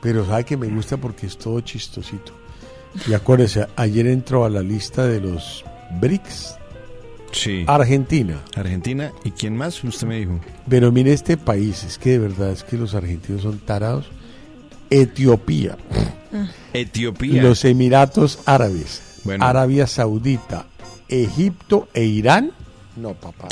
Pero 0.00 0.24
sabe 0.26 0.44
que 0.44 0.56
me 0.56 0.68
gusta 0.68 0.96
porque 0.96 1.26
es 1.26 1.36
todo 1.36 1.60
chistosito. 1.60 2.32
Y 3.06 3.12
acuérdese, 3.14 3.66
ayer 3.76 4.06
entró 4.06 4.44
a 4.44 4.50
la 4.50 4.62
lista 4.62 5.06
de 5.06 5.20
los 5.20 5.64
BRICS 6.00 6.56
Sí. 7.32 7.64
Argentina. 7.66 8.40
Argentina. 8.54 9.12
¿Y 9.24 9.32
quién 9.32 9.54
más? 9.56 9.82
Usted 9.84 10.06
me 10.06 10.18
dijo. 10.20 10.40
Pero 10.68 10.90
mire 10.92 11.12
este 11.12 11.36
país, 11.36 11.84
es 11.84 11.98
que 11.98 12.10
de 12.12 12.18
verdad 12.20 12.50
es 12.52 12.62
que 12.64 12.78
los 12.78 12.94
argentinos 12.94 13.42
son 13.42 13.58
tarados. 13.58 14.06
Etiopía, 14.88 15.76
Etiopía. 16.72 17.42
los 17.42 17.64
Emiratos 17.64 18.38
Árabes, 18.46 19.02
Bueno. 19.24 19.44
Arabia 19.44 19.86
Saudita, 19.88 20.66
Egipto 21.08 21.88
e 21.92 22.04
Irán. 22.04 22.52
No, 22.96 23.12
papá. 23.14 23.48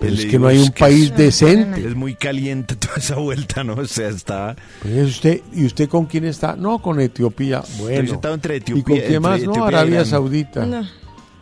Pero 0.00 0.14
es 0.14 0.24
que 0.26 0.38
no 0.38 0.46
hay 0.48 0.58
un 0.58 0.70
país 0.72 1.14
decente. 1.14 1.86
Es 1.86 1.94
muy 1.94 2.14
caliente 2.14 2.74
toda 2.76 2.94
esa 2.96 3.16
vuelta, 3.16 3.62
¿no? 3.62 3.74
O 3.74 3.84
sea, 3.86 4.08
está... 4.08 4.56
Pues 4.82 5.08
usted, 5.10 5.42
¿Y 5.52 5.66
usted 5.66 5.88
con 5.90 6.06
quién 6.06 6.24
está? 6.24 6.56
No, 6.56 6.78
con 6.80 6.98
Etiopía. 7.00 7.62
Bueno. 7.78 8.08
sentado 8.08 8.34
entre 8.34 8.56
¿Y 8.56 8.60
con 8.60 8.76
Etiopía- 8.78 9.06
quién 9.06 9.22
más? 9.22 9.42
No, 9.42 9.50
Etiopía 9.52 9.66
Arabia 9.68 9.92
Irán. 9.96 10.06
Saudita. 10.06 10.64
No. 10.66 10.86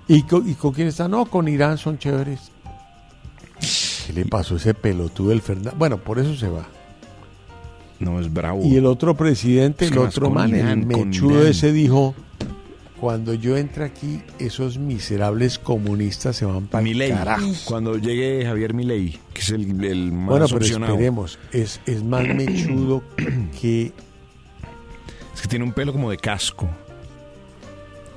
¿Y 0.08 0.22
con, 0.22 0.48
¿Y 0.48 0.54
con 0.54 0.72
quién 0.72 0.88
está? 0.88 1.06
No, 1.06 1.26
con 1.26 1.46
Irán 1.46 1.78
son 1.78 1.98
chéveres. 1.98 2.50
¿Qué 4.06 4.12
le 4.12 4.24
pasó 4.24 4.54
a 4.54 4.56
ese 4.56 4.74
pelotudo 4.74 5.30
del 5.30 5.40
Fernández? 5.42 5.74
Bueno, 5.78 5.98
por 5.98 6.18
eso 6.18 6.34
se 6.34 6.48
va. 6.48 6.66
No, 8.00 8.18
es 8.20 8.32
bravo. 8.32 8.62
Y 8.64 8.76
el 8.76 8.86
otro 8.86 9.16
presidente, 9.16 9.84
Es 9.86 9.92
el 9.92 9.98
otro 9.98 10.30
man, 10.30 10.50
Irán, 10.50 10.82
el 10.82 10.92
con 10.96 11.08
mechudo 11.10 11.46
ese 11.46 11.72
dijo, 11.72 12.14
cuando 13.00 13.34
yo 13.34 13.56
entre 13.56 13.84
aquí, 13.84 14.22
esos 14.38 14.78
miserables 14.78 15.58
comunistas 15.58 16.36
se 16.36 16.44
van 16.44 16.66
para 16.66 16.80
el 16.82 16.84
Milei. 16.90 17.10
carajo. 17.10 17.46
Cuando 17.64 17.96
llegue 17.96 18.44
Javier 18.44 18.74
Milei, 18.74 19.18
que 19.32 19.40
es 19.40 19.50
el, 19.50 19.84
el 19.84 20.12
más 20.12 20.28
Bueno, 20.28 20.46
pero 20.46 20.58
opcionado. 20.58 20.92
esperemos, 20.94 21.38
es, 21.52 21.80
es 21.86 22.02
más 22.02 22.26
mechudo 22.34 23.02
que... 23.60 23.92
Es 25.34 25.42
que 25.42 25.48
tiene 25.48 25.64
un 25.64 25.72
pelo 25.72 25.92
como 25.92 26.10
de 26.10 26.16
casco. 26.16 26.68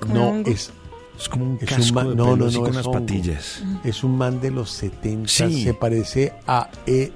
No, 0.08 0.36
es... 0.46 0.72
Es 1.20 1.30
como 1.30 1.46
un 1.46 1.60
Es 1.62 1.70
casco 1.70 1.84
un 1.90 1.94
man- 1.94 2.10
de 2.10 2.16
no, 2.16 2.24
pelo 2.24 2.36
no, 2.38 2.46
no, 2.52 2.60
con 2.60 2.66
es 2.70 2.72
unas 2.74 2.86
hongo. 2.88 3.00
patillas. 3.00 3.64
Es 3.84 4.04
un 4.04 4.18
man 4.18 4.42
de 4.42 4.50
los 4.50 4.72
70, 4.72 5.30
Sí. 5.30 5.64
se 5.64 5.74
parece 5.76 6.34
a 6.48 6.72
E- 6.88 7.12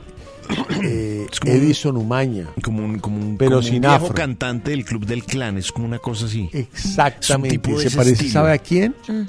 eh, 0.84 1.28
como 1.42 1.52
Edison 1.54 1.98
Umaña. 1.98 2.48
Como 2.62 2.84
un, 2.84 3.00
como 3.00 3.18
un, 3.18 3.38
Pero 3.38 3.52
como 3.52 3.60
un 3.60 3.64
sin 3.66 3.82
viejo 3.82 3.96
afro. 3.96 4.14
cantante 4.14 4.72
del 4.72 4.86
Club 4.86 5.06
del 5.06 5.24
Clan. 5.24 5.58
Es 5.58 5.72
como 5.72 5.86
una 5.88 6.00
cosa 6.00 6.26
así. 6.26 6.50
Exactamente. 6.54 7.56
Es 7.56 7.56
un 7.56 7.62
tipo 7.62 7.80
de 7.80 7.90
Se 7.90 7.96
parece, 7.96 8.14
estilo. 8.14 8.32
¿sabe 8.34 8.54
a 8.54 8.58
quién? 8.58 8.96
Mm. 9.08 9.22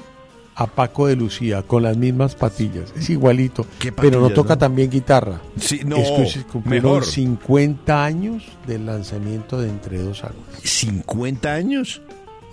A 0.59 0.67
Paco 0.67 1.07
de 1.07 1.17
Lucía, 1.17 1.63
con 1.63 1.83
las 1.83 1.99
mismas 1.99 2.35
patillas. 2.35 2.91
Es 2.97 3.11
igualito. 3.11 3.67
¿Qué 3.79 3.93
pero 3.93 4.21
no 4.23 4.31
toca 4.31 4.55
no? 4.55 4.59
también 4.59 4.91
guitarra. 4.91 5.39
Sí, 5.61 5.83
no, 5.85 5.97
Es 5.97 6.11
que 6.11 6.27
se 6.27 6.43
cumplieron 6.45 6.93
mejor. 6.93 7.05
50 7.05 8.05
años 8.05 8.43
del 8.67 8.87
lanzamiento 8.87 9.61
de 9.61 9.69
Entre 9.69 9.99
Dos 9.99 10.25
Aguas. 10.25 10.63
¿50 10.63 11.47
años? 11.47 12.01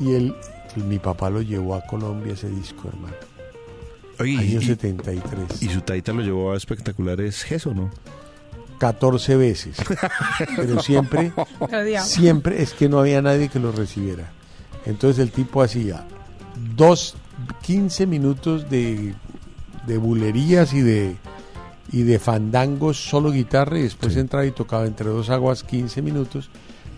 Y 0.01 0.11
él, 0.15 0.35
pues, 0.73 0.85
mi 0.85 0.99
papá 0.99 1.29
lo 1.29 1.41
llevó 1.41 1.75
a 1.75 1.81
Colombia 1.85 2.33
ese 2.33 2.49
disco, 2.49 2.89
hermano. 2.89 3.15
Oye, 4.19 4.37
Año 4.37 4.59
y, 4.61 4.65
73. 4.65 5.61
y 5.63 5.69
su 5.69 5.81
taita 5.81 6.11
lo 6.11 6.21
llevó 6.21 6.51
a 6.51 6.57
espectaculares 6.57 7.41
Gesso, 7.43 7.73
¿no? 7.73 7.89
14 8.83 9.37
veces. 9.37 9.77
Pero 10.57 10.81
siempre, 10.81 11.31
siempre 12.03 12.61
es 12.61 12.73
que 12.73 12.89
no 12.89 12.99
había 12.99 13.21
nadie 13.21 13.47
que 13.47 13.57
lo 13.57 13.71
recibiera. 13.71 14.33
Entonces 14.85 15.23
el 15.23 15.31
tipo 15.31 15.61
hacía 15.61 16.05
dos, 16.75 17.15
15 17.61 18.07
minutos 18.07 18.69
de, 18.69 19.13
de 19.87 19.97
bulerías 19.97 20.73
y 20.73 20.81
de, 20.81 21.15
y 21.93 22.03
de 22.03 22.19
fandangos, 22.19 22.97
solo 22.97 23.31
guitarra, 23.31 23.79
y 23.79 23.83
después 23.83 24.17
entraba 24.17 24.45
y 24.45 24.51
tocaba 24.51 24.85
entre 24.85 25.07
dos 25.07 25.29
aguas 25.29 25.63
15 25.63 26.01
minutos. 26.01 26.49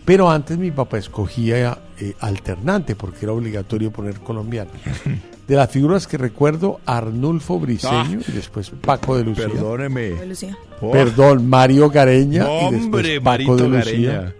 Pero 0.05 0.31
antes 0.31 0.57
mi 0.57 0.71
papá 0.71 0.97
escogía 0.97 1.77
eh, 1.99 2.15
alternante 2.19 2.95
porque 2.95 3.25
era 3.25 3.33
obligatorio 3.33 3.91
poner 3.91 4.21
colombiano. 4.21 4.71
De 5.47 5.55
las 5.55 5.69
figuras 5.69 6.07
que 6.07 6.17
recuerdo, 6.17 6.79
Arnulfo 6.87 7.59
Briseño 7.59 8.19
y 8.27 8.31
después 8.31 8.71
Paco 8.81 9.15
de 9.15 9.25
Lucía. 9.25 9.47
Perdóneme. 9.47 10.13
Oh, 10.81 10.91
Perdón, 10.91 11.47
Mario 11.47 11.89
Gareña 11.89 12.45
y 12.45 12.65
Hombre, 12.65 12.79
después 12.79 13.07
Paco 13.19 13.23
Marito 13.23 13.55
de 13.57 13.69
Lucía. 13.69 14.11
Gareña. 14.13 14.33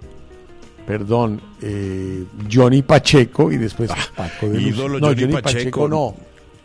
Perdón, 0.87 1.41
eh, 1.61 2.23
Johnny 2.51 2.81
Pacheco 2.81 3.51
y 3.51 3.57
después 3.57 3.91
Paco 4.15 4.47
de 4.47 4.53
Lucía. 4.55 4.67
Ah, 4.67 4.69
ídolo 4.69 4.99
no, 4.99 5.07
Johnny 5.07 5.21
Johnny 5.21 5.33
Pacheco. 5.33 5.59
Pacheco 5.59 5.87
no. 5.87 6.15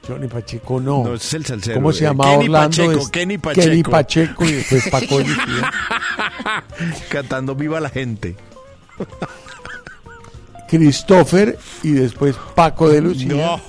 Johnny 0.08 0.28
Pacheco 0.28 0.80
no. 0.80 1.04
No, 1.04 1.14
es 1.14 1.34
el 1.34 1.44
salsero, 1.44 1.74
¿Cómo 1.74 1.92
se 1.92 2.04
eh, 2.04 2.08
llamaba 2.08 2.30
Kenny 2.32 2.44
Orlando? 2.46 2.76
Pacheco, 2.76 2.98
Es 2.98 3.08
Kenny 3.10 3.38
Kenny 3.38 3.82
Pacheco. 3.82 3.90
Pacheco 3.90 4.44
y 4.46 4.52
después 4.52 4.88
Paco 4.90 5.18
de 5.18 5.24
Lucía. 5.24 5.72
Cantando 7.10 7.54
Viva 7.54 7.78
la 7.78 7.90
gente. 7.90 8.36
Christopher 10.68 11.58
y 11.82 11.90
después 11.92 12.36
Paco 12.54 12.88
de 12.88 13.00
Lucía. 13.02 13.34
No, 13.34 13.60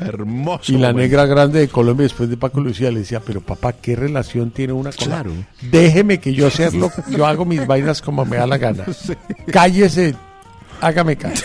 hermoso. 0.00 0.72
Y 0.72 0.76
la 0.78 0.92
negra 0.92 1.26
grande 1.26 1.60
de 1.60 1.68
Colombia 1.68 2.04
después 2.04 2.28
de 2.28 2.36
Paco 2.36 2.60
Lucía 2.60 2.90
le 2.90 3.00
decía, 3.00 3.20
pero 3.20 3.40
papá, 3.40 3.72
¿qué 3.74 3.96
relación 3.96 4.50
tiene 4.50 4.72
una 4.72 4.90
con 4.92 5.08
la- 5.08 5.22
Claro. 5.22 5.32
Déjeme 5.70 6.18
que 6.18 6.32
yo 6.34 6.46
hacerlo, 6.46 6.90
yo 7.10 7.26
hago 7.26 7.44
mis 7.44 7.66
vainas 7.66 8.02
como 8.02 8.24
me 8.24 8.36
da 8.36 8.46
la 8.46 8.58
gana. 8.58 8.84
Cállese, 9.52 10.14
hágame 10.80 11.16
caso. 11.16 11.44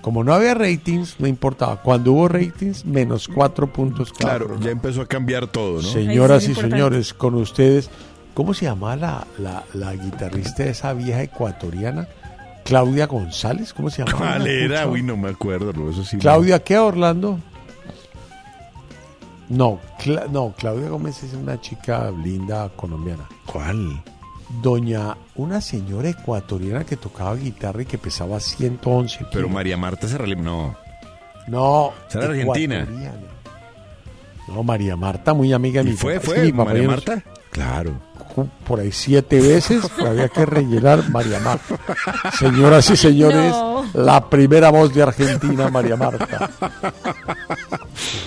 Como 0.00 0.24
no 0.24 0.34
había 0.34 0.54
ratings, 0.54 1.20
no 1.20 1.28
importaba. 1.28 1.80
Cuando 1.80 2.12
hubo 2.12 2.26
ratings, 2.28 2.84
menos 2.84 3.28
cuatro 3.28 3.72
puntos. 3.72 4.12
cada 4.12 4.30
Claro, 4.30 4.44
programa. 4.46 4.64
ya 4.66 4.72
empezó 4.72 5.02
a 5.02 5.06
cambiar 5.06 5.46
todo, 5.46 5.80
¿no? 5.80 5.88
Señoras 5.88 6.42
y 6.48 6.54
sí 6.54 6.60
señores, 6.60 7.14
con 7.14 7.34
ustedes, 7.36 7.88
¿cómo 8.34 8.52
se 8.52 8.64
llama 8.64 8.96
la, 8.96 9.24
la, 9.38 9.62
la 9.74 9.94
guitarrista 9.94 10.64
de 10.64 10.70
esa 10.70 10.92
vieja 10.92 11.22
ecuatoriana? 11.22 12.08
Claudia 12.72 13.06
González, 13.06 13.74
¿cómo 13.74 13.90
se 13.90 14.02
llama? 14.02 14.16
¿Cuál 14.16 14.46
era? 14.46 14.86
Uy, 14.86 15.02
no 15.02 15.14
me 15.16 15.28
acuerdo, 15.28 15.74
no, 15.74 15.90
eso 15.90 16.02
sí. 16.04 16.16
no. 16.16 16.22
Claudia, 16.22 16.64
¿qué, 16.64 16.78
Orlando? 16.78 17.38
No, 19.50 19.78
Cla- 19.98 20.26
no, 20.30 20.54
Claudia 20.56 20.88
Gómez 20.88 21.22
es 21.22 21.34
una 21.34 21.60
chica 21.60 22.10
linda 22.10 22.70
colombiana. 22.74 23.28
¿Cuál? 23.44 24.02
Doña, 24.62 25.16
una 25.34 25.60
señora 25.60 26.08
ecuatoriana 26.08 26.84
que 26.84 26.96
tocaba 26.96 27.34
guitarra 27.36 27.82
y 27.82 27.84
que 27.86 27.98
pesaba 27.98 28.40
111 28.40 29.18
kilos. 29.18 29.30
Pero 29.34 29.48
María 29.50 29.76
Marta 29.76 30.08
se 30.08 30.18
relim- 30.18 30.38
No. 30.40 30.74
No. 31.48 31.92
¿Será 32.08 32.24
argentina? 32.26 32.86
No, 34.48 34.62
María 34.62 34.96
Marta, 34.96 35.34
muy 35.34 35.52
amiga 35.52 35.82
de 35.82 35.90
¿Y 35.90 35.92
mi 35.92 35.98
fue, 35.98 36.14
papá. 36.14 36.26
Fue 36.26 36.34
que 36.36 36.42
mi 36.44 36.52
papá 36.52 36.64
María 36.70 36.88
Marta? 36.88 37.22
Claro. 37.52 37.92
Por 38.66 38.80
ahí 38.80 38.90
siete 38.92 39.40
veces 39.40 39.82
había 39.98 40.28
que 40.28 40.44
rellenar 40.46 41.08
María 41.10 41.38
Marta. 41.40 41.78
Señoras 42.38 42.88
y 42.90 42.96
señores, 42.96 43.52
No. 43.52 43.84
la 43.94 44.28
primera 44.30 44.70
voz 44.70 44.92
de 44.94 45.02
Argentina, 45.02 45.68
María 45.68 45.96
Marta. 45.96 46.50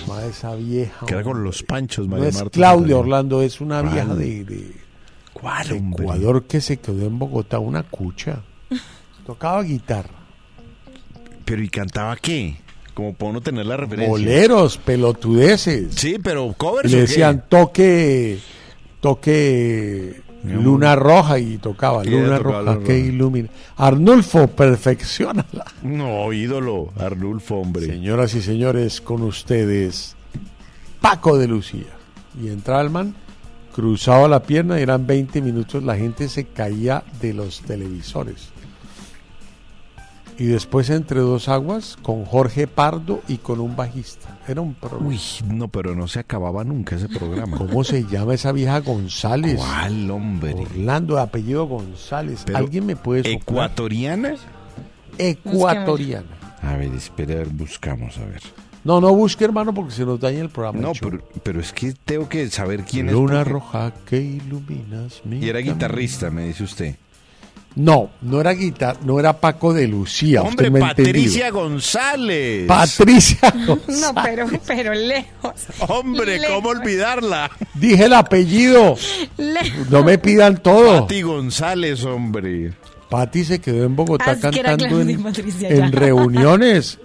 Mamá, 0.06 0.24
esa 0.26 0.54
vieja. 0.54 1.04
Que 1.06 1.14
era 1.14 1.22
con 1.24 1.42
los 1.42 1.62
panchos, 1.62 2.06
No 2.06 2.12
María 2.16 2.28
es 2.28 2.34
Marta. 2.36 2.50
Claudia 2.50 2.96
Orlando, 2.98 3.42
es 3.42 3.60
una 3.60 3.80
¿Cuál? 3.82 3.92
vieja 3.92 4.14
de, 4.14 4.44
de 4.44 4.76
¿Cuál, 5.32 5.68
de? 5.68 5.76
Ecuador 5.76 6.44
que 6.44 6.60
se 6.60 6.76
quedó 6.78 7.04
en 7.06 7.18
Bogotá, 7.18 7.58
una 7.58 7.82
cucha. 7.82 8.42
Tocaba 9.26 9.62
guitarra. 9.62 10.10
¿Pero 11.44 11.62
y 11.62 11.68
cantaba 11.68 12.14
qué? 12.16 12.56
Como 12.94 13.12
para 13.14 13.30
uno 13.32 13.40
tener 13.40 13.66
la 13.66 13.76
referencia. 13.76 14.08
Boleros, 14.08 14.78
pelotudeces. 14.78 15.94
Sí, 15.96 16.16
pero 16.22 16.46
Y 16.46 16.54
covers 16.54 16.90
le 16.90 16.96
¿o 16.98 17.00
qué? 17.00 17.06
decían 17.08 17.44
toque, 17.48 18.38
toque 19.00 20.22
Luna 20.44 20.94
Roja 20.96 21.38
y 21.38 21.58
tocaba 21.58 22.04
Luna 22.04 22.38
Roja 22.38 22.78
que 22.80 22.92
Roja. 22.92 22.94
ilumina. 22.94 23.48
Arnulfo, 23.76 24.46
perfeccionala. 24.48 25.64
No, 25.82 26.32
ídolo, 26.32 26.92
Arnulfo, 26.98 27.56
hombre. 27.56 27.86
Señoras 27.86 28.34
y 28.34 28.42
señores, 28.42 29.00
con 29.00 29.22
ustedes, 29.22 30.14
Paco 31.00 31.38
de 31.38 31.48
Lucía. 31.48 31.86
Y 32.40 32.48
entraba 32.48 32.82
el 32.82 32.90
man, 32.90 33.14
cruzaba 33.74 34.28
la 34.28 34.42
pierna 34.42 34.78
y 34.78 34.82
eran 34.82 35.06
20 35.06 35.40
minutos, 35.42 35.82
la 35.82 35.96
gente 35.96 36.28
se 36.28 36.44
caía 36.44 37.02
de 37.20 37.32
los 37.34 37.60
televisores. 37.62 38.50
Y 40.38 40.44
después 40.46 40.90
entre 40.90 41.20
dos 41.20 41.48
aguas 41.48 41.96
con 42.02 42.24
Jorge 42.26 42.66
Pardo 42.66 43.22
y 43.26 43.38
con 43.38 43.58
un 43.60 43.74
bajista. 43.74 44.38
Era 44.46 44.60
un 44.60 44.74
programa. 44.74 45.06
Uy, 45.08 45.18
no, 45.46 45.68
pero 45.68 45.94
no 45.94 46.08
se 46.08 46.18
acababa 46.18 46.62
nunca 46.62 46.96
ese 46.96 47.08
programa. 47.08 47.56
¿Cómo 47.56 47.82
se 47.84 48.04
llama 48.04 48.34
esa 48.34 48.52
vieja 48.52 48.80
González? 48.80 49.56
¿Cuál, 49.56 50.10
hombre? 50.10 50.52
Orlando, 50.54 51.18
apellido 51.18 51.66
González. 51.66 52.42
Pero, 52.44 52.58
¿Alguien 52.58 52.84
me 52.84 52.96
puede 52.96 53.22
soplar? 53.22 53.40
¿Ecuatoriana? 53.42 54.34
Ecuatoriana. 55.16 56.26
A 56.62 56.76
ver, 56.76 56.92
espera, 56.94 57.34
a 57.34 57.38
ver, 57.38 57.48
buscamos, 57.48 58.18
a 58.18 58.24
ver. 58.26 58.42
No, 58.84 59.00
no 59.00 59.12
busque, 59.14 59.44
hermano, 59.44 59.74
porque 59.74 59.92
se 59.92 60.04
nos 60.04 60.20
daña 60.20 60.40
el 60.40 60.48
programa. 60.48 60.78
No, 60.80 60.92
pero, 61.00 61.20
pero 61.42 61.60
es 61.60 61.72
que 61.72 61.92
tengo 62.04 62.28
que 62.28 62.48
saber 62.50 62.84
quién 62.84 63.10
Luna 63.10 63.32
es. 63.32 63.38
porque- 63.38 63.52
roja 63.52 63.92
que 64.04 64.20
iluminas 64.20 65.22
mi 65.24 65.38
Y 65.38 65.48
era 65.48 65.58
guitarrista, 65.60 66.30
me 66.30 66.46
dice 66.46 66.62
usted. 66.64 66.94
No, 67.76 68.08
no 68.22 68.40
era 68.40 68.52
guitarra, 68.52 68.98
no 69.04 69.20
era 69.20 69.38
Paco 69.38 69.74
de 69.74 69.86
Lucía. 69.86 70.40
Hombre, 70.40 70.68
usted 70.68 70.70
me 70.72 70.80
entendido. 70.80 71.12
Patricia 71.12 71.50
González. 71.50 72.66
Patricia 72.66 73.50
González. 73.66 74.00
No, 74.00 74.22
pero, 74.22 74.46
pero 74.66 74.94
lejos. 74.94 75.52
Hombre, 75.88 76.40
¿cómo 76.48 76.70
olvidarla? 76.70 77.50
Dije 77.74 78.06
el 78.06 78.14
apellido. 78.14 78.96
Lejos. 79.36 79.90
No 79.90 80.02
me 80.02 80.16
pidan 80.18 80.56
todo. 80.62 81.02
Pati 81.02 81.20
González, 81.22 82.02
hombre. 82.04 82.72
Pati 83.10 83.44
se 83.44 83.60
quedó 83.60 83.84
en 83.84 83.94
Bogotá 83.94 84.32
Ah, 84.32 84.36
cantando 84.40 85.00
en, 85.00 85.22
Patricia, 85.22 85.68
en 85.68 85.92
ya. 85.92 85.98
reuniones. 86.00 86.98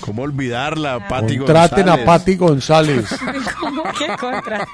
¿Cómo 0.00 0.22
olvidarla, 0.22 1.08
Pati 1.08 1.38
Contraten 1.38 1.86
González? 1.86 2.02
a 2.02 2.04
Pati 2.04 2.34
González. 2.36 3.04
¿Cómo 3.60 3.82
que 3.96 4.06
contra? 4.18 4.66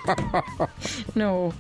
No. 1.15 1.53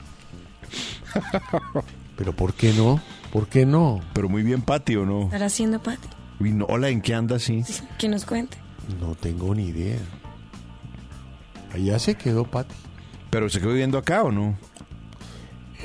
Pero 2.16 2.32
¿por 2.34 2.54
qué 2.54 2.72
no? 2.72 3.00
¿Por 3.32 3.48
qué 3.48 3.64
no? 3.66 4.00
Pero 4.12 4.28
muy 4.28 4.42
bien, 4.42 4.62
Pati, 4.62 4.94
¿o 4.96 5.06
no? 5.06 5.22
¿Estará 5.24 5.46
haciendo 5.46 5.82
Pati? 5.82 6.08
Uy, 6.38 6.52
no, 6.52 6.66
hola, 6.66 6.88
¿en 6.90 7.00
qué 7.00 7.14
anda 7.14 7.36
así? 7.36 7.64
Que 7.98 8.08
nos 8.08 8.24
cuente. 8.26 8.58
No 9.00 9.14
tengo 9.14 9.54
ni 9.54 9.66
idea. 9.68 9.98
Allá 11.74 11.98
se 11.98 12.14
quedó 12.14 12.44
Pati. 12.44 12.74
¿Pero 13.30 13.48
se 13.48 13.58
quedó 13.60 13.70
viviendo 13.70 13.96
acá 13.98 14.22
o 14.24 14.30
no? 14.30 14.56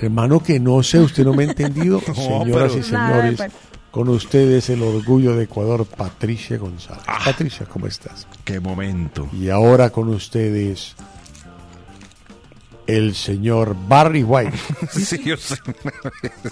Hermano, 0.02 0.41
que 0.41 0.60
no 0.60 0.84
sé, 0.84 0.99
usted 0.99 1.24
no 1.24 1.34
me 1.34 1.44
ha 1.44 1.48
entendido. 1.48 2.02
No, 2.07 2.14
Señoras 2.14 2.74
pero- 2.74 2.88
y 2.88 2.91
Nada, 2.91 3.10
señores, 3.22 3.38
pues. 3.38 3.52
con 3.91 4.10
ustedes 4.10 4.69
el 4.69 4.84
orgullo 4.84 5.36
de 5.36 5.45
Ecuador, 5.45 5.86
Patricia 5.86 6.57
González. 6.57 7.03
Ah. 7.07 7.19
Patricia, 7.24 7.65
¿cómo 7.65 7.88
estás? 7.88 8.28
Qué 8.44 8.60
momento. 8.60 9.30
Y 9.32 9.49
ahora 9.49 9.90
con 9.90 10.10
ustedes 10.10 10.95
el 12.88 13.14
señor 13.15 13.76
Barry 13.88 14.23
White. 14.23 14.57
Sí, 14.91 15.22
yo 15.23 15.38
sé. 15.38 15.55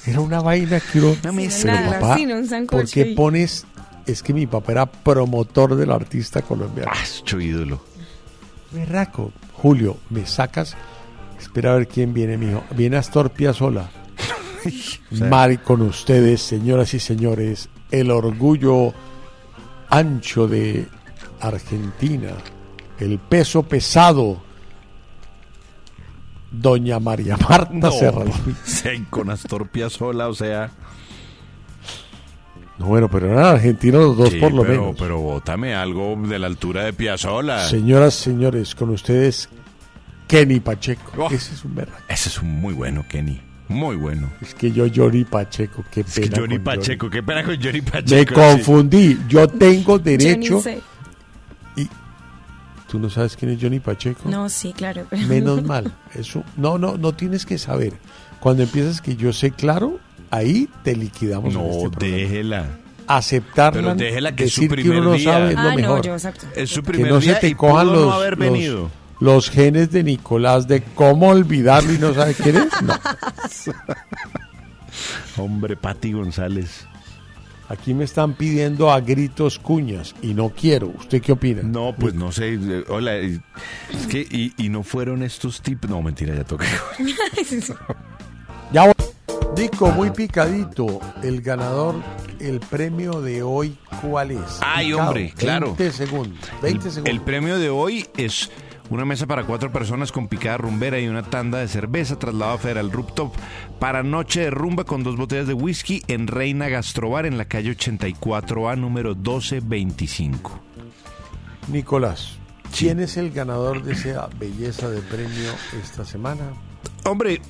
Era 0.05 0.19
una 0.19 0.41
vaina 0.41 0.79
que 0.79 0.99
uno... 0.99 1.15
No 1.23 1.33
me 1.33 1.47
nada, 1.47 1.99
papá, 1.99 2.17
un 2.19 2.67
¿por 2.67 2.89
qué 2.89 3.01
y- 3.11 3.15
pones...? 3.15 3.65
Es 4.05 4.21
que 4.21 4.33
mi 4.33 4.45
papá 4.45 4.73
era 4.73 4.85
promotor 4.85 5.75
del 5.75 5.91
artista 5.91 6.43
colombiano. 6.43 6.91
Chu 7.23 7.39
ídolo. 7.39 7.81
Berraco. 8.71 9.31
Julio, 9.53 9.97
me 10.09 10.25
sacas... 10.27 10.75
Espera 11.39 11.73
a 11.73 11.75
ver 11.77 11.87
quién 11.87 12.13
viene, 12.13 12.37
mijo. 12.37 12.63
Viene 12.75 12.97
Astor 12.97 13.29
Piazzolla. 13.31 13.89
Mari 15.11 15.57
con 15.57 15.81
ustedes, 15.81 16.41
señoras 16.41 16.93
y 16.93 16.99
señores, 16.99 17.69
el 17.91 18.11
orgullo 18.11 18.93
ancho 19.89 20.47
de 20.47 20.87
Argentina, 21.39 22.31
el 22.99 23.19
peso 23.19 23.63
pesado, 23.63 24.41
Doña 26.61 26.99
María 26.99 27.37
Marta 27.37 27.73
No, 27.73 27.91
con 29.09 29.29
Astor 29.29 29.67
Piazzolla, 29.67 30.27
o 30.27 30.33
sea. 30.33 30.71
No, 32.77 32.87
bueno, 32.87 33.09
pero 33.09 33.31
eran 33.31 33.45
argentinos 33.45 34.01
los 34.01 34.17
dos 34.17 34.29
Sí, 34.29 34.39
por 34.39 34.51
lo 34.51 34.63
pero, 34.63 34.81
menos. 34.81 34.95
Pero 34.99 35.19
bótame 35.19 35.73
algo 35.73 36.15
de 36.27 36.39
la 36.39 36.47
altura 36.47 36.83
de 36.83 36.93
Piazzolla. 36.93 37.65
Señoras, 37.67 38.13
señores, 38.15 38.75
con 38.75 38.89
ustedes, 38.89 39.49
Kenny 40.27 40.59
Pacheco. 40.59 41.11
Oh. 41.17 41.27
Ese 41.31 41.53
es 41.53 41.63
un 41.63 41.75
berraco. 41.75 42.03
Ese 42.09 42.29
es 42.29 42.41
un 42.41 42.49
muy 42.59 42.73
bueno, 42.73 43.05
Kenny. 43.07 43.41
Muy 43.67 43.95
bueno. 43.95 44.29
Es 44.41 44.53
que 44.53 44.71
yo, 44.71 44.85
Johnny 44.93 45.23
Pacheco, 45.23 45.83
qué 45.91 46.01
Es 46.01 46.15
que 46.15 46.21
pena. 46.21 46.37
Johnny 46.37 46.55
con 46.55 46.63
Pacheco, 46.65 47.09
qué 47.09 47.23
pena 47.23 47.43
con 47.43 47.61
Johnny 47.61 47.81
Pacheco. 47.81 48.13
Me 48.13 48.19
sí. 48.19 48.25
confundí. 48.25 49.19
Yo 49.27 49.47
tengo 49.47 49.97
Yo 49.97 49.99
derecho. 49.99 50.61
¿Tú 52.87 52.99
no 52.99 53.09
sabes 53.09 53.35
quién 53.35 53.51
es 53.51 53.57
Johnny 53.61 53.79
Pacheco? 53.79 54.29
No, 54.29 54.47
sí, 54.49 54.71
claro. 54.73 55.05
Menos 55.27 55.63
mal. 55.63 55.91
Eso, 56.13 56.43
no, 56.55 56.77
no, 56.77 56.97
no 56.97 57.13
tienes 57.13 57.45
que 57.45 57.57
saber. 57.57 57.93
Cuando 58.39 58.63
empiezas 58.63 59.01
que 59.01 59.15
yo 59.15 59.33
sé 59.33 59.51
claro, 59.51 59.99
ahí 60.29 60.69
te 60.83 60.95
liquidamos. 60.95 61.53
No, 61.53 61.65
este 61.87 62.05
déjela. 62.11 62.67
Aceptarla. 63.07 63.81
Pero 63.81 63.95
déjela 63.95 64.35
que 64.35 64.45
es 64.45 64.53
su 64.53 64.61
decir 64.61 64.75
que 64.77 64.81
primer 64.83 64.99
uno 65.01 65.09
no 65.11 65.15
día. 65.17 65.31
sabe 65.33 65.49
es 65.49 65.53
lo 65.55 65.59
Ah, 65.61 65.69
no, 65.69 65.75
mejor. 65.75 66.01
yo, 66.05 66.13
exacto. 66.13 66.45
Es 66.55 66.69
su 66.69 66.81
que 66.81 66.91
primer 66.91 67.11
no 67.11 67.19
día 67.19 67.33
se 67.35 67.39
te 67.41 67.47
y 67.49 67.55
cojan 67.55 67.87
los, 67.87 68.05
no 68.05 68.11
haber 68.13 68.37
los- 68.37 68.51
venido. 68.51 68.89
los 69.19 69.49
genes 69.49 69.91
de 69.91 70.03
Nicolás 70.03 70.67
de 70.67 70.81
cómo 70.83 71.29
olvidarlo 71.29 71.91
y 71.93 71.97
no 71.97 72.13
sabe 72.13 72.33
quién 72.35 72.55
es. 72.57 72.81
No. 72.83 72.93
Hombre, 75.43 75.75
Pati 75.75 76.13
González. 76.13 76.87
Aquí 77.67 77.93
me 77.95 78.03
están 78.03 78.33
pidiendo 78.35 78.91
a 78.91 78.99
gritos 79.01 79.57
cuñas 79.57 80.13
y 80.21 80.33
no 80.35 80.49
quiero. 80.49 80.87
¿Usted 80.89 81.21
qué 81.21 81.31
opina? 81.31 81.63
No, 81.63 81.95
pues 81.97 82.13
no 82.13 82.31
sé. 82.31 82.53
eh, 82.53 82.83
Hola, 82.89 83.17
eh, 83.17 83.39
es 83.91 84.07
que 84.07 84.19
y, 84.21 84.53
y 84.57 84.69
no 84.69 84.83
fueron 84.83 85.23
estos 85.23 85.61
tipos. 85.61 85.89
No, 85.89 86.01
mentira, 86.01 86.35
ya 86.35 86.43
toqué. 86.43 86.67
Ya 88.71 88.83
voy. 88.85 88.93
Dico, 89.55 89.89
muy 89.91 90.09
picadito. 90.09 90.99
El 91.23 91.41
ganador, 91.41 91.95
el 92.39 92.59
premio 92.59 93.21
de 93.21 93.41
hoy, 93.43 93.77
¿cuál 94.01 94.31
es? 94.31 94.39
Ay, 94.61 94.87
Picado, 94.87 95.07
hombre, 95.07 95.33
claro. 95.37 95.67
20 95.77 95.91
segundos. 95.91 96.39
20 96.61 96.87
el, 96.87 96.93
segundos. 96.93 97.13
el 97.13 97.21
premio 97.21 97.57
de 97.59 97.69
hoy 97.69 98.05
es 98.17 98.49
una 98.89 99.05
mesa 99.05 99.25
para 99.25 99.43
cuatro 99.43 99.71
personas 99.71 100.11
con 100.11 100.27
picada 100.27 100.57
rumbera 100.57 100.99
y 100.99 101.07
una 101.07 101.23
tanda 101.23 101.59
de 101.59 101.67
cerveza 101.67 102.19
traslado 102.19 102.53
a 102.53 102.57
Federal 102.57 102.91
Rooftop 102.91 103.33
para 103.79 104.03
noche 104.03 104.41
de 104.41 104.49
rumba 104.51 104.83
con 104.83 105.03
dos 105.03 105.17
botellas 105.17 105.47
de 105.47 105.53
whisky 105.53 106.03
en 106.07 106.27
Reina 106.27 106.69
Gastrobar 106.69 107.25
en 107.25 107.37
la 107.37 107.45
calle 107.45 107.75
84A 107.75 108.77
número 108.77 109.15
1225. 109.15 110.59
Nicolás, 111.67 112.37
¿quién 112.77 112.99
es 112.99 113.17
el 113.17 113.31
ganador 113.31 113.83
de 113.83 113.93
esa 113.93 114.29
belleza 114.39 114.89
de 114.89 115.01
premio 115.01 115.51
esta 115.81 116.05
semana? 116.05 116.43
Hombre, 117.05 117.41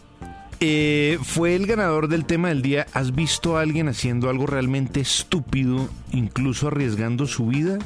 eh, 0.62 1.20
fue 1.22 1.56
el 1.56 1.68
ganador 1.68 2.08
del 2.08 2.26
tema 2.26 2.48
del 2.48 2.62
día. 2.62 2.88
¿Has 2.94 3.14
visto 3.14 3.58
a 3.58 3.62
alguien 3.62 3.90
haciendo 3.90 4.30
algo 4.30 4.46
realmente 4.46 5.02
estúpido, 5.02 5.90
incluso 6.12 6.68
arriesgando 6.68 7.28
su 7.28 7.48
vida? 7.48 7.78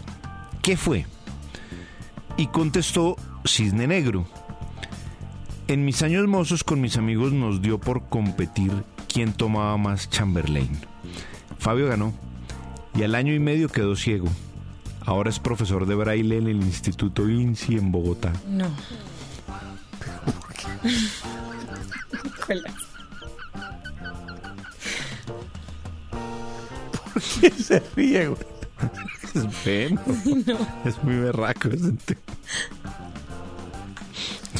¿Qué 0.61 0.77
fue? 0.77 1.05
Y 2.37 2.47
contestó 2.47 3.17
Cisne 3.45 3.87
Negro. 3.87 4.25
En 5.67 5.85
mis 5.85 6.01
años 6.01 6.27
mozos 6.27 6.63
con 6.63 6.81
mis 6.81 6.97
amigos 6.97 7.31
nos 7.31 7.61
dio 7.61 7.79
por 7.79 8.09
competir 8.09 8.71
quién 9.07 9.33
tomaba 9.33 9.77
más 9.77 10.09
Chamberlain. 10.09 10.69
Fabio 11.59 11.87
ganó 11.87 12.13
y 12.95 13.03
al 13.03 13.15
año 13.15 13.33
y 13.33 13.39
medio 13.39 13.69
quedó 13.69 13.95
ciego. 13.95 14.27
Ahora 15.05 15.29
es 15.29 15.39
profesor 15.39 15.85
de 15.85 15.95
braille 15.95 16.37
en 16.37 16.47
el 16.47 16.57
Instituto 16.57 17.27
INSI 17.27 17.75
en 17.77 17.91
Bogotá. 17.91 18.33
No. 18.47 18.69
¿Por 26.91 27.21
qué 27.41 27.51
se 27.51 27.79
ríe, 27.95 28.27
güey? 28.27 28.41
Es 29.33 29.45
pena. 29.63 30.01
Es 30.85 31.03
muy 31.03 31.15
berraco 31.15 31.69
ese 31.69 31.93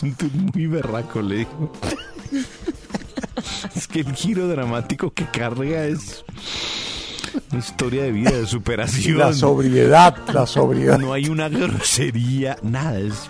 muy 0.04 0.68
berraco, 0.68 1.22
le 1.22 1.38
digo. 1.40 1.72
Es 3.76 3.88
que 3.88 4.02
el 4.02 4.14
giro 4.16 4.48
dramático 4.48 5.12
que 5.14 5.26
carga 5.26 5.86
es 5.86 6.24
una 7.52 7.60
historia 7.60 8.04
de 8.04 8.12
vida, 8.12 8.32
de 8.32 8.46
superación. 8.46 9.18
La 9.18 9.34
sobriedad, 9.34 10.18
la 10.34 10.46
sobriedad. 10.46 10.98
No 11.00 11.14
hay 11.14 11.30
una 11.30 11.48
grosería, 11.50 12.58
nada. 12.64 13.00
Es... 13.00 13.30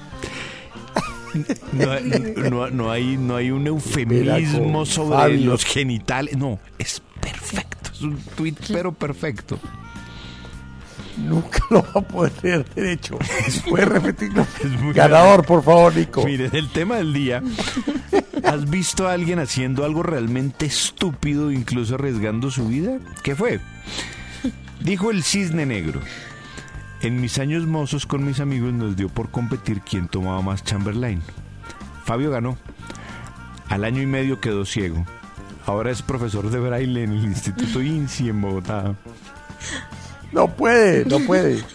No, 1.74 1.92
hay- 1.92 2.34
no- 2.50 2.70
no 2.72 2.92
hay, 2.92 3.18
no 3.18 3.36
hay 3.36 3.52
un 3.52 3.68
eufemismo 3.68 4.86
sobre 4.86 5.16
Fabio. 5.18 5.52
los 5.52 5.64
genitales. 5.64 6.36
No, 6.38 6.60
es 6.80 7.02
perfecto. 7.22 7.92
Es 7.94 8.02
un 8.02 8.18
tweet, 8.36 8.56
pero 8.70 8.92
perfecto. 8.94 9.60
Nunca 11.20 11.60
lo 11.70 11.82
va 11.82 11.92
a 11.96 12.02
poder 12.02 12.32
tener 12.32 12.66
derecho. 12.74 13.18
¿Puede 13.70 13.86
repetirlo? 13.86 14.46
Ganador, 14.94 15.46
por 15.46 15.64
favor, 15.64 15.96
Nico. 15.96 16.24
Mire, 16.26 16.50
del 16.50 16.70
tema 16.70 16.98
del 16.98 17.14
día, 17.14 17.44
¿has 18.44 18.70
visto 18.70 19.08
a 19.08 19.14
alguien 19.14 19.40
haciendo 19.40 19.86
algo 19.86 20.04
realmente 20.04 20.66
estúpido, 20.66 21.52
incluso 21.52 21.96
arriesgando 21.96 22.52
su 22.52 22.68
vida? 22.68 23.00
¿Qué 23.24 23.36
fue? 23.36 23.60
Dijo 24.80 25.12
el 25.12 25.24
cisne 25.24 25.66
negro. 25.66 26.00
En 27.02 27.22
mis 27.22 27.40
años 27.40 27.66
mozos 27.66 28.06
con 28.06 28.26
mis 28.26 28.40
amigos 28.40 28.74
nos 28.74 28.96
dio 28.96 29.10
por 29.10 29.30
competir 29.30 29.82
quién 29.82 30.08
tomaba 30.08 30.42
más 30.42 30.64
Chamberlain. 30.64 31.22
Fabio 32.04 32.32
ganó. 32.32 32.58
Al 33.70 33.84
año 33.84 34.02
y 34.02 34.06
medio 34.06 34.42
quedó 34.42 34.66
ciego. 34.66 35.06
Ahora 35.66 35.92
es 35.92 36.02
profesor 36.02 36.50
de 36.50 36.60
braille 36.60 37.04
en 37.04 37.12
el 37.12 37.24
Instituto 37.26 37.82
INSI 37.82 38.30
en 38.30 38.42
Bogotá. 38.42 38.96
No 40.32 40.48
puede, 40.48 41.06
no 41.06 41.20
puede. 41.20 41.64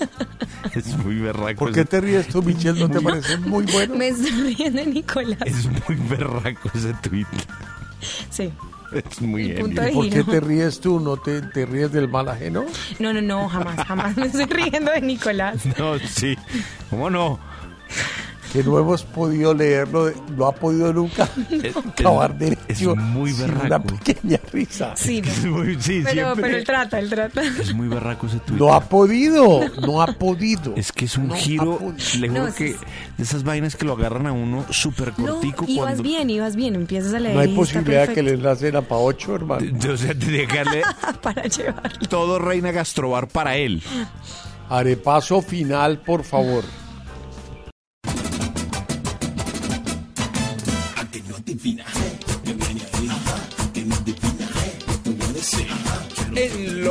Es 0.74 0.96
muy 0.98 1.16
berraco. 1.16 1.58
¿Por 1.58 1.72
qué 1.72 1.84
te 1.84 2.00
ríes 2.00 2.26
tú, 2.26 2.42
Michelle? 2.42 2.80
¿No 2.80 2.88
te 2.88 3.00
parece 3.00 3.36
muy 3.36 3.64
bueno? 3.66 3.94
Me 3.94 4.08
estoy 4.08 4.30
riendo 4.54 4.80
de 4.80 4.86
Nicolás. 4.86 5.38
Es 5.44 5.66
muy 5.66 5.96
berraco 6.08 6.70
ese 6.74 6.94
tweet. 6.94 7.26
Sí. 8.30 8.50
Es 8.92 9.20
muy 9.20 9.52
de 9.52 9.60
¿Por 9.92 10.08
qué 10.08 10.24
te 10.24 10.40
ríes 10.40 10.80
tú? 10.80 10.98
¿No 11.00 11.16
te, 11.16 11.42
te 11.42 11.66
ríes 11.66 11.92
del 11.92 12.08
mal 12.08 12.28
ajeno? 12.28 12.64
No, 12.98 13.12
no, 13.12 13.20
no, 13.20 13.48
jamás, 13.48 13.86
jamás 13.86 14.16
me 14.16 14.26
estoy 14.26 14.46
riendo 14.46 14.90
de 14.90 15.00
Nicolás. 15.00 15.64
No, 15.78 15.98
sí. 15.98 16.36
¿Cómo 16.90 17.10
no? 17.10 17.38
Que 18.54 18.62
no 18.62 18.78
hemos 18.78 19.02
podido 19.02 19.52
leerlo, 19.52 20.04
de- 20.06 20.14
no 20.36 20.46
ha 20.46 20.52
podido 20.54 20.92
nunca 20.92 21.28
acabar 21.98 22.30
es 22.32 22.38
derecho 22.38 22.94
muy 22.94 23.32
sin 23.32 23.50
una 23.50 23.62
berraco. 23.62 23.86
pequeña 23.96 24.38
risa. 24.52 24.92
Sí, 24.96 25.20
no. 25.20 25.28
Es 25.28 25.44
muy- 25.44 25.82
sí, 25.82 26.00
pero, 26.04 26.12
siempre. 26.12 26.42
pero 26.44 26.56
él 26.58 26.64
trata, 26.64 26.98
él 27.00 27.10
trata. 27.10 27.42
Es 27.42 27.74
muy 27.74 27.88
berraco 27.88 28.28
ese 28.28 28.38
tweet. 28.38 28.56
No 28.56 28.72
ha 28.72 28.80
podido, 28.80 29.60
no 29.84 30.00
ha 30.00 30.06
podido. 30.06 30.72
Es 30.76 30.92
que 30.92 31.06
es 31.06 31.18
un 31.18 31.28
No 31.28 31.34
giro, 31.34 31.80
le 32.20 32.28
juro 32.28 32.46
No, 32.46 32.54
que 32.54 32.76
de 33.18 33.22
esas 33.24 33.42
vainas 33.42 33.74
que 33.74 33.84
lo 33.84 33.94
agarran 33.94 34.28
a 34.28 34.32
uno 34.32 34.64
súper 34.70 35.12
No, 35.18 35.26
cortico 35.34 35.64
ibas 35.66 35.86
cuando... 35.86 36.02
bien, 36.04 36.30
ibas 36.30 36.54
bien, 36.54 36.76
empiezas 36.76 37.12
a 37.12 37.18
leer. 37.18 37.34
No 37.34 37.40
hay 37.40 37.50
y 37.52 37.56
posibilidad 37.56 38.08
que 38.08 38.22
le 38.22 38.34
enlace 38.34 38.68
era 38.68 38.82
para 38.82 39.00
ocho, 39.00 39.34
hermano. 39.34 39.66
O 39.92 39.96
sea, 39.96 40.14
de 40.14 40.26
dejarle 40.30 40.82
para 41.22 41.42
llevarlo. 41.42 42.08
todo 42.08 42.38
Reina 42.38 42.70
Gastrobar 42.70 43.26
para 43.26 43.56
él. 43.56 43.82
Arepaso 44.68 45.42
final, 45.42 45.98
por 45.98 46.22
favor. 46.22 46.62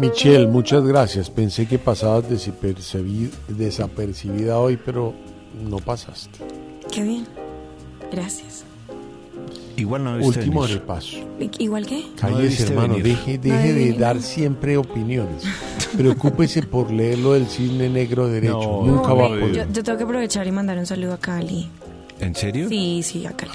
Michelle, 0.00 0.46
muchas 0.46 0.84
gracias. 0.84 1.28
Pensé 1.30 1.66
que 1.66 1.78
pasabas 1.78 2.24
desapercibi- 2.30 3.30
desapercibida 3.48 4.58
hoy, 4.58 4.78
pero 4.82 5.12
no 5.68 5.76
pasaste. 5.78 6.38
Qué 6.90 7.02
bien. 7.02 7.26
Gracias. 8.10 8.64
Igual 9.76 10.04
no 10.04 10.16
Último 10.24 10.62
venir. 10.62 10.76
repaso. 10.78 11.16
¿I- 11.38 11.50
¿Igual 11.58 11.86
qué? 11.86 12.04
Cállese, 12.16 12.42
debiste 12.42 12.64
hermano. 12.64 12.88
venir. 12.94 13.02
Deje, 13.04 13.38
deje 13.38 13.68
No 13.68 13.74
de 13.74 13.92
dar 13.94 14.16
no. 14.16 14.22
siempre 14.22 14.76
opiniones. 14.76 15.42
Preocúpese 15.96 16.62
por 16.62 16.90
leer 16.90 17.18
lo 17.18 17.32
del 17.34 17.46
cisne 17.46 17.88
negro 17.88 18.26
derecho. 18.28 18.58
No, 18.60 18.82
Nunca 18.84 19.08
No, 19.10 19.16
va 19.16 19.26
a 19.26 19.28
poder. 19.28 19.52
yo, 19.52 19.64
yo 19.72 19.82
tengo 19.82 19.98
que 19.98 20.04
aprovechar 20.04 20.46
y 20.46 20.50
mandar 20.52 20.78
un 20.78 20.86
saludo 20.86 21.14
a 21.14 21.18
Cali. 21.18 21.68
¿En 22.18 22.34
serio? 22.34 22.68
Sí, 22.68 23.02
sí, 23.02 23.26
a 23.26 23.32
Cali. 23.32 23.52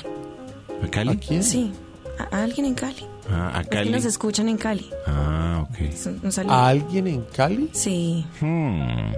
¿A 0.84 0.88
Cali? 0.90 1.10
¿A 1.12 1.16
quién? 1.20 1.44
Sí, 1.44 1.72
a, 2.18 2.36
a 2.38 2.44
alguien 2.44 2.66
en 2.68 2.74
Cali. 2.76 3.04
Ah, 3.30 3.52
a 3.58 3.62
Es 3.62 3.68
que 3.68 3.76
Cali. 3.78 3.90
nos 3.90 4.06
escuchan 4.06 4.50
en 4.50 4.58
Cali. 4.58 4.90
Ah, 5.08 5.66
ok. 5.70 5.78
Un, 6.24 6.32
saludo. 6.32 6.54
¿A 6.54 6.68
alguien 6.68 7.08
en 7.08 7.22
Cali? 7.24 7.70
Sí. 7.74 8.26
Hmm. 8.40 9.14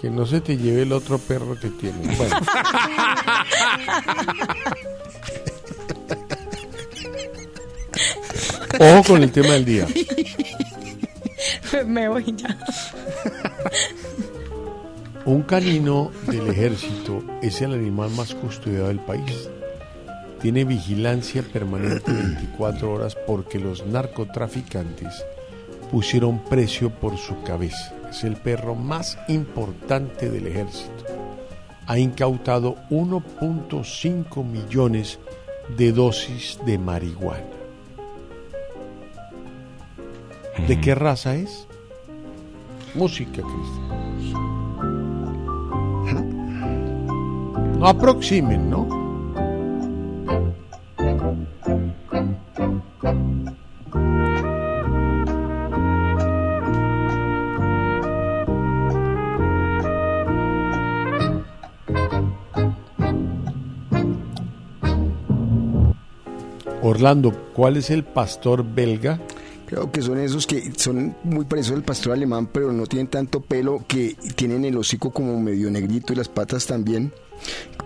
Que 0.00 0.10
no 0.10 0.26
se 0.26 0.40
te 0.40 0.56
lleve 0.56 0.82
el 0.82 0.92
otro 0.92 1.18
perro 1.18 1.58
que 1.58 1.68
tiene. 1.70 2.16
Bueno. 2.16 2.36
Ojo 8.80 9.02
con 9.12 9.22
el 9.22 9.32
tema 9.32 9.54
del 9.54 9.64
día. 9.64 9.86
Me 11.86 12.08
voy 12.08 12.34
ya. 12.36 12.56
Un 15.24 15.42
canino 15.42 16.10
del 16.26 16.48
ejército 16.48 17.22
es 17.42 17.60
el 17.60 17.72
animal 17.74 18.10
más 18.10 18.34
custodiado 18.34 18.88
del 18.88 19.00
país 19.00 19.50
tiene 20.40 20.64
vigilancia 20.64 21.42
permanente 21.42 22.12
24 22.12 22.92
horas 22.92 23.16
porque 23.26 23.58
los 23.58 23.86
narcotraficantes 23.86 25.24
pusieron 25.90 26.38
precio 26.44 26.90
por 26.90 27.16
su 27.16 27.42
cabeza. 27.42 27.92
Es 28.10 28.24
el 28.24 28.36
perro 28.36 28.74
más 28.74 29.18
importante 29.28 30.30
del 30.30 30.46
ejército. 30.46 31.04
Ha 31.86 31.98
incautado 31.98 32.76
1.5 32.90 34.44
millones 34.44 35.18
de 35.76 35.92
dosis 35.92 36.58
de 36.64 36.78
marihuana. 36.78 37.44
¿De 40.66 40.80
qué 40.80 40.94
raza 40.94 41.36
es? 41.36 41.66
Música, 42.94 43.42
Cristian. 43.42 43.88
No 47.78 47.86
aproximen, 47.86 48.68
¿no? 48.68 48.97
Orlando, 66.82 67.32
¿cuál 67.54 67.76
es 67.76 67.90
el 67.90 68.04
pastor 68.04 68.64
belga? 68.64 69.20
Creo 69.66 69.90
que 69.92 70.00
son 70.00 70.18
esos 70.18 70.46
que 70.46 70.72
son 70.76 71.14
muy 71.24 71.44
parecidos 71.44 71.78
al 71.78 71.84
pastor 71.84 72.12
alemán, 72.12 72.48
pero 72.50 72.72
no 72.72 72.86
tienen 72.86 73.08
tanto 73.08 73.40
pelo, 73.40 73.84
que 73.86 74.16
tienen 74.34 74.64
el 74.64 74.76
hocico 74.78 75.10
como 75.10 75.38
medio 75.40 75.70
negrito 75.70 76.12
y 76.12 76.16
las 76.16 76.28
patas 76.28 76.66
también. 76.66 77.12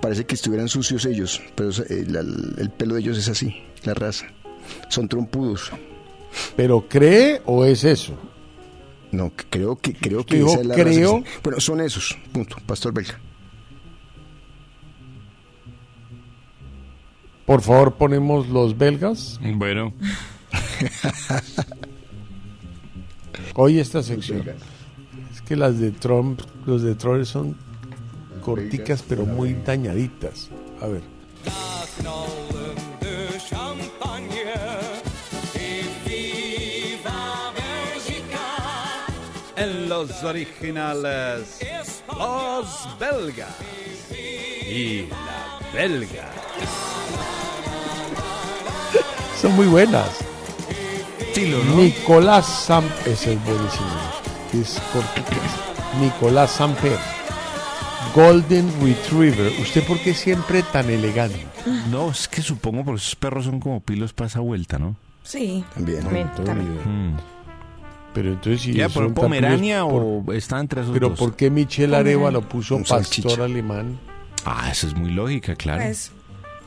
Parece 0.01 0.25
que 0.25 0.35
estuvieran 0.37 0.69
sucios 0.69 1.05
ellos, 1.07 1.41
pero 1.57 1.71
el, 1.89 2.15
el- 2.17 2.55
el 2.59 2.71
pelo 2.71 2.95
de 2.95 3.01
ellos 3.01 3.19
es 3.19 3.29
así, 3.29 3.57
la 3.85 3.95
raza. 3.95 4.27
Son 4.89 5.09
trompudos. 5.09 5.71
¿Pero 6.57 6.87
cree 6.89 7.43
o 7.45 7.65
es 7.65 7.85
eso? 7.85 8.15
No, 9.11 9.31
creo 9.51 9.77
que 9.77 9.93
creo 9.93 10.25
que 10.25 10.41
esa 10.41 10.61
es 10.61 10.67
la 10.67 10.75
raza 10.75 10.85
que 10.85 10.97
creo. 10.97 11.11
son. 11.11 11.25
Bueno, 11.43 11.61
son 11.61 11.81
esos, 11.83 12.17
punto, 12.33 12.57
pastor 12.67 12.95
belga. 12.95 13.21
Por 17.45 17.61
favor, 17.61 17.95
ponemos 17.95 18.49
los 18.49 18.79
belgas. 18.79 19.39
Bueno. 19.43 19.93
Hoy 23.55 23.79
esta 23.79 24.03
sección. 24.03 24.45
Es 25.31 25.43
que 25.43 25.57
las 25.57 25.79
de 25.79 25.91
Trump, 25.91 26.41
los 26.65 26.83
de 26.83 26.95
Trump 26.95 27.25
son 27.25 27.57
corticas 28.43 29.05
pero 29.07 29.27
muy 29.27 29.53
dañaditas. 29.53 30.49
A 30.81 30.87
ver. 30.87 31.03
En 39.63 39.89
los 39.89 40.25
originales, 40.25 41.61
los 42.19 42.99
belgas 42.99 43.55
y 44.69 45.03
la 45.03 45.61
belga. 45.73 46.29
Son 49.41 49.55
muy 49.55 49.69
buenas. 49.69 50.19
Nicolás 51.77 52.45
Sam, 52.45 52.85
ese 53.07 53.35
es 53.35 53.45
buenísimo. 53.45 53.87
Es. 54.53 54.83
Nicolás 56.01 56.51
Samper. 56.51 56.99
Golden 58.17 58.69
Retriever. 58.83 59.53
¿Usted 59.61 59.87
por 59.87 60.01
qué 60.01 60.13
siempre 60.13 60.65
tan 60.65 60.91
elegante? 60.91 61.47
No, 61.89 62.11
es 62.11 62.27
que 62.27 62.43
supongo 62.43 62.85
porque 62.85 63.01
esos 63.01 63.15
perros 63.15 63.45
son 63.45 63.61
como 63.61 63.81
pilos 63.81 64.13
para 64.13 64.27
esa 64.27 64.41
vuelta, 64.41 64.81
¿no? 64.81 64.97
Sí. 65.23 65.65
También. 65.73 66.03
También. 66.03 67.13
Mm. 67.13 67.32
Pero 68.15 68.29
entonces 68.31 68.61
si 68.63 68.73
Ya, 68.75 68.89
por 68.89 69.05
tan 69.07 69.15
Pomerania 69.15 69.83
pilos, 69.85 70.03
o 70.27 70.33
está 70.33 70.61
entre 70.61 70.83
esos 70.83 70.93
Pero 70.93 71.11
dos. 71.11 71.19
¿por 71.19 71.35
qué 71.35 71.51
Michelle 71.51 71.97
Areva 71.97 72.31
lo 72.31 72.43
puso 72.43 72.77
Un 72.77 72.83
pastor 72.83 73.05
salchicha. 73.05 73.45
alemán? 73.45 73.99
Ah, 74.45 74.69
esa 74.71 74.87
es 74.89 74.95
muy 74.95 75.11
lógica, 75.13 75.55
claro. 75.57 75.83
Pues, 75.85 76.13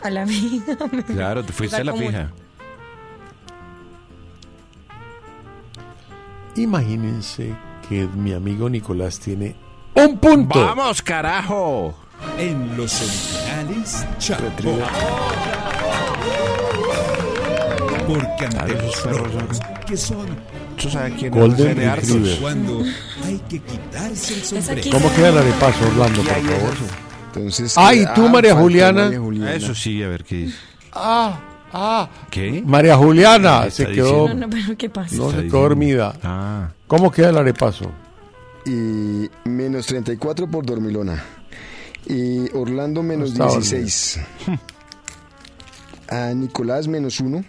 a 0.01 0.09
la 0.09 0.25
mía. 0.25 0.61
Claro, 1.07 1.43
te 1.43 1.53
fuiste 1.53 1.75
O 1.75 1.77
sea, 1.77 1.81
a 1.81 1.85
la 1.85 1.91
como- 1.91 2.07
fija. 2.07 2.31
Imagínense 6.55 7.53
que 7.89 8.07
mi 8.15 8.33
amigo 8.33 8.69
Nicolás 8.69 9.19
tiene 9.19 9.55
un 9.93 10.17
punto. 10.17 10.59
¡Vamos, 10.65 11.01
carajo! 11.01 11.93
En 12.37 12.75
los 12.77 13.01
originales, 13.01 14.05
Chapo. 14.19 14.43
Porque 18.07 18.45
ante 18.45 18.47
Claro, 18.57 18.73
los 18.73 18.83
esos 18.83 19.01
perros 19.03 19.33
locos, 19.33 19.57
son- 19.57 19.73
que 19.85 19.97
son 19.97 20.25
¿Tú 20.77 20.89
sabes 20.89 21.13
quién 21.17 21.31
Golden 21.31 21.69
es 21.69 21.75
de? 21.77 21.95
Retriever. 21.95 22.39
cuando 22.39 22.83
hay 23.23 23.39
que 23.49 23.59
quitarse 23.59 24.33
el 24.33 24.43
sombrero. 24.43 24.91
¿Cómo 24.91 25.13
queda 25.13 25.29
el 25.29 25.37
arepazo, 25.37 25.87
Orlando, 25.87 26.21
por 26.21 26.33
favor? 26.33 26.73
Entonces, 27.27 27.73
Ay, 27.77 28.05
ah, 28.07 28.13
tú, 28.13 28.29
María 28.29 28.55
Juliana. 28.55 29.03
María 29.05 29.19
Juliana. 29.19 29.53
Eso 29.53 29.75
sí, 29.75 30.01
a 30.03 30.07
ver 30.07 30.23
qué 30.23 30.35
dice. 30.35 30.57
Ah, 30.93 31.39
ah. 31.73 32.09
¿Qué? 32.29 32.63
María 32.65 32.95
Juliana 32.95 33.63
¿Qué 33.65 33.71
se 33.71 33.85
quedó, 33.87 34.27
diciendo? 34.27 34.33
No, 34.33 34.47
no, 34.47 34.49
pero 34.49 34.77
¿qué 34.77 34.89
pasa? 34.89 35.15
no 35.15 35.31
se 35.31 35.43
quedó 35.43 35.61
dormida. 35.61 36.15
Ah, 36.23 36.69
¿Cómo 36.87 37.11
queda 37.11 37.29
el 37.29 37.37
arepazo? 37.37 37.91
Y 38.65 39.29
menos 39.43 39.85
34 39.85 40.49
por 40.49 40.65
Dormilona. 40.65 41.23
Y 42.07 42.49
Orlando 42.55 43.03
menos 43.03 43.31
está 43.31 43.45
16. 43.47 44.19
A 46.09 46.33
Nicolás 46.33 46.87
menos 46.87 47.19
1. 47.19 47.43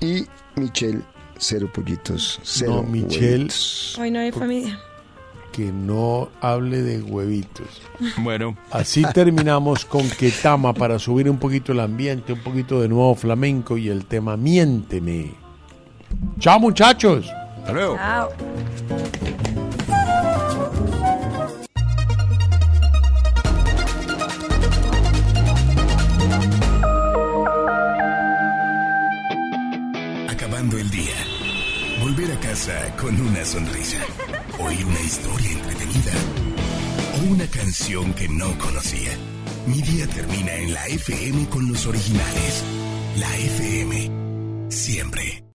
Y 0.00 0.26
Michelle, 0.56 1.02
cero 1.40 1.68
pollitos. 1.72 2.38
Cero 2.44 2.76
No, 2.76 2.82
Michelle. 2.84 3.36
huevitos. 3.38 3.98
Hoy 3.98 4.10
no 4.10 4.20
hay 4.20 4.30
familia. 4.30 4.78
Que 5.52 5.72
no 5.72 6.28
hable 6.40 6.80
de 6.82 7.02
huevitos. 7.02 7.66
bueno. 8.18 8.56
Así 8.70 9.02
terminamos 9.12 9.84
con 9.84 10.08
Ketama 10.08 10.72
para 10.72 10.98
subir 11.00 11.28
un 11.28 11.38
poquito 11.38 11.72
el 11.72 11.80
ambiente, 11.80 12.34
un 12.34 12.40
poquito 12.40 12.80
de 12.80 12.88
nuevo 12.88 13.14
flamenco 13.16 13.76
y 13.76 13.88
el 13.88 14.04
tema 14.06 14.36
Miénteme. 14.36 15.32
Chao 16.38 16.60
muchachos. 16.60 17.26
Hasta 17.58 17.72
luego. 17.72 17.96
Chao. 17.96 18.28
Con 33.00 33.18
una 33.18 33.42
sonrisa. 33.42 33.96
Oír 34.58 34.84
una 34.84 35.00
historia 35.00 35.50
entretenida. 35.50 36.12
O 37.14 37.32
una 37.32 37.46
canción 37.46 38.12
que 38.12 38.28
no 38.28 38.58
conocía. 38.58 39.16
Mi 39.66 39.80
día 39.80 40.06
termina 40.06 40.54
en 40.56 40.74
la 40.74 40.86
FM 40.88 41.48
con 41.48 41.66
los 41.68 41.86
originales. 41.86 42.62
La 43.16 43.34
FM. 43.38 44.10
Siempre. 44.68 45.42